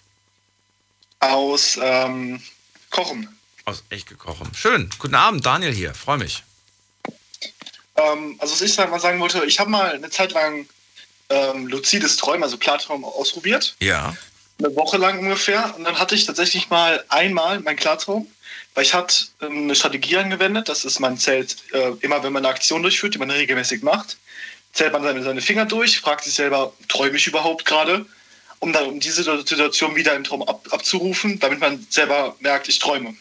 Aus 1.19 1.77
ähm, 1.79 2.41
Kochen. 2.89 3.29
Aus 3.65 3.83
Echke 3.91 4.15
Kochen. 4.15 4.51
Schön. 4.55 4.89
Guten 4.97 5.13
Abend, 5.13 5.45
Daniel 5.45 5.71
hier. 5.71 5.93
Freue 5.93 6.17
mich. 6.17 6.43
Ähm, 8.01 8.35
also, 8.39 8.53
was 8.53 8.61
ich 8.61 8.77
mal 8.77 8.99
sagen 8.99 9.19
wollte, 9.19 9.43
ich 9.45 9.59
habe 9.59 9.69
mal 9.69 9.91
eine 9.91 10.09
Zeit 10.09 10.31
lang 10.31 10.67
ähm, 11.29 11.67
luzides 11.67 12.17
Träumen, 12.17 12.43
also 12.43 12.57
Klartraum, 12.57 13.03
ausprobiert. 13.05 13.75
Ja. 13.79 14.15
Eine 14.59 14.75
Woche 14.75 14.97
lang 14.97 15.19
ungefähr. 15.19 15.73
Und 15.75 15.85
dann 15.85 15.99
hatte 15.99 16.15
ich 16.15 16.25
tatsächlich 16.25 16.69
mal 16.69 17.03
einmal 17.09 17.59
meinen 17.59 17.77
Klartraum, 17.77 18.27
weil 18.75 18.83
ich 18.83 18.93
hatte 18.93 19.25
ähm, 19.41 19.63
eine 19.63 19.75
Strategie 19.75 20.17
angewendet. 20.17 20.69
Das 20.69 20.85
ist, 20.85 20.99
man 20.99 21.17
zählt 21.17 21.57
äh, 21.73 21.91
immer, 22.01 22.23
wenn 22.23 22.33
man 22.33 22.45
eine 22.45 22.53
Aktion 22.53 22.81
durchführt, 22.81 23.13
die 23.13 23.19
man 23.19 23.31
regelmäßig 23.31 23.81
macht, 23.81 24.17
zählt 24.73 24.93
man 24.93 25.03
seine, 25.03 25.23
seine 25.23 25.41
Finger 25.41 25.65
durch, 25.65 25.99
fragt 25.99 26.23
sich 26.23 26.33
selber, 26.33 26.73
träume 26.87 27.17
ich 27.17 27.27
überhaupt 27.27 27.65
gerade? 27.65 28.05
Um 28.59 28.73
dann 28.73 28.85
um 28.85 28.99
diese 28.99 29.23
Situation 29.23 29.95
wieder 29.95 30.13
im 30.13 30.23
Traum 30.23 30.43
ab, 30.43 30.67
abzurufen, 30.69 31.39
damit 31.39 31.59
man 31.59 31.85
selber 31.89 32.35
merkt, 32.41 32.69
ich 32.69 32.77
träume. 32.77 33.09
Und 33.09 33.17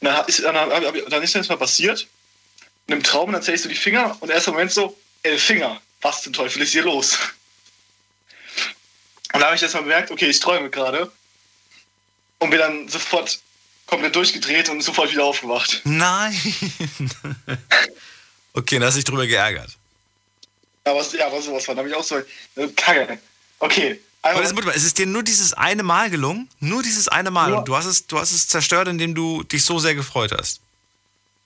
dann 0.00 0.26
ist, 0.26 0.42
dann, 0.42 0.54
dann 0.54 1.22
ist 1.22 1.34
das 1.36 1.48
mal 1.48 1.56
passiert. 1.56 2.08
Und 2.88 2.94
im 2.94 3.02
Traum, 3.02 3.32
dann 3.32 3.42
zählst 3.42 3.66
du 3.66 3.68
die 3.68 3.74
Finger 3.74 4.16
und 4.20 4.30
erst 4.30 4.48
im 4.48 4.54
Moment 4.54 4.72
so, 4.72 4.98
elf 5.22 5.42
Finger. 5.42 5.80
Was 6.00 6.22
zum 6.22 6.32
Teufel 6.32 6.62
ist 6.62 6.72
hier 6.72 6.84
los? 6.84 7.18
Und 9.34 9.40
da 9.40 9.46
habe 9.46 9.56
ich 9.56 9.62
erst 9.62 9.74
mal 9.74 9.82
bemerkt, 9.82 10.10
okay, 10.10 10.26
ich 10.26 10.40
träume 10.40 10.70
gerade. 10.70 11.12
Und 12.38 12.50
bin 12.50 12.58
dann 12.58 12.88
sofort 12.88 13.40
komplett 13.86 14.16
durchgedreht 14.16 14.68
und 14.68 14.80
sofort 14.80 15.10
wieder 15.10 15.24
aufgewacht. 15.24 15.82
Nein. 15.84 16.34
okay, 18.54 18.78
dann 18.78 18.86
hast 18.86 18.94
du 18.94 18.98
dich 18.98 19.04
drüber 19.04 19.26
geärgert. 19.26 19.76
Ja, 20.86 20.94
was, 20.94 21.12
ja, 21.12 21.26
aber 21.26 21.42
sowas 21.42 21.64
von. 21.66 21.76
Da 21.76 21.80
habe 21.80 21.90
ich 21.90 21.94
auch 21.94 22.04
so, 22.04 22.16
äh, 22.16 22.68
Kacke. 22.74 23.18
Okay. 23.58 24.00
Aber 24.22 24.40
das, 24.40 24.52
es 24.76 24.84
ist 24.84 24.98
dir 24.98 25.06
nur 25.06 25.22
dieses 25.22 25.52
eine 25.52 25.82
Mal 25.82 26.10
gelungen? 26.10 26.48
Nur 26.60 26.82
dieses 26.82 27.08
eine 27.08 27.30
Mal. 27.30 27.50
Ja. 27.50 27.58
Und 27.58 27.68
du 27.68 27.76
hast, 27.76 27.86
es, 27.86 28.06
du 28.06 28.18
hast 28.18 28.32
es 28.32 28.48
zerstört, 28.48 28.88
indem 28.88 29.14
du 29.14 29.42
dich 29.42 29.64
so 29.64 29.78
sehr 29.78 29.94
gefreut 29.94 30.32
hast. 30.32 30.60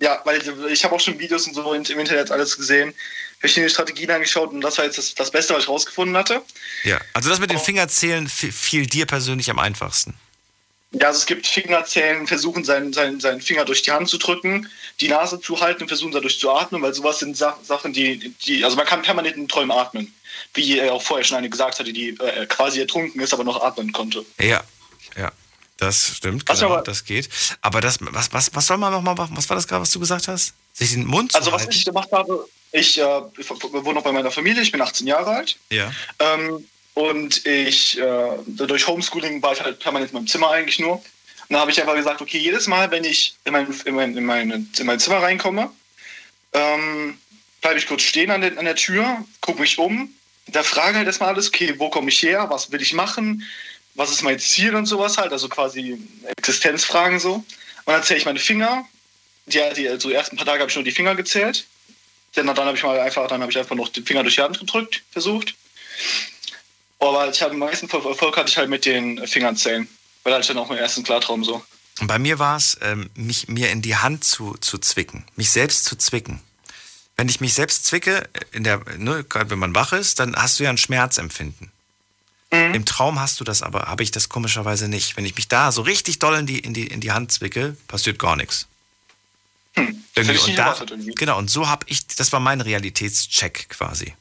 Ja, 0.03 0.21
weil 0.25 0.43
ich, 0.73 0.83
habe 0.85 0.97
auch 0.97 1.01
schon 1.01 1.17
Videos 1.21 1.47
und 1.47 1.55
so 1.55 1.73
im 1.73 1.99
Internet 2.01 2.33
alles 2.33 2.57
gesehen, 2.57 2.93
verschiedene 3.39 3.71
Strategien 3.71 4.11
angeschaut 4.11 4.51
und 4.51 4.61
das 4.61 4.77
war 4.77 4.85
jetzt 4.85 4.99
das, 4.99 5.15
das 5.15 5.31
Beste, 5.31 5.55
was 5.55 5.63
ich 5.63 5.69
rausgefunden 5.69 6.17
hatte. 6.17 6.43
Ja. 6.83 7.01
Also 7.13 7.31
das 7.31 7.39
mit 7.39 7.53
den 7.53 7.61
Fingerzählen 7.61 8.27
fi- 8.29 8.51
fiel 8.51 8.87
dir 8.87 9.07
persönlich 9.07 9.49
am 9.49 9.61
einfachsten. 9.61 10.15
Ja, 10.91 11.07
also 11.07 11.21
es 11.21 11.27
gibt 11.27 11.47
Fingerzählen, 11.47 12.27
versuchen 12.27 12.65
seinen, 12.65 12.93
seinen, 12.93 13.21
seinen 13.21 13.41
Finger 13.41 13.65
durch 13.65 13.83
die 13.83 13.93
Hand 13.93 14.09
zu 14.09 14.19
drücken, 14.19 14.69
die 14.99 15.07
Nase 15.07 15.41
zu 15.41 15.61
halten 15.61 15.83
und 15.83 15.89
versuchen 15.89 16.11
dadurch 16.11 16.41
zu 16.41 16.51
atmen, 16.51 16.83
weil 16.83 16.93
sowas 16.93 17.21
sind 17.21 17.37
Sa 17.37 17.57
Sachen, 17.63 17.93
die, 17.93 18.35
die, 18.45 18.65
also 18.65 18.77
man 18.77 18.87
kann 18.87 19.03
permanent 19.03 19.37
in 19.37 19.47
Träumen 19.47 19.71
atmen. 19.71 20.13
Wie 20.55 20.81
äh, 20.81 20.91
auch 20.91 21.03
vorher 21.03 21.25
schon 21.25 21.39
eine 21.39 21.49
gesagt 21.49 21.79
hatte, 21.79 21.93
die 21.93 22.09
äh, 22.09 22.47
quasi 22.47 22.81
ertrunken 22.81 23.21
ist, 23.21 23.33
aber 23.33 23.45
noch 23.45 23.63
atmen 23.63 23.93
konnte. 23.93 24.27
Ja. 24.41 24.65
Das 25.79 26.17
stimmt, 26.17 26.47
genau, 26.47 26.73
aber- 26.75 26.83
das 26.83 27.05
geht. 27.05 27.29
Aber 27.61 27.81
das, 27.81 27.99
was, 28.01 28.33
was, 28.33 28.55
was 28.55 28.67
soll 28.67 28.77
man 28.79 28.93
nochmal 28.93 29.15
machen? 29.15 29.37
Was 29.37 29.49
war 29.49 29.57
das 29.57 29.67
gerade, 29.67 29.83
was 29.83 29.91
du 29.91 29.99
gesagt 30.01 30.29
hast? 30.29 30.55
Sich 30.73 30.93
den 30.93 31.05
Mund 31.07 31.35
Also 31.35 31.51
was 31.53 31.63
halten? 31.63 31.73
ich 31.75 31.85
gemacht 31.85 32.11
habe, 32.13 32.49
ich 32.73 32.99
äh, 32.99 33.05
wohne 33.05 33.95
noch 33.95 34.03
bei 34.05 34.13
meiner 34.13 34.31
Familie, 34.31 34.63
ich 34.63 34.71
bin 34.73 34.81
18 34.81 35.07
Jahre 35.07 35.31
alt. 35.37 35.57
Ja. 35.71 35.93
Ähm, 36.19 36.67
und 36.95 37.45
ich, 37.47 37.99
äh, 37.99 38.37
durch 38.47 38.87
Homeschooling 38.87 39.43
war 39.43 39.53
ich 39.55 39.61
halt 39.63 39.79
permanent 39.81 40.11
in 40.13 40.17
meinem 40.19 40.27
Zimmer 40.27 40.51
eigentlich 40.51 40.79
nur. 40.79 40.95
Und 40.97 41.03
dann 41.49 41.61
habe 41.61 41.71
ich 41.71 41.81
einfach 41.81 41.95
gesagt, 41.97 42.21
okay, 42.23 42.39
jedes 42.39 42.67
Mal, 42.67 42.91
wenn 42.91 43.05
ich 43.05 43.35
in 43.45 43.53
mein, 43.53 43.67
in 43.85 43.95
mein, 43.95 44.17
in 44.17 44.25
mein, 44.25 44.51
in 44.79 44.87
mein 44.87 45.01
Zimmer 45.01 45.19
reinkomme, 45.23 45.71
ähm, 46.53 47.19
bleibe 47.61 47.79
ich 47.79 47.87
kurz 47.87 48.03
stehen 48.03 48.31
an, 48.31 48.41
der- 48.41 48.59
an 48.59 48.65
der 48.65 48.77
Tür, 48.77 49.25
gucke 49.41 49.61
mich 49.61 49.79
um, 49.79 50.13
da 50.49 50.63
frage 50.63 50.97
halt 50.99 51.07
erstmal 51.07 51.31
alles, 51.31 51.49
okay, 51.49 51.75
wo 51.79 51.89
komme 51.89 52.09
ich 52.11 52.23
her, 52.23 52.47
was 52.51 52.71
will 52.73 52.83
ich 52.83 52.93
machen, 52.93 53.43
was 53.95 54.11
ist 54.11 54.23
mein 54.23 54.39
Ziel 54.39 54.75
und 54.75 54.87
sowas 54.87 55.19
halt, 55.19 55.33
also 55.33 55.49
quasi 55.49 55.99
Existenzfragen 56.37 57.21
so. 57.21 57.35
Und 57.35 57.47
dann 57.87 58.03
zähle 58.03 58.19
ich 58.19 58.27
meine 58.27 58.39
Finger. 58.39 58.87
Die, 59.47 59.61
die, 59.77 59.89
also 59.89 60.09
die 60.09 60.15
ersten 60.15 60.37
paar 60.37 60.47
Tage 60.47 60.61
habe 60.61 60.71
ich 60.71 60.77
nur 60.77 60.85
die 60.85 60.93
Finger 60.93 61.15
gezählt. 61.15 61.67
Dann, 62.35 62.47
dann 62.47 62.59
habe 62.59 62.77
ich 62.77 62.83
mal 62.83 62.99
einfach, 63.01 63.27
dann 63.29 63.43
habe 63.43 63.51
ich 63.51 63.59
einfach 63.59 63.77
noch 63.77 63.89
den 63.89 64.07
Finger 64.07 64.23
durch 64.23 64.37
die 64.37 64.43
Hand 64.43 64.59
gedrückt, 64.59 65.03
versucht. 65.11 65.55
Aber 66.99 67.29
ich 67.29 67.43
habe 67.43 67.55
meisten 67.55 67.91
Erfolg 67.91 68.37
hatte 68.37 68.49
ich 68.49 68.57
halt 68.57 68.71
mit 68.71 68.85
den 68.85 69.27
Fingern 69.27 69.57
zählen. 69.57 69.89
Weil 70.23 70.41
ich 70.41 70.47
dann 70.47 70.59
auch 70.59 70.69
meinen 70.69 70.79
ersten 70.79 71.03
Klartraum 71.03 71.43
so. 71.43 71.65
Und 72.01 72.07
bei 72.07 72.19
mir 72.19 72.39
war 72.39 72.57
es, 72.57 72.79
ähm, 72.81 73.11
mich 73.15 73.49
mir 73.49 73.71
in 73.71 73.83
die 73.83 73.97
Hand 73.97 74.25
zu, 74.25 74.55
zu 74.61 74.79
zwicken, 74.79 75.25
mich 75.35 75.51
selbst 75.51 75.85
zu 75.85 75.97
zwicken. 75.97 76.41
Wenn 77.17 77.29
ich 77.29 77.41
mich 77.41 77.55
selbst 77.55 77.87
zwicke, 77.87 78.29
in 78.53 78.65
der, 78.65 78.81
ne, 78.99 79.25
gerade 79.25 79.51
wenn 79.51 79.59
man 79.59 79.75
wach 79.75 79.93
ist, 79.93 80.21
dann 80.21 80.35
hast 80.37 80.59
du 80.59 80.65
ja 80.65 80.71
ein 80.71 80.79
Schmerzempfinden. 80.79 81.72
Im 82.53 82.85
Traum 82.85 83.19
hast 83.19 83.41
du 83.41 83.45
das 83.45 83.63
aber, 83.63 83.85
habe 83.87 84.03
ich 84.03 84.11
das 84.11 84.29
komischerweise 84.29 84.87
nicht. 84.87 85.17
Wenn 85.17 85.25
ich 85.25 85.35
mich 85.37 85.49
da 85.49 85.73
so 85.73 85.81
richtig 85.81 86.19
doll 86.19 86.39
in 86.39 86.47
die, 86.47 86.59
in 86.59 86.75
die, 86.75 86.87
in 86.87 87.01
die 87.01 87.11
Hand 87.11 87.33
zwicke, 87.33 87.77
passiert 87.89 88.19
gar 88.19 88.37
nichts. 88.37 88.67
Irgendwie. 89.75 90.03
hätte 90.17 90.33
ich 90.33 90.49
Und 90.49 90.57
da, 90.57 90.77
irgendwie. 90.79 91.15
genau, 91.15 91.39
und 91.39 91.51
so 91.51 91.69
habe 91.69 91.87
ich, 91.89 92.07
das 92.09 92.31
war 92.31 92.41
mein 92.41 92.61
Realitätscheck 92.61 93.71
quasi. 93.71 94.15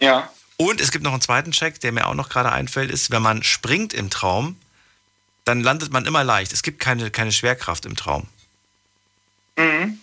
Ja. 0.00 0.28
Und 0.56 0.80
es 0.80 0.90
gibt 0.90 1.04
noch 1.04 1.12
einen 1.12 1.20
zweiten 1.20 1.52
Check, 1.52 1.78
der 1.80 1.92
mir 1.92 2.08
auch 2.08 2.14
noch 2.14 2.30
gerade 2.30 2.50
einfällt, 2.50 2.90
ist, 2.90 3.10
wenn 3.10 3.22
man 3.22 3.44
springt 3.44 3.92
im 3.92 4.10
Traum, 4.10 4.56
dann 5.44 5.60
landet 5.60 5.92
man 5.92 6.04
immer 6.04 6.24
leicht. 6.24 6.52
Es 6.52 6.62
gibt 6.62 6.80
keine, 6.80 7.12
keine 7.12 7.30
Schwerkraft 7.30 7.86
im 7.86 7.94
Traum. 7.94 8.26
Mhm. 9.56 10.00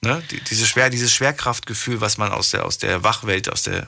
Ne? 0.00 0.22
Die, 0.30 0.40
diese 0.40 0.66
Schwer, 0.66 0.90
dieses 0.90 1.14
Schwerkraftgefühl, 1.14 2.00
was 2.00 2.18
man 2.18 2.32
aus 2.32 2.50
der, 2.50 2.64
aus 2.64 2.78
der 2.78 3.04
Wachwelt, 3.04 3.48
aus 3.50 3.62
der, 3.62 3.86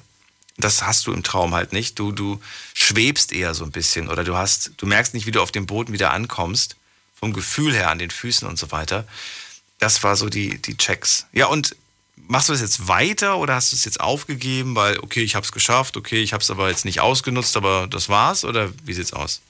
das 0.59 0.83
hast 0.83 1.07
du 1.07 1.13
im 1.13 1.23
Traum 1.23 1.55
halt 1.55 1.73
nicht. 1.73 1.99
Du, 1.99 2.13
du 2.13 2.41
schwebst 2.75 3.33
eher 3.33 3.55
so 3.55 3.65
ein 3.65 3.71
bisschen 3.71 4.09
oder 4.09 4.25
du 4.25 4.37
hast, 4.37 4.73
du 4.77 4.87
merkst 4.87 5.15
nicht, 5.15 5.27
wie 5.27 5.31
du 5.31 5.41
auf 5.41 5.53
dem 5.53 5.67
Boden 5.67 5.93
wieder 5.93 6.13
ankommst, 6.13 6.77
vom 7.19 7.33
Gefühl 7.33 7.73
her 7.73 7.91
an 7.91 7.99
den 7.99 8.11
Füßen 8.11 8.47
und 8.47 8.59
so 8.59 8.71
weiter. 8.71 9.07
Das 9.79 10.03
war 10.03 10.17
so 10.17 10.29
die, 10.29 10.61
die 10.61 10.77
Checks. 10.77 11.27
Ja, 11.33 11.47
und 11.47 11.77
machst 12.17 12.49
du 12.49 12.53
das 12.53 12.61
jetzt 12.61 12.89
weiter 12.89 13.39
oder 13.39 13.55
hast 13.55 13.73
du 13.73 13.77
es 13.77 13.85
jetzt 13.85 14.01
aufgegeben, 14.01 14.75
weil, 14.75 14.99
okay, 14.99 15.23
ich 15.23 15.37
habe 15.37 15.45
es 15.45 15.53
geschafft, 15.53 15.97
okay, 15.97 16.21
ich 16.23 16.33
habe 16.33 16.43
es 16.43 16.51
aber 16.51 16.69
jetzt 16.69 16.85
nicht 16.85 17.01
ausgenutzt, 17.01 17.57
aber 17.57 17.87
das 17.89 18.09
war's 18.09 18.45
oder 18.45 18.71
wie 18.85 18.95
sieht's 18.95 19.13
aus? 19.13 19.41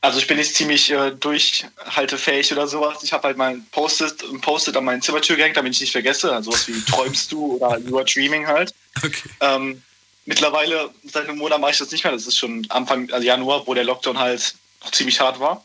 Also 0.00 0.18
ich 0.18 0.26
bin 0.26 0.36
nicht 0.36 0.54
ziemlich 0.54 0.90
äh, 0.90 1.12
durchhaltefähig 1.12 2.52
oder 2.52 2.68
sowas. 2.68 3.02
Ich 3.02 3.12
habe 3.14 3.28
halt 3.28 3.38
mein 3.38 3.64
Post-it, 3.70 4.22
ein 4.22 4.40
Post-it 4.40 4.76
an 4.76 4.84
meine 4.84 5.00
Zimmertür 5.00 5.36
gehängt, 5.36 5.56
damit 5.56 5.72
ich 5.72 5.80
nicht 5.80 5.92
vergesse. 5.92 6.30
Also 6.30 6.50
sowas 6.50 6.68
wie 6.68 6.78
träumst 6.84 7.32
du 7.32 7.56
oder 7.56 7.78
you 7.78 7.96
are 7.96 8.04
dreaming 8.04 8.46
halt. 8.46 8.74
Okay. 9.02 9.28
Ähm, 9.40 9.82
mittlerweile, 10.26 10.90
seit 11.04 11.28
einem 11.28 11.38
Monat 11.38 11.60
mache 11.60 11.72
ich 11.72 11.78
das 11.78 11.90
nicht 11.90 12.04
mehr. 12.04 12.12
Das 12.12 12.26
ist 12.26 12.36
schon 12.36 12.66
Anfang 12.70 13.10
also 13.10 13.24
Januar, 13.24 13.66
wo 13.66 13.74
der 13.74 13.84
Lockdown 13.84 14.18
halt 14.18 14.54
noch 14.82 14.90
ziemlich 14.90 15.20
hart 15.20 15.40
war. 15.40 15.64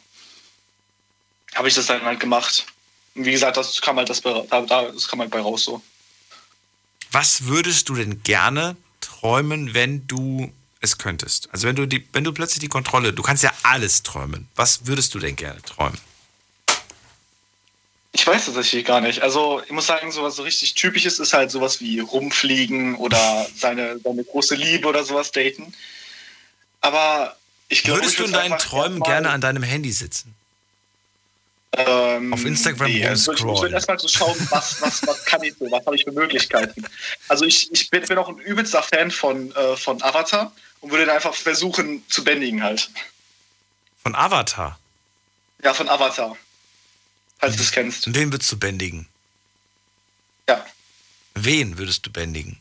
Habe 1.56 1.68
ich 1.68 1.76
das 1.76 1.88
dann 1.88 2.02
halt 2.04 2.20
gemacht. 2.20 2.66
Und 3.16 3.26
wie 3.26 3.32
gesagt, 3.32 3.58
das 3.58 3.82
kam 3.82 3.98
halt 3.98 4.10
das, 4.10 4.22
das 4.22 5.08
kam 5.08 5.20
halt 5.20 5.32
bei 5.32 5.42
raus 5.42 5.64
so. 5.66 5.82
Was 7.12 7.46
würdest 7.46 7.90
du 7.90 7.96
denn 7.96 8.22
gerne 8.24 8.78
träumen, 9.02 9.74
wenn 9.74 10.06
du 10.08 10.52
es 10.80 10.98
könntest? 10.98 11.50
Also 11.52 11.68
wenn 11.68 11.76
du 11.76 11.88
die, 11.88 12.08
wenn 12.14 12.24
du 12.24 12.32
plötzlich 12.32 12.60
die 12.60 12.68
Kontrolle, 12.68 13.14
du 13.14 13.24
kannst 13.24 13.44
ja 13.44 13.52
alles 13.64 14.04
träumen. 14.04 14.48
Was 14.56 14.86
würdest 14.86 15.14
du 15.16 15.20
denn 15.20 15.36
gerne 15.36 15.62
träumen? 15.64 16.00
Ich 18.30 18.36
weiß 18.36 18.46
tatsächlich 18.46 18.86
gar 18.86 19.02
nicht. 19.02 19.24
Also 19.24 19.60
ich 19.66 19.72
muss 19.72 19.88
sagen, 19.88 20.12
sowas 20.12 20.36
so 20.36 20.44
richtig 20.44 20.76
typisches 20.76 21.18
ist 21.18 21.34
halt 21.34 21.50
sowas 21.50 21.82
wie 21.82 22.00
rumfliegen 22.00 22.94
oder 22.96 23.48
seine, 23.56 24.00
seine 24.04 24.24
große 24.24 24.54
Liebe 24.54 24.88
oder 24.88 25.04
sowas 25.04 25.32
daten. 25.32 25.74
Aber 26.80 27.36
ich 27.70 27.82
glaube, 27.82 28.02
Würdest 28.02 28.14
ich 28.14 28.20
du 28.20 28.26
in 28.26 28.34
deinen 28.34 28.60
Träumen 28.60 29.00
gerne 29.00 29.32
an 29.32 29.42
deinem 29.42 29.64
Handy 29.64 29.92
sitzen? 29.92 30.36
ähm, 31.74 32.32
Auf 32.32 32.46
Instagram 32.46 32.92
nee, 32.92 33.04
also 33.04 33.34
ich, 33.34 33.44
würde 33.44 33.74
erstmal 33.74 33.98
so 33.98 34.08
schauen, 34.08 34.36
was, 34.52 34.80
was, 34.80 35.08
was 35.08 35.26
kann 35.26 35.42
ich 35.42 35.56
so, 35.60 35.66
was 35.72 35.84
habe 35.88 35.96
ich 35.96 36.04
für 36.04 36.12
Möglichkeiten. 36.12 36.86
Also 37.30 37.46
ich, 37.46 37.72
ich 37.72 37.90
bin, 37.90 38.04
bin 38.04 38.20
auch 38.20 38.30
ein 38.30 38.38
übelster 38.38 38.84
Fan 38.84 39.10
von, 39.10 39.52
äh, 39.56 39.76
von 39.76 40.04
Avatar 40.04 40.52
und 40.82 40.92
würde 40.92 41.08
dann 41.08 41.16
einfach 41.16 41.34
versuchen 41.34 42.04
zu 42.10 42.24
bändigen 42.24 42.62
halt. 42.62 42.92
Von 44.04 44.14
Avatar? 44.14 44.78
Ja, 45.64 45.74
von 45.74 45.90
Avatar. 45.90 46.38
Falls 47.40 47.56
du 47.56 47.62
es 47.64 47.72
kennst. 47.72 48.14
Wen 48.14 48.32
würdest 48.32 48.52
du 48.52 48.58
bändigen? 48.58 49.08
Ja. 50.48 50.66
Wen 51.36 51.78
würdest 51.78 52.06
du 52.06 52.12
bändigen? 52.12 52.58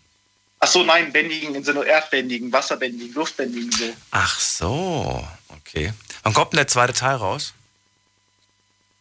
Ach 0.60 0.68
so, 0.68 0.82
nein, 0.82 1.12
bändigen 1.12 1.54
im 1.54 1.62
Sinne 1.64 1.84
Erdbändigen, 1.84 2.52
Wasserbändigen, 2.52 3.14
Luftbändigen 3.14 3.70
so. 3.70 3.94
Ach 4.10 4.40
so, 4.40 5.28
okay. 5.48 5.92
Wann 6.22 6.34
kommt 6.34 6.52
denn 6.52 6.58
der 6.58 6.66
zweite 6.68 6.92
Teil 6.92 7.16
raus? 7.16 7.52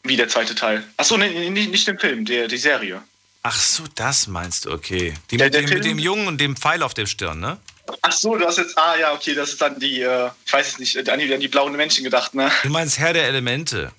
Wie 0.04 0.16
der 0.16 0.30
zweite 0.30 0.56
Teil. 0.56 0.84
Ach 0.98 1.06
so, 1.06 1.18
nee, 1.18 1.30
nee, 1.30 1.50
nicht, 1.50 1.72
nicht 1.72 1.88
den 1.88 2.00
Film, 2.00 2.26
der, 2.26 2.48
die 2.48 2.58
Serie. 2.58 3.04
Ach 3.44 3.60
so, 3.60 3.84
das 3.96 4.28
meinst 4.28 4.66
du, 4.66 4.72
okay. 4.72 5.14
Die 5.32 5.38
Der- 5.38 5.48
mit, 5.48 5.54
der 5.56 5.62
dem, 5.64 5.70
mit 5.74 5.86
dem 5.86 6.00
Jungen 6.00 6.28
und 6.28 6.38
dem 6.40 6.56
Pfeil 6.56 6.84
auf 6.84 6.94
der 6.94 7.06
Stirn, 7.08 7.40
ne? 7.40 7.58
Ach 8.02 8.12
so, 8.12 8.36
du 8.36 8.46
hast 8.46 8.58
jetzt, 8.58 8.78
ah 8.78 8.96
ja, 8.98 9.14
okay, 9.14 9.34
das 9.34 9.50
ist 9.52 9.62
dann 9.62 9.80
die, 9.80 10.02
äh, 10.02 10.30
ich 10.46 10.54
weiß 10.54 10.68
es 10.68 10.80
nicht, 10.80 11.10
an 11.10 11.20
die, 11.20 11.34
an 11.34 11.40
die 11.40 11.48
blauen 11.48 11.74
Menschen 11.76 12.04
gedacht, 12.04 12.34
ne? 12.36 12.52
Du 12.64 12.70
meinst 12.70 13.00
Herr 13.00 13.14
der 13.14 13.26
Elemente. 13.28 13.92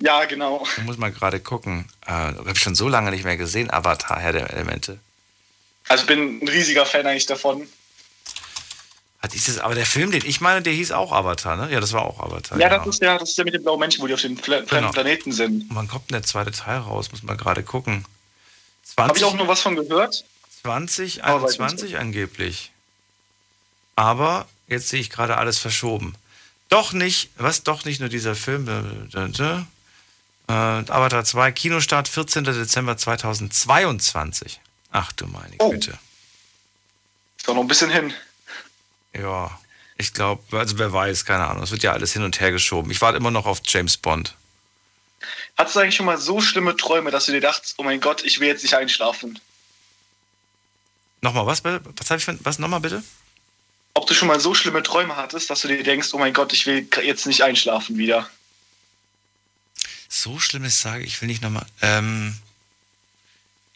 Ja, 0.00 0.24
genau. 0.24 0.66
Ich 0.76 0.82
muss 0.84 0.98
mal 0.98 1.12
gerade 1.12 1.40
gucken. 1.40 1.86
Äh, 2.06 2.10
habe 2.10 2.52
ich 2.52 2.60
schon 2.60 2.74
so 2.74 2.88
lange 2.88 3.10
nicht 3.10 3.24
mehr 3.24 3.36
gesehen. 3.36 3.70
Avatar, 3.72 4.18
Herr 4.20 4.32
der 4.32 4.50
Elemente. 4.52 4.98
Also 5.88 6.06
bin 6.06 6.40
ein 6.42 6.48
riesiger 6.48 6.84
Fan 6.86 7.06
eigentlich 7.06 7.26
davon. 7.26 7.66
Hat 9.20 9.32
dieses, 9.32 9.58
aber 9.58 9.74
der 9.74 9.86
Film, 9.86 10.10
den 10.10 10.24
ich 10.26 10.40
meine, 10.42 10.60
der 10.60 10.72
hieß 10.74 10.92
auch 10.92 11.12
Avatar, 11.12 11.56
ne? 11.56 11.72
Ja, 11.72 11.80
das 11.80 11.92
war 11.92 12.02
auch 12.02 12.20
Avatar. 12.20 12.58
Ja, 12.58 12.68
genau. 12.68 12.84
das 12.84 12.96
ist 12.96 13.02
ja, 13.02 13.16
das 13.18 13.30
ist 13.30 13.38
ja 13.38 13.44
mit 13.44 13.54
den 13.54 13.62
blauen 13.62 13.80
Menschen, 13.80 14.02
wo 14.02 14.06
die 14.06 14.12
auf 14.14 14.20
dem 14.20 14.36
Pla 14.36 14.60
Genau. 14.60 14.90
Planeten 14.90 15.32
sind. 15.32 15.64
Wann 15.70 15.88
kommt 15.88 16.10
denn 16.10 16.14
der 16.20 16.22
zweite 16.24 16.50
Teil 16.50 16.78
raus? 16.78 17.10
Muss 17.10 17.22
man 17.22 17.36
gerade 17.36 17.62
gucken. 17.62 18.04
Habe 18.98 19.16
ich 19.16 19.24
auch 19.24 19.34
nur 19.34 19.48
was 19.48 19.62
von 19.62 19.76
gehört? 19.76 20.24
2021 20.62 21.98
angeblich. 21.98 22.70
Aber 23.96 24.46
jetzt 24.68 24.88
sehe 24.88 25.00
ich 25.00 25.10
gerade 25.10 25.36
alles 25.38 25.58
verschoben. 25.58 26.14
Doch 26.68 26.92
nicht, 26.92 27.30
was 27.36 27.62
doch 27.62 27.84
nicht 27.84 28.00
nur 28.00 28.08
dieser 28.08 28.34
Film. 28.34 28.66
Äh, 30.48 30.52
Avatar 30.52 31.24
2, 31.24 31.52
Kinostart 31.52 32.08
14. 32.08 32.44
Dezember 32.44 32.96
2022. 32.96 34.60
Ach 34.90 35.12
du 35.12 35.26
meine 35.26 35.56
Güte. 35.56 35.98
Ist 37.36 37.48
doch 37.48 37.54
noch 37.54 37.62
ein 37.62 37.68
bisschen 37.68 37.90
hin. 37.90 38.12
Ja, 39.14 39.58
ich 39.96 40.12
glaube, 40.12 40.58
also 40.58 40.78
wer 40.78 40.92
weiß, 40.92 41.24
keine 41.24 41.46
Ahnung. 41.46 41.62
Es 41.62 41.70
wird 41.70 41.82
ja 41.82 41.92
alles 41.92 42.12
hin 42.12 42.22
und 42.22 42.40
her 42.40 42.52
geschoben. 42.52 42.90
Ich 42.90 43.00
warte 43.00 43.16
immer 43.16 43.30
noch 43.30 43.46
auf 43.46 43.60
James 43.64 43.96
Bond. 43.96 44.34
Hattest 45.56 45.76
du 45.76 45.80
eigentlich 45.80 45.96
schon 45.96 46.06
mal 46.06 46.18
so 46.18 46.40
schlimme 46.40 46.76
Träume, 46.76 47.10
dass 47.10 47.26
du 47.26 47.32
dir 47.32 47.40
dachtest, 47.40 47.74
oh 47.78 47.82
mein 47.82 48.00
Gott, 48.00 48.22
ich 48.24 48.40
will 48.40 48.48
jetzt 48.48 48.62
nicht 48.62 48.74
einschlafen? 48.74 49.38
Nochmal, 51.20 51.46
was? 51.46 51.64
Was 51.64 52.10
habe 52.10 52.18
ich 52.18 52.24
für, 52.24 52.36
was 52.44 52.58
nochmal 52.58 52.80
bitte? 52.80 53.02
Ob 53.94 54.06
du 54.06 54.14
schon 54.14 54.28
mal 54.28 54.40
so 54.40 54.54
schlimme 54.54 54.82
Träume 54.82 55.16
hattest, 55.16 55.48
dass 55.48 55.60
du 55.60 55.68
dir 55.68 55.82
denkst, 55.82 56.12
oh 56.12 56.18
mein 56.18 56.34
Gott, 56.34 56.52
ich 56.52 56.66
will 56.66 56.86
jetzt 57.02 57.26
nicht 57.26 57.42
einschlafen 57.42 57.96
wieder. 57.96 58.28
So 60.16 60.38
schlimmes 60.38 60.80
sage 60.80 61.02
ich, 61.02 61.20
will 61.20 61.26
nicht 61.26 61.42
nochmal. 61.42 61.66
Ähm, 61.82 62.36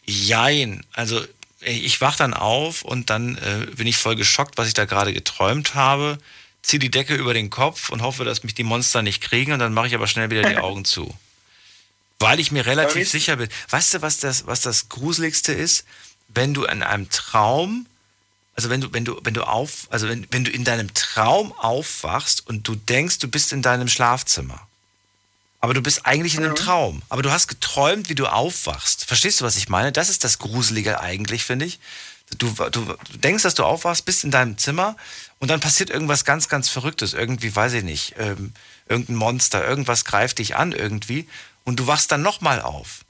jein. 0.05 0.85
Also 0.93 1.21
ich 1.59 1.99
wach 1.99 2.15
dann 2.15 2.33
auf 2.33 2.81
und 2.81 3.09
dann 3.09 3.37
äh, 3.37 3.65
bin 3.75 3.85
ich 3.85 3.97
voll 3.97 4.15
geschockt, 4.15 4.57
was 4.57 4.69
ich 4.69 4.73
da 4.73 4.85
gerade 4.85 5.11
geträumt 5.11 5.75
habe. 5.75 6.17
Zieh 6.61 6.79
die 6.79 6.89
Decke 6.89 7.15
über 7.15 7.33
den 7.33 7.49
Kopf 7.49 7.89
und 7.89 8.01
hoffe, 8.01 8.23
dass 8.23 8.43
mich 8.43 8.53
die 8.53 8.63
Monster 8.63 9.01
nicht 9.01 9.19
kriegen 9.19 9.51
und 9.51 9.59
dann 9.59 9.73
mache 9.73 9.87
ich 9.87 9.95
aber 9.95 10.07
schnell 10.07 10.29
wieder 10.29 10.49
die 10.49 10.55
Augen 10.63 10.85
zu. 10.85 11.13
Weil 12.19 12.39
ich 12.39 12.53
mir 12.53 12.65
relativ 12.65 13.09
sicher 13.09 13.35
bin. 13.35 13.49
Weißt 13.69 13.95
du, 13.95 14.01
was 14.01 14.19
das, 14.19 14.47
was 14.47 14.61
das 14.61 14.87
Gruseligste 14.87 15.51
ist? 15.51 15.83
Wenn 16.29 16.53
du 16.53 16.63
in 16.63 16.83
einem 16.83 17.09
Traum, 17.09 17.85
also 18.55 18.69
wenn 18.69 18.79
du, 18.79 18.93
wenn 18.93 19.03
du, 19.03 19.19
wenn 19.23 19.33
du 19.33 19.43
auf, 19.43 19.87
also 19.89 20.07
wenn, 20.07 20.25
wenn 20.31 20.45
du 20.45 20.51
in 20.51 20.63
deinem 20.63 20.93
Traum 20.93 21.51
aufwachst 21.51 22.47
und 22.47 22.65
du 22.65 22.75
denkst, 22.75 23.19
du 23.19 23.27
bist 23.27 23.51
in 23.51 23.61
deinem 23.61 23.89
Schlafzimmer. 23.89 24.68
Aber 25.61 25.73
du 25.73 25.81
bist 25.81 26.05
eigentlich 26.05 26.35
in 26.35 26.43
einem 26.43 26.55
Traum. 26.55 27.01
Aber 27.09 27.21
du 27.21 27.31
hast 27.31 27.47
geträumt, 27.47 28.09
wie 28.09 28.15
du 28.15 28.27
aufwachst. 28.27 29.05
Verstehst 29.05 29.41
du, 29.41 29.45
was 29.45 29.57
ich 29.57 29.67
meine? 29.67 29.91
Das 29.91 30.09
ist 30.09 30.23
das 30.23 30.39
Gruselige 30.39 31.01
eigentlich, 31.01 31.43
finde 31.43 31.65
ich. 31.65 31.79
Du, 32.37 32.53
du, 32.71 32.95
denkst, 33.15 33.43
dass 33.43 33.55
du 33.55 33.63
aufwachst, 33.63 34.05
bist 34.05 34.23
in 34.23 34.31
deinem 34.31 34.57
Zimmer 34.57 34.95
und 35.39 35.49
dann 35.49 35.59
passiert 35.59 35.89
irgendwas 35.89 36.25
ganz, 36.25 36.47
ganz 36.47 36.69
Verrücktes. 36.69 37.13
Irgendwie, 37.13 37.53
weiß 37.53 37.73
ich 37.73 37.83
nicht, 37.83 38.15
ähm, 38.19 38.53
irgendein 38.87 39.15
Monster, 39.15 39.67
irgendwas 39.67 40.05
greift 40.05 40.37
dich 40.37 40.55
an 40.55 40.71
irgendwie 40.71 41.27
und 41.65 41.79
du 41.79 41.87
wachst 41.87 42.11
dann 42.11 42.21
nochmal 42.21 42.61
auf. 42.61 43.03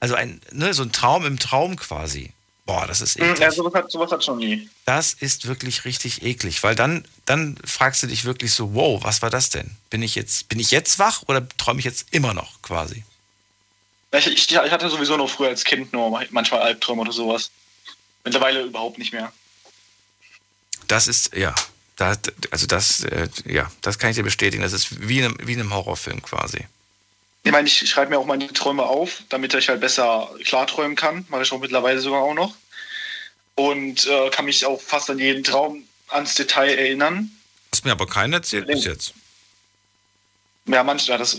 Also 0.00 0.14
ein, 0.14 0.40
ne, 0.52 0.74
so 0.74 0.82
ein 0.82 0.92
Traum 0.92 1.24
im 1.24 1.38
Traum 1.38 1.76
quasi. 1.76 2.32
Boah, 2.68 2.86
das 2.86 3.00
ist 3.00 3.18
eklig. 3.18 3.38
Ja, 3.38 3.50
sowas 3.50 3.72
hat, 3.72 3.90
sowas 3.90 4.12
hat 4.12 4.22
schon 4.22 4.36
nie. 4.36 4.68
Das 4.84 5.14
ist 5.14 5.48
wirklich 5.48 5.86
richtig 5.86 6.22
eklig, 6.22 6.62
weil 6.62 6.74
dann, 6.74 7.02
dann 7.24 7.56
fragst 7.64 8.02
du 8.02 8.06
dich 8.06 8.26
wirklich 8.26 8.52
so, 8.52 8.74
wow, 8.74 9.02
was 9.02 9.22
war 9.22 9.30
das 9.30 9.48
denn? 9.48 9.74
Bin 9.88 10.02
ich 10.02 10.14
jetzt, 10.14 10.50
bin 10.50 10.60
ich 10.60 10.70
jetzt 10.70 10.98
wach 10.98 11.22
oder 11.28 11.48
träume 11.56 11.78
ich 11.78 11.86
jetzt 11.86 12.08
immer 12.10 12.34
noch 12.34 12.60
quasi? 12.60 13.04
Ich, 14.12 14.26
ich, 14.26 14.50
ich 14.50 14.58
hatte 14.58 14.90
sowieso 14.90 15.16
noch 15.16 15.30
früher 15.30 15.48
als 15.48 15.64
Kind 15.64 15.94
nur 15.94 16.10
manchmal 16.30 16.60
Albträume 16.60 17.00
oder 17.00 17.12
sowas. 17.12 17.50
Mittlerweile 18.22 18.60
überhaupt 18.60 18.98
nicht 18.98 19.14
mehr. 19.14 19.32
Das 20.88 21.08
ist, 21.08 21.34
ja, 21.34 21.54
das, 21.96 22.18
also 22.50 22.66
das, 22.66 23.02
äh, 23.04 23.30
ja, 23.46 23.72
das 23.80 23.98
kann 23.98 24.10
ich 24.10 24.16
dir 24.16 24.24
bestätigen. 24.24 24.62
Das 24.62 24.74
ist 24.74 25.08
wie 25.08 25.20
in 25.20 25.24
einem, 25.24 25.38
wie 25.42 25.54
in 25.54 25.60
einem 25.60 25.72
Horrorfilm 25.72 26.20
quasi. 26.20 26.66
Ich 27.48 27.52
meine, 27.52 27.66
ich 27.66 27.88
schreibe 27.88 28.10
mir 28.10 28.18
auch 28.18 28.26
meine 28.26 28.46
Träume 28.52 28.82
auf, 28.82 29.22
damit 29.30 29.54
ich 29.54 29.70
halt 29.70 29.80
besser 29.80 30.30
klarträumen 30.44 30.96
kann. 30.96 31.24
Mache 31.30 31.44
ich 31.44 31.50
auch 31.50 31.58
mittlerweile 31.58 31.98
sogar 31.98 32.20
auch 32.20 32.34
noch. 32.34 32.54
Und 33.54 34.06
äh, 34.06 34.28
kann 34.28 34.44
mich 34.44 34.66
auch 34.66 34.78
fast 34.78 35.08
an 35.08 35.18
jeden 35.18 35.42
Traum 35.44 35.84
ans 36.08 36.34
Detail 36.34 36.76
erinnern. 36.76 37.30
Hast 37.72 37.86
mir 37.86 37.92
aber 37.92 38.06
keinen 38.06 38.34
erzählt 38.34 38.66
bis 38.66 38.84
jetzt. 38.84 39.14
Ja, 40.66 40.84
manchmal, 40.84 41.16
das. 41.16 41.38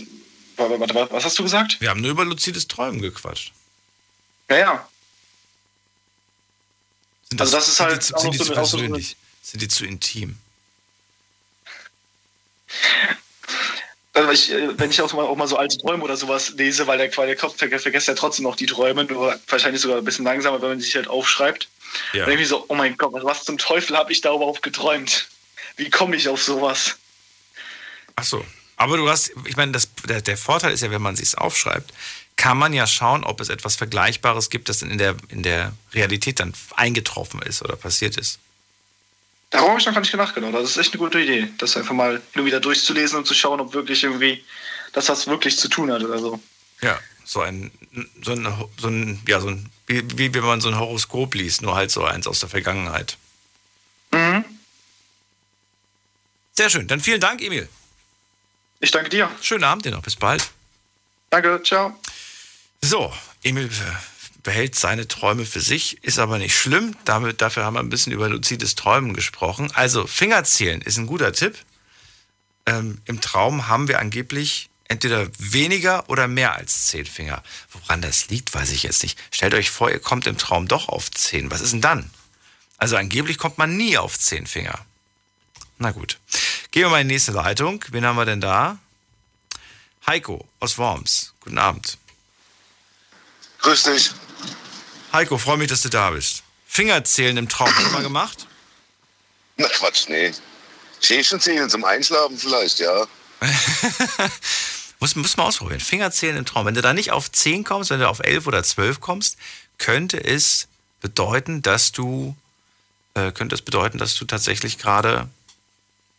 Was 0.56 1.24
hast 1.24 1.38
du 1.38 1.44
gesagt? 1.44 1.80
Wir 1.80 1.90
haben 1.90 2.00
nur 2.00 2.10
über 2.10 2.24
luzides 2.24 2.66
Träumen 2.66 3.00
gequatscht. 3.00 3.52
Ja, 4.48 4.58
ja. 4.58 4.88
Sind 7.28 7.40
Also 7.40 7.56
das 7.56 7.68
ist 7.68 7.78
halt 7.78 8.08
die, 8.08 8.14
auch 8.14 8.30
die 8.32 8.36
so 8.36 8.42
auch 8.42 8.46
so 8.48 8.54
persönlich? 8.54 9.16
Sind 9.42 9.62
die 9.62 9.68
zu 9.68 9.84
intim? 9.84 10.38
Also 14.30 14.42
ich, 14.44 14.52
äh, 14.52 14.78
wenn 14.78 14.90
ich 14.90 15.02
auch 15.02 15.12
mal, 15.12 15.24
auch 15.24 15.34
mal 15.34 15.48
so 15.48 15.56
alte 15.56 15.76
Träume 15.76 16.04
oder 16.04 16.16
sowas 16.16 16.50
lese, 16.50 16.86
weil 16.86 16.98
der, 16.98 17.16
weil 17.16 17.26
der 17.26 17.34
Kopf 17.34 17.56
vergesst, 17.56 17.82
vergesst 17.82 18.06
ja 18.06 18.14
trotzdem 18.14 18.44
noch 18.44 18.54
die 18.54 18.66
Träume, 18.66 19.02
nur 19.02 19.36
wahrscheinlich 19.48 19.82
sogar 19.82 19.98
ein 19.98 20.04
bisschen 20.04 20.24
langsamer, 20.24 20.62
wenn 20.62 20.68
man 20.68 20.80
sich 20.80 20.94
halt 20.94 21.08
aufschreibt. 21.08 21.68
Ja. 22.12 22.20
Dann 22.20 22.30
irgendwie 22.30 22.46
so, 22.46 22.64
oh 22.68 22.76
mein 22.76 22.96
Gott, 22.96 23.12
was, 23.12 23.42
zum 23.42 23.58
Teufel 23.58 23.96
habe 23.96 24.12
ich 24.12 24.20
da 24.20 24.32
überhaupt 24.32 24.62
geträumt? 24.62 25.28
Wie 25.76 25.90
komme 25.90 26.14
ich 26.14 26.28
auf 26.28 26.40
sowas? 26.40 26.96
Ach 28.14 28.22
so. 28.22 28.44
Aber 28.76 28.96
du 28.96 29.08
hast, 29.08 29.32
ich 29.46 29.56
meine, 29.56 29.72
das, 29.72 29.88
der, 30.08 30.22
der 30.22 30.36
Vorteil 30.36 30.72
ist 30.72 30.82
ja, 30.82 30.92
wenn 30.92 31.02
man 31.02 31.16
sich 31.16 31.36
aufschreibt, 31.36 31.92
kann 32.36 32.56
man 32.56 32.72
ja 32.72 32.86
schauen, 32.86 33.24
ob 33.24 33.40
es 33.40 33.48
etwas 33.48 33.74
Vergleichbares 33.74 34.48
gibt, 34.48 34.68
das 34.68 34.78
dann 34.78 34.92
in 34.92 34.98
der, 34.98 35.16
in 35.28 35.42
der 35.42 35.72
Realität 35.92 36.38
dann 36.38 36.54
eingetroffen 36.76 37.42
ist 37.42 37.62
oder 37.62 37.74
passiert 37.74 38.16
ist. 38.16 38.38
Darauf 39.50 39.68
habe 39.68 39.80
ich 39.80 39.86
noch 39.86 39.94
gar 39.94 40.00
nicht 40.00 40.12
gedacht, 40.12 40.34
genau. 40.34 40.52
Das 40.52 40.70
ist 40.70 40.76
echt 40.76 40.92
eine 40.92 41.00
gute 41.00 41.20
Idee, 41.20 41.48
das 41.58 41.76
einfach 41.76 41.94
mal 41.94 42.22
nur 42.34 42.46
wieder 42.46 42.60
durchzulesen 42.60 43.18
und 43.18 43.26
zu 43.26 43.34
schauen, 43.34 43.60
ob 43.60 43.74
wirklich 43.74 44.04
irgendwie 44.04 44.44
das 44.92 45.08
was 45.08 45.26
wirklich 45.26 45.58
zu 45.58 45.68
tun 45.68 45.90
hat 45.90 46.02
oder 46.02 46.18
so. 46.18 46.40
Ja, 46.82 46.98
so 47.24 47.40
ein, 47.40 47.70
so 48.22 48.32
ein, 48.32 48.46
so 48.78 48.88
ein, 48.88 49.20
ja, 49.26 49.40
so 49.40 49.48
ein, 49.48 49.68
wie, 49.86 50.02
wie 50.18 50.32
wenn 50.34 50.44
man 50.44 50.60
so 50.60 50.68
ein 50.68 50.78
Horoskop 50.78 51.34
liest, 51.34 51.62
nur 51.62 51.74
halt 51.74 51.90
so 51.90 52.04
eins 52.04 52.26
aus 52.28 52.40
der 52.40 52.48
Vergangenheit. 52.48 53.16
Mhm. 54.12 54.44
Sehr 56.52 56.70
schön. 56.70 56.86
Dann 56.86 57.00
vielen 57.00 57.20
Dank, 57.20 57.42
Emil. 57.42 57.68
Ich 58.80 58.90
danke 58.90 59.10
dir. 59.10 59.30
Schönen 59.40 59.64
Abend 59.64 59.84
dir 59.84 59.90
noch. 59.90 60.02
Bis 60.02 60.16
bald. 60.16 60.50
Danke, 61.30 61.60
ciao. 61.62 61.98
So, 62.80 63.12
Emil 63.42 63.70
behält 64.42 64.74
seine 64.74 65.08
Träume 65.08 65.44
für 65.44 65.60
sich, 65.60 66.02
ist 66.02 66.18
aber 66.18 66.38
nicht 66.38 66.56
schlimm. 66.56 66.96
Damit, 67.04 67.40
dafür 67.40 67.64
haben 67.64 67.74
wir 67.74 67.80
ein 67.80 67.90
bisschen 67.90 68.12
über 68.12 68.28
luzides 68.28 68.74
Träumen 68.74 69.14
gesprochen. 69.14 69.70
Also, 69.74 70.06
Fingerzählen 70.06 70.80
ist 70.80 70.96
ein 70.96 71.06
guter 71.06 71.32
Tipp. 71.32 71.58
Ähm, 72.66 73.00
Im 73.04 73.20
Traum 73.20 73.68
haben 73.68 73.88
wir 73.88 73.98
angeblich 73.98 74.70
entweder 74.90 75.28
weniger 75.38 76.08
oder 76.10 76.26
mehr 76.26 76.56
als 76.56 76.88
zehn 76.88 77.06
Finger. 77.06 77.42
Woran 77.70 78.02
das 78.02 78.28
liegt, 78.28 78.52
weiß 78.52 78.72
ich 78.72 78.82
jetzt 78.82 79.02
nicht. 79.02 79.18
Stellt 79.30 79.54
euch 79.54 79.70
vor, 79.70 79.90
ihr 79.90 80.00
kommt 80.00 80.26
im 80.26 80.36
Traum 80.36 80.66
doch 80.66 80.88
auf 80.88 81.10
zehn. 81.10 81.50
Was 81.50 81.60
ist 81.60 81.72
denn 81.72 81.80
dann? 81.80 82.10
Also 82.76 82.96
angeblich 82.96 83.38
kommt 83.38 83.56
man 83.56 83.76
nie 83.76 83.98
auf 83.98 84.18
zehn 84.18 84.46
Finger. 84.46 84.84
Na 85.78 85.92
gut. 85.92 86.18
Gehen 86.72 86.82
wir 86.82 86.90
mal 86.90 87.00
in 87.00 87.08
die 87.08 87.14
nächste 87.14 87.32
Leitung. 87.32 87.84
Wen 87.90 88.04
haben 88.04 88.16
wir 88.16 88.24
denn 88.24 88.40
da? 88.40 88.78
Heiko 90.06 90.48
aus 90.58 90.76
Worms. 90.76 91.34
Guten 91.40 91.58
Abend. 91.58 91.98
Grüß 93.60 93.84
dich. 93.84 94.10
Heiko, 95.12 95.38
freue 95.38 95.56
mich, 95.56 95.68
dass 95.68 95.82
du 95.82 95.88
da 95.88 96.10
bist. 96.10 96.42
Fingerzählen 96.66 97.36
im 97.36 97.48
Traum, 97.48 97.74
hast 97.74 97.86
du 97.86 97.90
mal 97.90 98.02
gemacht? 98.02 98.46
Na 99.56 99.68
Quatsch, 99.68 100.08
nee. 100.08 100.32
Schäfchen 101.00 101.40
zählen 101.40 101.68
zum 101.68 101.84
Einschlafen 101.84 102.38
vielleicht, 102.38 102.78
ja. 102.78 103.06
Muss, 105.00 105.16
muss 105.16 105.38
man 105.38 105.46
ausprobieren. 105.46 105.80
Fingerzählen 105.80 106.36
im 106.36 106.44
Traum. 106.44 106.66
Wenn 106.66 106.74
du 106.74 106.82
da 106.82 106.92
nicht 106.92 107.10
auf 107.10 107.32
10 107.32 107.64
kommst, 107.64 107.88
wenn 107.88 108.00
du 108.00 108.08
auf 108.08 108.20
11 108.20 108.46
oder 108.46 108.62
12 108.62 109.00
kommst, 109.00 109.38
könnte 109.78 110.22
es 110.22 110.68
bedeuten, 111.00 111.62
dass 111.62 111.90
du, 111.92 112.36
äh, 113.14 113.32
könnte 113.32 113.54
es 113.54 113.62
bedeuten, 113.62 113.96
dass 113.96 114.14
du 114.14 114.26
tatsächlich 114.26 114.76
gerade, 114.76 115.26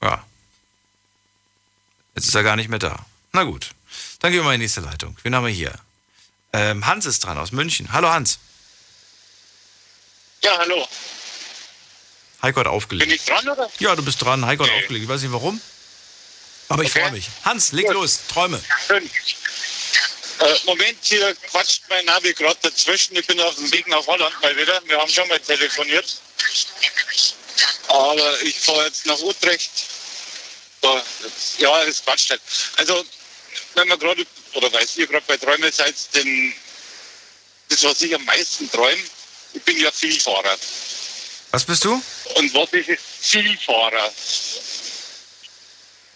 ja, 0.01 0.26
jetzt 2.15 2.27
ist 2.27 2.34
er 2.34 2.41
gar 2.41 2.55
nicht 2.55 2.69
mehr 2.69 2.80
da. 2.80 3.05
Na 3.34 3.43
gut, 3.43 3.76
dann 4.19 4.31
gehen 4.31 4.41
wir 4.41 4.45
mal 4.45 4.55
in 4.55 4.59
die 4.59 4.65
nächste 4.65 4.81
Leitung. 4.81 5.15
Wen 5.22 5.35
haben 5.35 5.45
wir 5.45 5.53
hier? 5.53 5.76
Ähm, 6.51 6.88
Hans 6.88 7.05
ist 7.05 7.23
dran 7.23 7.38
aus 7.38 7.51
München. 7.51 7.93
Hallo 7.93 8.09
Hans. 8.09 8.39
Ja, 10.43 10.57
hallo. 10.57 10.88
Heiko 12.41 12.59
hat 12.61 12.68
aufgelegt. 12.68 13.07
Bin 13.07 13.15
ich 13.15 13.23
dran, 13.26 13.47
oder? 13.47 13.69
Ja, 13.80 13.95
du 13.95 14.03
bist 14.03 14.22
dran. 14.22 14.45
Heiko 14.45 14.63
hat 14.63 14.72
aufgelegt. 14.72 15.03
Ich 15.03 15.09
weiß 15.09 15.22
nicht 15.22 15.31
warum. 15.31 15.61
Aber 16.69 16.84
ich 16.84 16.89
Okay. 16.89 17.01
freue 17.01 17.11
mich. 17.11 17.27
Hans, 17.43 17.72
leg 17.73 17.88
los. 17.91 18.22
Träume. 18.27 18.61
Schön. 18.88 19.09
Äh, 20.39 20.55
Moment, 20.65 20.97
hier 21.03 21.35
quatscht 21.35 21.84
mein 21.89 22.05
Navi 22.05 22.34
gerade 22.34 22.57
dazwischen. 22.63 23.15
Ich 23.15 23.27
bin 23.27 23.39
auf 23.41 23.55
dem 23.55 23.72
Weg 23.72 23.88
nach 23.88 24.05
Holland 24.07 24.34
mal 24.41 24.55
wieder. 24.57 24.81
Wir 24.85 24.97
haben 24.97 25.11
schon 25.11 25.27
mal 25.27 25.39
telefoniert. 25.39 26.18
Aber 27.89 28.41
ich 28.41 28.59
fahre 28.59 28.85
jetzt 28.85 29.05
nach 29.05 29.19
Utrecht. 29.19 29.69
Ja, 31.59 31.84
es 31.84 32.03
quatscht 32.03 32.31
halt. 32.31 32.41
Also, 32.77 33.05
wenn 33.76 33.88
man 33.88 33.99
gerade, 33.99 34.26
oder 34.53 34.73
weiß 34.73 34.97
ihr 34.97 35.05
gerade 35.05 35.26
bei 35.27 35.38
Träumen 35.38 35.72
seid, 35.72 35.93
denn 36.15 36.53
das, 37.69 37.84
was 37.84 38.01
ich 38.01 38.15
am 38.15 38.26
meisten 38.26 38.69
träume, 38.72 39.03
ich 39.53 39.64
bin 39.64 39.80
ja 39.80 39.91
Vielfahrer. 39.91 40.57
Was 41.52 41.65
bist 41.65 41.84
du? 41.84 42.02
Und 42.36 42.53
was 42.53 42.73
ich 42.73 42.99
Vielfahrer. 42.99 44.14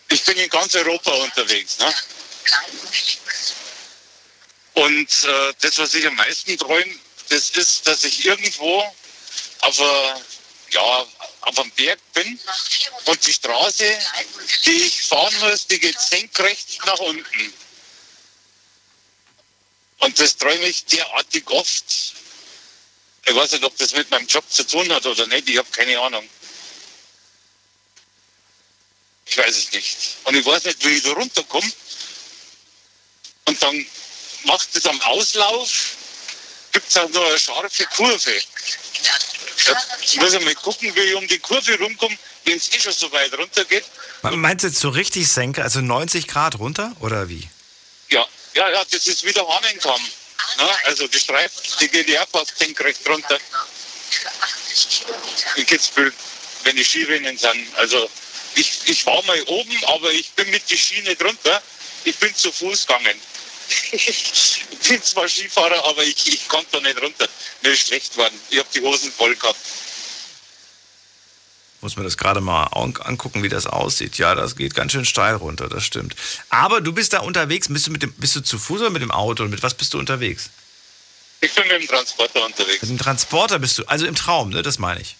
Ich 0.09 0.23
bin 0.23 0.37
in 0.37 0.49
ganz 0.49 0.75
Europa 0.75 1.11
unterwegs. 1.11 1.77
Ne? 1.79 1.93
Und 4.75 5.23
äh, 5.23 5.53
das, 5.61 5.77
was 5.77 5.93
ich 5.93 6.05
am 6.05 6.15
meisten 6.15 6.57
träume, 6.57 6.95
das 7.29 7.49
ist, 7.51 7.87
dass 7.87 8.03
ich 8.03 8.25
irgendwo 8.25 8.83
auf, 9.61 9.79
a, 9.79 10.21
ja, 10.69 11.07
auf 11.41 11.59
einem 11.59 11.71
Berg 11.71 11.99
bin 12.13 12.39
und 13.05 13.25
die 13.25 13.33
Straße, 13.33 13.97
die 14.65 14.71
ich 14.71 15.01
fahren 15.03 15.33
muss, 15.39 15.67
die 15.67 15.79
geht 15.79 15.99
senkrecht 15.99 16.85
nach 16.85 16.99
unten. 16.99 17.53
Und 19.99 20.19
das 20.19 20.37
träume 20.37 20.65
ich 20.65 20.85
derartig 20.85 21.49
oft. 21.49 22.15
Ich 23.25 23.35
weiß 23.35 23.53
nicht, 23.53 23.63
ob 23.63 23.75
das 23.77 23.93
mit 23.93 24.09
meinem 24.11 24.27
Job 24.27 24.43
zu 24.49 24.65
tun 24.65 24.91
hat 24.93 25.05
oder 25.05 25.25
nicht, 25.27 25.49
ich 25.49 25.57
habe 25.57 25.69
keine 25.71 25.99
Ahnung. 25.99 26.27
Ich 29.25 29.37
weiß 29.37 29.57
es 29.57 29.71
nicht. 29.71 29.97
Und 30.23 30.35
ich 30.35 30.45
weiß 30.45 30.65
nicht, 30.65 30.85
wie 30.85 30.89
ich 30.89 31.03
da 31.03 31.11
runterkomme. 31.13 31.71
Und 33.45 33.63
dann 33.63 33.85
macht 34.43 34.75
es 34.75 34.85
am 34.85 35.01
Auslauf, 35.01 35.69
gibt 36.71 36.87
es 36.87 36.97
auch 36.97 37.09
noch 37.09 37.25
eine 37.25 37.39
scharfe 37.39 37.85
Kurve. 37.95 38.41
Da 39.65 40.21
muss 40.21 40.33
ich 40.33 40.45
mal 40.45 40.55
gucken, 40.55 40.95
wie 40.95 40.99
ich 40.99 41.15
um 41.15 41.27
die 41.27 41.39
Kurve 41.39 41.77
rumkomme, 41.79 42.17
wenn 42.43 42.57
es 42.57 42.71
eh 42.73 42.79
schon 42.79 42.93
so 42.93 43.11
weit 43.11 43.33
runter 43.33 43.65
geht. 43.65 43.85
Meinst 44.21 44.63
du 44.63 44.67
jetzt 44.67 44.79
so 44.79 44.89
richtig 44.89 45.27
senke, 45.27 45.63
also 45.63 45.81
90 45.81 46.27
Grad 46.27 46.59
runter 46.59 46.95
oder 46.99 47.27
wie? 47.29 47.49
Ja, 48.09 48.27
ja, 48.53 48.69
ja, 48.69 48.85
das 48.85 49.07
ist 49.07 49.23
wieder 49.23 49.47
Hannenkamm. 49.47 50.01
Ne? 50.57 50.69
Also 50.85 51.07
die 51.07 51.19
Streifen, 51.19 51.61
die 51.79 51.87
GDR 51.89 52.25
passt 52.27 52.57
senkrecht 52.57 53.07
runter. 53.07 53.39
In 55.55 55.65
Kitzbühel, 55.65 56.13
wenn 56.63 56.75
die 56.75 56.83
Skirennen 56.83 57.37
sind. 57.37 57.75
Also 57.75 58.09
ich, 58.55 58.81
ich 58.85 59.05
war 59.05 59.21
mal 59.23 59.41
oben, 59.43 59.85
aber 59.85 60.11
ich 60.11 60.31
bin 60.31 60.49
mit 60.49 60.69
die 60.69 60.77
Schiene 60.77 61.15
drunter. 61.15 61.61
Ich 62.03 62.15
bin 62.17 62.33
zu 62.35 62.51
Fuß 62.51 62.85
gegangen. 62.87 63.19
ich 63.91 64.63
bin 64.87 65.03
zwar 65.03 65.27
Skifahrer, 65.27 65.83
aber 65.85 66.03
ich, 66.03 66.27
ich 66.27 66.47
konnte 66.47 66.67
da 66.73 66.79
nicht 66.81 67.01
runter. 67.01 67.27
Mir 67.61 67.71
ist 67.71 67.87
schlecht 67.87 68.13
geworden. 68.13 68.39
Ich 68.49 68.59
habe 68.59 68.69
die 68.73 68.81
Hosen 68.81 69.11
voll 69.11 69.35
gehabt. 69.35 69.59
Muss 71.85 71.97
man 71.97 72.03
das 72.05 72.17
gerade 72.17 72.41
mal 72.41 72.63
an- 72.63 72.97
angucken, 73.03 73.43
wie 73.43 73.47
das 73.49 73.67
aussieht. 73.67 74.17
Ja, 74.17 74.33
das 74.33 74.55
geht 74.55 74.73
ganz 74.73 74.91
schön 74.91 75.05
steil 75.05 75.35
runter, 75.35 75.69
das 75.69 75.83
stimmt. 75.85 76.15
Aber 76.49 76.81
du 76.81 76.91
bist 76.93 77.13
da 77.13 77.19
unterwegs. 77.19 77.67
Bist 77.69 77.85
du, 77.85 77.91
mit 77.91 78.01
dem, 78.01 78.11
bist 78.13 78.35
du 78.35 78.41
zu 78.41 78.57
Fuß 78.57 78.81
oder 78.81 78.89
mit 78.89 79.03
dem 79.03 79.11
Auto? 79.11 79.43
Und 79.43 79.51
mit 79.51 79.61
was 79.61 79.75
bist 79.75 79.93
du 79.93 79.99
unterwegs? 79.99 80.49
Ich 81.41 81.53
bin 81.53 81.67
mit 81.67 81.79
dem 81.83 81.87
Transporter 81.87 82.43
unterwegs. 82.43 82.81
Mit 82.81 82.89
dem 82.89 82.97
Transporter 82.97 83.59
bist 83.59 83.77
du, 83.77 83.85
also 83.85 84.07
im 84.07 84.15
Traum, 84.15 84.49
ne? 84.49 84.63
Das 84.63 84.79
meine 84.79 84.99
ich. 84.99 85.15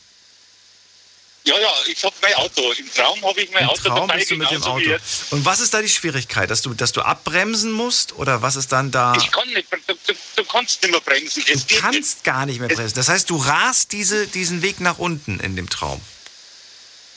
Ja, 1.44 1.54
ja, 1.60 1.70
ich 1.88 2.04
habe 2.04 2.16
mein 2.24 2.34
Auto. 2.34 2.72
Im 2.72 2.92
Traum 2.92 3.22
habe 3.24 3.40
ich 3.42 3.52
mein 3.52 3.62
Im 3.62 3.70
Auto 3.70 3.82
Traum 3.84 4.08
dabei, 4.08 4.18
bist 4.18 4.32
du 4.32 4.38
mit 4.38 4.50
dem 4.50 4.64
Auto. 4.64 4.90
Und 5.30 5.46
was 5.46 5.60
ist 5.60 5.72
da 5.72 5.84
die 5.84 5.88
Schwierigkeit? 5.90 6.50
Dass 6.50 6.64
du, 6.64 6.74
dass 6.74 6.94
du 6.94 7.02
abbremsen 7.04 7.72
musst? 7.72 8.14
Oder 8.14 8.42
was 8.42 8.56
ist 8.56 8.72
dann 8.72 8.90
da? 8.90 9.14
Ich 9.18 9.32
kann 9.32 9.48
nicht, 9.50 9.68
du, 9.72 9.94
du, 10.08 10.14
du 10.38 10.44
kannst 10.46 10.82
nicht 10.82 10.90
mehr 10.90 11.02
bremsen. 11.02 11.44
Es 11.48 11.68
Du 11.68 11.76
kannst 11.76 12.24
gar 12.24 12.48
nicht 12.48 12.60
mehr 12.60 12.70
bremsen. 12.70 12.96
Das 12.96 13.08
heißt, 13.08 13.30
du 13.30 13.38
rast 13.38 13.92
diese, 13.92 14.26
diesen 14.26 14.64
Weg 14.64 14.80
nach 14.80 14.98
unten 14.98 15.40
in 15.40 15.56
dem 15.56 15.70
Traum. 15.70 16.02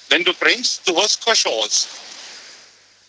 Wenn 0.09 0.25
du 0.25 0.33
bremst, 0.35 0.83
du 0.87 1.01
hast 1.01 1.25
keine 1.25 1.37
Chance. 1.37 1.87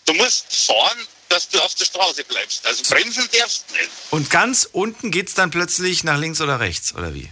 Du 0.05 0.13
musst 0.13 0.53
fahren, 0.65 1.07
dass 1.30 1.47
du 1.49 1.59
auf 1.61 1.76
der 1.76 1.85
Straße 1.85 2.23
bleibst. 2.26 2.65
Also 2.65 2.84
bremsen 2.84 3.30
darfst 3.31 3.65
du 3.69 3.76
nicht. 3.76 3.89
Und 4.09 4.30
ganz 4.30 4.67
unten 4.71 5.11
geht's 5.11 5.35
dann 5.35 5.51
plötzlich 5.51 6.03
nach 6.03 6.17
links 6.17 6.41
oder 6.41 6.59
rechts, 6.59 6.93
oder 6.95 7.13
wie? 7.13 7.31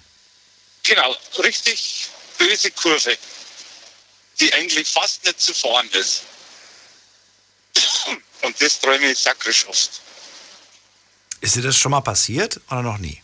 Genau, 0.84 1.16
richtig 1.40 2.08
böse 2.38 2.72
Kurve, 2.72 3.18
die 4.40 4.54
eigentlich 4.54 4.88
fast 4.88 5.26
nicht 5.26 5.42
zu 5.42 5.54
fahren 5.54 5.90
ist. 5.92 6.22
Und 8.44 8.62
das 8.62 8.80
träume 8.80 9.12
ich 9.12 9.20
sakrisch 9.20 9.68
oft. 9.68 10.02
Ist 11.42 11.56
dir 11.56 11.62
das 11.62 11.78
schon 11.78 11.92
mal 11.92 12.02
passiert 12.02 12.62
oder 12.70 12.84
noch 12.84 12.98
nie? 12.98 13.22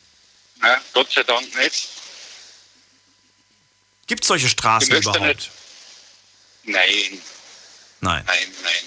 Ja, 0.61 0.81
Gott 0.93 1.11
sei 1.11 1.23
Dank 1.23 1.55
nicht. 1.55 1.89
Gibt 4.07 4.23
es 4.23 4.27
solche 4.27 4.49
Straßen 4.49 4.93
überhaupt? 4.95 5.21
nicht. 5.21 5.51
Nein, 6.63 7.21
Nein. 8.01 8.23
nein, 8.25 8.55
nein. 8.63 8.83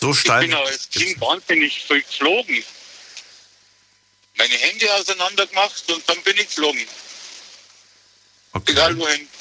So 0.00 0.14
steil. 0.14 0.44
Ich 0.44 0.50
bin 0.50 0.58
als 0.58 0.88
Kind 0.90 1.20
wahnsinnig 1.20 1.84
viel 1.84 2.02
geflogen. 2.02 2.64
Meine 4.36 4.54
Hände 4.54 4.94
auseinander 4.94 5.46
gemacht 5.46 5.84
und 5.90 6.08
dann 6.08 6.22
bin 6.22 6.36
ich 6.36 6.46
geflogen. 6.46 6.86
Egal 8.66 8.96
wohin. 8.98 9.28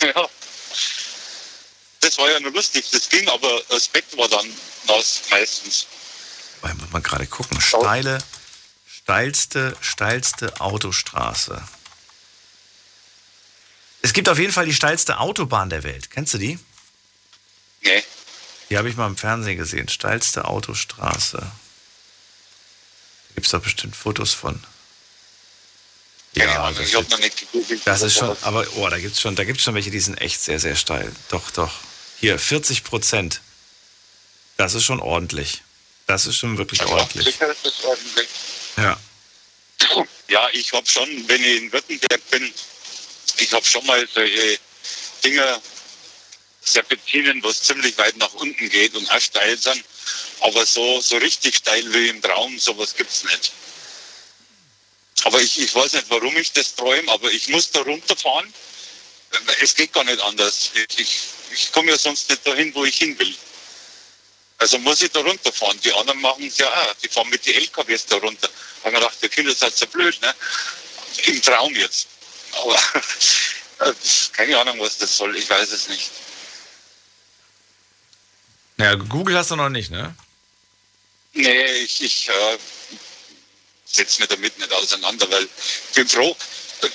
Ja. 0.00 0.28
Das 2.00 2.18
war 2.18 2.30
ja 2.30 2.38
nur 2.40 2.52
lustig. 2.52 2.84
Das 2.92 3.08
ging, 3.08 3.26
aber 3.28 3.62
das 3.70 3.88
Bett 3.88 4.04
war 4.16 4.28
dann 4.28 4.46
nass 4.86 5.22
meistens. 5.30 5.86
Mal, 6.62 6.74
muss 6.74 6.90
man 6.90 7.02
gerade 7.02 7.26
gucken. 7.26 7.58
Steile, 7.60 8.18
steilste, 8.86 9.76
steilste 9.80 10.60
Autostraße. 10.60 11.66
Es 14.02 14.12
gibt 14.12 14.28
auf 14.28 14.38
jeden 14.38 14.52
Fall 14.52 14.66
die 14.66 14.74
steilste 14.74 15.18
Autobahn 15.18 15.70
der 15.70 15.82
Welt. 15.82 16.10
Kennst 16.10 16.34
du 16.34 16.38
die? 16.38 16.58
Nee. 17.82 18.04
Die 18.70 18.76
habe 18.76 18.88
ich 18.88 18.96
mal 18.96 19.06
im 19.06 19.16
Fernsehen 19.16 19.56
gesehen. 19.56 19.88
Steilste 19.88 20.44
Autostraße. 20.44 21.38
Da 21.38 21.50
gibt 23.34 23.46
es 23.46 23.52
doch 23.52 23.62
bestimmt 23.62 23.96
Fotos 23.96 24.34
von. 24.34 24.62
Ja, 26.34 26.70
das, 26.70 26.86
ich 26.86 26.94
habe 26.94 27.08
noch 27.08 27.18
nicht 27.18 27.38
gegoogelt. 27.38 27.80
das 27.84 28.02
ist 28.02 28.14
schon, 28.14 28.36
aber 28.42 28.66
oh, 28.76 28.88
da 28.88 28.98
gibt 28.98 29.14
es 29.14 29.20
schon, 29.20 29.34
da 29.34 29.44
gibt's 29.44 29.62
schon 29.62 29.74
welche, 29.74 29.90
die 29.90 29.98
sind 29.98 30.20
echt 30.20 30.40
sehr, 30.40 30.60
sehr 30.60 30.76
steil. 30.76 31.10
Doch, 31.30 31.50
doch. 31.50 31.72
Hier, 32.20 32.38
40 32.38 32.84
Prozent. 32.84 33.40
Das 34.56 34.74
ist 34.74 34.84
schon 34.84 35.00
ordentlich. 35.00 35.62
Das 36.06 36.26
ist 36.26 36.36
schon 36.36 36.58
wirklich 36.58 36.84
ordentlich. 36.84 37.28
Ist 37.28 37.40
das 37.40 37.84
ordentlich. 37.84 38.28
Ja. 38.76 38.98
Ja, 40.28 40.48
ich 40.52 40.72
habe 40.72 40.86
schon, 40.86 41.08
wenn 41.28 41.42
ich 41.42 41.62
in 41.62 41.72
Württemberg 41.72 42.30
bin, 42.30 42.52
ich 43.40 43.52
habe 43.52 43.64
schon 43.64 43.84
mal 43.86 44.06
solche 44.12 44.58
Dinger, 45.24 45.60
Serpentinen, 46.64 47.42
wo 47.42 47.48
es 47.48 47.62
ziemlich 47.62 47.96
weit 47.98 48.16
nach 48.16 48.32
unten 48.34 48.68
geht 48.68 48.94
und 48.94 49.10
auch 49.10 49.20
steil 49.20 49.56
sind. 49.56 49.82
Aber 50.40 50.64
so, 50.66 51.00
so 51.00 51.16
richtig 51.16 51.56
steil 51.56 51.92
wie 51.92 52.08
im 52.08 52.22
Traum, 52.22 52.58
sowas 52.58 52.94
gibt's 52.94 53.24
nicht. 53.24 53.52
Aber 55.24 55.40
ich, 55.40 55.58
ich 55.58 55.74
weiß 55.74 55.94
nicht, 55.94 56.10
warum 56.10 56.36
ich 56.36 56.52
das 56.52 56.74
träume, 56.74 57.10
aber 57.10 57.30
ich 57.32 57.48
muss 57.48 57.70
da 57.70 57.80
runterfahren. 57.80 58.52
Es 59.60 59.74
geht 59.74 59.92
gar 59.92 60.04
nicht 60.04 60.20
anders. 60.22 60.70
Ich, 60.74 60.98
ich, 60.98 61.20
ich 61.52 61.72
komme 61.72 61.90
ja 61.90 61.98
sonst 61.98 62.30
nicht 62.30 62.46
dahin, 62.46 62.74
wo 62.74 62.84
ich 62.84 62.96
hin 62.96 63.18
will. 63.18 63.34
Also 64.58 64.78
muss 64.78 65.02
ich 65.02 65.10
da 65.10 65.20
runterfahren. 65.20 65.80
Die 65.80 65.92
anderen 65.92 66.20
machen 66.20 66.46
es 66.46 66.58
ja 66.58 66.68
auch. 66.68 66.94
Die 67.02 67.08
fahren 67.08 67.28
mit 67.28 67.44
den 67.46 67.54
LKWs 67.54 68.06
da 68.06 68.16
runter. 68.16 68.48
Da 68.48 68.84
haben 68.84 68.92
wir 68.92 69.00
gedacht, 69.00 69.18
die 69.22 69.28
Kinder 69.28 69.54
sind 69.54 69.76
so 69.76 69.86
blöd, 69.86 70.20
ne? 70.20 70.34
Im 71.24 71.42
Traum 71.42 71.74
jetzt. 71.74 72.06
Aber 72.52 72.74
äh, 73.90 73.94
keine 74.32 74.58
Ahnung, 74.58 74.80
was 74.80 74.98
das 74.98 75.16
soll. 75.16 75.36
Ich 75.36 75.48
weiß 75.48 75.70
es 75.72 75.88
nicht. 75.88 76.10
Ja, 78.78 78.94
Google 78.94 79.36
hast 79.36 79.50
du 79.50 79.56
noch 79.56 79.68
nicht, 79.68 79.90
ne? 79.90 80.14
Nee, 81.32 81.66
ich, 81.82 82.00
ich 82.00 82.28
äh, 82.28 82.58
setze 83.84 84.20
mich 84.20 84.28
damit 84.28 84.58
nicht 84.58 84.72
auseinander, 84.72 85.30
weil 85.30 85.44
ich 85.44 85.94
bin 85.94 86.08
froh, 86.08 86.36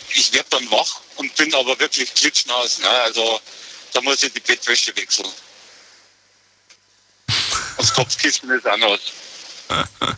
ich 0.10 0.34
werde 0.34 0.50
dann 0.50 0.72
wach 0.72 1.02
und 1.16 1.36
bin 1.36 1.54
aber 1.54 1.78
wirklich 1.80 2.14
klitschnass. 2.14 2.80
Ne? 2.80 2.90
Also 2.90 3.42
da 3.94 4.02
muss 4.02 4.24
ich 4.24 4.34
die 4.34 4.40
Bettwäsche 4.40 4.96
wechseln. 4.96 5.32
Das 7.78 7.94
Kopfkissen 7.94 8.50
ist 8.52 8.68
auch 8.68 8.78
nass. 8.78 9.02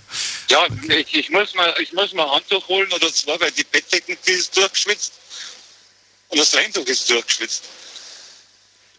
Ja, 0.50 0.68
ich, 0.90 1.16
ich, 1.16 1.30
muss 1.32 1.56
mal, 1.56 1.74
ich 1.80 1.92
muss 1.94 2.14
mal 2.14 2.26
ein 2.26 2.32
Handtuch 2.32 2.68
holen 2.68 2.92
oder 2.94 3.12
zwei, 3.12 3.40
weil 3.40 3.52
die 3.52 3.64
Bettdecken, 3.64 4.16
die 4.28 4.32
ist 4.32 4.56
durchgeschwitzt. 4.56 5.14
Und 6.30 6.40
das 6.40 6.54
Leintuch 6.54 6.86
ist 6.86 7.10
durchgeschwitzt. 7.10 7.64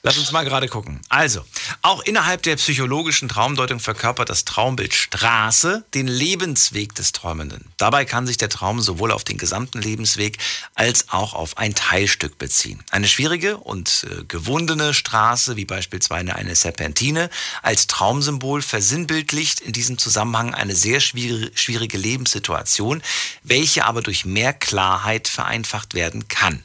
Lass 0.06 0.18
uns 0.18 0.30
mal 0.30 0.44
gerade 0.44 0.68
gucken. 0.68 1.00
Also, 1.08 1.44
auch 1.82 2.00
innerhalb 2.04 2.40
der 2.44 2.54
psychologischen 2.54 3.28
Traumdeutung 3.28 3.80
verkörpert 3.80 4.30
das 4.30 4.44
Traumbild 4.44 4.94
Straße 4.94 5.84
den 5.94 6.06
Lebensweg 6.06 6.94
des 6.94 7.10
Träumenden. 7.10 7.72
Dabei 7.76 8.04
kann 8.04 8.24
sich 8.24 8.36
der 8.36 8.48
Traum 8.48 8.80
sowohl 8.80 9.10
auf 9.10 9.24
den 9.24 9.36
gesamten 9.36 9.82
Lebensweg 9.82 10.38
als 10.76 11.08
auch 11.08 11.34
auf 11.34 11.58
ein 11.58 11.74
Teilstück 11.74 12.38
beziehen. 12.38 12.84
Eine 12.92 13.08
schwierige 13.08 13.56
und 13.56 14.06
äh, 14.08 14.22
gewundene 14.28 14.94
Straße, 14.94 15.56
wie 15.56 15.64
beispielsweise 15.64 16.36
eine 16.36 16.54
Serpentine, 16.54 17.28
als 17.62 17.88
Traumsymbol 17.88 18.62
versinnbildlicht 18.62 19.58
in 19.58 19.72
diesem 19.72 19.98
Zusammenhang 19.98 20.54
eine 20.54 20.76
sehr 20.76 21.00
schwierige 21.00 21.98
Lebenssituation, 21.98 23.02
welche 23.42 23.84
aber 23.84 24.02
durch 24.02 24.24
mehr 24.24 24.52
Klarheit 24.52 25.26
vereinfacht 25.26 25.94
werden 25.94 26.28
kann. 26.28 26.62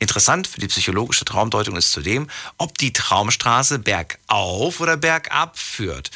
Interessant 0.00 0.46
für 0.46 0.60
die 0.60 0.66
psychologische 0.66 1.26
Traumdeutung 1.26 1.76
ist 1.76 1.92
zudem, 1.92 2.28
ob 2.56 2.76
die 2.78 2.92
Traumstraße 2.92 3.78
bergauf 3.78 4.80
oder 4.80 4.96
bergab 4.96 5.56
führt. 5.58 6.10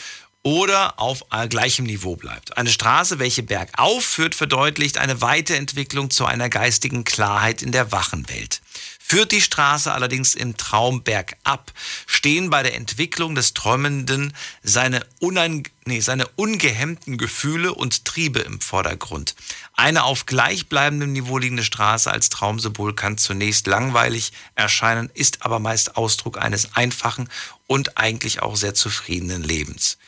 oder 0.46 1.00
auf 1.00 1.24
äh, 1.32 1.48
gleichem 1.48 1.86
Niveau 1.86 2.16
bleibt. 2.16 2.58
Eine 2.58 2.68
Straße, 2.68 3.18
welche 3.18 3.42
bergauf 3.42 4.04
führt, 4.04 4.34
verdeutlicht 4.34 4.98
eine 4.98 5.22
Weiterentwicklung 5.22 6.10
zu 6.10 6.26
einer 6.26 6.50
geistigen 6.50 7.04
Klarheit 7.04 7.62
in 7.62 7.72
der 7.72 7.92
wachen 7.92 8.28
Welt. 8.28 8.60
Führt 9.06 9.32
die 9.32 9.42
Straße 9.42 9.92
allerdings 9.92 10.34
im 10.34 10.56
Traum 10.56 11.02
bergab, 11.02 11.74
stehen 12.06 12.48
bei 12.48 12.62
der 12.62 12.74
Entwicklung 12.74 13.34
des 13.34 13.52
Träumenden 13.52 14.32
seine, 14.62 15.04
unein, 15.20 15.64
nee, 15.84 16.00
seine 16.00 16.26
ungehemmten 16.36 17.18
Gefühle 17.18 17.74
und 17.74 18.06
Triebe 18.06 18.38
im 18.38 18.62
Vordergrund. 18.62 19.34
Eine 19.74 20.04
auf 20.04 20.24
gleichbleibendem 20.24 21.12
Niveau 21.12 21.36
liegende 21.36 21.64
Straße 21.64 22.10
als 22.10 22.30
Traumsymbol 22.30 22.94
kann 22.94 23.18
zunächst 23.18 23.66
langweilig 23.66 24.32
erscheinen, 24.54 25.10
ist 25.12 25.44
aber 25.44 25.58
meist 25.58 25.98
Ausdruck 25.98 26.38
eines 26.38 26.74
einfachen 26.74 27.28
und 27.66 27.98
eigentlich 27.98 28.40
auch 28.40 28.56
sehr 28.56 28.72
zufriedenen 28.72 29.42
Lebens. 29.42 29.98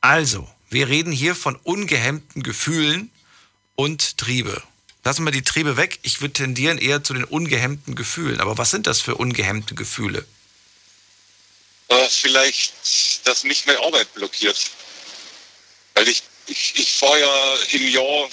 Also, 0.00 0.48
wir 0.70 0.88
reden 0.88 1.12
hier 1.12 1.34
von 1.34 1.56
ungehemmten 1.56 2.42
Gefühlen 2.42 3.10
und 3.74 4.16
Triebe. 4.16 4.62
Lassen 5.06 5.24
wir 5.24 5.30
die 5.30 5.44
Triebe 5.44 5.76
weg. 5.76 6.00
Ich 6.02 6.20
würde 6.20 6.32
tendieren 6.32 6.78
eher 6.78 7.04
zu 7.04 7.14
den 7.14 7.22
ungehemmten 7.22 7.94
Gefühlen. 7.94 8.40
Aber 8.40 8.58
was 8.58 8.72
sind 8.72 8.88
das 8.88 9.00
für 9.00 9.14
ungehemmte 9.14 9.76
Gefühle? 9.76 10.26
Äh, 11.86 12.08
vielleicht, 12.08 12.72
dass 13.22 13.44
mich 13.44 13.66
meine 13.66 13.78
Arbeit 13.84 14.12
blockiert. 14.14 14.68
Weil 15.94 16.08
ich, 16.08 16.24
ich, 16.48 16.72
ich 16.74 16.92
fahre 16.94 17.20
ja 17.20 17.54
im 17.70 17.86
Jahr, 17.86 18.28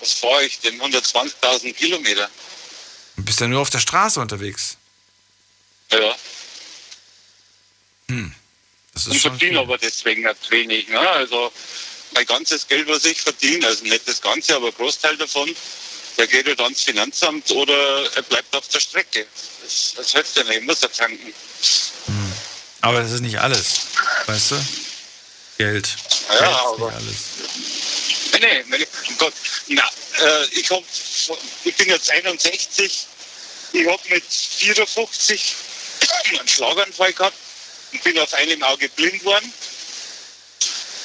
was 0.00 0.12
fahre 0.12 0.44
ich 0.44 0.60
denn, 0.60 0.78
120.000 0.78 1.72
Kilometer. 1.72 2.28
Du 3.16 3.24
bist 3.24 3.40
ja 3.40 3.48
nur 3.48 3.62
auf 3.62 3.70
der 3.70 3.80
Straße 3.80 4.20
unterwegs. 4.20 4.76
Ja. 5.90 6.14
Hm. 8.10 8.34
Das 8.92 9.06
ist 9.06 9.12
und 9.12 9.20
verdiene 9.20 9.52
viel. 9.52 9.58
aber 9.58 9.78
deswegen 9.78 10.24
nicht 10.24 10.50
wenig. 10.50 10.88
Ne? 10.88 11.00
Also 11.00 11.50
mein 12.14 12.26
ganzes 12.26 12.66
Geld, 12.66 12.88
was 12.88 13.04
ich 13.04 13.20
verdiene, 13.20 13.66
also 13.66 13.84
nicht 13.84 14.08
das 14.08 14.20
Ganze, 14.20 14.54
aber 14.56 14.68
ein 14.68 14.74
Großteil 14.74 15.16
davon, 15.16 15.54
der 16.16 16.26
geht 16.26 16.46
halt 16.46 16.60
ans 16.60 16.82
Finanzamt 16.82 17.50
oder 17.50 18.08
er 18.14 18.22
bleibt 18.22 18.54
auf 18.54 18.66
der 18.68 18.80
Strecke. 18.80 19.26
Das, 19.62 19.94
das 19.96 20.12
hilft 20.12 20.36
ja 20.36 20.44
nicht, 20.44 20.58
ich 20.58 20.62
muss 20.64 20.80
ja 20.80 20.88
tanken. 20.88 21.34
Aber 22.80 23.00
das 23.00 23.12
ist 23.12 23.20
nicht 23.20 23.38
alles. 23.38 23.80
Weißt 24.26 24.52
du? 24.52 24.66
Geld. 25.58 25.88
Ja, 26.28 26.38
Geld 26.38 26.54
aber- 26.54 26.86
nicht 26.86 26.96
alles. 26.96 27.16
Nee, 28.40 28.64
nee, 28.66 28.86
um 29.08 29.18
Gott. 29.18 29.32
Na, 29.68 29.82
äh, 30.20 30.44
ich, 30.52 30.70
hab, 30.70 30.82
ich 31.64 31.74
bin 31.76 31.88
jetzt 31.88 32.10
61, 32.10 33.06
ich 33.72 33.86
habe 33.86 34.02
mit 34.08 34.24
54 34.24 35.54
einen 36.38 36.48
Schlaganfall 36.48 37.12
gehabt 37.12 37.36
und 37.92 38.02
bin 38.02 38.18
auf 38.18 38.34
einem 38.34 38.62
Auge 38.64 38.88
blind 38.90 39.20
geworden. 39.20 39.52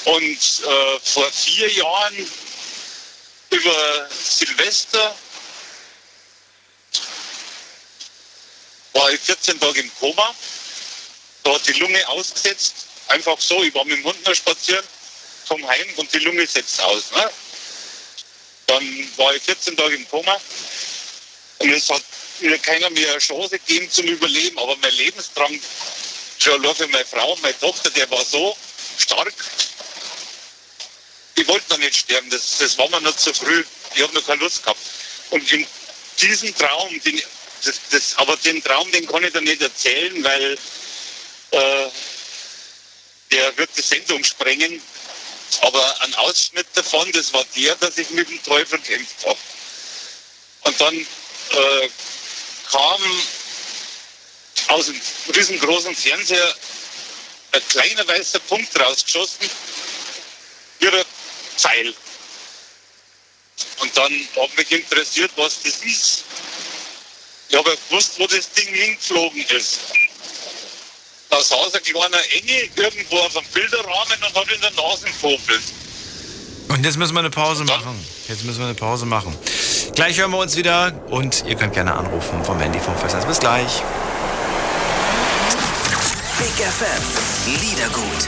Und 0.05 0.37
äh, 0.37 0.99
vor 1.03 1.31
vier 1.31 1.71
Jahren 1.73 2.31
über 3.49 4.09
Silvester 4.11 5.15
war 8.93 9.11
ich 9.11 9.19
14 9.21 9.59
Tage 9.59 9.81
im 9.81 9.91
Koma. 9.99 10.35
Da 11.43 11.53
hat 11.53 11.67
die 11.67 11.73
Lunge 11.73 12.07
ausgesetzt. 12.09 12.73
Einfach 13.07 13.39
so, 13.39 13.63
ich 13.63 13.73
war 13.73 13.85
mit 13.85 13.97
dem 13.97 14.05
Hund 14.05 14.23
noch 14.25 14.35
spazieren, 14.35 14.85
komm 15.47 15.67
heim 15.67 15.87
und 15.97 16.13
die 16.13 16.19
Lunge 16.19 16.45
setzt 16.45 16.79
aus. 16.81 17.11
Ne? 17.11 17.29
Dann 18.67 19.17
war 19.17 19.33
ich 19.35 19.41
14 19.43 19.75
Tage 19.75 19.95
im 19.95 20.07
Koma 20.09 20.39
und 21.59 21.71
es 21.71 21.89
hat 21.89 22.03
mir 22.39 22.57
keiner 22.59 22.89
mehr 22.91 23.09
eine 23.09 23.19
Chance 23.19 23.57
gegeben 23.59 23.89
zum 23.89 24.05
Überleben. 24.05 24.57
Aber 24.59 24.75
mein 24.77 24.93
Lebensdrang, 24.93 25.59
schon 26.37 26.61
nur 26.61 26.75
für 26.75 26.87
meine 26.87 27.05
Frau 27.05 27.35
meine 27.37 27.59
Tochter, 27.59 27.89
der 27.89 28.09
war 28.11 28.23
so 28.23 28.55
stark. 28.97 29.33
Ich 31.39 31.47
wollte 31.47 31.69
noch 31.69 31.77
nicht 31.77 31.95
sterben, 31.95 32.29
das, 32.29 32.57
das 32.57 32.77
war 32.77 32.89
mir 32.89 32.99
noch 32.99 33.15
zu 33.15 33.33
früh. 33.33 33.63
Ich 33.95 34.01
habe 34.03 34.13
noch 34.13 34.25
keine 34.27 34.41
Lust 34.41 34.61
gehabt. 34.61 34.81
Und 35.29 35.49
in 35.53 35.65
diesem 36.19 36.53
Traum, 36.53 37.01
den, 37.01 37.21
das, 37.63 37.79
das, 37.91 38.17
aber 38.17 38.35
den 38.35 38.61
Traum, 38.61 38.91
den 38.91 39.07
kann 39.07 39.23
ich 39.23 39.31
dir 39.31 39.39
nicht 39.39 39.61
erzählen, 39.61 40.21
weil 40.21 40.57
äh, 41.51 41.87
der 43.31 43.57
wird 43.57 43.69
die 43.77 43.81
Sendung 43.81 44.21
sprengen. 44.25 44.81
Aber 45.61 46.01
ein 46.01 46.13
Ausschnitt 46.15 46.67
davon, 46.73 47.09
das 47.13 47.31
war 47.31 47.45
der, 47.55 47.73
dass 47.75 47.97
ich 47.97 48.09
mit 48.09 48.27
dem 48.27 48.43
Teufel 48.43 48.77
kämpft 48.79 49.25
habe. 49.25 49.39
Und 50.63 50.81
dann 50.81 50.93
äh, 50.93 51.89
kam 52.69 53.01
aus 54.67 54.87
dem 54.87 55.01
riesengroßen 55.33 55.95
Fernseher 55.95 56.55
ein 57.53 57.67
kleiner 57.69 58.05
weißer 58.05 58.39
Punkt 58.39 58.77
rausgeschossen, 58.77 59.49
wie 60.79 60.87
ein 60.89 61.05
Pfeil. 61.59 61.93
Und 63.81 63.97
dann 63.97 64.11
hat 64.11 64.57
mich 64.57 64.71
interessiert, 64.71 65.31
was 65.35 65.61
das 65.63 65.77
ist. 65.83 66.23
Ich 67.49 67.57
habe 67.57 67.69
ja 67.69 67.75
gewusst, 67.89 68.13
wo 68.17 68.27
das 68.27 68.51
Ding 68.51 68.67
hingeflogen 68.67 69.43
ist. 69.57 69.79
Da 71.29 71.41
saß 71.41 71.73
ein 71.73 71.83
kleiner 71.83 72.17
Engel 72.33 72.69
irgendwo 72.75 73.17
auf 73.17 73.35
einem 73.35 73.47
Bilderrahmen 73.47 74.17
und 74.23 74.35
hat 74.35 74.51
in 74.51 74.61
der 74.61 74.71
Nase 74.71 75.05
gefofelt. 75.05 75.63
Und 76.69 76.85
jetzt 76.85 76.97
müssen 76.97 77.13
wir 77.13 77.19
eine 77.19 77.29
Pause 77.29 77.63
machen. 77.63 78.05
Jetzt 78.27 78.45
müssen 78.45 78.59
wir 78.59 78.65
eine 78.65 78.75
Pause 78.75 79.05
machen. 79.05 79.35
Gleich 79.95 80.17
hören 80.17 80.31
wir 80.31 80.37
uns 80.37 80.55
wieder 80.55 80.93
und 81.09 81.43
ihr 81.45 81.55
könnt 81.55 81.73
gerne 81.73 81.93
anrufen 81.93 82.43
vom 82.45 82.59
Handy 82.59 82.79
vom 82.79 82.97
Festnetz. 82.97 83.25
Bis 83.25 83.39
gleich. 83.39 83.81
Big 86.37 86.65
FM. 86.65 87.03
Liedergut. 87.47 88.27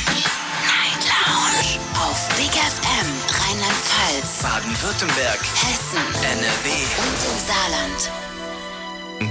Lounge. 1.31 1.79
Auf 1.95 2.27
Big 2.35 2.51
FM 2.51 3.09
Rheinland-Pfalz, 3.39 4.43
Baden-Württemberg. 4.43 5.39
Hessen, 5.39 6.05
NRW. 6.23 6.69
und 7.03 7.19
im 7.31 7.37
Saarland. 7.47 8.11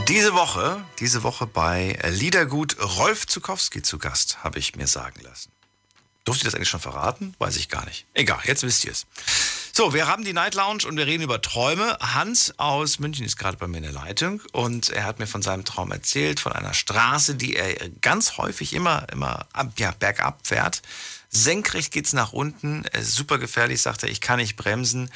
Diese 0.09 0.33
Woche, 0.33 0.83
diese 0.99 1.23
Woche 1.23 1.47
bei 1.47 1.99
Liedergut 2.09 2.79
Rolf 2.99 3.27
Zukowski 3.27 3.83
zu 3.83 3.99
Gast, 3.99 4.43
habe 4.43 4.59
ich 4.59 4.77
mir 4.77 4.87
sagen 4.87 5.21
lassen. 5.23 5.53
Durfte 6.25 6.43
ich 6.43 6.45
das 6.45 6.55
eigentlich 6.55 6.71
schon 6.71 6.81
verraten? 6.81 7.35
Weiß 7.39 7.57
ich 7.57 7.69
gar 7.69 7.85
nicht. 7.85 8.07
Egal, 8.15 8.41
jetzt 8.45 8.63
wisst 8.63 8.85
ihr 8.85 8.93
es. 8.93 9.07
So, 9.73 9.93
wir 9.93 10.07
haben 10.07 10.25
die 10.25 10.33
Night 10.33 10.55
Lounge 10.55 10.87
und 10.87 10.97
wir 10.97 11.07
reden 11.07 11.23
über 11.23 11.43
Träume. 11.43 11.99
Hans 12.01 12.59
aus 12.59 12.99
München 12.99 13.27
ist 13.27 13.37
gerade 13.37 13.59
bei 13.59 13.67
mir 13.67 13.79
in 13.79 13.83
der 13.83 13.93
Leitung 13.93 14.41
und 14.53 14.89
er 14.89 15.05
hat 15.05 15.19
mir 15.19 15.27
von 15.27 15.43
seinem 15.43 15.67
Traum 15.67 15.93
erzählt, 15.93 16.41
von 16.41 16.53
einer 16.53 16.73
Straße, 16.73 17.35
die 17.35 17.57
er 17.57 17.91
ganz 18.01 18.39
häufig 18.39 18.73
immer, 18.73 19.07
immer 19.13 19.47
ab, 19.53 19.73
ja, 19.79 19.91
bergab 19.91 20.47
fährt. 20.47 20.81
Senkrecht 21.31 21.93
geht's 21.93 22.13
nach 22.13 22.33
unten, 22.33 22.85
äh, 22.87 23.03
super 23.03 23.39
gefährlich, 23.39 23.81
sagt 23.81 24.03
er, 24.03 24.09
ich 24.09 24.21
kann 24.21 24.39
nicht 24.39 24.57
bremsen. 24.57 25.11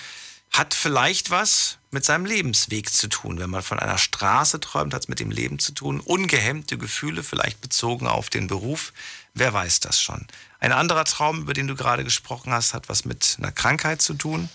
Hat 0.50 0.72
vielleicht 0.72 1.30
was 1.30 1.78
mit 1.90 2.04
seinem 2.04 2.26
Lebensweg 2.26 2.92
zu 2.92 3.08
tun. 3.08 3.40
Wenn 3.40 3.50
man 3.50 3.62
von 3.62 3.80
einer 3.80 3.98
Straße 3.98 4.60
träumt, 4.60 4.94
hat 4.94 5.02
es 5.02 5.08
mit 5.08 5.18
dem 5.18 5.32
Leben 5.32 5.58
zu 5.58 5.72
tun. 5.72 5.98
Ungehemmte 5.98 6.78
Gefühle, 6.78 7.24
vielleicht 7.24 7.60
bezogen 7.60 8.06
auf 8.06 8.30
den 8.30 8.46
Beruf. 8.46 8.92
Wer 9.34 9.52
weiß 9.52 9.80
das 9.80 10.00
schon? 10.00 10.26
Ein 10.60 10.70
anderer 10.70 11.04
Traum, 11.04 11.42
über 11.42 11.54
den 11.54 11.66
du 11.66 11.74
gerade 11.74 12.04
gesprochen 12.04 12.52
hast, 12.52 12.72
hat 12.72 12.88
was 12.88 13.04
mit 13.04 13.36
einer 13.38 13.50
Krankheit 13.50 14.00
zu 14.00 14.14
tun. 14.14 14.48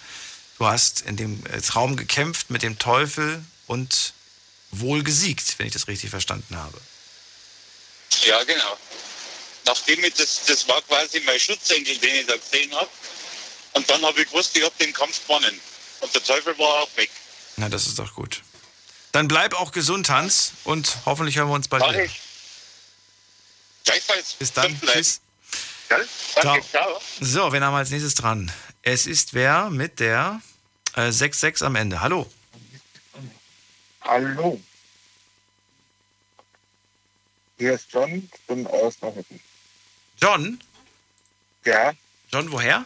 Du 0.58 0.66
hast 0.66 1.02
in 1.02 1.18
dem 1.18 1.46
äh, 1.48 1.60
Traum 1.62 1.98
gekämpft 1.98 2.50
mit 2.50 2.64
dem 2.64 2.80
Teufel 2.80 3.44
und 3.68 4.14
wohl 4.72 5.04
gesiegt, 5.04 5.56
wenn 5.58 5.68
ich 5.68 5.74
das 5.74 5.88
richtig 5.88 6.10
verstanden 6.10 6.56
habe. 6.56 6.80
Ja, 8.26 8.44
genau. 8.44 8.78
Nachdem 9.70 10.04
ich 10.04 10.16
das, 10.16 10.46
das 10.48 10.68
war 10.68 10.82
quasi 10.82 11.20
mein 11.28 11.40
Schutzengel, 11.40 11.96
den 12.00 12.16
ich 12.16 12.26
da 12.26 12.36
gesehen 12.36 12.74
habe. 12.74 12.90
Und 13.74 13.88
dann 13.88 14.02
habe 14.02 14.20
ich 14.20 14.28
gewusst, 14.28 14.58
ich 14.58 14.64
habe 14.64 14.74
den 14.80 14.92
Kampf 14.92 15.22
gewonnen. 15.28 15.62
Und 16.00 16.16
der 16.16 16.24
Teufel 16.24 16.58
war 16.58 16.82
auch 16.82 16.90
weg. 16.96 17.12
Na, 17.56 17.70
das 17.70 17.86
ist 17.86 18.00
doch 18.00 18.16
gut. 18.16 18.42
Dann 19.12 19.28
bleib 19.28 19.54
auch 19.54 19.72
gesund, 19.72 20.10
Hans, 20.10 20.54
und 20.64 20.98
hoffentlich 21.06 21.38
hören 21.38 21.50
wir 21.50 21.54
uns 21.54 21.68
bald 21.68 21.84
Mach 21.84 21.94
wieder. 21.94 22.06
ich. 22.06 22.20
Gleichfalls. 23.86 24.34
Bis 24.40 24.54
dann. 24.54 24.82
Tschüss. 24.82 25.22
Gell? 25.88 26.08
Danke, 26.42 26.68
ciao. 26.68 27.00
So, 27.22 27.52
wen 27.52 27.64
haben 27.64 27.74
wir 27.74 27.78
als 27.78 27.92
nächstes 27.92 28.16
dran? 28.16 28.52
Es 28.82 29.06
ist 29.06 29.36
wer 29.36 29.70
mit 29.70 30.00
der 30.00 30.42
äh, 30.96 31.10
6-6 31.10 31.64
am 31.64 31.76
Ende. 31.76 32.02
Hallo. 32.02 32.28
Hallo. 34.02 34.60
Hier 37.60 37.74
ist 37.74 37.86
John, 37.92 38.30
ich 38.34 38.42
bin 38.48 38.66
aus 38.66 39.00
Norwegen. 39.02 39.40
John? 40.22 40.60
Ja. 41.66 41.94
John, 42.32 42.52
woher? 42.52 42.86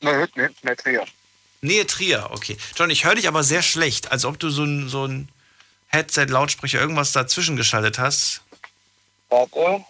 Ne, 0.00 0.28
Trier. 0.76 1.04
Nähe 1.60 1.86
Trier, 1.86 2.28
okay. 2.32 2.56
John, 2.76 2.90
ich 2.90 3.04
höre 3.04 3.14
dich 3.14 3.28
aber 3.28 3.42
sehr 3.42 3.62
schlecht, 3.62 4.12
als 4.12 4.24
ob 4.24 4.38
du 4.38 4.50
so 4.50 4.64
ein, 4.64 4.88
so 4.88 5.06
ein 5.06 5.28
Headset, 5.88 6.26
Lautsprecher, 6.26 6.80
irgendwas 6.80 7.12
dazwischen 7.12 7.56
geschaltet 7.56 7.98
hast. 7.98 8.42
Warte. 9.28 9.84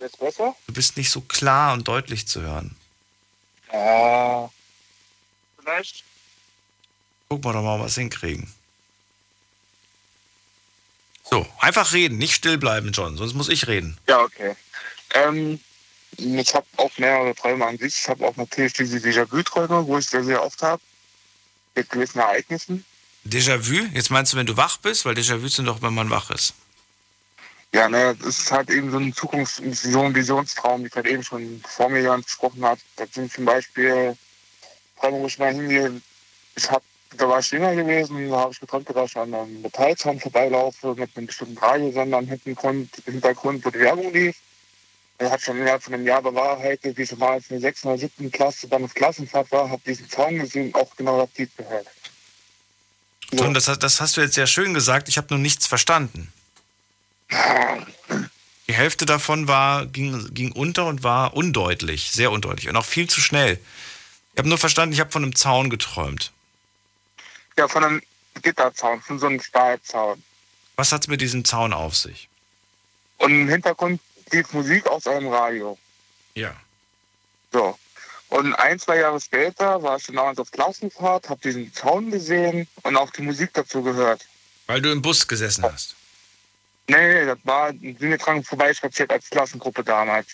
Jetzt 0.00 0.18
besser? 0.18 0.54
Du 0.66 0.72
bist 0.72 0.96
nicht 0.96 1.10
so 1.10 1.20
klar 1.22 1.72
und 1.72 1.88
deutlich 1.88 2.28
zu 2.28 2.40
hören. 2.42 2.76
Ja. 3.72 4.50
Vielleicht. 5.58 6.04
Gucken 7.28 7.44
wir 7.44 7.52
doch 7.52 7.62
mal, 7.62 7.80
was 7.80 7.96
hinkriegen. 7.96 8.52
So, 11.30 11.46
einfach 11.58 11.92
reden, 11.92 12.18
nicht 12.18 12.34
still 12.34 12.58
bleiben, 12.58 12.92
John, 12.92 13.16
sonst 13.16 13.34
muss 13.34 13.48
ich 13.48 13.66
reden. 13.66 13.98
Ja, 14.08 14.20
okay. 14.22 14.56
Ähm, 15.14 15.60
ich 16.16 16.54
habe 16.54 16.66
auch 16.76 16.90
mehrere 16.96 17.34
Träume 17.34 17.66
an 17.66 17.78
sich. 17.78 17.98
Ich 18.02 18.08
habe 18.08 18.26
auch 18.26 18.36
natürlich 18.36 18.72
diese 18.72 18.98
Déjà-vu-Träume, 18.98 19.86
wo 19.86 19.98
ich 19.98 20.06
sehr, 20.06 20.24
sehr 20.24 20.42
oft 20.42 20.62
habe. 20.62 20.82
Mit 21.74 21.90
gewissen 21.90 22.18
Ereignissen. 22.18 22.84
Déjà-vu? 23.24 23.88
Jetzt 23.94 24.10
meinst 24.10 24.32
du, 24.32 24.36
wenn 24.36 24.46
du 24.46 24.56
wach 24.56 24.78
bist? 24.78 25.04
Weil 25.04 25.14
Déjà-vu 25.14 25.48
sind 25.48 25.66
doch, 25.66 25.82
wenn 25.82 25.94
man 25.94 26.10
wach 26.10 26.30
ist. 26.30 26.54
Ja, 27.74 27.88
ne, 27.88 28.16
das 28.18 28.38
ist 28.38 28.50
halt 28.50 28.70
eben 28.70 28.90
so 28.90 28.96
ein 28.96 29.12
Zukunftsvision, 29.12 30.14
Visionstraum, 30.14 30.82
wie 30.82 30.86
ich 30.86 30.94
halt 30.94 31.06
eben 31.06 31.22
schon 31.22 31.62
vor 31.68 31.90
mir 31.90 32.02
gesprochen 32.22 32.64
habe. 32.64 32.80
Das 32.96 33.12
sind 33.12 33.30
zum 33.30 33.44
Beispiel 33.44 34.16
Träume, 34.98 35.18
wo 35.18 35.26
ich 35.26 35.38
mal 35.38 35.52
hingehe. 35.52 36.00
Ich 36.56 36.70
habe 36.70 36.84
da 37.16 37.28
war 37.28 37.38
ich 37.38 37.50
jünger 37.50 37.74
gewesen, 37.74 38.30
da 38.30 38.36
habe 38.36 38.52
ich 38.52 38.60
geträumt, 38.60 38.88
dass 38.90 39.10
ich 39.10 39.16
an 39.16 39.34
einem 39.34 39.62
Metallzaun 39.62 40.20
vorbeilaufe 40.20 40.94
mit 40.94 41.16
einem 41.16 41.26
bestimmten 41.26 41.58
Radiosender 41.58 42.18
im 42.18 42.28
Hintergrund, 42.28 42.90
im 43.06 43.12
Hintergrund, 43.14 43.64
wo 43.64 43.70
die 43.70 43.78
Werbung 43.80 44.12
lief. 44.12 44.36
Er 45.18 45.30
hat 45.30 45.40
schon 45.40 45.58
innerhalb 45.58 45.82
von 45.82 45.94
einem 45.94 46.06
Jahr 46.06 46.22
bewahrheitet, 46.22 46.96
wie 46.96 47.02
ich 47.02 47.16
mal 47.16 47.38
in 47.38 47.42
der 47.48 47.60
6. 47.60 47.86
oder 47.86 47.98
7. 47.98 48.30
Klasse 48.30 48.68
dann 48.68 48.84
auf 48.84 48.94
Klassenfahrt 48.94 49.50
war, 49.50 49.68
habe 49.68 49.82
diesen 49.84 50.08
Zaun 50.08 50.38
gesehen 50.38 50.72
auch 50.74 50.94
genau 50.96 51.18
das 51.18 51.36
Lied 51.36 51.56
gehört. 51.56 51.86
So. 53.32 53.44
Und 53.44 53.54
das, 53.54 53.64
das 53.64 54.00
hast 54.00 54.16
du 54.16 54.20
jetzt 54.20 54.34
sehr 54.34 54.46
schön 54.46 54.74
gesagt, 54.74 55.08
ich 55.08 55.18
habe 55.18 55.26
nur 55.30 55.38
nichts 55.38 55.66
verstanden. 55.66 56.32
Die 58.68 58.74
Hälfte 58.74 59.06
davon 59.06 59.48
war, 59.48 59.86
ging, 59.86 60.32
ging 60.34 60.52
unter 60.52 60.86
und 60.86 61.02
war 61.02 61.34
undeutlich, 61.34 62.10
sehr 62.12 62.30
undeutlich 62.30 62.68
und 62.68 62.76
auch 62.76 62.84
viel 62.84 63.08
zu 63.08 63.22
schnell. 63.22 63.58
Ich 64.34 64.38
habe 64.38 64.48
nur 64.48 64.58
verstanden, 64.58 64.92
ich 64.92 65.00
habe 65.00 65.10
von 65.10 65.22
einem 65.22 65.34
Zaun 65.34 65.70
geträumt. 65.70 66.32
Ja, 67.58 67.66
von 67.66 67.82
einem 67.82 68.02
Gitterzaun, 68.40 69.02
von 69.02 69.18
so 69.18 69.26
einem 69.26 69.40
Stahlzaun. 69.40 70.22
Was 70.76 70.92
hat 70.92 71.02
es 71.02 71.08
mit 71.08 71.20
diesem 71.20 71.44
Zaun 71.44 71.72
auf 71.72 71.96
sich? 71.96 72.28
Und 73.16 73.32
im 73.32 73.48
Hintergrund 73.48 74.00
lief 74.30 74.52
Musik 74.52 74.86
aus 74.86 75.08
einem 75.08 75.26
Radio. 75.26 75.76
Ja. 76.36 76.54
So. 77.52 77.76
Und 78.28 78.54
ein, 78.54 78.78
zwei 78.78 78.98
Jahre 78.98 79.20
später 79.20 79.82
war 79.82 79.96
ich 79.96 80.06
dann 80.06 80.14
damals 80.14 80.38
auf 80.38 80.52
Klassenfahrt, 80.52 81.28
habe 81.28 81.40
diesen 81.40 81.74
Zaun 81.74 82.12
gesehen 82.12 82.68
und 82.84 82.96
auch 82.96 83.10
die 83.10 83.22
Musik 83.22 83.50
dazu 83.54 83.82
gehört. 83.82 84.24
Weil 84.68 84.80
du 84.80 84.92
im 84.92 85.02
Bus 85.02 85.26
gesessen 85.26 85.64
hast? 85.64 85.96
Nee, 86.86 87.26
das 87.26 87.38
war, 87.42 87.70
sind 87.70 88.00
wir 88.00 88.18
dran 88.18 88.44
vorbeispaziert 88.44 89.10
als 89.10 89.28
Klassengruppe 89.30 89.82
damals. 89.82 90.28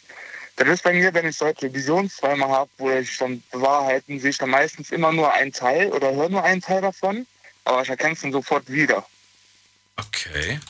Das 0.56 0.68
ist 0.68 0.84
bei 0.84 0.92
mir, 0.92 1.12
wenn 1.12 1.26
ich 1.26 1.36
solche 1.36 1.72
Visionsträume 1.72 2.48
habe, 2.48 2.70
wo 2.78 2.90
ich 2.90 3.16
dann 3.18 3.42
bewahrheiten, 3.50 4.20
sehe 4.20 4.30
ich 4.30 4.38
dann 4.38 4.50
meistens 4.50 4.92
immer 4.92 5.12
nur 5.12 5.32
einen 5.32 5.52
Teil 5.52 5.90
oder 5.92 6.14
höre 6.14 6.28
nur 6.28 6.44
einen 6.44 6.60
Teil 6.60 6.80
davon, 6.80 7.26
aber 7.64 7.82
ich 7.82 7.88
erkenne 7.88 8.14
es 8.14 8.20
dann 8.20 8.32
sofort 8.32 8.70
wieder. 8.70 9.04
Okay. 9.96 10.60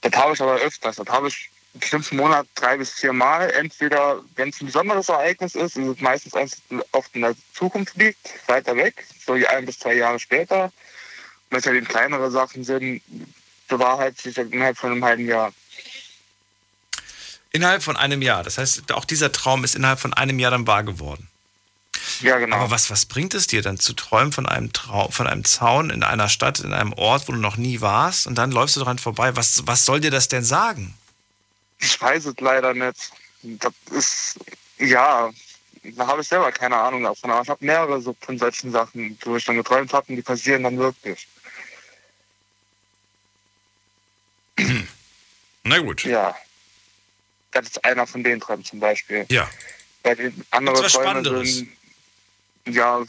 Das 0.00 0.12
habe 0.12 0.34
ich 0.34 0.40
aber 0.40 0.56
öfters. 0.56 0.96
Das 0.96 1.08
habe 1.08 1.28
ich 1.28 1.50
bestimmt 1.74 2.10
im 2.10 2.18
Monat 2.18 2.46
drei 2.54 2.76
bis 2.76 2.92
vier 2.92 3.12
Mal. 3.12 3.50
Entweder, 3.50 4.22
wenn 4.34 4.48
es 4.48 4.60
ein 4.60 4.66
besonderes 4.66 5.08
Ereignis 5.08 5.54
ist, 5.54 5.76
ist 5.76 5.86
es 5.86 6.00
meistens 6.00 6.34
eins, 6.34 6.62
oft 6.92 7.14
in 7.14 7.22
der 7.22 7.34
Zukunft 7.54 7.96
liegt, 7.96 8.48
weiter 8.48 8.76
weg, 8.76 9.06
so 9.24 9.36
wie 9.36 9.46
ein 9.46 9.66
bis 9.66 9.78
zwei 9.78 9.94
Jahre 9.94 10.18
später. 10.18 10.72
Wenn 11.50 11.60
es 11.60 11.66
halt 11.66 11.76
eben 11.76 11.86
kleinere 11.86 12.30
Sachen 12.30 12.64
sind, 12.64 13.02
bewahrheitet 13.68 14.18
sich 14.18 14.36
innerhalb 14.38 14.76
von 14.76 14.92
einem 14.92 15.04
halben 15.04 15.26
Jahr. 15.26 15.52
Innerhalb 17.52 17.82
von 17.82 17.96
einem 17.96 18.22
Jahr. 18.22 18.42
Das 18.42 18.58
heißt, 18.58 18.92
auch 18.92 19.04
dieser 19.04 19.32
Traum 19.32 19.64
ist 19.64 19.74
innerhalb 19.74 20.00
von 20.00 20.12
einem 20.12 20.38
Jahr 20.38 20.50
dann 20.50 20.66
wahr 20.66 20.84
geworden. 20.84 21.28
Ja, 22.20 22.38
genau. 22.38 22.56
Aber 22.56 22.70
was, 22.70 22.90
was 22.90 23.06
bringt 23.06 23.34
es 23.34 23.46
dir 23.46 23.62
dann 23.62 23.78
zu 23.78 23.92
träumen 23.92 24.32
von 24.32 24.46
einem, 24.46 24.72
Traum, 24.72 25.10
von 25.12 25.26
einem 25.26 25.44
Zaun 25.44 25.90
in 25.90 26.02
einer 26.02 26.28
Stadt, 26.28 26.60
in 26.60 26.72
einem 26.72 26.92
Ort, 26.92 27.28
wo 27.28 27.32
du 27.32 27.38
noch 27.38 27.56
nie 27.56 27.80
warst 27.80 28.26
und 28.26 28.36
dann 28.36 28.52
läufst 28.52 28.76
du 28.76 28.80
dran 28.80 28.98
vorbei? 28.98 29.36
Was, 29.36 29.66
was 29.66 29.84
soll 29.84 30.00
dir 30.00 30.10
das 30.10 30.28
denn 30.28 30.44
sagen? 30.44 30.94
Ich 31.78 32.00
weiß 32.00 32.26
es 32.26 32.34
leider 32.40 32.74
nicht. 32.74 33.12
Das 33.42 33.72
ist, 33.90 34.38
ja, 34.78 35.30
da 35.82 36.06
habe 36.06 36.22
ich 36.22 36.28
selber 36.28 36.50
keine 36.52 36.76
Ahnung 36.76 37.02
davon. 37.02 37.30
Aber 37.30 37.42
ich 37.42 37.48
habe 37.48 37.64
mehrere 37.64 38.00
so 38.00 38.16
von 38.20 38.38
solchen 38.38 38.72
Sachen, 38.72 39.18
wo 39.24 39.36
ich 39.36 39.44
dann 39.44 39.56
geträumt 39.56 39.92
habe 39.92 40.06
und 40.08 40.16
die 40.16 40.22
passieren 40.22 40.62
dann 40.62 40.78
wirklich. 40.78 41.26
Na 45.64 45.78
gut. 45.78 46.04
Ja. 46.04 46.34
Das 47.60 47.70
ist 47.70 47.84
einer 47.84 48.06
von 48.06 48.22
den 48.22 48.40
Träumen 48.40 48.64
zum 48.64 48.80
Beispiel. 48.80 49.26
Ja. 49.28 49.48
Bei 50.02 50.14
den 50.14 50.44
anderen 50.50 50.76
Träumen 50.76 50.90
Spannenderes? 50.90 51.54
sind 51.56 51.76
ja 52.66 53.02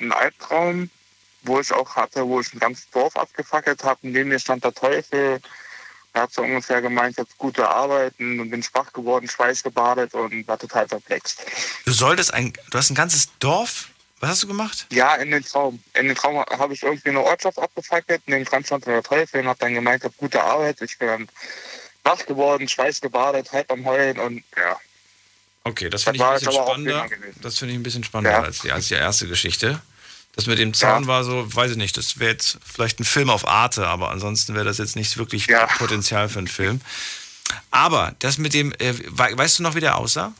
ein 0.00 0.12
Albtraum, 0.12 0.90
wo 1.42 1.60
ich 1.60 1.72
auch 1.72 1.96
hatte, 1.96 2.26
wo 2.26 2.40
ich 2.40 2.52
ein 2.52 2.58
ganzes 2.58 2.88
Dorf 2.90 3.16
abgefackelt 3.16 3.84
habe. 3.84 4.00
Neben 4.02 4.28
mir 4.28 4.38
stand 4.38 4.64
der 4.64 4.74
Teufel. 4.74 5.40
Er 6.14 6.22
hat 6.22 6.32
so 6.32 6.42
ungefähr 6.42 6.80
gemeint, 6.80 7.16
jetzt 7.18 7.36
gute 7.38 7.68
Arbeiten 7.68 8.40
und 8.40 8.50
bin 8.50 8.62
schwach 8.62 8.92
geworden, 8.92 9.28
schweißgebadet 9.28 10.14
und 10.14 10.48
war 10.48 10.58
total 10.58 10.86
perplex. 10.86 11.36
Du 11.84 11.92
solltest 11.92 12.32
ein, 12.32 12.52
du 12.70 12.78
hast 12.78 12.90
ein 12.90 12.94
ganzes 12.94 13.28
Dorf, 13.38 13.90
was 14.20 14.30
hast 14.30 14.42
du 14.42 14.48
gemacht? 14.48 14.86
Ja, 14.90 15.14
in 15.16 15.30
den 15.30 15.44
Traum. 15.44 15.80
In 15.94 16.08
den 16.08 16.16
Traum 16.16 16.38
habe 16.38 16.74
ich 16.74 16.82
irgendwie 16.82 17.10
eine 17.10 17.22
Ortschaft 17.22 17.58
abgefackelt, 17.58 18.22
neben 18.26 18.44
dran 18.44 18.64
stand 18.64 18.86
der 18.86 19.02
Teufel 19.02 19.42
und 19.42 19.48
hat 19.48 19.62
dann 19.62 19.74
gemeint, 19.74 20.02
hab 20.02 20.16
gute 20.16 20.42
Arbeit. 20.42 20.80
Ich 20.80 20.98
bin 20.98 21.08
dann 21.08 21.28
wach 22.08 22.26
geworden, 22.26 22.68
schweißgebadet, 22.68 23.52
halb 23.52 23.70
am 23.70 23.84
Heulen 23.84 24.18
und 24.18 24.42
ja. 24.56 24.78
Okay, 25.64 25.90
das 25.90 26.04
finde 26.04 26.18
ich 26.18 26.24
ein 26.24 26.34
bisschen 26.34 26.52
spannender. 26.52 27.06
Das 27.42 27.58
finde 27.58 27.72
ich 27.74 27.78
ein 27.78 27.82
bisschen 27.82 28.04
spannender 28.04 28.38
Ja. 28.38 28.44
als, 28.44 28.60
die, 28.60 28.72
als 28.72 28.88
die 28.88 28.94
erste 28.94 29.28
Geschichte. 29.28 29.80
Das 30.34 30.46
mit 30.46 30.58
dem 30.58 30.72
Zaun 30.72 31.06
war 31.08 31.24
so, 31.24 31.52
weiß 31.54 31.72
ich 31.72 31.76
nicht, 31.76 31.96
das 31.96 32.18
wäre 32.20 32.30
jetzt 32.30 32.58
vielleicht 32.64 33.00
ein 33.00 33.04
Film 33.04 33.28
auf 33.28 33.46
Arte, 33.46 33.86
aber 33.86 34.10
ansonsten 34.10 34.54
wäre 34.54 34.64
das 34.64 34.78
jetzt 34.78 34.94
nicht 34.96 35.16
wirklich 35.18 35.48
Potenzial 35.78 36.28
für 36.28 36.38
einen 36.38 36.48
Film. 36.48 36.80
Aber 37.70 38.14
das 38.20 38.38
mit 38.38 38.54
dem, 38.54 38.72
äh, 38.78 38.94
wei- 39.08 39.36
weißt 39.36 39.58
du 39.58 39.62
noch, 39.64 39.74
wie 39.74 39.80
der 39.80 39.96
aussah? 39.98 40.32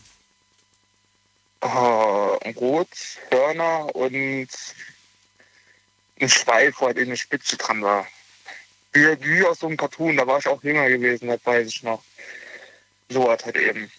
Oh, 1.60 2.38
rot, 2.56 2.88
Hörner 3.30 3.94
und 3.96 4.14
ein 4.14 4.48
Schweif, 6.28 6.76
wo 6.78 6.86
halt 6.86 6.96
eben 6.98 7.06
eine 7.08 7.16
Spitze 7.16 7.56
dran 7.56 7.82
war. 7.82 8.06
Wie, 8.98 9.24
wie 9.24 9.44
aus 9.44 9.60
so 9.60 9.66
einem 9.68 9.76
Cartoon, 9.76 10.16
da 10.16 10.26
war 10.26 10.38
ich 10.38 10.46
auch 10.48 10.62
jünger 10.62 10.88
gewesen, 10.88 11.28
das 11.28 11.44
weiß 11.44 11.68
ich 11.68 11.82
noch. 11.82 12.02
So 13.08 13.30
hat 13.30 13.44
halt 13.44 13.56
eben. 13.56 13.90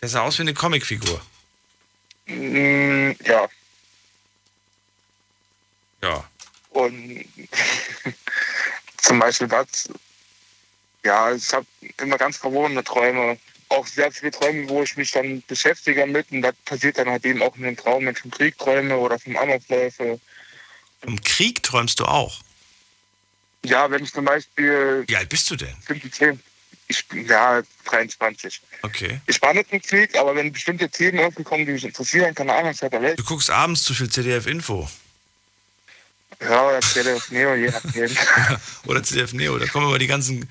Der 0.00 0.08
sah 0.08 0.22
aus 0.22 0.38
wie 0.38 0.42
eine 0.42 0.54
Comicfigur. 0.54 1.20
Mm, 2.26 3.12
ja, 3.24 3.48
Ja. 6.02 6.28
und 6.70 7.24
zum 8.98 9.18
Beispiel 9.18 9.48
das, 9.48 9.88
ja, 11.04 11.32
ich 11.32 11.52
habe 11.52 11.66
immer 12.00 12.18
ganz 12.18 12.36
verworrene 12.36 12.84
Träume. 12.84 13.38
Auch 13.68 13.86
sehr 13.86 14.12
viele 14.12 14.30
Träume, 14.30 14.68
wo 14.68 14.82
ich 14.82 14.96
mich 14.96 15.10
dann 15.12 15.42
beschäftige 15.48 16.06
mit 16.06 16.30
und 16.30 16.42
das 16.42 16.54
passiert 16.64 16.98
dann 16.98 17.08
halt 17.08 17.24
eben 17.24 17.42
auch 17.42 17.56
in 17.56 17.62
den 17.62 17.76
Traum, 17.76 18.06
wenn 18.06 18.14
ich 18.14 18.20
vom 18.20 18.30
Krieg 18.30 18.58
träume 18.58 18.96
oder 18.96 19.18
vom 19.18 19.36
Amoklauf. 19.36 19.94
Vom 21.02 21.20
Krieg 21.22 21.62
träumst 21.62 21.98
du 22.00 22.04
auch? 22.04 22.40
Ja, 23.66 23.90
wenn 23.90 24.04
ich 24.04 24.12
zum 24.12 24.24
Beispiel. 24.24 25.04
Wie 25.06 25.16
alt 25.16 25.28
bist 25.28 25.50
du 25.50 25.56
denn? 25.56 25.74
Ich 26.88 27.06
bin 27.08 27.26
ja 27.26 27.62
23. 27.86 28.60
Okay. 28.82 29.20
Ich 29.26 29.42
war 29.42 29.52
nicht 29.54 29.72
im 29.72 29.82
Krieg, 29.82 30.16
aber 30.16 30.36
wenn 30.36 30.52
bestimmte 30.52 30.88
Themen 30.88 31.18
irgendwie 31.18 31.42
kommen, 31.42 31.66
die 31.66 31.72
mich 31.72 31.84
interessieren, 31.84 32.34
keine 32.34 32.54
Ahnung, 32.54 32.74
der 32.80 33.02
Welt. 33.02 33.18
Du 33.18 33.24
guckst 33.24 33.50
abends 33.50 33.82
zu 33.82 33.92
viel 33.92 34.08
CDF-Info. 34.08 34.88
Ja, 36.40 36.68
oder 36.68 36.80
CDF 36.80 37.30
Neo, 37.30 37.54
je 37.54 37.70
nachdem. 37.70 38.10
Oder 38.86 39.02
CDF 39.02 39.32
Neo. 39.32 39.58
Da 39.58 39.66
kommen 39.66 39.86
immer 39.88 39.98
die 39.98 40.06
ganzen 40.06 40.48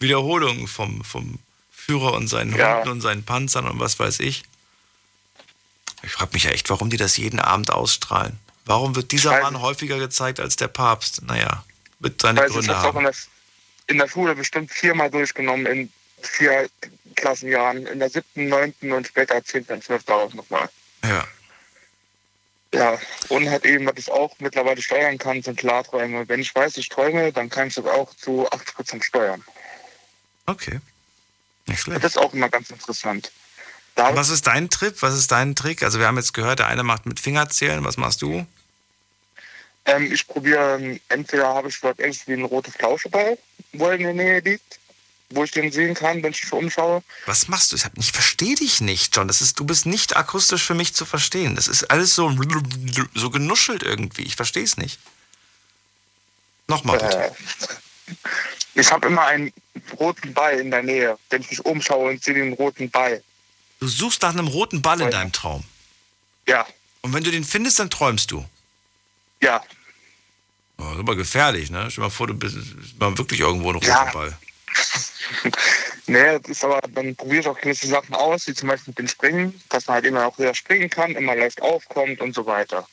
Wiederholungen 0.00 0.66
vom, 0.66 1.04
vom 1.04 1.38
Führer 1.70 2.14
und 2.14 2.28
seinen 2.28 2.56
Ja. 2.56 2.76
Hunden 2.78 2.88
und 2.88 3.00
seinen 3.02 3.22
Panzern 3.24 3.68
und 3.68 3.78
was 3.78 3.98
weiß 3.98 4.20
ich. 4.20 4.44
Ich 6.02 6.12
frage 6.12 6.30
mich 6.32 6.44
ja 6.44 6.52
echt, 6.52 6.70
warum 6.70 6.88
die 6.88 6.96
das 6.96 7.16
jeden 7.18 7.38
Abend 7.38 7.70
ausstrahlen. 7.70 8.38
Warum 8.64 8.96
wird 8.96 9.12
dieser 9.12 9.40
Mann 9.42 9.60
häufiger 9.60 9.98
gezeigt 9.98 10.40
als 10.40 10.56
der 10.56 10.68
Papst? 10.68 11.22
Naja, 11.22 11.64
wird 12.00 12.20
seine 12.20 12.40
Weiß 12.40 12.50
ich 12.50 12.68
hab's 12.68 12.84
auch 12.84 12.96
in 12.96 13.04
der, 13.04 13.14
in 13.86 13.98
der 13.98 14.08
Schule 14.08 14.34
bestimmt 14.34 14.70
viermal 14.70 15.10
durchgenommen 15.10 15.66
in 15.66 15.92
vier 16.22 16.68
Klassenjahren. 17.14 17.86
In 17.86 17.98
der 17.98 18.10
siebten, 18.10 18.48
neunten 18.48 18.92
und 18.92 19.06
später 19.06 19.42
zehnten 19.44 19.74
und 19.74 19.84
zwölften 19.84 20.12
auch 20.12 20.32
nochmal. 20.34 20.68
Ja. 21.04 21.26
Ja, 22.74 22.98
und 23.28 23.48
halt 23.48 23.64
eben, 23.64 23.86
was 23.86 23.94
ich 23.96 24.10
auch 24.10 24.34
mittlerweile 24.38 24.82
steuern 24.82 25.16
kann, 25.18 25.40
sind 25.42 25.58
Klarträume. 25.58 26.28
Wenn 26.28 26.40
ich 26.40 26.54
weiß, 26.54 26.76
ich 26.76 26.88
träume, 26.88 27.32
dann 27.32 27.48
kann 27.48 27.68
ich 27.68 27.74
das 27.74 27.86
auch 27.86 28.12
zu 28.14 28.46
80% 28.50 29.02
steuern. 29.02 29.42
Okay. 30.46 30.80
Nicht 31.66 31.80
schlecht. 31.80 32.04
Das 32.04 32.12
ist 32.12 32.18
auch 32.18 32.34
immer 32.34 32.48
ganz 32.48 32.70
interessant. 32.70 33.32
Was 33.94 34.28
ist 34.28 34.46
dein 34.46 34.68
Trip? 34.68 34.94
Was 35.00 35.14
ist 35.14 35.32
dein 35.32 35.56
Trick? 35.56 35.82
Also 35.82 35.98
wir 35.98 36.06
haben 36.06 36.18
jetzt 36.18 36.34
gehört, 36.34 36.58
der 36.58 36.66
eine 36.66 36.82
macht 36.82 37.06
mit 37.06 37.18
Fingerzählen. 37.18 37.82
Was 37.82 37.96
machst 37.96 38.20
du? 38.20 38.46
Ähm, 39.86 40.12
ich 40.12 40.26
probiere, 40.26 40.78
ähm, 40.80 41.00
entweder 41.08 41.48
habe 41.48 41.68
ich 41.68 41.80
dort 41.80 41.98
irgendwie 42.00 42.32
einen 42.32 42.44
roten 42.44 42.72
Flauscheball, 42.72 43.38
wo 43.72 43.86
er 43.86 43.94
in 43.94 44.02
der 44.02 44.14
Nähe 44.14 44.40
liegt, 44.40 44.78
wo 45.30 45.44
ich 45.44 45.52
den 45.52 45.70
sehen 45.70 45.94
kann, 45.94 46.22
wenn 46.22 46.32
ich 46.32 46.42
mich 46.42 46.52
umschaue. 46.52 47.02
Was 47.26 47.46
machst 47.48 47.70
du? 47.72 47.76
Ich, 47.76 47.84
hab- 47.84 47.96
ich 47.96 48.10
verstehe 48.12 48.56
dich 48.56 48.80
nicht, 48.80 49.14
John. 49.16 49.28
Das 49.28 49.40
ist, 49.40 49.58
du 49.60 49.64
bist 49.64 49.86
nicht 49.86 50.16
akustisch 50.16 50.62
für 50.64 50.74
mich 50.74 50.94
zu 50.94 51.04
verstehen. 51.04 51.54
Das 51.54 51.68
ist 51.68 51.84
alles 51.84 52.14
so, 52.14 52.32
so 53.14 53.30
genuschelt 53.30 53.82
irgendwie. 53.84 54.22
Ich 54.22 54.36
verstehe 54.36 54.64
es 54.64 54.76
nicht. 54.76 54.98
Nochmal 56.68 56.98
bitte. 56.98 57.18
Äh, 57.18 57.30
ich 58.74 58.90
habe 58.90 59.06
immer 59.06 59.24
einen 59.26 59.52
roten 59.98 60.34
Ball 60.34 60.58
in 60.58 60.70
der 60.70 60.82
Nähe, 60.82 61.16
wenn 61.30 61.42
ich 61.42 61.50
mich 61.50 61.64
umschaue 61.64 62.10
und 62.10 62.22
sehe 62.24 62.34
den 62.34 62.52
roten 62.54 62.90
Ball. 62.90 63.22
Du 63.80 63.86
suchst 63.88 64.22
nach 64.22 64.30
einem 64.30 64.48
roten 64.48 64.82
Ball 64.82 65.00
in 65.00 65.10
deinem 65.10 65.32
Traum. 65.32 65.62
Ja. 66.48 66.66
Und 67.02 67.12
wenn 67.14 67.22
du 67.22 67.30
den 67.30 67.44
findest, 67.44 67.78
dann 67.78 67.90
träumst 67.90 68.30
du. 68.32 68.44
Ja. 69.42 69.62
Oh, 70.78 70.82
das 70.82 70.92
ist 70.94 70.98
aber 71.00 71.16
gefährlich, 71.16 71.70
ne? 71.70 71.90
Stell 71.90 72.02
dir 72.02 72.08
mal 72.08 72.10
vor, 72.10 72.26
du 72.26 72.34
bist 72.34 72.56
ist 72.56 72.98
mal 72.98 73.16
wirklich 73.16 73.40
irgendwo 73.40 73.70
ein 73.70 73.76
roter 73.76 73.88
Ja. 73.88 74.10
Ball. 74.12 74.36
Nee, 76.08 76.38
das 76.38 76.50
ist 76.50 76.64
aber, 76.64 76.80
dann 76.92 77.16
probiere 77.16 77.40
ich 77.40 77.48
auch 77.48 77.60
gewisse 77.60 77.88
Sachen 77.88 78.14
aus, 78.14 78.46
wie 78.46 78.54
zum 78.54 78.68
Beispiel 78.68 78.92
mit 78.92 78.98
dem 79.00 79.08
Springen, 79.08 79.60
dass 79.70 79.88
man 79.88 79.96
halt 79.96 80.04
immer 80.04 80.24
auch 80.26 80.38
höher 80.38 80.54
springen 80.54 80.88
kann, 80.88 81.16
immer 81.16 81.34
leicht 81.34 81.60
aufkommt 81.60 82.20
und 82.20 82.32
so 82.32 82.46
weiter. 82.46 82.86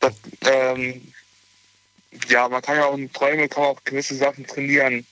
Das, 0.00 0.12
ähm, 0.42 1.12
ja, 2.28 2.46
man 2.48 2.60
kann 2.60 2.76
ja 2.76 2.84
auch 2.84 2.96
in 2.96 3.10
Träume 3.10 3.48
kann 3.48 3.64
auch 3.64 3.82
gewisse 3.84 4.16
Sachen 4.16 4.46
trainieren, 4.46 5.06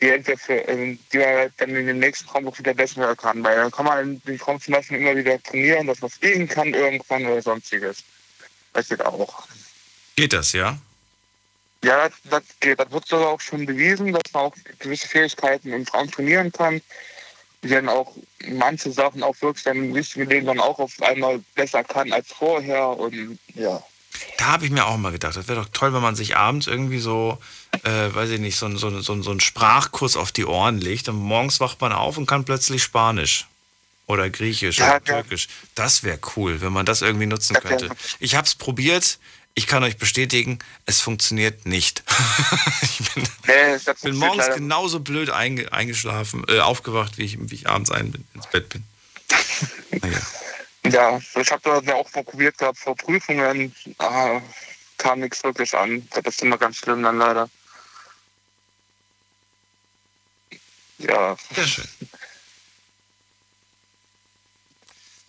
die, 0.00 0.08
entweder 0.08 0.38
für, 0.38 0.54
ähm, 0.68 0.98
die 1.12 1.18
man 1.18 1.26
halt 1.26 1.52
dann 1.58 1.76
in 1.76 1.86
den 1.86 1.98
nächsten 1.98 2.26
Traum 2.26 2.48
auch 2.48 2.58
wieder 2.58 2.72
besser 2.72 3.14
kann. 3.16 3.44
Weil 3.44 3.56
dann 3.56 3.70
kann 3.70 3.84
man 3.84 3.98
in 4.00 4.22
den 4.22 4.38
Traum 4.38 4.58
zum 4.60 4.72
Beispiel 4.72 4.98
immer 4.98 5.14
wieder 5.14 5.42
trainieren, 5.42 5.86
dass 5.86 6.00
man 6.00 6.10
fliegen 6.10 6.48
kann 6.48 6.72
irgendwann 6.72 7.26
oder 7.26 7.42
sonstiges. 7.42 8.02
Das 8.72 8.88
geht 8.88 9.04
auch. 9.04 9.44
Geht 10.16 10.32
das, 10.32 10.52
ja? 10.52 10.78
Ja, 11.82 12.08
das, 12.08 12.18
das 12.24 12.42
geht. 12.60 12.78
Das 12.78 12.90
wird 12.90 13.06
sogar 13.06 13.28
auch 13.28 13.40
schon 13.40 13.66
bewiesen, 13.66 14.12
dass 14.12 14.22
man 14.32 14.44
auch 14.44 14.54
gewisse 14.78 15.08
Fähigkeiten 15.08 15.72
im 15.72 15.86
Traum 15.86 16.10
trainieren 16.10 16.52
kann. 16.52 16.80
Die 17.62 17.68
dann 17.68 17.88
auch 17.88 18.14
manche 18.46 18.90
Sachen 18.90 19.22
auch 19.22 19.36
wirklich 19.40 19.64
dann 19.64 19.76
im 19.76 19.92
richtigen 19.92 20.28
Leben 20.28 20.46
dann 20.46 20.60
auch 20.60 20.78
auf 20.78 21.00
einmal 21.02 21.40
besser 21.54 21.84
kann 21.84 22.12
als 22.12 22.32
vorher. 22.32 22.88
Und 22.88 23.38
ja. 23.54 23.82
Da 24.38 24.46
habe 24.46 24.64
ich 24.64 24.70
mir 24.70 24.86
auch 24.86 24.96
mal 24.96 25.12
gedacht, 25.12 25.36
das 25.36 25.48
wäre 25.48 25.60
doch 25.60 25.68
toll, 25.72 25.92
wenn 25.92 26.02
man 26.02 26.14
sich 26.14 26.36
abends 26.36 26.66
irgendwie 26.66 26.98
so, 26.98 27.38
äh, 27.84 28.14
weiß 28.14 28.30
ich 28.30 28.40
nicht, 28.40 28.56
so, 28.56 28.74
so, 28.76 29.00
so, 29.00 29.22
so 29.22 29.30
einen 29.30 29.40
Sprachkurs 29.40 30.16
auf 30.16 30.32
die 30.32 30.46
Ohren 30.46 30.78
legt 30.78 31.08
und 31.08 31.16
morgens 31.16 31.60
wacht 31.60 31.80
man 31.80 31.92
auf 31.92 32.16
und 32.16 32.26
kann 32.26 32.44
plötzlich 32.44 32.82
Spanisch. 32.82 33.46
Oder 34.10 34.28
Griechisch 34.28 34.78
Ja, 34.78 34.96
oder. 34.96 35.04
Türkisch. 35.04 35.46
Das 35.76 36.02
wäre 36.02 36.18
cool, 36.34 36.60
wenn 36.60 36.72
man 36.72 36.84
das 36.84 37.00
irgendwie 37.00 37.26
nutzen 37.26 37.54
könnte. 37.54 37.90
Ich 38.18 38.34
habe 38.34 38.44
es 38.44 38.56
probiert. 38.56 39.20
Ich 39.54 39.68
kann 39.68 39.84
euch 39.84 39.98
bestätigen, 39.98 40.58
es 40.86 41.00
funktioniert 41.00 41.64
nicht. 41.66 42.02
ich 42.82 43.14
bin, 43.14 43.28
Nee, 43.46 43.78
bin 44.02 44.16
morgens 44.16 44.46
leider- 44.46 44.54
genauso 44.56 44.98
blöd 45.00 45.30
einge, 45.30 45.72
eingeschlafen, 45.72 46.44
äh, 46.48 46.58
aufgewacht, 46.58 47.18
wie 47.18 47.24
ich, 47.24 47.38
wie 47.38 47.54
ich 47.54 47.68
abends 47.68 47.90
bin, 47.90 48.24
ins 48.34 48.46
Bett 48.48 48.68
bin. 48.68 48.84
Ja, 50.82 51.18
ich 51.18 51.50
habe 51.52 51.60
das 51.62 51.84
ja 51.84 51.94
auch 51.94 52.10
mal 52.14 52.24
probiert 52.24 52.56
gehabt 52.56 52.78
vor 52.78 52.96
Prüfungen. 52.96 53.74
Ah, 53.98 54.40
kam 54.96 55.20
nichts 55.20 55.44
wirklich 55.44 55.74
an. 55.76 56.08
Das 56.10 56.24
ist 56.24 56.42
immer 56.42 56.56
ganz 56.56 56.78
schlimm 56.78 57.02
dann 57.02 57.18
leider. 57.18 57.50
Ja. 60.98 61.36
Sehr 61.54 61.66
schön. 61.66 61.88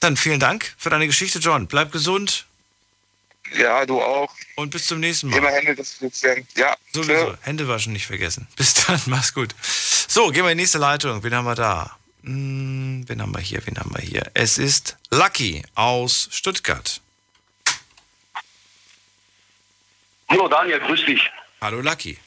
Dann 0.01 0.17
vielen 0.17 0.39
Dank 0.39 0.73
für 0.77 0.89
deine 0.89 1.05
Geschichte, 1.05 1.37
John. 1.37 1.67
Bleib 1.67 1.91
gesund. 1.91 2.45
Ja, 3.53 3.85
du 3.85 4.01
auch. 4.01 4.33
Und 4.55 4.71
bis 4.71 4.87
zum 4.87 4.99
nächsten 4.99 5.29
Mal. 5.29 5.37
Immer 5.37 5.49
Hände 5.49 5.75
desinfizieren. 5.75 6.47
Ja. 6.55 6.75
Sowieso. 6.91 7.37
Hände 7.41 7.67
waschen 7.67 7.93
nicht 7.93 8.07
vergessen. 8.07 8.47
Bis 8.55 8.73
dann, 8.73 8.99
mach's 9.05 9.33
gut. 9.33 9.53
So, 9.61 10.29
gehen 10.29 10.43
wir 10.43 10.51
in 10.51 10.57
die 10.57 10.63
nächste 10.63 10.79
Leitung. 10.79 11.21
Wen 11.23 11.35
haben 11.35 11.45
wir 11.45 11.55
da? 11.55 11.97
Hm, 12.23 13.03
wen 13.07 13.21
haben 13.21 13.31
wir 13.33 13.41
hier? 13.41 13.65
Wen 13.65 13.77
haben 13.77 13.93
wir 13.93 14.01
hier? 14.01 14.23
Es 14.33 14.57
ist 14.57 14.97
Lucky 15.11 15.63
aus 15.75 16.29
Stuttgart. 16.31 16.99
Hallo 20.29 20.47
Daniel, 20.47 20.79
grüß 20.79 21.05
dich. 21.05 21.29
Hallo 21.61 21.81
Lucky. 21.81 22.17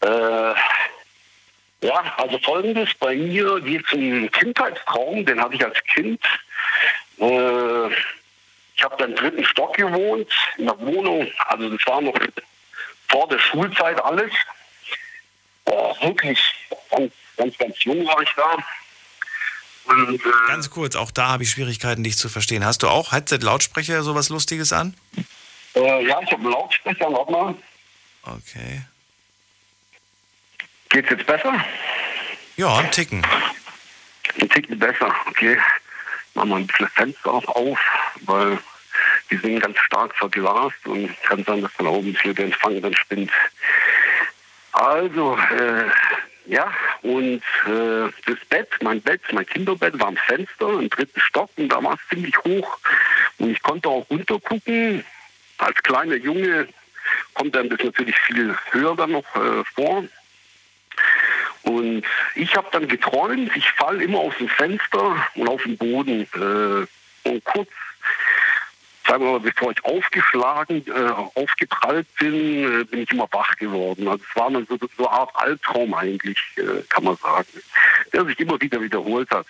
Äh, 0.00 0.54
ja, 1.84 2.14
also 2.16 2.38
folgendes, 2.38 2.94
bei 2.94 3.14
mir 3.14 3.60
geht 3.60 3.84
es 3.86 3.92
um 3.92 4.00
einen 4.00 4.30
Kindheitstraum, 4.30 5.24
den 5.26 5.40
hatte 5.40 5.54
ich 5.54 5.64
als 5.64 5.82
Kind. 5.84 6.20
Äh, 7.18 7.88
ich 8.76 8.82
habe 8.82 8.96
da 8.98 9.04
im 9.04 9.14
dritten 9.14 9.44
Stock 9.44 9.76
gewohnt, 9.76 10.28
in 10.56 10.64
der 10.64 10.80
Wohnung, 10.80 11.30
also 11.46 11.68
das 11.68 11.86
war 11.86 12.00
noch 12.00 12.14
vor 13.08 13.28
der 13.28 13.38
Schulzeit 13.38 14.02
alles. 14.02 14.32
Oh, 15.66 15.94
wirklich, 16.00 16.40
ganz, 16.90 17.12
ganz, 17.36 17.58
ganz 17.58 17.84
jung 17.84 18.06
war 18.06 18.20
ich 18.22 18.30
da. 18.34 18.56
Und, 19.84 20.14
äh, 20.14 20.30
Ganz 20.48 20.70
kurz, 20.70 20.96
auch 20.96 21.10
da 21.10 21.28
habe 21.28 21.42
ich 21.42 21.50
Schwierigkeiten, 21.50 22.02
dich 22.02 22.16
zu 22.16 22.30
verstehen. 22.30 22.64
Hast 22.64 22.82
du 22.82 22.88
auch 22.88 23.12
Headset-Lautsprecher 23.12 24.02
sowas 24.02 24.30
Lustiges 24.30 24.72
an? 24.72 24.94
äh, 25.74 26.06
ja, 26.06 26.20
ich 26.20 26.32
habe 26.32 26.42
einen 26.42 26.50
Lautsprecher, 26.50 27.12
warte 27.12 27.30
mal. 27.30 27.54
Okay. 28.22 28.82
Geht's 30.94 31.10
jetzt 31.10 31.26
besser? 31.26 31.52
Ja, 32.56 32.76
ein 32.76 32.88
Ticken. 32.92 33.26
Ein 34.40 34.48
Ticken 34.48 34.78
besser, 34.78 35.12
okay. 35.26 35.58
Machen 36.34 36.50
wir 36.50 36.56
ein 36.56 36.66
bisschen 36.68 36.86
Fenster 36.86 37.32
auch 37.32 37.48
auf, 37.48 37.80
weil 38.20 38.60
die 39.28 39.36
sind 39.38 39.58
ganz 39.58 39.76
stark 39.80 40.14
verglast 40.14 40.86
und 40.86 41.10
kann 41.24 41.42
sein, 41.42 41.62
dass 41.62 41.72
von 41.72 41.88
oben 41.88 42.16
hier 42.22 42.32
der 42.32 42.44
Empfang 42.44 42.80
dann 42.80 42.94
spinnt. 42.94 43.32
Also, 44.70 45.36
äh, 45.36 45.86
ja, 46.46 46.72
und 47.02 47.42
äh, 47.66 48.12
das 48.26 48.38
Bett, 48.48 48.68
mein 48.80 49.02
Bett, 49.02 49.20
mein 49.32 49.46
Kinderbett 49.46 49.98
war 49.98 50.06
am 50.06 50.16
Fenster 50.16 50.78
im 50.78 50.88
dritten 50.90 51.20
Stock 51.20 51.50
und 51.56 51.70
da 51.70 51.82
war 51.82 51.94
es 51.94 52.08
ziemlich 52.08 52.38
hoch 52.44 52.78
und 53.38 53.50
ich 53.50 53.60
konnte 53.64 53.88
auch 53.88 54.08
runtergucken. 54.10 55.04
Als 55.58 55.82
kleiner 55.82 56.14
Junge 56.14 56.68
kommt 57.32 57.56
einem 57.56 57.70
das 57.70 57.80
natürlich 57.82 58.16
viel 58.16 58.54
höher 58.70 58.94
dann 58.94 59.10
noch 59.10 59.34
äh, 59.34 59.64
vor. 59.74 60.04
Und 61.64 62.04
ich 62.34 62.54
habe 62.56 62.68
dann 62.72 62.88
geträumt, 62.88 63.50
ich 63.56 63.70
falle 63.72 64.04
immer 64.04 64.18
aus 64.18 64.34
dem 64.38 64.48
Fenster 64.48 65.16
und 65.34 65.48
auf 65.48 65.62
den 65.62 65.76
Boden. 65.76 66.26
Äh, 66.34 67.28
und 67.28 67.44
kurz, 67.44 67.70
sagen 69.06 69.24
wir 69.24 69.32
mal, 69.32 69.40
bevor 69.40 69.72
ich 69.72 69.84
aufgeschlagen, 69.84 70.84
äh, 70.86 71.40
aufgeprallt 71.40 72.06
bin, 72.18 72.80
äh, 72.80 72.84
bin 72.84 73.02
ich 73.02 73.10
immer 73.10 73.28
wach 73.32 73.56
geworden. 73.56 74.06
Also 74.08 74.22
es 74.28 74.36
war 74.36 74.50
dann 74.50 74.66
so, 74.66 74.78
so 74.96 75.08
eine 75.08 75.18
Art 75.18 75.30
Albtraum 75.34 75.94
eigentlich, 75.94 76.38
äh, 76.56 76.82
kann 76.88 77.04
man 77.04 77.16
sagen, 77.16 77.48
der 78.12 78.24
sich 78.26 78.38
immer 78.40 78.60
wieder 78.60 78.80
wiederholt 78.80 79.30
hat. 79.30 79.46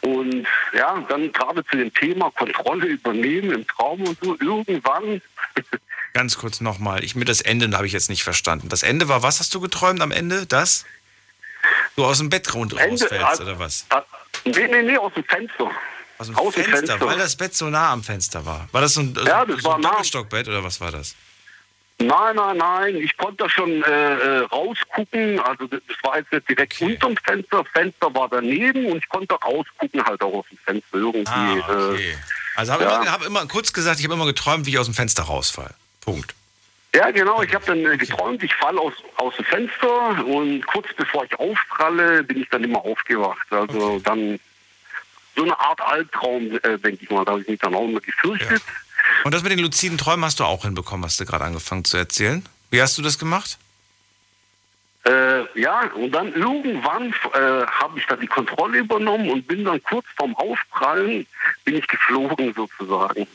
Und 0.00 0.46
ja, 0.72 1.04
dann 1.08 1.32
gerade 1.32 1.64
zu 1.66 1.76
dem 1.76 1.92
Thema 1.92 2.30
Kontrolle 2.30 2.86
übernehmen 2.86 3.52
im 3.52 3.66
Traum 3.66 4.02
und 4.02 4.18
so, 4.22 4.36
irgendwann 4.40 5.20
Ganz 6.14 6.36
kurz 6.38 6.60
nochmal. 6.60 7.04
Ich 7.04 7.14
mir 7.14 7.24
das 7.24 7.40
Ende 7.40 7.70
habe 7.76 7.86
ich 7.86 7.92
jetzt 7.92 8.08
nicht 8.08 8.24
verstanden. 8.24 8.68
Das 8.68 8.82
Ende 8.82 9.08
war, 9.08 9.22
was 9.22 9.40
hast 9.40 9.54
du 9.54 9.60
geträumt 9.60 10.00
am 10.00 10.10
Ende? 10.10 10.46
Das? 10.46 10.84
Du 11.96 12.04
aus 12.04 12.18
dem 12.18 12.30
Bett 12.30 12.52
rund 12.54 12.74
rausfällst 12.74 13.24
also- 13.24 13.42
oder 13.44 13.58
was? 13.58 13.86
Nee, 14.44 14.66
nee, 14.68 14.82
nee, 14.82 14.96
aus 14.96 15.12
dem 15.14 15.24
Fenster. 15.24 15.70
Aus 16.18 16.26
dem 16.26 16.36
aus 16.36 16.54
dem 16.54 16.64
Fenster, 16.64 16.86
Fenster. 16.86 17.06
weil 17.06 17.18
das 17.18 17.36
Bett 17.36 17.54
so 17.54 17.68
nah 17.70 17.92
am 17.92 18.02
Fenster 18.02 18.44
war. 18.46 18.68
War 18.72 18.80
das 18.80 18.94
so 18.94 19.00
ein, 19.00 19.14
Ja, 19.24 19.44
so, 19.46 19.52
das 19.52 19.62
so 19.62 19.68
war 19.68 19.74
ein 19.76 19.80
nah. 19.82 19.90
Doppelstockbett 19.90 20.48
oder 20.48 20.64
was 20.64 20.80
war 20.80 20.90
das? 20.90 21.14
Nein, 22.00 22.36
nein, 22.36 22.56
nein, 22.56 22.96
ich 22.96 23.16
konnte 23.16 23.44
da 23.44 23.48
schon 23.50 23.82
äh, 23.82 24.14
äh, 24.14 24.38
rausgucken. 24.44 25.40
Also 25.40 25.66
das 25.66 25.80
war 26.02 26.18
jetzt 26.18 26.32
nicht 26.32 26.48
direkt 26.48 26.80
unterm 26.80 27.16
Fenster, 27.16 27.64
Fenster 27.64 28.14
war 28.14 28.28
daneben 28.28 28.86
und 28.86 28.98
ich 28.98 29.08
konnte 29.08 29.34
rausgucken 29.34 30.04
halt 30.04 30.22
auch 30.22 30.32
aus 30.32 30.44
dem 30.48 30.58
Fenster 30.58 30.96
irgendwie. 30.96 31.28
Ah, 31.28 31.90
okay. 31.92 32.16
Also 32.54 32.72
habe 32.72 32.84
Ja. 32.84 33.02
immer, 33.02 33.12
hab 33.12 33.26
immer 33.26 33.46
kurz 33.46 33.72
gesagt, 33.72 33.98
ich 33.98 34.04
habe 34.04 34.14
immer 34.14 34.26
geträumt, 34.26 34.66
wie 34.66 34.70
ich 34.70 34.78
aus 34.78 34.86
dem 34.86 34.94
Fenster 34.94 35.24
rausfall. 35.24 35.74
Punkt. 36.00 36.34
äh, 36.92 36.98
ja, 36.98 37.10
genau, 37.10 37.42
ich 37.42 37.52
habe 37.52 37.66
dann 37.66 37.84
äh, 37.84 37.96
geträumt, 37.96 38.44
ich 38.44 38.54
falle 38.54 38.80
aus, 38.80 38.94
aus 39.16 39.34
dem 39.34 39.44
Fenster 39.44 40.24
und 40.24 40.64
kurz 40.68 40.86
bevor 40.96 41.24
ich 41.24 41.36
aufpralle, 41.38 42.22
bin 42.22 42.40
ich 42.40 42.48
dann 42.48 42.62
immer 42.62 42.84
aufgewacht. 42.84 43.46
Also 43.50 43.98
dann 43.98 44.38
so 45.34 45.42
eine 45.42 45.58
Art 45.58 45.80
Albtraum, 45.80 46.58
äh, 46.62 46.78
denke 46.78 47.02
ich 47.02 47.10
mal, 47.10 47.24
da 47.24 47.32
habe 47.32 47.42
ich 47.42 47.48
mich 47.48 47.60
dann 47.60 47.74
auch 47.74 47.84
immer 47.84 48.00
gefürchtet. 48.00 48.62
Und 49.24 49.34
das 49.34 49.42
mit 49.42 49.52
den 49.52 49.58
luziden 49.58 49.98
Träumen 49.98 50.24
hast 50.24 50.40
du 50.40 50.44
auch 50.44 50.62
hinbekommen, 50.62 51.04
hast 51.04 51.20
du 51.20 51.24
gerade 51.24 51.44
angefangen 51.44 51.84
zu 51.84 51.96
erzählen. 51.96 52.44
Wie 52.70 52.80
hast 52.82 52.98
du 52.98 53.02
das 53.02 53.18
gemacht? 53.18 53.58
Äh, 55.04 55.60
ja, 55.60 55.90
und 55.94 56.10
dann 56.12 56.34
irgendwann 56.34 57.14
äh, 57.32 57.66
habe 57.66 57.98
ich 57.98 58.06
dann 58.06 58.20
die 58.20 58.26
Kontrolle 58.26 58.78
übernommen 58.78 59.30
und 59.30 59.46
bin 59.46 59.64
dann 59.64 59.82
kurz 59.82 60.06
vorm 60.16 60.34
Aufprallen, 60.36 61.26
bin 61.64 61.76
ich 61.76 61.86
geflogen 61.86 62.52
sozusagen, 62.54 63.26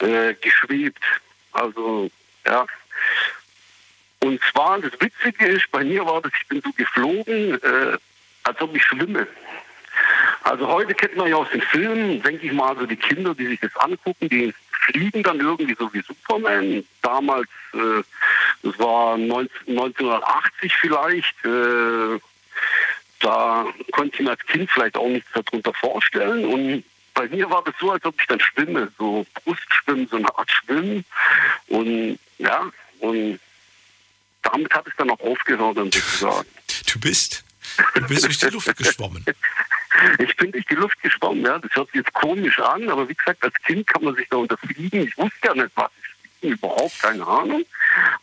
äh, 0.00 0.34
geschwebt. 0.34 1.02
Also, 1.52 2.10
ja. 2.46 2.66
Und 4.20 4.40
zwar, 4.52 4.80
das 4.80 4.92
Witzige 5.00 5.46
ist, 5.46 5.70
bei 5.70 5.82
mir 5.84 6.06
war 6.06 6.22
das, 6.22 6.32
ich 6.40 6.48
bin 6.48 6.62
so 6.62 6.70
geflogen, 6.72 7.60
äh, 7.62 7.98
als 8.44 8.60
ob 8.60 8.74
ich 8.76 8.82
schwimme. 8.82 9.26
Also 10.42 10.68
heute 10.68 10.94
kennt 10.94 11.16
man 11.16 11.28
ja 11.28 11.36
aus 11.36 11.50
den 11.50 11.62
Filmen, 11.62 12.22
denke 12.22 12.46
ich 12.46 12.52
mal, 12.52 12.68
also 12.68 12.86
die 12.86 12.96
Kinder, 12.96 13.34
die 13.34 13.46
sich 13.46 13.60
das 13.60 13.74
angucken, 13.76 14.28
die 14.28 14.54
fliegen 14.84 15.22
dann 15.22 15.40
irgendwie 15.40 15.76
so 15.78 15.92
wie 15.92 16.02
Superman. 16.02 16.84
Damals, 17.02 17.48
äh, 17.72 18.02
das 18.62 18.78
war 18.78 19.16
19, 19.16 19.50
1980 19.78 20.74
vielleicht, 20.76 21.44
äh, 21.44 22.18
da 23.20 23.66
konnte 23.92 24.14
ich 24.14 24.20
mir 24.20 24.30
als 24.30 24.46
Kind 24.46 24.70
vielleicht 24.70 24.96
auch 24.96 25.08
nichts 25.08 25.30
darunter 25.32 25.72
vorstellen. 25.74 26.44
Und 26.44 26.84
bei 27.14 27.28
mir 27.28 27.48
war 27.48 27.62
das 27.64 27.74
so, 27.80 27.90
als 27.92 28.04
ob 28.04 28.20
ich 28.20 28.26
dann 28.26 28.40
schwimme, 28.40 28.92
so 28.98 29.26
Brustschwimmen, 29.42 30.08
so 30.08 30.16
eine 30.16 30.38
Art 30.38 30.50
Schwimmen. 30.50 31.04
Und 31.68 32.18
ja, 32.38 32.70
und 33.00 33.40
damit 34.42 34.74
hat 34.74 34.86
es 34.86 34.92
dann 34.98 35.10
auch 35.10 35.20
aufgehört, 35.20 35.78
dann 35.78 35.90
sozusagen. 35.90 36.48
Du 36.92 37.00
bist, 37.00 37.44
du 37.94 38.06
bist 38.06 38.24
durch 38.24 38.38
die 38.38 38.46
Luft 38.46 38.76
geschwommen. 38.76 39.24
Ich 40.18 40.36
bin 40.36 40.52
durch 40.52 40.66
die 40.66 40.74
Luft 40.74 41.00
geschwommen, 41.02 41.44
ja. 41.44 41.58
Das 41.58 41.74
hört 41.74 41.88
sich 41.88 41.96
jetzt 41.96 42.12
komisch 42.14 42.58
an, 42.60 42.88
aber 42.88 43.08
wie 43.08 43.14
gesagt, 43.14 43.42
als 43.42 43.54
Kind 43.64 43.86
kann 43.86 44.04
man 44.04 44.14
sich 44.14 44.28
da 44.28 44.36
unterfliegen. 44.36 45.06
Ich 45.06 45.16
wusste 45.16 45.38
ja 45.46 45.54
nicht, 45.54 45.70
was 45.74 45.90
ich 45.98 46.40
fliegen, 46.40 46.54
überhaupt 46.54 46.98
keine 47.00 47.26
Ahnung. 47.26 47.64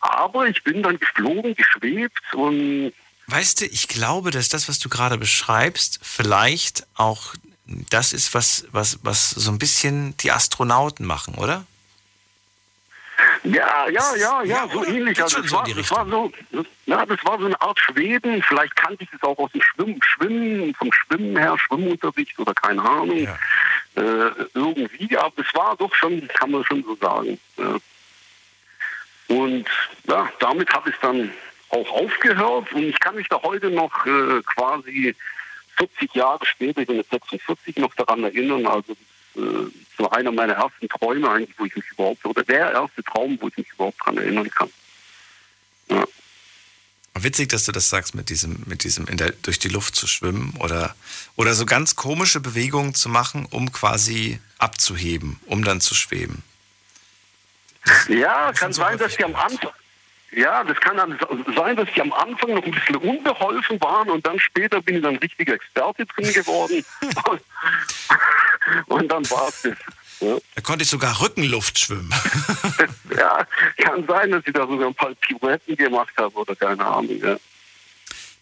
Aber 0.00 0.46
ich 0.46 0.62
bin 0.62 0.82
dann 0.82 0.98
geflogen, 0.98 1.54
geschwebt 1.54 2.34
und 2.34 2.92
Weißt 3.28 3.60
du, 3.60 3.66
ich 3.66 3.88
glaube, 3.88 4.30
dass 4.30 4.48
das, 4.48 4.68
was 4.68 4.78
du 4.78 4.88
gerade 4.88 5.16
beschreibst, 5.16 6.00
vielleicht 6.02 6.86
auch 6.94 7.34
das 7.88 8.12
ist, 8.12 8.34
was, 8.34 8.66
was, 8.72 8.98
was 9.02 9.30
so 9.30 9.50
ein 9.50 9.58
bisschen 9.58 10.16
die 10.18 10.32
Astronauten 10.32 11.06
machen, 11.06 11.34
oder? 11.36 11.64
Ja, 13.44 13.88
ja, 13.88 14.16
ja, 14.16 14.42
ja, 14.44 14.68
so 14.72 14.84
ähnlich. 14.84 15.20
Also 15.20 15.42
das 15.42 15.50
war, 15.50 15.64
das 15.64 15.90
war 15.90 16.06
so, 16.08 16.32
ja, 16.86 17.04
das 17.04 17.24
war 17.24 17.38
so 17.38 17.46
eine 17.46 17.60
Art 17.60 17.78
Schweben. 17.78 18.42
Vielleicht 18.42 18.76
kannte 18.76 19.02
ich 19.02 19.12
es 19.12 19.22
auch 19.22 19.36
aus 19.38 19.50
dem 19.52 19.62
Schwimmen, 19.62 20.00
Schwimmen, 20.02 20.74
vom 20.74 20.92
Schwimmen 20.92 21.36
her, 21.36 21.58
Schwimmunterricht 21.58 22.38
oder 22.38 22.54
keine 22.54 22.82
Ahnung. 22.82 23.26
Äh, 23.94 24.30
irgendwie, 24.54 25.16
aber 25.16 25.32
es 25.38 25.54
war 25.54 25.76
doch 25.76 25.92
schon, 25.94 26.28
kann 26.28 26.52
man 26.52 26.64
schon 26.64 26.84
so 26.84 26.94
sagen. 26.96 27.38
Ja. 27.56 27.76
Und 29.28 29.66
ja, 30.04 30.30
damit 30.38 30.72
habe 30.72 30.90
ich 30.90 30.96
dann 31.00 31.32
auch 31.70 31.90
aufgehört 31.90 32.72
und 32.72 32.84
ich 32.84 33.00
kann 33.00 33.16
mich 33.16 33.28
da 33.28 33.40
heute 33.42 33.70
noch 33.70 34.06
äh, 34.06 34.42
quasi 34.54 35.16
40 35.76 36.14
Jahre 36.14 36.44
später, 36.44 36.82
ich 36.82 36.86
bin 36.86 36.96
jetzt 36.96 37.10
46, 37.10 37.76
noch 37.76 37.94
daran 37.94 38.24
erinnern. 38.24 38.66
Also 38.66 38.94
äh, 39.36 39.70
so 39.96 40.10
einer 40.10 40.32
meiner 40.32 40.54
ersten 40.54 40.88
Träume 40.88 41.30
eigentlich, 41.30 41.58
wo 41.58 41.64
ich 41.64 41.76
mich 41.76 41.84
überhaupt, 41.92 42.24
oder 42.24 42.42
der 42.42 42.72
erste 42.72 43.02
Traum, 43.04 43.38
wo 43.40 43.48
ich 43.48 43.56
mich 43.56 43.70
überhaupt 43.72 44.00
daran 44.00 44.18
erinnern 44.18 44.50
kann. 44.50 44.70
Ja. 45.88 46.04
Witzig, 47.14 47.50
dass 47.50 47.64
du 47.64 47.72
das 47.72 47.90
sagst, 47.90 48.14
mit 48.14 48.30
diesem, 48.30 48.62
mit 48.66 48.84
diesem 48.84 49.04
der, 49.06 49.32
durch 49.32 49.58
die 49.58 49.68
Luft 49.68 49.94
zu 49.94 50.06
schwimmen 50.06 50.54
oder, 50.58 50.94
oder 51.36 51.54
so 51.54 51.66
ganz 51.66 51.94
komische 51.94 52.40
Bewegungen 52.40 52.94
zu 52.94 53.08
machen, 53.08 53.46
um 53.50 53.70
quasi 53.70 54.40
abzuheben, 54.58 55.38
um 55.46 55.62
dann 55.62 55.80
zu 55.80 55.94
schweben. 55.94 56.42
Ja, 58.08 58.52
kann 58.52 58.72
sein, 58.72 58.96
dass 58.96 59.16
die 59.16 59.24
am 59.24 59.34
Anfang, 59.34 59.72
ja, 60.30 60.64
das 60.64 60.80
kann 60.80 60.96
dann 60.96 61.18
sein, 61.54 61.76
dass 61.76 61.88
ich 61.88 62.00
am 62.00 62.12
Anfang 62.12 62.54
noch 62.54 62.64
ein 62.64 62.70
bisschen 62.70 62.96
unbeholfen 62.96 63.80
war 63.80 64.06
und 64.06 64.26
dann 64.26 64.38
später 64.38 64.80
bin 64.80 64.96
ich 64.96 65.02
dann 65.02 65.16
richtiger 65.16 65.54
Experte 65.54 66.06
drin 66.06 66.32
geworden. 66.32 66.84
und 68.86 69.08
dann 69.08 69.28
war 69.30 69.48
es 69.48 69.62
das. 69.62 69.78
Ja. 70.20 70.38
Da 70.54 70.60
konnte 70.62 70.84
ich 70.84 70.90
sogar 70.90 71.20
Rückenluft 71.20 71.78
schwimmen. 71.78 72.12
ja, 73.16 73.44
kann 73.78 74.06
sein, 74.06 74.30
dass 74.30 74.42
ich 74.46 74.52
da 74.52 74.66
sogar 74.66 74.86
ein 74.86 74.94
paar 74.94 75.12
Pirouetten 75.16 75.76
gemacht 75.76 76.12
habe 76.16 76.34
oder 76.34 76.54
keine 76.54 76.84
Ahnung. 76.84 77.18
Ja. 77.20 77.36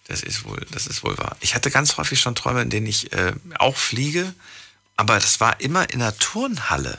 Das 0.07 0.23
ist 0.23 0.45
wohl, 0.45 0.61
das 0.73 0.87
ist 0.87 1.03
wohl 1.05 1.17
wahr. 1.17 1.37
Ich 1.41 1.55
hatte 1.55 1.71
ganz 1.71 1.97
häufig 1.97 2.21
schon 2.21 2.35
Träume, 2.35 2.63
in 2.63 2.71
denen 2.71 2.87
ich 2.87 3.13
äh, 3.13 3.33
auch 3.59 3.77
fliege, 3.77 4.35
aber 4.97 5.15
das 5.15 5.41
war 5.41 5.61
immer 5.61 5.89
in 5.91 6.03
einer 6.03 6.17
Turnhalle. 6.19 6.99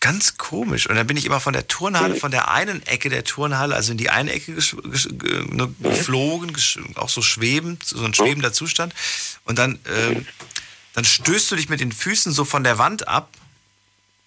Ganz 0.00 0.36
komisch. 0.36 0.86
Und 0.86 0.96
dann 0.96 1.06
bin 1.06 1.16
ich 1.16 1.24
immer 1.24 1.40
von 1.40 1.54
der 1.54 1.66
Turnhalle, 1.66 2.16
von 2.16 2.30
der 2.30 2.50
einen 2.50 2.86
Ecke 2.86 3.08
der 3.08 3.24
Turnhalle, 3.24 3.74
also 3.74 3.92
in 3.92 3.96
die 3.96 4.10
eine 4.10 4.32
Ecke 4.32 4.52
ne, 4.52 5.74
geflogen, 5.80 6.54
auch 6.96 7.08
so 7.08 7.22
schwebend, 7.22 7.84
so 7.84 8.04
ein 8.04 8.12
schwebender 8.12 8.52
Zustand. 8.52 8.92
Und 9.44 9.58
dann, 9.58 9.78
ähm, 9.88 10.26
dann 10.94 11.04
stößt 11.04 11.50
du 11.50 11.56
dich 11.56 11.68
mit 11.68 11.80
den 11.80 11.92
Füßen 11.92 12.32
so 12.32 12.44
von 12.44 12.64
der 12.64 12.78
Wand 12.78 13.06
ab, 13.08 13.28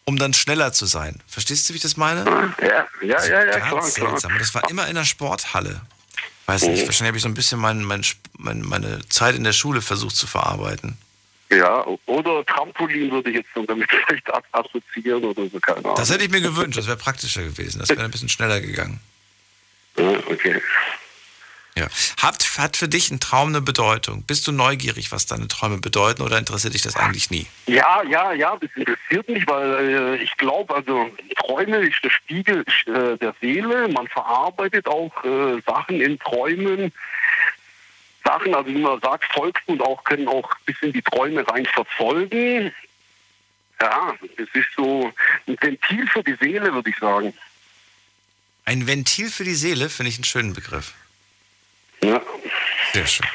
um 0.06 0.18
dann 0.18 0.34
schneller 0.34 0.72
zu 0.74 0.86
sein. 0.86 1.22
Verstehst 1.28 1.68
du, 1.68 1.74
wie 1.74 1.78
ich 1.78 1.84
das 1.84 1.98
meine? 1.98 2.24
Ja, 2.62 2.88
ja, 3.02 3.26
ja, 3.26 3.46
ja, 3.46 3.60
ganz 3.60 3.66
klar, 3.68 3.82
seltsam. 3.84 4.16
klar. 4.20 4.32
Und 4.34 4.40
das 4.40 4.54
war 4.54 4.70
immer 4.70 4.88
in 4.88 4.96
der 4.96 5.06
Sporthalle. 5.06 5.82
Weiß 6.46 6.62
nicht, 6.64 6.86
wahrscheinlich 6.86 7.10
habe 7.10 7.18
ich 7.18 7.24
so 7.24 7.30
ein 7.30 7.34
bisschen 7.34 7.60
mein, 7.60 7.84
mein, 7.84 8.06
mein, 8.38 8.62
meine 8.62 9.08
Zeit 9.10 9.36
in 9.36 9.44
der 9.44 9.52
Schule 9.52 9.82
versucht 9.82 10.16
zu 10.16 10.28
verarbeiten. 10.28 10.98
Ja, 11.50 11.86
oder 12.06 12.46
Trampolin 12.46 13.12
würde 13.12 13.30
ich 13.30 13.38
jetzt 13.38 13.50
dann 13.54 13.66
damit 13.66 13.90
vielleicht 14.08 14.28
assoziieren 14.54 15.24
oder 15.24 15.48
so, 15.50 15.60
keine 15.60 15.80
Ahnung. 15.80 15.96
Das 15.96 16.10
hätte 16.10 16.24
ich 16.24 16.30
mir 16.30 16.42
gewünscht, 16.42 16.78
das 16.78 16.88
wäre 16.88 16.98
praktischer 16.98 17.44
gewesen. 17.44 17.80
Das 17.80 17.90
wäre 17.90 18.04
ein 18.04 18.12
bisschen 18.12 18.30
schneller 18.30 18.62
gegangen. 18.62 19.00
Ja, 19.98 20.10
okay. 20.30 20.62
Ja. 21.78 21.88
Hat, 22.20 22.44
hat 22.58 22.76
für 22.76 22.88
dich 22.88 23.12
ein 23.12 23.20
Traum 23.20 23.50
eine 23.50 23.62
Bedeutung? 23.62 24.24
Bist 24.24 24.48
du 24.48 24.52
neugierig, 24.52 25.12
was 25.12 25.28
deine 25.28 25.48
Träume 25.48 25.78
bedeuten 25.78 26.24
oder 26.24 26.40
interessiert 26.40 26.74
dich 26.74 26.82
das 26.82 26.96
eigentlich 26.96 27.30
nie? 27.30 27.46
Ja, 27.68 28.02
ja, 28.02 28.34
ja, 28.34 28.58
das 28.60 28.72
interessiert 28.76 29.30
mich, 29.30 29.46
weil 29.48 30.16
äh, 30.16 30.16
ich 30.24 30.36
glaube, 30.38 30.74
also 30.74 31.12
Träume 31.36 31.78
ist 31.78 32.04
der 32.04 32.10
Spiegel 32.10 32.66
äh, 32.88 33.16
der 33.18 33.36
Seele. 33.40 33.88
Man 33.90 34.08
verarbeitet 34.08 34.88
auch 34.88 35.24
äh, 35.24 35.62
Sachen 35.68 36.02
in 36.02 36.18
Träumen. 36.18 36.92
Sachen, 38.26 38.56
also 38.56 38.70
wie 38.70 38.80
man 38.80 39.00
sagt, 39.00 39.26
folgst 39.32 39.62
und 39.68 39.80
auch 39.82 40.04
können 40.04 40.28
auch 40.28 40.50
bis 40.66 40.76
in 40.82 40.94
die 40.94 41.04
Träume 41.04 41.48
rein 41.48 41.68
verfolgen. 41.68 42.74
Ja, 43.80 44.16
das 44.38 44.48
ist 44.54 44.70
so 44.76 45.14
ein 45.48 45.58
Ventil 45.62 46.08
für 46.08 46.24
die 46.24 46.36
Seele, 46.42 46.74
würde 46.74 46.90
ich 46.90 46.98
sagen. 46.98 47.34
Ein 48.66 48.88
Ventil 48.88 49.30
für 49.30 49.44
die 49.44 49.54
Seele, 49.54 49.90
finde 49.90 50.10
ich 50.10 50.16
einen 50.16 50.24
schönen 50.24 50.54
Begriff. 50.54 50.94
Ja. 52.04 52.22
Sehr 52.94 53.08
schön. 53.08 53.28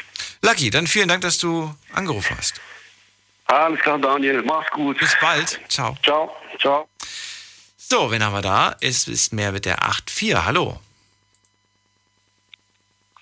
Lucky, 0.43 0.71
dann 0.71 0.87
vielen 0.87 1.09
Dank, 1.09 1.23
dass 1.23 1.39
du 1.39 1.75
angerufen 1.93 2.37
hast. 2.37 2.61
Alles 3.47 3.81
klar, 3.81 3.99
Daniel. 3.99 4.43
Mach's 4.43 4.71
gut. 4.71 4.99
Bis 4.99 5.17
bald. 5.21 5.61
Ciao. 5.69 5.97
Ciao. 6.03 6.35
Ciao. 6.59 6.89
So, 7.77 8.11
wen 8.11 8.25
haben 8.25 8.33
wir 8.35 8.43
da? 8.43 8.77
Es 8.81 9.07
ist 9.07 9.33
mehr 9.33 9.53
mit 9.53 9.67
der 9.67 9.81
8.4. 9.81 10.45
Hallo. 10.45 10.81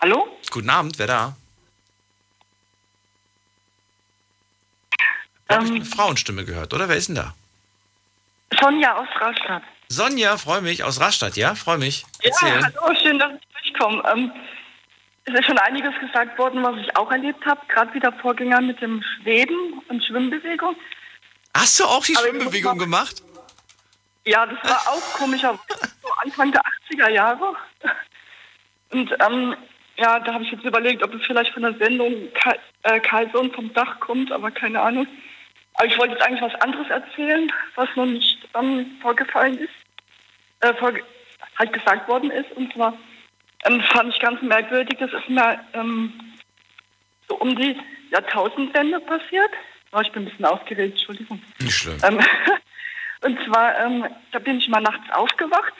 Hallo? 0.00 0.38
Guten 0.50 0.70
Abend, 0.70 0.98
wer 0.98 1.06
da? 1.06 1.36
Ähm, 5.48 5.66
Eine 5.66 5.84
Frauenstimme 5.84 6.44
gehört, 6.44 6.72
oder? 6.72 6.88
Wer 6.88 6.96
ist 6.96 7.08
denn 7.08 7.16
da? 7.16 7.34
Sonja 8.60 8.96
aus 8.96 9.08
Rastatt. 9.20 9.62
Sonja, 9.88 10.36
freue 10.36 10.62
mich, 10.62 10.84
aus 10.84 11.00
Rastatt, 11.00 11.36
ja? 11.36 11.54
Freue 11.56 11.78
mich. 11.78 12.04
Ja, 12.22 12.32
hallo, 12.40 12.94
schön, 13.02 13.18
dass 13.18 13.32
ich 13.32 13.72
durchkomme. 13.72 14.02
Ähm, 14.12 14.32
es 15.32 15.40
ist 15.40 15.46
schon 15.46 15.58
einiges 15.58 15.98
gesagt 15.98 16.38
worden, 16.38 16.62
was 16.62 16.76
ich 16.80 16.96
auch 16.96 17.10
erlebt 17.10 17.44
habe. 17.46 17.60
Gerade 17.68 17.92
wie 17.94 18.00
der 18.00 18.12
Vorgänger 18.12 18.60
mit 18.60 18.80
dem 18.80 19.02
Schweben 19.02 19.82
und 19.88 20.04
Schwimmbewegung. 20.04 20.76
Hast 21.56 21.80
du 21.80 21.84
auch 21.84 22.04
die 22.04 22.16
Aber 22.16 22.26
Schwimmbewegung 22.28 22.76
muss 22.76 22.84
gemacht? 22.84 23.22
Ja, 24.24 24.46
das 24.46 24.58
war 24.62 24.80
auch 24.88 25.18
komischer. 25.18 25.58
So 26.02 26.08
Anfang 26.24 26.50
der 26.50 26.62
80er 26.90 27.10
Jahre. 27.10 27.54
Und 28.90 29.14
ähm, 29.20 29.54
ja, 29.96 30.18
da 30.18 30.32
habe 30.32 30.44
ich 30.44 30.50
jetzt 30.50 30.64
überlegt, 30.64 31.02
ob 31.02 31.12
es 31.12 31.24
vielleicht 31.26 31.52
von 31.52 31.62
der 31.62 31.74
Sendung 31.74 32.32
Ka 32.32 32.54
äh, 32.84 33.00
Karlsson 33.00 33.52
vom 33.52 33.72
Dach 33.74 34.00
kommt, 34.00 34.32
aber 34.32 34.50
keine 34.50 34.80
Ahnung. 34.80 35.06
Aber 35.74 35.86
ich 35.86 35.98
wollte 35.98 36.14
jetzt 36.14 36.22
eigentlich 36.22 36.40
was 36.40 36.60
anderes 36.62 36.88
erzählen, 36.88 37.52
was 37.74 37.88
noch 37.96 38.06
nicht 38.06 38.48
ähm, 38.54 38.98
vorgefallen 39.02 39.58
ist, 39.58 39.74
äh, 40.60 40.72
vorge 40.74 41.04
halt 41.58 41.72
gesagt 41.72 42.08
worden 42.08 42.30
ist. 42.30 42.50
Und 42.52 42.72
zwar 42.72 42.94
ähm, 43.64 43.80
fand 43.92 44.14
ich 44.14 44.20
ganz 44.20 44.40
merkwürdig, 44.42 44.98
das 44.98 45.12
ist 45.12 45.28
mir 45.28 45.60
ähm, 45.74 46.12
so 47.28 47.36
um 47.36 47.54
die 47.56 47.76
Jahrtausendwende 48.10 49.00
passiert. 49.00 49.50
Oh, 49.92 50.00
ich 50.00 50.12
bin 50.12 50.22
ein 50.22 50.30
bisschen 50.30 50.44
aufgeregt, 50.44 50.92
Entschuldigung. 50.92 51.42
Nicht 51.58 51.76
schlimm. 51.76 51.98
Ähm, 52.02 52.20
und 53.22 53.38
zwar, 53.44 53.78
ähm, 53.80 54.06
da 54.32 54.38
bin 54.38 54.58
ich 54.58 54.68
mal 54.68 54.80
nachts 54.80 55.10
aufgewacht 55.12 55.74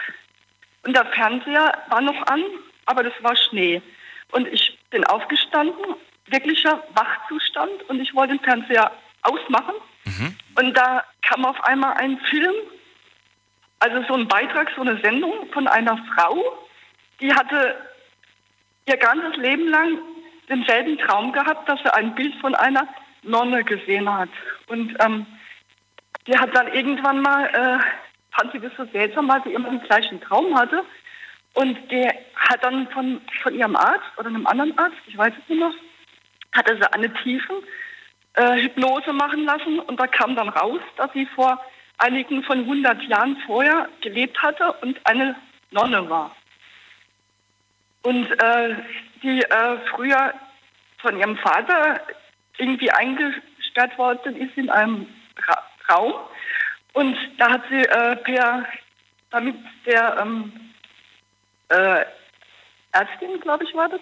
und 0.84 0.96
der 0.96 1.06
Fernseher 1.06 1.72
war 1.88 2.00
noch 2.00 2.26
an, 2.26 2.42
aber 2.86 3.02
das 3.02 3.12
war 3.20 3.36
Schnee. 3.36 3.82
Und 4.32 4.46
ich 4.48 4.78
bin 4.90 5.04
aufgestanden, 5.04 5.96
wirklicher 6.26 6.82
Wachzustand, 6.94 7.88
und 7.88 8.00
ich 8.00 8.14
wollte 8.14 8.36
den 8.36 8.44
Fernseher 8.44 8.92
ausmachen. 9.22 9.74
Und 10.56 10.76
da 10.76 11.04
kam 11.22 11.44
auf 11.44 11.62
einmal 11.64 11.94
ein 11.94 12.18
Film, 12.30 12.54
also 13.80 14.02
so 14.06 14.14
ein 14.14 14.28
Beitrag, 14.28 14.70
so 14.74 14.82
eine 14.82 15.00
Sendung 15.00 15.50
von 15.52 15.66
einer 15.66 15.96
Frau, 16.14 16.68
die 17.20 17.32
hatte 17.32 17.76
ihr 18.86 18.96
ganzes 18.96 19.36
Leben 19.36 19.68
lang 19.68 19.98
denselben 20.48 20.98
Traum 20.98 21.32
gehabt, 21.32 21.68
dass 21.68 21.80
sie 21.80 21.94
ein 21.94 22.14
Bild 22.14 22.34
von 22.40 22.54
einer 22.54 22.88
Nonne 23.22 23.62
gesehen 23.64 24.12
hat. 24.12 24.30
Und 24.68 24.96
ähm, 25.04 25.26
die 26.26 26.36
hat 26.36 26.54
dann 26.56 26.72
irgendwann 26.72 27.20
mal, 27.20 27.46
äh, 27.46 28.36
fand 28.36 28.52
sie 28.52 28.60
das 28.60 28.72
so 28.76 28.84
seltsam, 28.86 29.28
weil 29.28 29.42
sie 29.44 29.52
immer 29.52 29.70
den 29.70 29.82
gleichen 29.82 30.20
Traum 30.20 30.58
hatte. 30.58 30.84
Und 31.54 31.78
der 31.90 32.14
hat 32.36 32.62
dann 32.62 32.88
von, 32.88 33.20
von 33.42 33.54
ihrem 33.54 33.76
Arzt 33.76 34.06
oder 34.16 34.28
einem 34.28 34.46
anderen 34.46 34.76
Arzt, 34.78 34.96
ich 35.06 35.16
weiß 35.16 35.32
es 35.32 35.48
nicht 35.48 35.58
mehr, 35.58 35.72
hatte 36.52 36.76
sie 36.76 36.92
eine 36.92 37.12
tiefen 37.22 37.56
äh, 38.34 38.62
Hypnose 38.62 39.12
machen 39.12 39.44
lassen 39.44 39.80
und 39.80 39.98
da 39.98 40.06
kam 40.06 40.36
dann 40.36 40.48
raus, 40.48 40.80
dass 40.96 41.12
sie 41.12 41.26
vor 41.26 41.60
einigen 41.98 42.42
von 42.44 42.60
100 42.60 43.02
Jahren 43.02 43.36
vorher 43.46 43.88
gelebt 44.00 44.40
hatte 44.42 44.72
und 44.80 44.98
eine 45.04 45.36
Nonne 45.70 46.08
war. 46.08 46.34
Und 48.02 48.30
äh, 48.42 48.76
die 49.22 49.42
äh, 49.42 49.78
früher 49.94 50.34
von 50.98 51.18
ihrem 51.18 51.36
Vater 51.38 52.00
irgendwie 52.58 52.90
eingesperrt 52.90 53.96
worden 53.98 54.36
ist 54.36 54.56
in 54.56 54.70
einem 54.70 55.06
Ra 55.46 55.62
Raum. 55.90 56.14
Und 56.92 57.16
da 57.38 57.50
hat 57.50 57.62
sie 57.70 57.82
äh, 57.82 58.16
per, 58.16 58.64
damit 59.30 59.56
der 59.86 60.18
ähm, 60.20 60.52
äh, 61.68 62.04
Ärztin, 62.92 63.40
glaube 63.40 63.64
ich, 63.64 63.74
war 63.74 63.88
das, 63.88 64.00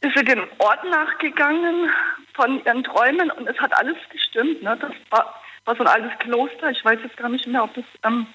ist 0.00 0.16
sie 0.16 0.24
dem 0.24 0.46
Ort 0.58 0.84
nachgegangen 0.84 1.90
von 2.34 2.64
ihren 2.64 2.84
Träumen 2.84 3.30
und 3.30 3.48
es 3.48 3.58
hat 3.58 3.76
alles 3.76 3.96
gestimmt. 4.10 4.62
Ne? 4.62 4.76
Das 4.80 4.92
war, 5.10 5.40
war 5.64 5.76
so 5.76 5.82
ein 5.82 5.88
altes 5.88 6.18
Kloster. 6.18 6.70
Ich 6.70 6.84
weiß 6.84 6.98
jetzt 7.02 7.16
gar 7.16 7.28
nicht 7.28 7.46
mehr, 7.46 7.64
ob 7.64 7.72
das 7.74 7.84
ähm, 8.04 8.26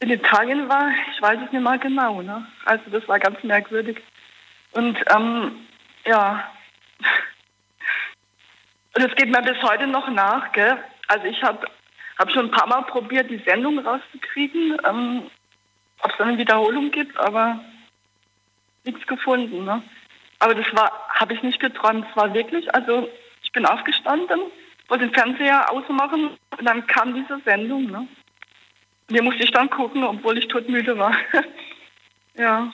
in 0.00 0.10
Italien 0.10 0.68
war. 0.68 0.90
Ich 1.14 1.22
weiß 1.22 1.38
es 1.44 1.52
nicht 1.52 1.62
mal 1.62 1.78
genau. 1.78 2.22
Ne? 2.22 2.46
Also 2.64 2.90
das 2.90 3.06
war 3.06 3.18
ganz 3.18 3.42
merkwürdig. 3.44 4.02
Und 4.72 4.98
ähm, 5.14 5.66
ja, 6.06 6.50
es 8.94 9.14
geht 9.14 9.30
mir 9.30 9.42
bis 9.42 9.62
heute 9.62 9.86
noch 9.86 10.08
nach. 10.08 10.52
Gell? 10.52 10.78
Also 11.08 11.26
ich 11.26 11.42
habe 11.42 11.66
hab 12.18 12.30
schon 12.32 12.46
ein 12.46 12.50
paar 12.50 12.66
Mal 12.66 12.82
probiert, 12.82 13.30
die 13.30 13.42
Sendung 13.44 13.78
rauszukriegen, 13.78 14.78
ähm, 14.88 15.30
ob 16.02 16.12
es 16.12 16.20
eine 16.20 16.38
Wiederholung 16.38 16.90
gibt, 16.90 17.16
aber 17.18 17.60
nichts 18.84 19.06
gefunden. 19.06 19.64
Ne? 19.64 19.82
Aber 20.38 20.54
das 20.54 20.66
war, 20.74 20.90
habe 21.10 21.34
ich 21.34 21.42
nicht 21.42 21.60
geträumt. 21.60 22.06
Es 22.10 22.16
war 22.16 22.32
wirklich, 22.32 22.74
also 22.74 23.08
ich 23.42 23.52
bin 23.52 23.66
aufgestanden, 23.66 24.40
wollte 24.88 25.06
den 25.06 25.14
Fernseher 25.14 25.70
ausmachen 25.70 26.30
und 26.58 26.64
dann 26.64 26.86
kam 26.86 27.14
diese 27.14 27.38
Sendung. 27.44 27.90
Ne? 27.90 28.08
Die 29.10 29.20
musste 29.20 29.42
ich 29.42 29.50
dann 29.50 29.68
gucken, 29.68 30.04
obwohl 30.04 30.38
ich 30.38 30.46
todmüde 30.48 30.96
war. 30.96 31.14
ja, 32.34 32.72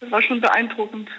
das 0.00 0.10
war 0.10 0.22
schon 0.22 0.40
beeindruckend. 0.40 1.10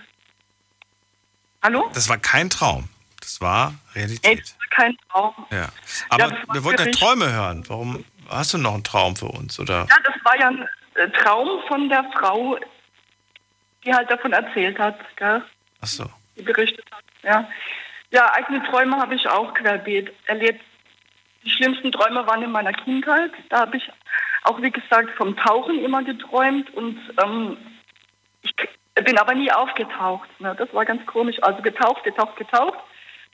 Hallo? 1.61 1.89
Das 1.93 2.09
war 2.09 2.17
kein 2.17 2.49
Traum. 2.49 2.89
Das 3.19 3.39
war 3.41 3.73
Realität. 3.93 4.25
Ey, 4.25 4.35
das 4.37 4.55
war 4.57 4.67
kein 4.69 4.97
Traum. 5.09 5.33
Ja. 5.51 5.69
Aber 6.09 6.29
Ja, 6.29 6.37
wir 6.53 6.63
wollten 6.63 6.85
ja 6.85 6.91
Träume 6.91 7.31
hören. 7.31 7.63
Warum 7.67 8.05
hast 8.29 8.53
du 8.53 8.57
noch 8.57 8.73
einen 8.73 8.83
Traum 8.83 9.15
für 9.15 9.27
uns? 9.27 9.59
Oder? 9.59 9.85
Ja, 9.89 9.97
das 10.03 10.15
war 10.23 10.39
ja 10.39 10.47
ein 10.47 10.67
äh, 10.95 11.09
Traum 11.09 11.61
von 11.67 11.89
der 11.89 12.03
Frau, 12.13 12.57
die 13.85 13.93
halt 13.93 14.09
davon 14.09 14.33
erzählt 14.33 14.79
hat, 14.79 14.97
gell? 15.17 15.43
Ach 15.81 15.87
so. 15.87 16.05
die 16.37 16.41
berichtet 16.41 16.85
hat. 16.91 17.03
Ja, 17.23 17.49
ja 18.11 18.33
eigene 18.33 18.63
Träume 18.69 18.97
habe 18.97 19.15
ich 19.15 19.27
auch 19.27 19.53
querbeet 19.53 20.11
erlebt. 20.25 20.61
Die 21.43 21.49
schlimmsten 21.49 21.91
Träume 21.91 22.25
waren 22.25 22.41
in 22.41 22.51
meiner 22.51 22.71
Kindheit. 22.71 23.31
Da 23.49 23.61
habe 23.61 23.77
ich 23.77 23.89
auch, 24.43 24.61
wie 24.61 24.71
gesagt, 24.71 25.11
vom 25.17 25.35
Tauchen 25.37 25.83
immer 25.83 26.03
geträumt 26.03 26.73
und 26.73 26.99
ähm, 27.23 27.57
ich 28.41 28.53
bin 29.03 29.17
aber 29.17 29.33
nie 29.33 29.51
aufgetaucht. 29.51 30.29
Ne? 30.39 30.55
Das 30.57 30.71
war 30.73 30.85
ganz 30.85 31.05
komisch. 31.05 31.41
Also 31.41 31.61
getaucht, 31.61 32.03
getaucht, 32.03 32.35
getaucht 32.35 32.77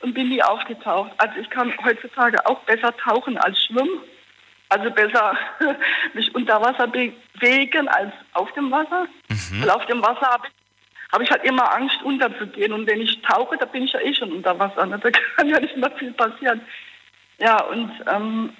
und 0.01 0.13
bin 0.13 0.29
nie 0.29 0.41
aufgetaucht. 0.41 1.11
Also 1.17 1.39
ich 1.39 1.49
kann 1.49 1.73
heutzutage 1.83 2.45
auch 2.45 2.59
besser 2.61 2.95
tauchen 2.97 3.37
als 3.37 3.63
schwimmen. 3.65 4.01
Also 4.69 4.91
besser 4.91 5.35
mich 6.13 6.33
unter 6.35 6.61
Wasser 6.61 6.87
bewegen 6.87 7.87
als 7.87 8.13
auf 8.33 8.51
dem 8.53 8.71
Wasser. 8.71 9.07
Weil 9.59 9.69
auf 9.71 9.85
dem 9.87 10.01
Wasser 10.01 10.29
habe 10.29 10.47
ich, 10.47 11.11
hab 11.11 11.21
ich 11.21 11.31
halt 11.31 11.43
immer 11.43 11.73
Angst, 11.73 12.01
unterzugehen. 12.03 12.71
Und 12.71 12.87
wenn 12.87 13.01
ich 13.01 13.19
tauche, 13.23 13.57
da 13.57 13.65
bin 13.65 13.83
ich 13.83 13.93
ja 13.93 13.99
eh 13.99 14.13
schon 14.13 14.31
unter 14.31 14.57
Wasser. 14.59 14.85
Ne? 14.85 14.99
Da 15.03 15.09
kann 15.11 15.49
ja 15.49 15.59
nicht 15.59 15.75
mehr 15.75 15.91
viel 15.91 16.11
passieren. 16.13 16.61
Ja, 17.39 17.63
und 17.63 17.91
ähm, 18.13 18.53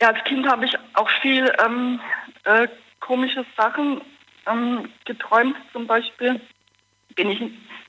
ja, 0.00 0.08
als 0.08 0.24
Kind 0.24 0.46
habe 0.48 0.66
ich 0.66 0.76
auch 0.94 1.08
viel 1.22 1.50
ähm, 1.64 2.00
äh, 2.44 2.68
komische 3.00 3.44
Sachen 3.56 4.00
ähm, 4.46 4.90
geträumt. 5.04 5.56
Zum 5.72 5.86
Beispiel 5.86 6.40
bin 7.14 7.30
ich 7.30 7.40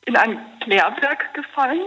in 0.06 0.16
ein 0.16 0.40
Klärwerk 0.62 1.34
gefallen 1.34 1.82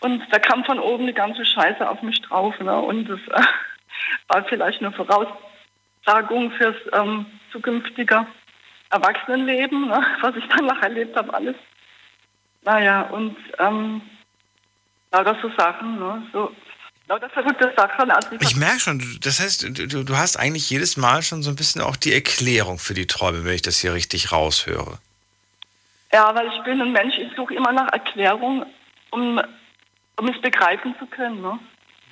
und 0.00 0.22
da 0.30 0.38
kam 0.38 0.64
von 0.64 0.78
oben 0.78 1.04
eine 1.04 1.14
ganze 1.14 1.44
Scheiße 1.44 1.88
auf 1.88 2.02
mich 2.02 2.20
drauf. 2.22 2.58
Ne? 2.60 2.76
Und 2.78 3.08
das 3.08 3.20
äh, 3.28 3.42
war 4.28 4.44
vielleicht 4.44 4.80
eine 4.80 4.92
Voraussagung 4.92 6.52
fürs 6.52 6.76
ähm, 6.92 7.26
zukünftige 7.50 8.26
Erwachsenenleben, 8.90 9.88
ne? 9.88 10.06
was 10.20 10.36
ich 10.36 10.44
danach 10.48 10.82
erlebt 10.82 11.16
habe, 11.16 11.34
alles. 11.34 11.56
Naja, 12.62 13.02
und 13.02 13.36
ähm, 13.58 14.00
lauter 15.12 15.36
so 15.42 15.50
Sachen, 15.56 15.98
ne? 15.98 16.22
so 16.32 16.52
Also 17.06 17.26
ich 18.40 18.56
merke 18.56 18.80
schon, 18.80 19.18
das 19.20 19.40
heißt, 19.40 19.62
du, 19.62 20.04
du 20.04 20.16
hast 20.16 20.36
eigentlich 20.38 20.70
jedes 20.70 20.96
Mal 20.96 21.22
schon 21.22 21.42
so 21.42 21.50
ein 21.50 21.56
bisschen 21.56 21.82
auch 21.82 21.96
die 21.96 22.14
Erklärung 22.14 22.78
für 22.78 22.94
die 22.94 23.06
Träume, 23.06 23.44
wenn 23.44 23.54
ich 23.54 23.62
das 23.62 23.78
hier 23.78 23.92
richtig 23.92 24.32
raushöre. 24.32 24.98
Ja, 26.12 26.34
weil 26.34 26.46
ich 26.46 26.62
bin 26.64 26.80
ein 26.80 26.92
Mensch, 26.92 27.16
ich 27.18 27.34
suche 27.36 27.54
immer 27.54 27.72
nach 27.72 27.92
Erklärung, 27.92 28.64
um, 29.10 29.40
um 30.16 30.28
es 30.28 30.40
begreifen 30.40 30.94
zu 30.98 31.06
können. 31.06 31.42
Ne? 31.42 31.58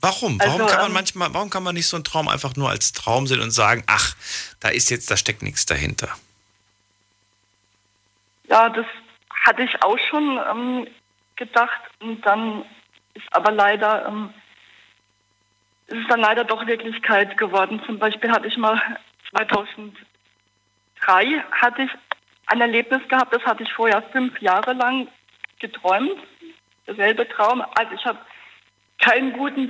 Warum? 0.01 0.39
Warum 0.40 0.62
Also, 0.62 0.66
kann 0.66 0.78
man 0.78 0.86
ähm, 0.89 0.93
manchmal, 0.93 1.32
warum 1.32 1.48
kann 1.48 1.62
man 1.62 1.74
nicht 1.74 1.86
so 1.86 1.97
einen 1.97 2.05
Traum 2.05 2.28
einfach 2.28 2.56
nur 2.56 2.69
als 2.69 2.93
Traum 2.93 3.27
sehen 3.27 3.40
und 3.40 3.52
sagen, 3.52 3.85
ach, 3.86 4.14
da 4.60 4.69
ist 4.69 4.90
jetzt, 4.90 5.10
da 5.10 5.16
steckt 5.16 5.43
nichts 5.43 5.64
dahinter? 5.64 6.09
Ja, 8.48 8.69
das 8.69 8.86
hatte 9.47 9.62
ich 9.62 9.82
auch 9.82 9.97
schon 10.10 10.40
ähm, 10.51 10.86
gedacht 11.36 11.81
und 12.01 12.20
dann 12.27 12.64
ist 13.14 13.27
aber 13.31 13.52
leider, 13.52 14.06
ähm, 14.09 14.35
ist 15.93 16.02
es 16.02 16.09
dann 16.09 16.20
leider 16.20 16.44
doch 16.44 16.66
Wirklichkeit 16.66 17.36
geworden. 17.36 17.81
Zum 17.86 17.98
Beispiel 17.98 18.31
hatte 18.31 18.48
ich 18.48 18.56
mal 18.56 18.81
2003 19.31 21.44
hatte 21.51 21.82
ich 21.82 21.90
ein 22.47 22.60
Erlebnis 22.60 23.06
gehabt, 23.09 23.35
das 23.35 23.44
hatte 23.44 23.62
ich 23.62 23.73
vorher 23.73 24.02
fünf 24.12 24.40
Jahre 24.40 24.73
lang 24.73 25.09
geträumt, 25.59 26.19
derselbe 26.86 27.28
Traum. 27.28 27.62
Also 27.74 27.94
ich 27.94 28.05
habe 28.05 28.19
keinen 28.98 29.32
guten, 29.32 29.69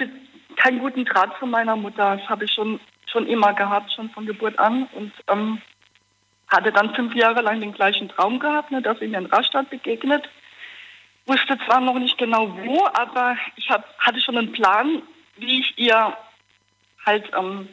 keinen 0.56 0.78
guten 0.78 1.04
Draht 1.04 1.38
zu 1.38 1.46
meiner 1.46 1.76
Mutter. 1.76 2.16
Das 2.16 2.28
habe 2.28 2.44
ich 2.44 2.52
schon, 2.52 2.80
schon 3.06 3.26
immer 3.26 3.52
gehabt, 3.52 3.92
schon 3.92 4.10
von 4.10 4.26
Geburt 4.26 4.58
an. 4.58 4.88
Und 4.94 5.12
ähm, 5.28 5.60
hatte 6.48 6.72
dann 6.72 6.94
fünf 6.94 7.14
Jahre 7.14 7.40
lang 7.40 7.60
den 7.60 7.72
gleichen 7.72 8.08
Traum 8.08 8.38
gehabt, 8.38 8.70
ne, 8.70 8.82
dass 8.82 8.98
sie 8.98 9.08
mir 9.08 9.18
in 9.18 9.26
Rastatt 9.26 9.70
begegnet. 9.70 10.28
Wusste 11.26 11.56
zwar 11.66 11.80
noch 11.80 11.98
nicht 11.98 12.18
genau 12.18 12.56
wo, 12.64 12.86
aber 12.92 13.36
ich 13.56 13.70
hab, 13.70 13.96
hatte 13.98 14.20
schon 14.20 14.36
einen 14.36 14.52
Plan, 14.52 15.02
wie 15.36 15.60
ich 15.60 15.78
ihr 15.78 16.16
halt 17.04 17.30
ähm, 17.36 17.68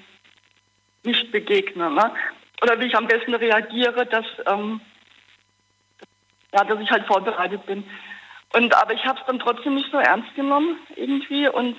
nicht 1.04 1.32
begegne. 1.32 1.90
Ne? 1.90 2.12
Oder 2.62 2.80
wie 2.80 2.86
ich 2.86 2.96
am 2.96 3.08
besten 3.08 3.34
reagiere, 3.34 4.06
dass, 4.06 4.26
ähm, 4.48 4.82
ja, 6.54 6.64
dass 6.64 6.80
ich 6.80 6.92
halt 6.92 7.06
vorbereitet 7.08 7.66
bin. 7.66 7.84
Und 8.54 8.76
aber 8.76 8.94
ich 8.94 9.06
habe 9.06 9.20
es 9.20 9.26
dann 9.26 9.40
trotzdem 9.40 9.76
nicht 9.76 9.92
so 9.92 9.98
ernst 9.98 10.34
genommen 10.36 10.78
irgendwie 10.96 11.48
und 11.48 11.76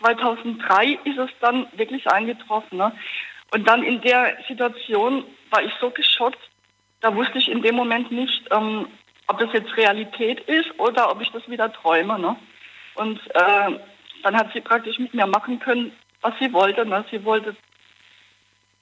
2003 0.00 0.98
ist 1.04 1.18
es 1.18 1.30
dann 1.40 1.66
wirklich 1.72 2.08
eingetroffen. 2.10 2.78
Ne? 2.78 2.92
Und 3.52 3.68
dann 3.68 3.82
in 3.82 4.00
der 4.00 4.36
Situation 4.48 5.24
war 5.50 5.62
ich 5.62 5.72
so 5.80 5.90
geschockt, 5.90 6.38
da 7.00 7.14
wusste 7.14 7.38
ich 7.38 7.50
in 7.50 7.62
dem 7.62 7.74
Moment 7.74 8.10
nicht, 8.12 8.42
ähm, 8.52 8.86
ob 9.26 9.38
das 9.38 9.52
jetzt 9.52 9.76
Realität 9.76 10.40
ist 10.40 10.78
oder 10.78 11.10
ob 11.10 11.20
ich 11.20 11.30
das 11.30 11.48
wieder 11.48 11.72
träume. 11.72 12.18
Ne? 12.18 12.36
Und 12.94 13.20
äh, 13.34 13.78
dann 14.22 14.36
hat 14.36 14.52
sie 14.52 14.60
praktisch 14.60 14.98
mit 14.98 15.14
mir 15.14 15.26
machen 15.26 15.58
können, 15.60 15.92
was 16.20 16.34
sie 16.40 16.52
wollte. 16.52 16.86
Ne? 16.86 17.04
Sie 17.10 17.24
wollte, 17.24 17.56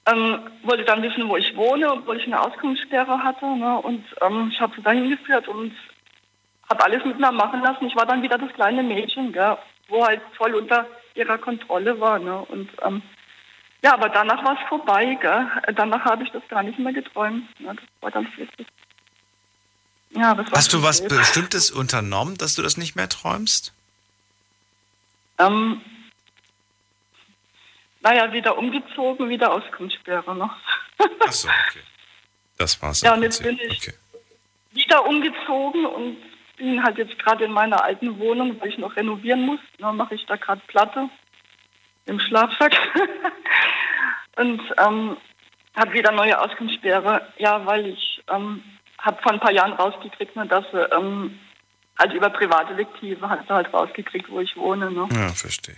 ähm, 0.05 0.39
wollte 0.63 0.83
dann 0.83 1.01
wissen, 1.01 1.27
wo 1.27 1.37
ich 1.37 1.55
wohne, 1.55 1.91
obwohl 1.91 2.17
ich 2.17 2.25
eine 2.25 2.39
Auskunftssperre 2.39 3.23
hatte. 3.23 3.45
Ne? 3.45 3.77
Und 3.77 4.05
ähm, 4.21 4.49
ich 4.53 4.59
habe 4.61 4.73
sie 4.75 4.81
dahin 4.81 5.09
geführt 5.09 5.47
und 5.47 5.73
habe 6.69 6.85
alles 6.85 7.03
mit 7.03 7.19
mir 7.19 7.31
machen 7.31 7.61
lassen. 7.61 7.85
Ich 7.85 7.95
war 7.95 8.05
dann 8.05 8.21
wieder 8.21 8.37
das 8.37 8.53
kleine 8.53 8.83
Mädchen, 8.83 9.33
gell, 9.33 9.57
wo 9.89 10.05
halt 10.05 10.21
voll 10.37 10.55
unter 10.55 10.87
ihrer 11.15 11.37
Kontrolle 11.37 11.99
war. 11.99 12.19
Ne? 12.19 12.37
Und 12.37 12.69
ähm, 12.83 13.01
ja, 13.83 13.93
aber 13.93 14.09
danach 14.09 14.43
war 14.43 14.53
es 14.53 14.69
vorbei. 14.69 15.17
Gell? 15.19 15.47
Danach 15.75 16.05
habe 16.05 16.23
ich 16.23 16.31
das 16.31 16.43
gar 16.47 16.63
nicht 16.63 16.79
mehr 16.79 16.93
geträumt. 16.93 17.59
Ne? 17.59 17.75
Das 17.75 17.85
war 18.01 18.11
dann 18.11 18.27
wirklich. 18.37 18.67
Ja, 20.11 20.35
das 20.35 20.45
war 20.51 20.57
Hast 20.57 20.73
du 20.73 20.83
was. 20.83 21.07
Bestimmtes 21.07 21.71
unternommen, 21.71 22.37
dass 22.37 22.55
du 22.55 22.61
das 22.61 22.77
nicht 22.77 22.95
mehr 22.95 23.09
träumst? 23.09 23.73
Ähm, 25.45 25.81
naja, 28.01 28.31
wieder 28.33 28.57
umgezogen, 28.57 29.29
wieder 29.29 29.51
Auskunftssperre 29.51 30.35
noch. 30.35 30.55
Ach 31.27 31.31
so, 31.31 31.47
okay. 31.47 31.83
Das 32.57 32.81
war's. 32.81 33.01
Ja, 33.01 33.13
und 33.13 33.23
jetzt 33.23 33.41
bin 33.41 33.59
ich 33.59 33.93
wieder 34.71 35.05
umgezogen 35.05 35.85
und 35.85 36.17
bin 36.57 36.83
halt 36.83 36.97
jetzt 36.97 37.17
gerade 37.19 37.45
in 37.45 37.51
meiner 37.51 37.83
alten 37.83 38.19
Wohnung, 38.19 38.59
weil 38.59 38.69
ich 38.69 38.77
noch 38.77 38.95
renovieren 38.95 39.41
muss. 39.41 39.59
Da 39.79 39.91
mache 39.91 40.15
ich 40.15 40.25
da 40.25 40.35
gerade 40.35 40.61
Platte 40.67 41.09
im 42.05 42.19
Schlafsack. 42.19 42.75
und 44.37 44.61
ähm, 44.77 45.17
habe 45.75 45.93
wieder 45.93 46.11
neue 46.11 46.39
Auskunftssperre. 46.39 47.27
Ja, 47.37 47.65
weil 47.65 47.87
ich 47.87 48.23
ähm, 48.29 48.63
habe 48.99 49.21
vor 49.21 49.31
ein 49.31 49.39
paar 49.39 49.51
Jahren 49.51 49.73
rausgekriegt, 49.73 50.35
ne, 50.35 50.45
dass 50.45 50.65
sie 50.71 50.81
ähm, 50.95 51.39
halt 51.97 52.13
über 52.13 52.29
private 52.29 52.73
Lektive 52.73 53.29
hat 53.29 53.41
sie 53.47 53.53
halt 53.53 53.73
rausgekriegt, 53.73 54.29
wo 54.29 54.39
ich 54.39 54.55
wohne. 54.55 54.91
Ne? 54.91 55.07
Ja, 55.11 55.29
verstehe. 55.29 55.77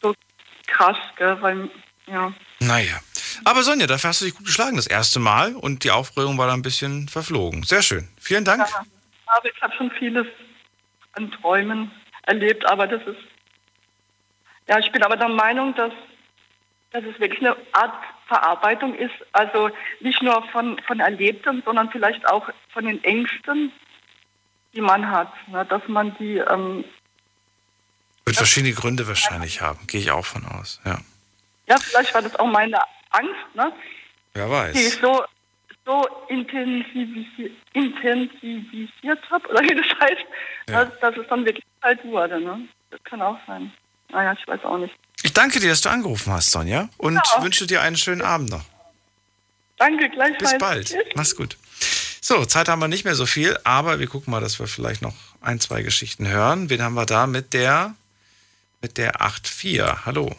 So 0.00 0.14
krass, 0.66 0.96
gell, 1.16 1.40
weil, 1.40 1.70
ja. 2.06 2.32
Naja. 2.60 2.98
Aber 3.44 3.62
Sonja, 3.62 3.86
dafür 3.86 4.10
hast 4.10 4.20
du 4.20 4.26
dich 4.26 4.34
gut 4.34 4.46
geschlagen 4.46 4.76
das 4.76 4.86
erste 4.86 5.18
Mal 5.18 5.54
und 5.54 5.84
die 5.84 5.90
Aufregung 5.90 6.38
war 6.38 6.46
da 6.46 6.54
ein 6.54 6.62
bisschen 6.62 7.08
verflogen. 7.08 7.62
Sehr 7.62 7.82
schön. 7.82 8.08
Vielen 8.20 8.44
Dank. 8.44 8.60
Ja, 8.68 8.84
aber 9.26 9.48
ich 9.48 9.62
habe 9.62 9.74
schon 9.74 9.90
vieles 9.92 10.26
an 11.12 11.30
Träumen 11.30 11.90
erlebt, 12.22 12.66
aber 12.66 12.86
das 12.86 13.02
ist, 13.02 13.18
ja, 14.68 14.78
ich 14.78 14.90
bin 14.92 15.02
aber 15.02 15.16
der 15.16 15.28
Meinung, 15.28 15.74
dass, 15.74 15.92
dass 16.92 17.04
es 17.04 17.18
wirklich 17.18 17.40
eine 17.40 17.56
Art 17.72 17.94
Verarbeitung 18.26 18.94
ist, 18.94 19.14
also 19.32 19.70
nicht 20.00 20.22
nur 20.22 20.42
von, 20.52 20.80
von 20.86 21.00
Erlebtem, 21.00 21.62
sondern 21.64 21.90
vielleicht 21.90 22.26
auch 22.28 22.48
von 22.72 22.86
den 22.86 23.02
Ängsten, 23.04 23.72
die 24.74 24.80
man 24.80 25.08
hat, 25.10 25.32
ne, 25.48 25.64
dass 25.66 25.82
man 25.88 26.16
die, 26.18 26.36
ähm, 26.38 26.84
Wird 28.24 28.36
verschiedene 28.36 28.72
Gründe 28.74 29.06
wahrscheinlich 29.08 29.60
haben, 29.60 29.86
gehe 29.86 30.00
ich 30.00 30.10
auch 30.10 30.24
von 30.26 30.44
aus. 30.46 30.80
Ja. 30.84 30.98
ja, 31.66 31.76
vielleicht 31.78 32.14
war 32.14 32.22
das 32.22 32.34
auch 32.36 32.46
meine 32.46 32.78
Angst, 33.10 33.34
ne, 33.54 33.72
Wer 34.34 34.46
die 34.46 34.50
weiß. 34.52 34.76
ich 34.76 34.94
so, 35.00 35.24
so 35.84 36.06
intensivisiert, 36.28 37.52
intensivisiert 37.72 39.30
habe, 39.30 39.48
oder 39.48 39.60
wie 39.62 39.74
das 39.74 39.86
heißt, 40.00 40.24
Ja. 40.68 40.84
dass, 40.84 41.00
dass 41.00 41.16
es 41.16 41.26
dann 41.28 41.44
wirklich 41.44 41.64
kalt 41.80 42.04
wurde. 42.04 42.40
Ne? 42.40 42.68
Das 42.90 43.02
kann 43.04 43.20
auch 43.20 43.38
sein. 43.46 43.72
Naja, 44.10 44.34
ich 44.38 44.46
weiß 44.46 44.62
auch 44.64 44.78
nicht. 44.78 44.94
Ich 45.24 45.32
danke 45.32 45.58
dir, 45.60 45.68
dass 45.70 45.80
du 45.80 45.88
angerufen 45.88 46.32
hast, 46.32 46.50
Sonja, 46.50 46.88
und 46.98 47.14
Ja. 47.16 47.42
wünsche 47.42 47.66
dir 47.66 47.82
einen 47.82 47.96
schönen 47.96 48.22
Abend 48.22 48.50
noch. 48.50 48.64
Danke, 49.78 50.08
gleichfalls. 50.10 50.38
Bis 50.52 50.58
bald. 50.58 50.96
Mach's 51.16 51.34
gut. 51.34 51.56
So, 52.24 52.44
Zeit 52.44 52.68
haben 52.68 52.80
wir 52.80 52.86
nicht 52.86 53.04
mehr 53.04 53.16
so 53.16 53.26
viel, 53.26 53.58
aber 53.64 53.98
wir 53.98 54.06
gucken 54.06 54.30
mal, 54.30 54.40
dass 54.40 54.60
wir 54.60 54.68
vielleicht 54.68 55.02
noch 55.02 55.16
ein, 55.40 55.58
zwei 55.58 55.82
Geschichten 55.82 56.28
hören. 56.28 56.70
Wen 56.70 56.80
haben 56.80 56.94
wir 56.94 57.04
da 57.04 57.26
mit 57.26 57.52
der 57.52 57.96
mit 58.80 58.96
der 58.96 59.20
8.4? 59.20 60.04
Hallo. 60.06 60.34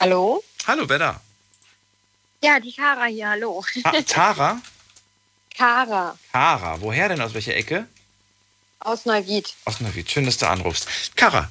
Hallo? 0.00 0.42
Hallo, 0.66 0.88
wer 0.88 0.98
da? 0.98 1.20
Ja, 2.42 2.58
die 2.58 2.72
Kara 2.72 3.04
hier, 3.04 3.28
hallo. 3.28 3.62
Ta 3.82 4.00
Tara? 4.02 4.62
Kara 5.54 6.16
Kara. 6.32 6.80
Woher 6.80 7.10
denn? 7.10 7.20
Aus 7.20 7.34
welcher 7.34 7.54
Ecke? 7.54 7.86
aus 8.80 9.04
Neuwied. 9.04 9.54
Aus 9.66 9.80
Neuwied. 9.80 10.10
Schön, 10.10 10.24
dass 10.24 10.38
du 10.38 10.48
anrufst. 10.48 10.88
Kara, 11.16 11.50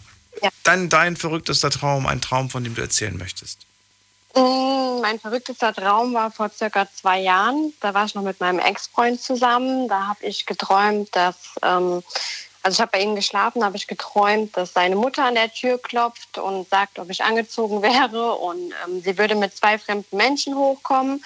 dein, 0.64 0.90
dein 0.90 1.16
verrücktester 1.16 1.70
Traum, 1.70 2.08
ein 2.08 2.22
Traum, 2.22 2.50
von 2.50 2.64
dem 2.64 2.74
du 2.74 2.82
erzählen 2.82 3.16
möchtest. 3.16 3.60
Mm, 4.36 5.02
Mein 5.02 5.20
verrücktester 5.20 5.74
Traum 5.74 6.14
war 6.14 6.32
vor 6.32 6.50
circa 6.50 6.88
zwei 6.94 7.20
Jahren. 7.22 7.74
Da 7.82 7.94
war 7.94 8.06
ich 8.06 8.16
noch 8.16 8.22
mit 8.24 8.40
meinem 8.40 8.60
Ex-Freund 8.60 9.22
zusammen. 9.22 9.88
Da 9.88 10.08
habe 10.08 10.26
ich 10.26 10.46
geträumt, 10.46 11.10
dass, 11.16 11.56
ähm, 11.64 12.04
also 12.62 12.76
ich 12.76 12.82
habe 12.82 12.92
bei 12.92 13.02
ihm 13.02 13.16
geschlafen, 13.16 13.64
habe 13.64 13.78
ich 13.78 13.88
geträumt, 13.88 14.56
dass 14.56 14.74
seine 14.74 14.96
Mutter 14.96 15.26
an 15.26 15.36
der 15.36 15.52
Tür 15.52 15.78
klopft 15.82 16.38
und 16.38 16.70
sagt, 16.70 17.00
ob 17.00 17.10
ich 17.10 17.24
angezogen 17.24 17.82
wäre 17.84 18.34
und 18.36 18.74
ähm, 18.86 19.02
sie 19.02 19.18
würde 19.18 19.36
mit 19.36 19.56
zwei 19.56 19.78
fremden 19.80 20.18
Menschen 20.18 20.56
hochkommen. 20.56 21.24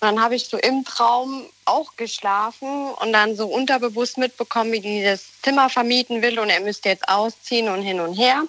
Und 0.00 0.06
dann 0.06 0.22
habe 0.22 0.36
ich 0.36 0.46
so 0.46 0.56
im 0.56 0.84
Traum 0.84 1.44
auch 1.64 1.96
geschlafen 1.96 2.92
und 2.92 3.12
dann 3.12 3.34
so 3.34 3.48
unterbewusst 3.48 4.16
mitbekommen, 4.16 4.70
wie 4.70 4.80
die 4.80 5.02
das 5.02 5.24
Zimmer 5.42 5.68
vermieten 5.68 6.22
will 6.22 6.38
und 6.38 6.50
er 6.50 6.60
müsste 6.60 6.88
jetzt 6.88 7.08
ausziehen 7.08 7.68
und 7.68 7.82
hin 7.82 7.98
und 8.00 8.14
her. 8.14 8.44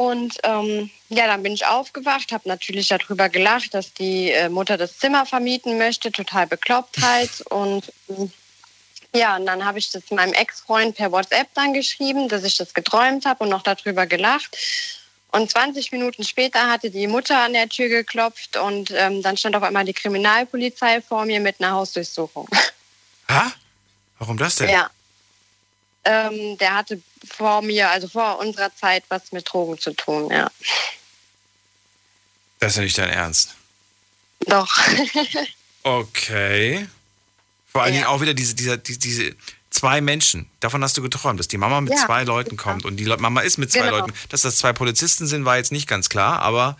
Und 0.00 0.38
ähm, 0.44 0.88
ja, 1.10 1.26
dann 1.26 1.42
bin 1.42 1.52
ich 1.52 1.66
aufgewacht, 1.66 2.32
habe 2.32 2.48
natürlich 2.48 2.88
darüber 2.88 3.28
gelacht, 3.28 3.74
dass 3.74 3.92
die 3.92 4.30
äh, 4.30 4.48
Mutter 4.48 4.78
das 4.78 4.96
Zimmer 4.96 5.26
vermieten 5.26 5.76
möchte, 5.76 6.10
total 6.10 6.46
bekloppt 6.46 7.02
halt. 7.02 7.42
Und 7.50 7.92
ähm, 8.08 8.32
ja, 9.12 9.36
und 9.36 9.44
dann 9.44 9.64
habe 9.64 9.78
ich 9.78 9.90
das 9.90 10.10
meinem 10.10 10.32
Ex-Freund 10.32 10.96
per 10.96 11.10
WhatsApp 11.12 11.48
dann 11.54 11.74
geschrieben, 11.74 12.28
dass 12.28 12.44
ich 12.44 12.56
das 12.56 12.72
geträumt 12.72 13.26
habe 13.26 13.42
und 13.42 13.50
noch 13.50 13.64
darüber 13.64 14.06
gelacht. 14.06 14.56
Und 15.32 15.50
20 15.50 15.90
Minuten 15.90 16.22
später 16.22 16.70
hatte 16.70 16.90
die 16.90 17.08
Mutter 17.08 17.38
an 17.40 17.52
der 17.52 17.68
Tür 17.68 17.88
geklopft 17.88 18.56
und 18.56 18.92
ähm, 18.92 19.20
dann 19.20 19.36
stand 19.36 19.56
auf 19.56 19.64
einmal 19.64 19.84
die 19.84 19.92
Kriminalpolizei 19.92 21.02
vor 21.02 21.26
mir 21.26 21.40
mit 21.40 21.60
einer 21.60 21.72
Hausdurchsuchung. 21.72 22.48
Warum 24.20 24.38
das 24.38 24.56
denn? 24.56 24.70
Ja. 24.70 24.88
Ähm, 26.04 26.56
der 26.58 26.74
hatte 26.76 27.00
vor 27.30 27.60
mir, 27.62 27.90
also 27.90 28.08
vor 28.08 28.38
unserer 28.38 28.74
Zeit, 28.74 29.04
was 29.08 29.32
mit 29.32 29.52
Drogen 29.52 29.78
zu 29.78 29.92
tun, 29.94 30.30
ja. 30.30 30.50
Das 32.58 32.72
ist 32.72 32.76
ja 32.76 32.82
nicht 32.82 32.98
dein 32.98 33.10
Ernst. 33.10 33.54
Doch. 34.46 34.68
Okay. 35.82 36.86
Vor 37.72 37.82
allen 37.82 37.94
Dingen 37.94 38.04
auch 38.04 38.20
wieder 38.20 38.34
diese, 38.34 38.54
diese, 38.54 38.76
diese, 38.76 38.98
diese 38.98 39.36
zwei 39.70 40.02
Menschen. 40.02 40.44
Davon 40.60 40.84
hast 40.84 40.94
du 40.98 41.02
geträumt, 41.02 41.40
dass 41.40 41.48
die 41.48 41.56
Mama 41.56 41.80
mit 41.80 41.94
Ja. 41.94 42.04
zwei 42.04 42.24
Leuten 42.24 42.58
kommt. 42.58 42.84
Und 42.84 42.98
die 42.98 43.04
Le 43.04 43.16
Mama 43.16 43.40
ist 43.40 43.56
mit 43.56 43.72
zwei 43.72 43.84
Genau. 43.86 43.96
Leuten. 44.00 44.12
Dass 44.28 44.42
das 44.42 44.56
zwei 44.58 44.74
Polizisten 44.74 45.26
sind, 45.26 45.46
war 45.46 45.56
jetzt 45.56 45.72
nicht 45.72 45.88
ganz 45.88 46.10
klar, 46.10 46.40
aber 46.42 46.76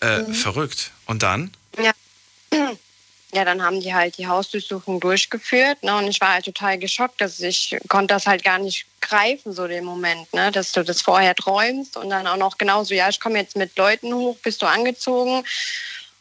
äh, 0.00 0.22
Mhm. 0.22 0.34
verrückt. 0.34 0.90
Und 1.06 1.22
dann? 1.22 1.52
Ja. 1.78 1.92
Ja, 3.36 3.44
dann 3.44 3.62
haben 3.62 3.80
die 3.80 3.92
halt 3.92 4.16
die 4.16 4.28
Hausdurchsuchung 4.28 4.98
durchgeführt. 4.98 5.82
Ne? 5.82 5.94
Und 5.94 6.08
ich 6.08 6.22
war 6.22 6.32
halt 6.32 6.46
total 6.46 6.78
geschockt, 6.78 7.20
dass 7.20 7.38
ich 7.38 7.76
konnte 7.86 8.14
das 8.14 8.26
halt 8.26 8.42
gar 8.42 8.58
nicht 8.58 8.86
greifen, 9.02 9.52
so 9.52 9.66
den 9.66 9.84
Moment, 9.84 10.32
ne? 10.32 10.50
dass 10.50 10.72
du 10.72 10.82
das 10.82 11.02
vorher 11.02 11.34
träumst 11.34 11.98
und 11.98 12.08
dann 12.08 12.26
auch 12.26 12.38
noch 12.38 12.56
genauso, 12.56 12.94
ja, 12.94 13.10
ich 13.10 13.20
komme 13.20 13.38
jetzt 13.38 13.54
mit 13.54 13.76
Leuten 13.76 14.14
hoch, 14.14 14.38
bist 14.42 14.62
du 14.62 14.66
angezogen. 14.66 15.44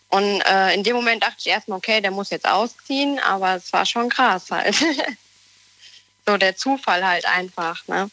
Und 0.10 0.42
äh, 0.42 0.74
in 0.74 0.84
dem 0.84 0.98
Moment 0.98 1.24
dachte 1.24 1.38
ich 1.40 1.48
erstmal, 1.48 1.78
okay, 1.78 2.02
der 2.02 2.12
muss 2.12 2.32
jetzt 2.32 2.50
ausziehen, 2.50 3.18
aber 3.20 3.56
es 3.56 3.72
war 3.72 3.86
schon 3.86 4.10
krass 4.10 4.52
halt. 4.52 4.76
so 6.26 6.36
der 6.36 6.58
Zufall 6.58 7.08
halt 7.08 7.26
einfach, 7.26 7.88
ne? 7.88 8.12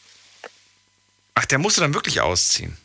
Ach, 1.35 1.45
der 1.45 1.59
musste 1.59 1.81
dann 1.81 1.93
wirklich 1.93 2.21
ausziehen. 2.21 2.77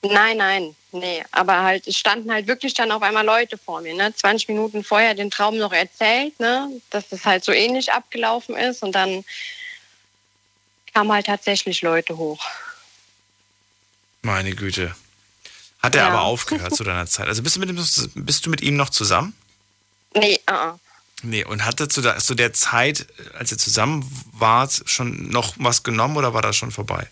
Nein, 0.00 0.38
nein, 0.38 0.74
nee. 0.92 1.24
Aber 1.32 1.62
halt, 1.62 1.86
es 1.86 1.96
standen 1.96 2.30
halt 2.32 2.46
wirklich 2.46 2.74
dann 2.74 2.92
auf 2.92 3.02
einmal 3.02 3.24
Leute 3.24 3.58
vor 3.58 3.80
mir, 3.80 3.94
ne? 3.94 4.14
20 4.14 4.48
Minuten 4.48 4.84
vorher 4.84 5.14
den 5.14 5.30
Traum 5.30 5.56
noch 5.58 5.72
erzählt, 5.72 6.38
ne? 6.40 6.70
Dass 6.90 7.08
das 7.08 7.24
halt 7.24 7.44
so 7.44 7.52
ähnlich 7.52 7.92
abgelaufen 7.92 8.56
ist 8.56 8.82
und 8.82 8.92
dann 8.92 9.24
kamen 10.94 11.12
halt 11.12 11.26
tatsächlich 11.26 11.82
Leute 11.82 12.16
hoch. 12.16 12.44
Meine 14.22 14.54
Güte. 14.54 14.94
Hat 15.80 15.96
er 15.96 16.02
Ja. 16.02 16.08
aber 16.08 16.22
aufgehört 16.22 16.76
zu 16.76 16.84
deiner 16.84 17.06
Zeit? 17.06 17.26
Also 17.26 17.42
bist 17.42 17.56
du 17.56 17.60
mit 17.60 17.68
ihm, 17.70 17.84
bist 18.14 18.46
du 18.46 18.50
mit 18.50 18.60
ihm 18.60 18.76
noch 18.76 18.90
zusammen? 18.90 19.34
Nee, 20.14 20.38
uh 20.50 20.78
Nee, 21.24 21.44
und 21.44 21.64
hat 21.64 21.78
er 21.80 21.88
zu 21.88 22.02
der, 22.02 22.18
zu 22.18 22.34
der 22.34 22.52
Zeit, 22.52 23.06
als 23.34 23.52
ihr 23.52 23.58
zusammen 23.58 24.04
wart, 24.32 24.82
schon 24.86 25.28
noch 25.28 25.54
was 25.56 25.84
genommen 25.84 26.16
oder 26.16 26.34
war 26.34 26.42
das 26.42 26.56
schon 26.56 26.72
vorbei? 26.72 27.08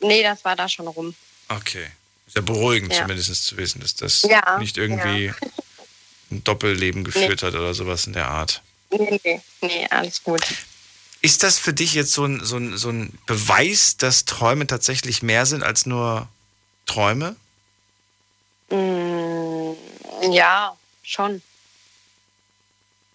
nee, 0.00 0.22
das 0.22 0.44
war 0.44 0.54
da 0.54 0.68
schon 0.68 0.86
rum. 0.88 1.14
Okay. 1.48 1.86
Ja 2.34 2.40
beruhigend 2.42 2.92
Ja. 2.92 3.00
zumindest 3.02 3.46
zu 3.46 3.56
wissen, 3.56 3.80
dass 3.80 3.94
das 3.94 4.22
Ja, 4.22 4.58
nicht 4.58 4.76
irgendwie 4.76 5.32
ein 6.30 6.44
Doppelleben 6.44 7.04
geführt 7.04 7.42
hat 7.42 7.54
oder 7.54 7.74
sowas 7.74 8.06
in 8.06 8.12
der 8.12 8.28
Art. 8.28 8.62
Nee, 8.90 9.20
nee, 9.24 9.40
nee, 9.60 9.86
alles 9.90 10.22
gut. 10.22 10.42
Ist 11.20 11.42
das 11.42 11.58
für 11.58 11.72
dich 11.72 11.94
jetzt 11.94 12.12
so 12.12 12.24
ein, 12.24 12.44
so, 12.44 12.56
ein, 12.56 12.76
so 12.76 12.90
ein 12.90 13.18
Beweis, 13.26 13.96
dass 13.96 14.24
Träume 14.24 14.66
tatsächlich 14.66 15.22
mehr 15.22 15.46
sind 15.46 15.62
als 15.62 15.84
nur 15.84 16.28
Träume? 16.86 17.34
Mm, 18.70 19.72
ja, 20.30 20.76
schon. 21.02 21.42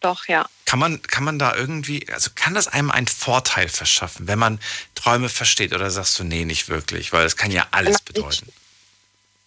Doch, 0.01 0.27
ja. 0.27 0.47
Kann 0.65 0.79
man, 0.79 1.01
kann 1.03 1.23
man 1.23 1.39
da 1.39 1.55
irgendwie, 1.55 2.05
also 2.11 2.31
kann 2.35 2.53
das 2.53 2.67
einem 2.67 2.91
einen 2.91 3.07
Vorteil 3.07 3.69
verschaffen, 3.69 4.27
wenn 4.27 4.39
man 4.39 4.59
Träume 4.95 5.29
versteht? 5.29 5.71
Oder 5.73 5.89
sagst 5.91 6.19
du, 6.19 6.23
nee, 6.23 6.43
nicht 6.45 6.67
wirklich, 6.67 7.13
weil 7.13 7.23
das 7.23 7.37
kann 7.37 7.51
ja 7.51 7.67
alles 7.71 8.01
bedeuten. 8.01 8.51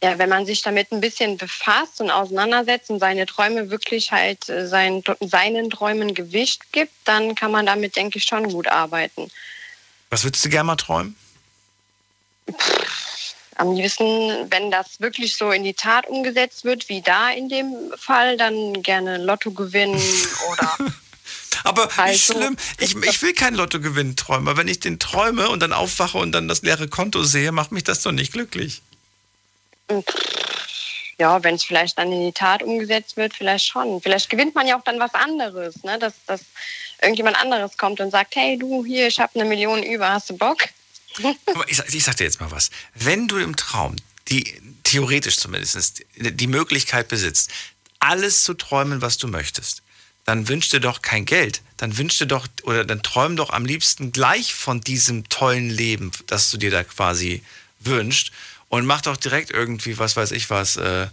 Ja, 0.07 0.19
wenn 0.19 0.29
man 0.29 0.47
sich 0.47 0.63
damit 0.63 0.93
ein 0.93 1.01
bisschen 1.01 1.37
befasst 1.37 2.01
und 2.01 2.13
auseinandersetzt 2.13 2.91
und 2.91 3.01
seine 3.01 3.27
Träume 3.27 3.71
wirklich 3.71 4.13
halt 4.13 4.49
äh, 4.49 4.69
seinen, 4.69 5.03
seinen 5.19 5.69
Träumen 5.69 6.15
Gewicht 6.15 6.71
gibt, 6.71 6.93
dann 7.03 7.35
kann 7.35 7.51
man 7.51 7.67
damit, 7.67 7.97
denke 7.97 8.19
ich, 8.19 8.25
schon 8.25 8.49
gut 8.49 8.69
arbeiten. 8.69 9.33
Was 10.11 10.23
würdest 10.23 10.45
du 10.45 10.49
gerne 10.49 10.69
mal 10.69 10.77
träumen? 10.77 11.17
Am 13.57 13.73
liebsten, 13.75 14.49
wenn 14.49 14.71
das 14.71 15.01
wirklich 15.01 15.37
so 15.37 15.51
in 15.51 15.65
die 15.65 15.75
Tat 15.75 16.07
umgesetzt 16.07 16.65
wird, 16.65 16.89
wie 16.89 17.03
da 17.03 17.31
in 17.31 17.49
dem 17.49 17.93
Fall, 17.99 18.37
dann 18.37 18.85
gerne 18.85 19.19
Lotto 19.19 19.51
gewinnen 19.51 20.01
oder. 20.53 20.77
Aber 21.65 21.89
Also, 21.99 22.13
nicht 22.13 22.27
schlimm. 22.27 22.57
Ich, 22.79 22.95
ich 22.95 23.23
will 23.23 23.33
kein 23.33 23.57
Lottogewinn 23.57 24.15
träumen. 24.15 24.47
Aber 24.47 24.57
wenn 24.57 24.69
ich 24.69 24.79
den 24.79 25.01
träume 25.01 25.49
und 25.49 25.59
dann 25.59 25.73
aufwache 25.73 26.19
und 26.19 26.31
dann 26.31 26.47
das 26.47 26.63
leere 26.63 26.87
Konto 26.87 27.25
sehe, 27.25 27.51
macht 27.51 27.73
mich 27.73 27.83
das 27.83 28.03
doch 28.03 28.13
nicht 28.13 28.33
glücklich. 28.33 28.83
Ja, 31.19 31.43
wenn 31.43 31.55
es 31.55 31.65
vielleicht 31.65 31.99
dann 31.99 32.13
in 32.13 32.27
die 32.27 32.33
Tat 32.33 32.63
umgesetzt 32.63 33.17
wird, 33.17 33.35
vielleicht 33.35 33.67
schon. 33.67 34.03
Vielleicht 34.03 34.29
gewinnt 34.29 34.55
man 34.55 34.67
ja 34.67 34.79
auch 34.79 34.85
dann 34.85 35.01
was 35.01 35.15
anderes, 35.15 35.83
ne? 35.83 35.99
dass, 35.99 36.15
dass 36.27 36.43
irgendjemand 37.01 37.41
anderes 37.41 37.79
kommt 37.79 38.01
und 38.01 38.11
sagt, 38.11 38.37
hey 38.37 38.59
du, 38.59 38.85
hier, 38.85 39.07
ich 39.07 39.19
habe 39.19 39.35
eine 39.35 39.49
Million 39.49 39.83
über, 39.83 40.11
hast 40.11 40.31
du 40.31 40.37
Bock? 40.37 40.59
Ich, 41.69 41.79
ich 41.95 42.05
sag 42.05 42.17
dir 42.19 42.25
jetzt 42.25 42.41
mal 42.41 42.51
was. 42.51 42.71
Wenn 42.95 43.27
du 43.27 43.39
im 43.39 43.57
Traum, 43.57 43.97
die 44.29 44.61
theoretisch 44.85 45.39
zumindest, 45.39 46.05
die 46.15 46.47
Möglichkeit 46.47 47.09
besitzt, 47.09 47.51
alles 47.99 48.45
zu 48.45 48.53
träumen, 48.53 49.01
was 49.01 49.17
du 49.17 49.27
möchtest, 49.27 49.83
dann 50.27 50.49
wünsch 50.49 50.69
dir 50.69 50.81
doch 50.81 51.03
kein 51.03 51.25
Geld. 51.25 51.63
Dann 51.77 51.97
wünsch 51.97 52.19
dir 52.19 52.27
doch 52.27 52.47
oder 52.65 52.85
dann 52.85 53.03
träum 53.03 53.37
doch 53.37 53.51
am 53.51 53.65
liebsten 53.65 54.13
gleich 54.13 54.55
von 54.55 54.81
diesem 54.81 55.29
tollen 55.29 55.71
Leben, 55.71 56.11
das 56.27 56.51
du 56.51 56.59
dir 56.59 56.71
da 56.71 56.85
quasi 56.85 57.43
wünscht. 57.79 58.33
Und 58.69 58.87
mach 58.87 59.01
doch 59.01 59.17
direkt 59.17 59.51
irgendwie, 59.51 59.99
was 59.99 60.17
weiß 60.17 60.33
ich 60.33 60.51
was, 60.51 60.77
äh, 60.77 61.07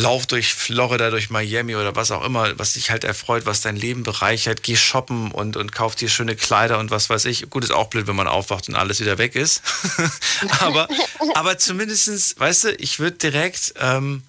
Lauf 0.00 0.26
durch 0.26 0.54
Florida, 0.54 1.10
durch 1.10 1.28
Miami 1.28 1.76
oder 1.76 1.94
was 1.94 2.10
auch 2.10 2.24
immer, 2.24 2.58
was 2.58 2.72
dich 2.72 2.90
halt 2.90 3.04
erfreut, 3.04 3.44
was 3.44 3.60
dein 3.60 3.76
Leben 3.76 4.02
bereichert. 4.02 4.62
Geh 4.62 4.74
shoppen 4.76 5.30
und, 5.30 5.58
und 5.58 5.72
kauf 5.72 5.94
dir 5.94 6.08
schöne 6.08 6.36
Kleider 6.36 6.78
und 6.78 6.90
was 6.90 7.10
weiß 7.10 7.26
ich. 7.26 7.50
Gut, 7.50 7.64
ist 7.64 7.70
auch 7.70 7.88
blöd, 7.88 8.06
wenn 8.06 8.16
man 8.16 8.26
aufwacht 8.26 8.68
und 8.68 8.76
alles 8.76 9.00
wieder 9.00 9.18
weg 9.18 9.34
ist. 9.34 9.62
aber, 10.60 10.88
aber 11.34 11.58
zumindestens, 11.58 12.34
weißt 12.38 12.64
du, 12.64 12.74
ich 12.76 12.98
würde 12.98 13.18
direkt, 13.18 13.74
ähm, 13.78 14.22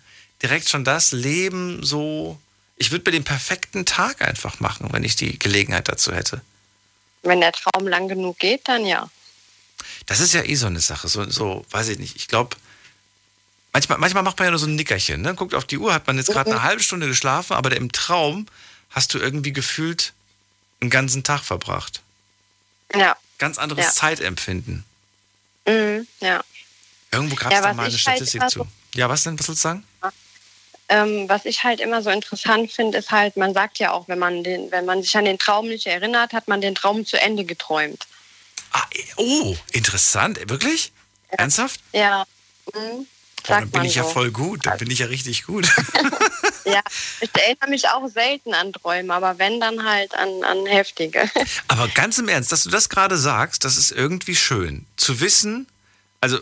direkt 0.43 0.67
schon 0.67 0.83
das 0.83 1.13
Leben 1.13 1.83
so, 1.83 2.37
ich 2.75 2.91
würde 2.91 3.09
mir 3.09 3.13
den 3.13 3.23
perfekten 3.23 3.85
Tag 3.85 4.21
einfach 4.21 4.59
machen, 4.59 4.89
wenn 4.91 5.05
ich 5.05 5.15
die 5.15 5.39
Gelegenheit 5.39 5.87
dazu 5.87 6.11
hätte. 6.11 6.41
Wenn 7.23 7.39
der 7.39 7.53
Traum 7.53 7.87
lang 7.87 8.09
genug 8.09 8.39
geht, 8.39 8.67
dann 8.67 8.85
ja. 8.85 9.09
Das 10.05 10.19
ist 10.19 10.33
ja 10.33 10.43
eh 10.43 10.55
so 10.55 10.67
eine 10.67 10.79
Sache. 10.79 11.07
So, 11.07 11.29
so 11.29 11.65
weiß 11.71 11.87
ich 11.89 11.99
nicht. 11.99 12.15
Ich 12.15 12.27
glaube, 12.27 12.57
manchmal, 13.73 13.97
manchmal 13.97 14.23
macht 14.23 14.37
man 14.39 14.47
ja 14.47 14.51
nur 14.51 14.59
so 14.59 14.65
ein 14.67 14.75
Nickerchen. 14.75 15.21
Ne? 15.21 15.35
Guckt 15.35 15.53
auf 15.53 15.65
die 15.65 15.77
Uhr, 15.77 15.93
hat 15.93 16.07
man 16.07 16.17
jetzt 16.17 16.31
gerade 16.31 16.51
eine 16.51 16.63
halbe 16.63 16.81
Stunde 16.83 17.07
geschlafen, 17.07 17.53
aber 17.53 17.75
im 17.75 17.91
Traum 17.91 18.47
hast 18.89 19.13
du 19.13 19.19
irgendwie 19.19 19.53
gefühlt 19.53 20.13
einen 20.81 20.89
ganzen 20.89 21.23
Tag 21.23 21.41
verbracht. 21.43 22.01
Ja. 22.93 23.15
Ganz 23.37 23.57
anderes 23.57 23.85
Ja. 23.85 23.91
Zeitempfinden. 23.91 24.83
Mhm, 25.67 26.07
ja. 26.19 26.43
Irgendwo 27.11 27.35
gab 27.35 27.51
es 27.51 27.55
Ja, 27.55 27.61
da 27.61 27.73
mal 27.73 27.83
eine 27.83 27.91
halt 27.91 27.99
Statistik 27.99 28.41
immer 28.41 28.49
zu. 28.49 28.59
so- 28.59 28.67
Ja, 28.95 29.07
was 29.09 29.23
denn? 29.23 29.39
Was 29.39 29.45
sollst 29.45 29.63
du 29.63 29.67
sagen? 29.69 29.83
Ähm, 30.89 31.29
was 31.29 31.45
ich 31.45 31.63
halt 31.63 31.79
immer 31.79 32.01
so 32.01 32.09
interessant 32.09 32.69
finde, 32.71 32.97
ist 32.97 33.11
halt, 33.11 33.37
man 33.37 33.53
sagt 33.53 33.79
ja 33.79 33.91
auch, 33.91 34.09
wenn 34.09 34.19
man, 34.19 34.43
den, 34.43 34.71
wenn 34.71 34.83
man 34.85 35.01
sich 35.01 35.15
an 35.15 35.23
den 35.23 35.39
Traum 35.39 35.69
nicht 35.69 35.85
erinnert, 35.87 36.33
hat 36.33 36.49
man 36.49 36.59
den 36.59 36.75
Traum 36.75 37.05
zu 37.05 37.19
Ende 37.21 37.45
geträumt. 37.45 38.07
Oh, 39.17 39.55
interessant. 39.71 40.39
Wirklich? 40.49 40.91
Ernsthaft? 41.29 41.79
Ja. 41.93 42.25
Mhm. 42.73 42.79
Oh, 42.79 43.05
dann 43.47 43.71
bin 43.71 43.85
ich 43.85 43.95
ja 43.95 44.03
so. 44.03 44.09
voll 44.09 44.31
gut. 44.31 44.65
Dann 44.65 44.77
bin 44.77 44.91
ich 44.91 44.99
ja 44.99 45.07
richtig 45.07 45.43
gut. 45.45 45.67
Ja, 46.63 46.81
ich 47.19 47.29
erinnere 47.35 47.69
mich 47.71 47.89
auch 47.89 48.07
selten 48.07 48.53
an 48.53 48.71
Träume, 48.71 49.15
aber 49.15 49.39
wenn, 49.39 49.59
dann 49.59 49.83
halt 49.83 50.13
an, 50.13 50.43
an 50.43 50.67
heftige. 50.67 51.27
Aber 51.67 51.87
ganz 51.87 52.19
im 52.19 52.27
Ernst, 52.29 52.51
dass 52.51 52.63
du 52.63 52.69
das 52.69 52.87
gerade 52.87 53.17
sagst, 53.17 53.65
das 53.65 53.77
ist 53.77 53.91
irgendwie 53.91 54.35
schön. 54.35 54.85
Zu 54.95 55.19
wissen, 55.19 55.65
also 56.21 56.39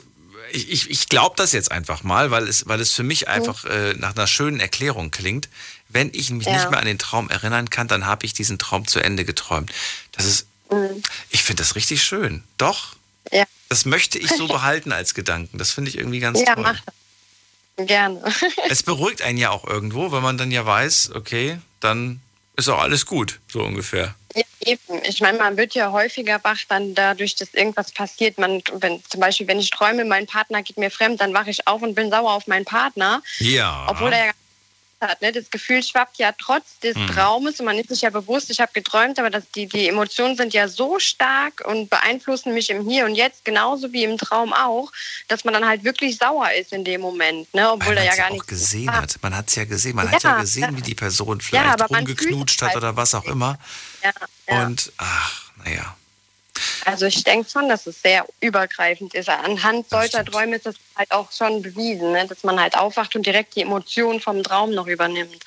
ich, 0.52 0.70
ich, 0.70 0.90
ich 0.90 1.08
glaube 1.08 1.36
das 1.38 1.54
jetzt 1.54 1.72
einfach 1.72 2.04
mal, 2.04 2.32
weil 2.32 2.50
es, 2.50 2.68
weil 2.68 2.82
es 2.82 2.92
für 2.92 3.04
mich 3.04 3.30
einfach 3.30 3.64
äh, 3.64 3.94
nach 3.94 4.14
einer 4.14 4.28
schönen 4.28 4.60
Erklärung 4.60 5.10
klingt. 5.10 5.48
Wenn 5.88 6.10
ich 6.14 6.32
mich 6.32 6.48
Ja. 6.48 6.54
nicht 6.54 6.70
mehr 6.70 6.80
an 6.80 6.86
den 6.86 7.00
Traum 7.00 7.30
erinnern 7.30 7.70
kann, 7.70 7.88
dann 7.88 8.06
habe 8.06 8.26
ich 8.26 8.34
diesen 8.34 8.60
Traum 8.60 8.86
zu 8.88 9.00
Ende 9.00 9.24
geträumt. 9.24 9.72
Das 10.12 10.26
ist, 10.26 10.48
Mhm. 10.70 11.02
ich 11.30 11.44
finde 11.44 11.64
das 11.64 11.76
richtig 11.76 12.04
schön. 12.04 12.44
Doch, 12.58 12.96
Ja. 13.32 13.46
das 13.70 13.86
möchte 13.86 14.18
ich 14.20 14.30
so 14.30 14.48
behalten 14.48 14.92
als 14.92 15.14
Gedanken. 15.14 15.58
Das 15.58 15.72
finde 15.72 15.90
ich 15.90 15.98
irgendwie 15.98 16.20
ganz 16.20 16.40
ja, 16.42 16.54
toll. 16.56 16.64
mach 16.64 16.80
das. 16.82 17.88
Gerne. 17.88 18.22
Es 18.70 18.84
beruhigt 18.84 19.22
einen 19.22 19.38
ja 19.38 19.52
auch 19.52 19.66
irgendwo, 19.66 20.12
wenn 20.12 20.22
man 20.22 20.38
dann 20.38 20.52
ja 20.52 20.66
weiß, 20.66 21.12
okay, 21.16 21.60
dann 21.80 22.20
ist 22.58 22.68
auch 22.68 22.80
alles 22.80 23.06
gut, 23.06 23.40
so 23.52 23.64
ungefähr. 23.64 24.16
Ja, 24.36 24.44
eben. 24.66 25.02
Ich 25.06 25.22
meine, 25.22 25.38
man 25.38 25.56
wird 25.58 25.74
ja 25.76 25.92
häufiger 25.92 26.40
wach, 26.44 26.60
dann 26.68 26.94
dadurch, 26.94 27.36
dass 27.36 27.54
irgendwas 27.54 27.92
passiert. 27.94 28.38
Man, 28.38 28.62
wenn, 28.74 29.02
zum 29.10 29.22
Beispiel, 29.22 29.48
wenn 29.48 29.60
ich 29.60 29.70
träume, 29.72 30.04
mein 30.06 30.28
Partner 30.28 30.62
geht 30.62 30.78
mir 30.78 30.92
fremd, 30.92 31.22
dann 31.22 31.34
wache 31.34 31.50
ich 31.50 31.66
auf 31.68 31.82
und 31.82 31.96
bin 31.96 32.12
sauer 32.12 32.34
auf 32.34 32.46
meinen 32.48 32.66
Partner. 32.66 33.24
Ja. 33.40 33.88
Obwohl 33.90 34.12
er 34.12 34.26
ja 34.28 34.32
hat. 35.02 35.22
Ne? 35.22 35.32
Das 35.32 35.50
Gefühl 35.50 35.82
schwappt 35.84 36.18
ja 36.18 36.32
trotz 36.38 36.80
des 36.80 36.96
Mhm. 36.96 37.08
Traumes 37.08 37.60
und 37.60 37.66
man 37.66 37.78
ist 37.78 37.90
sich 37.90 38.02
ja 38.02 38.10
bewusst, 38.10 38.50
ich 38.50 38.60
habe 38.60 38.72
geträumt, 38.74 39.18
aber 39.20 39.30
das, 39.30 39.44
die, 39.56 39.68
die 39.68 39.88
Emotionen 39.88 40.36
sind 40.36 40.54
ja 40.54 40.68
so 40.68 41.00
stark 41.00 41.62
und 41.66 41.90
beeinflussen 41.90 42.54
mich 42.54 42.70
im 42.70 42.88
Hier 42.88 43.06
und 43.06 43.16
Jetzt 43.16 43.46
genauso 43.46 43.92
wie 43.94 44.04
im 44.04 44.18
Traum 44.18 44.54
auch, 44.54 44.92
dass 45.28 45.46
man 45.46 45.54
dann 45.54 45.66
halt 45.66 45.84
wirklich 45.84 46.18
sauer 46.18 46.52
ist 46.54 46.74
in 46.74 46.84
dem 46.84 47.02
Moment, 47.02 47.54
ne? 47.54 47.72
obwohl 47.72 47.96
er 47.98 48.04
ja 48.06 48.16
gar 48.16 48.32
nicht 48.32 48.48
gesehen 48.48 48.92
hat. 48.92 49.16
Man 49.22 49.36
hat 49.36 49.48
es 49.48 49.56
ja 49.56 49.66
gesehen. 49.66 49.96
Man 49.96 50.12
hat 50.12 50.24
Ja, 50.24 50.32
ja 50.32 50.42
gesehen, 50.42 50.72
ja. 50.72 50.78
wie 50.78 50.82
die 50.82 50.96
Person 50.96 51.40
vielleicht 51.42 51.80
fühlt 51.80 51.90
rumgeknutscht 51.92 52.62
hat 52.62 52.70
halt. 52.70 52.78
oder 52.78 52.96
was 52.96 53.14
auch 53.16 53.26
immer. 53.26 53.58
Ja, 54.04 54.12
ja. 54.48 54.66
Und 54.66 54.92
ach, 54.98 55.52
naja. 55.64 55.96
Also 56.86 57.06
ich 57.06 57.24
denke 57.24 57.50
schon, 57.50 57.70
dass 57.70 57.88
es 57.88 58.02
sehr 58.02 58.26
übergreifend 58.42 59.14
ist. 59.14 59.30
Anhand 59.30 59.90
solcher 59.90 60.24
Träume 60.26 60.56
ist 60.58 60.66
es 60.66 60.76
halt 60.96 61.12
auch 61.12 61.32
schon 61.32 61.62
bewiesen, 61.62 62.12
ne? 62.12 62.28
dass 62.28 62.44
man 62.44 62.60
halt 62.60 62.76
aufwacht 62.78 63.16
und 63.16 63.26
direkt 63.26 63.56
die 63.56 63.62
Emotionen 63.62 64.20
vom 64.20 64.44
Traum 64.44 64.72
noch 64.74 64.88
übernimmt. 64.88 65.44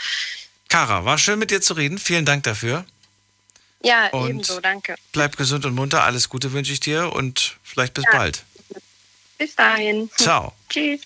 Kara, 0.69 1.05
war 1.05 1.19
schön 1.19 1.39
mit 1.39 1.51
dir 1.51 1.61
zu 1.61 1.75
reden. 1.75 1.99
Vielen 1.99 2.25
Dank 2.25 2.45
dafür. 2.45 2.85
Ja, 3.85 4.09
Und- 4.09 4.31
ebenso, 4.31 4.61
danke. 4.61 4.95
Bleib 5.13 5.37
gesund 5.37 5.65
und 5.67 5.75
munter. 5.75 6.05
Alles 6.05 6.29
Gute 6.29 6.53
wünsche 6.53 6.73
ich 6.73 6.81
dir 6.81 7.13
und 7.13 7.57
vielleicht 7.63 7.95
bis 7.95 8.05
Ja. 8.05 8.19
bald. 8.19 8.45
Bis 9.39 9.57
dahin. 9.57 10.09
Ciao. 10.17 10.53
Tschüss. 10.69 11.01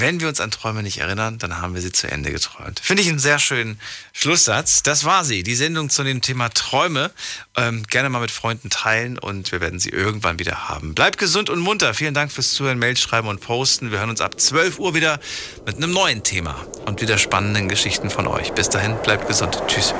Wenn 0.00 0.20
wir 0.20 0.28
uns 0.28 0.40
an 0.40 0.50
Träume 0.50 0.82
nicht 0.82 0.98
erinnern, 0.98 1.38
dann 1.38 1.60
haben 1.60 1.74
wir 1.74 1.82
sie 1.82 1.92
zu 1.92 2.10
Ende 2.10 2.30
geträumt. 2.30 2.80
Finde 2.80 3.02
ich 3.02 3.08
einen 3.08 3.18
sehr 3.18 3.38
schönen 3.38 3.80
Schlusssatz. 4.12 4.82
Das 4.82 5.04
war 5.04 5.24
sie, 5.24 5.42
die 5.42 5.54
Sendung 5.54 5.90
zu 5.90 6.04
dem 6.04 6.22
Thema 6.22 6.48
Träume. 6.48 7.10
Ähm, 7.56 7.82
gerne 7.84 8.08
mal 8.08 8.20
mit 8.20 8.30
Freunden 8.30 8.70
teilen 8.70 9.18
und 9.18 9.52
wir 9.52 9.60
werden 9.60 9.80
sie 9.80 9.90
irgendwann 9.90 10.38
wieder 10.38 10.68
haben. 10.68 10.94
Bleibt 10.94 11.18
gesund 11.18 11.50
und 11.50 11.60
munter. 11.60 11.94
Vielen 11.94 12.14
Dank 12.14 12.32
fürs 12.32 12.52
Zuhören, 12.52 12.78
Mail 12.78 12.96
schreiben 12.96 13.28
und 13.28 13.40
posten. 13.40 13.90
Wir 13.90 13.98
hören 13.98 14.10
uns 14.10 14.20
ab 14.20 14.40
12 14.40 14.78
Uhr 14.78 14.94
wieder 14.94 15.20
mit 15.66 15.76
einem 15.76 15.92
neuen 15.92 16.22
Thema 16.22 16.66
und 16.86 17.00
wieder 17.00 17.18
spannenden 17.18 17.68
Geschichten 17.68 18.10
von 18.10 18.26
euch. 18.26 18.52
Bis 18.52 18.68
dahin, 18.68 18.96
bleibt 19.02 19.26
gesund. 19.26 19.62
Tschüss. 19.66 19.94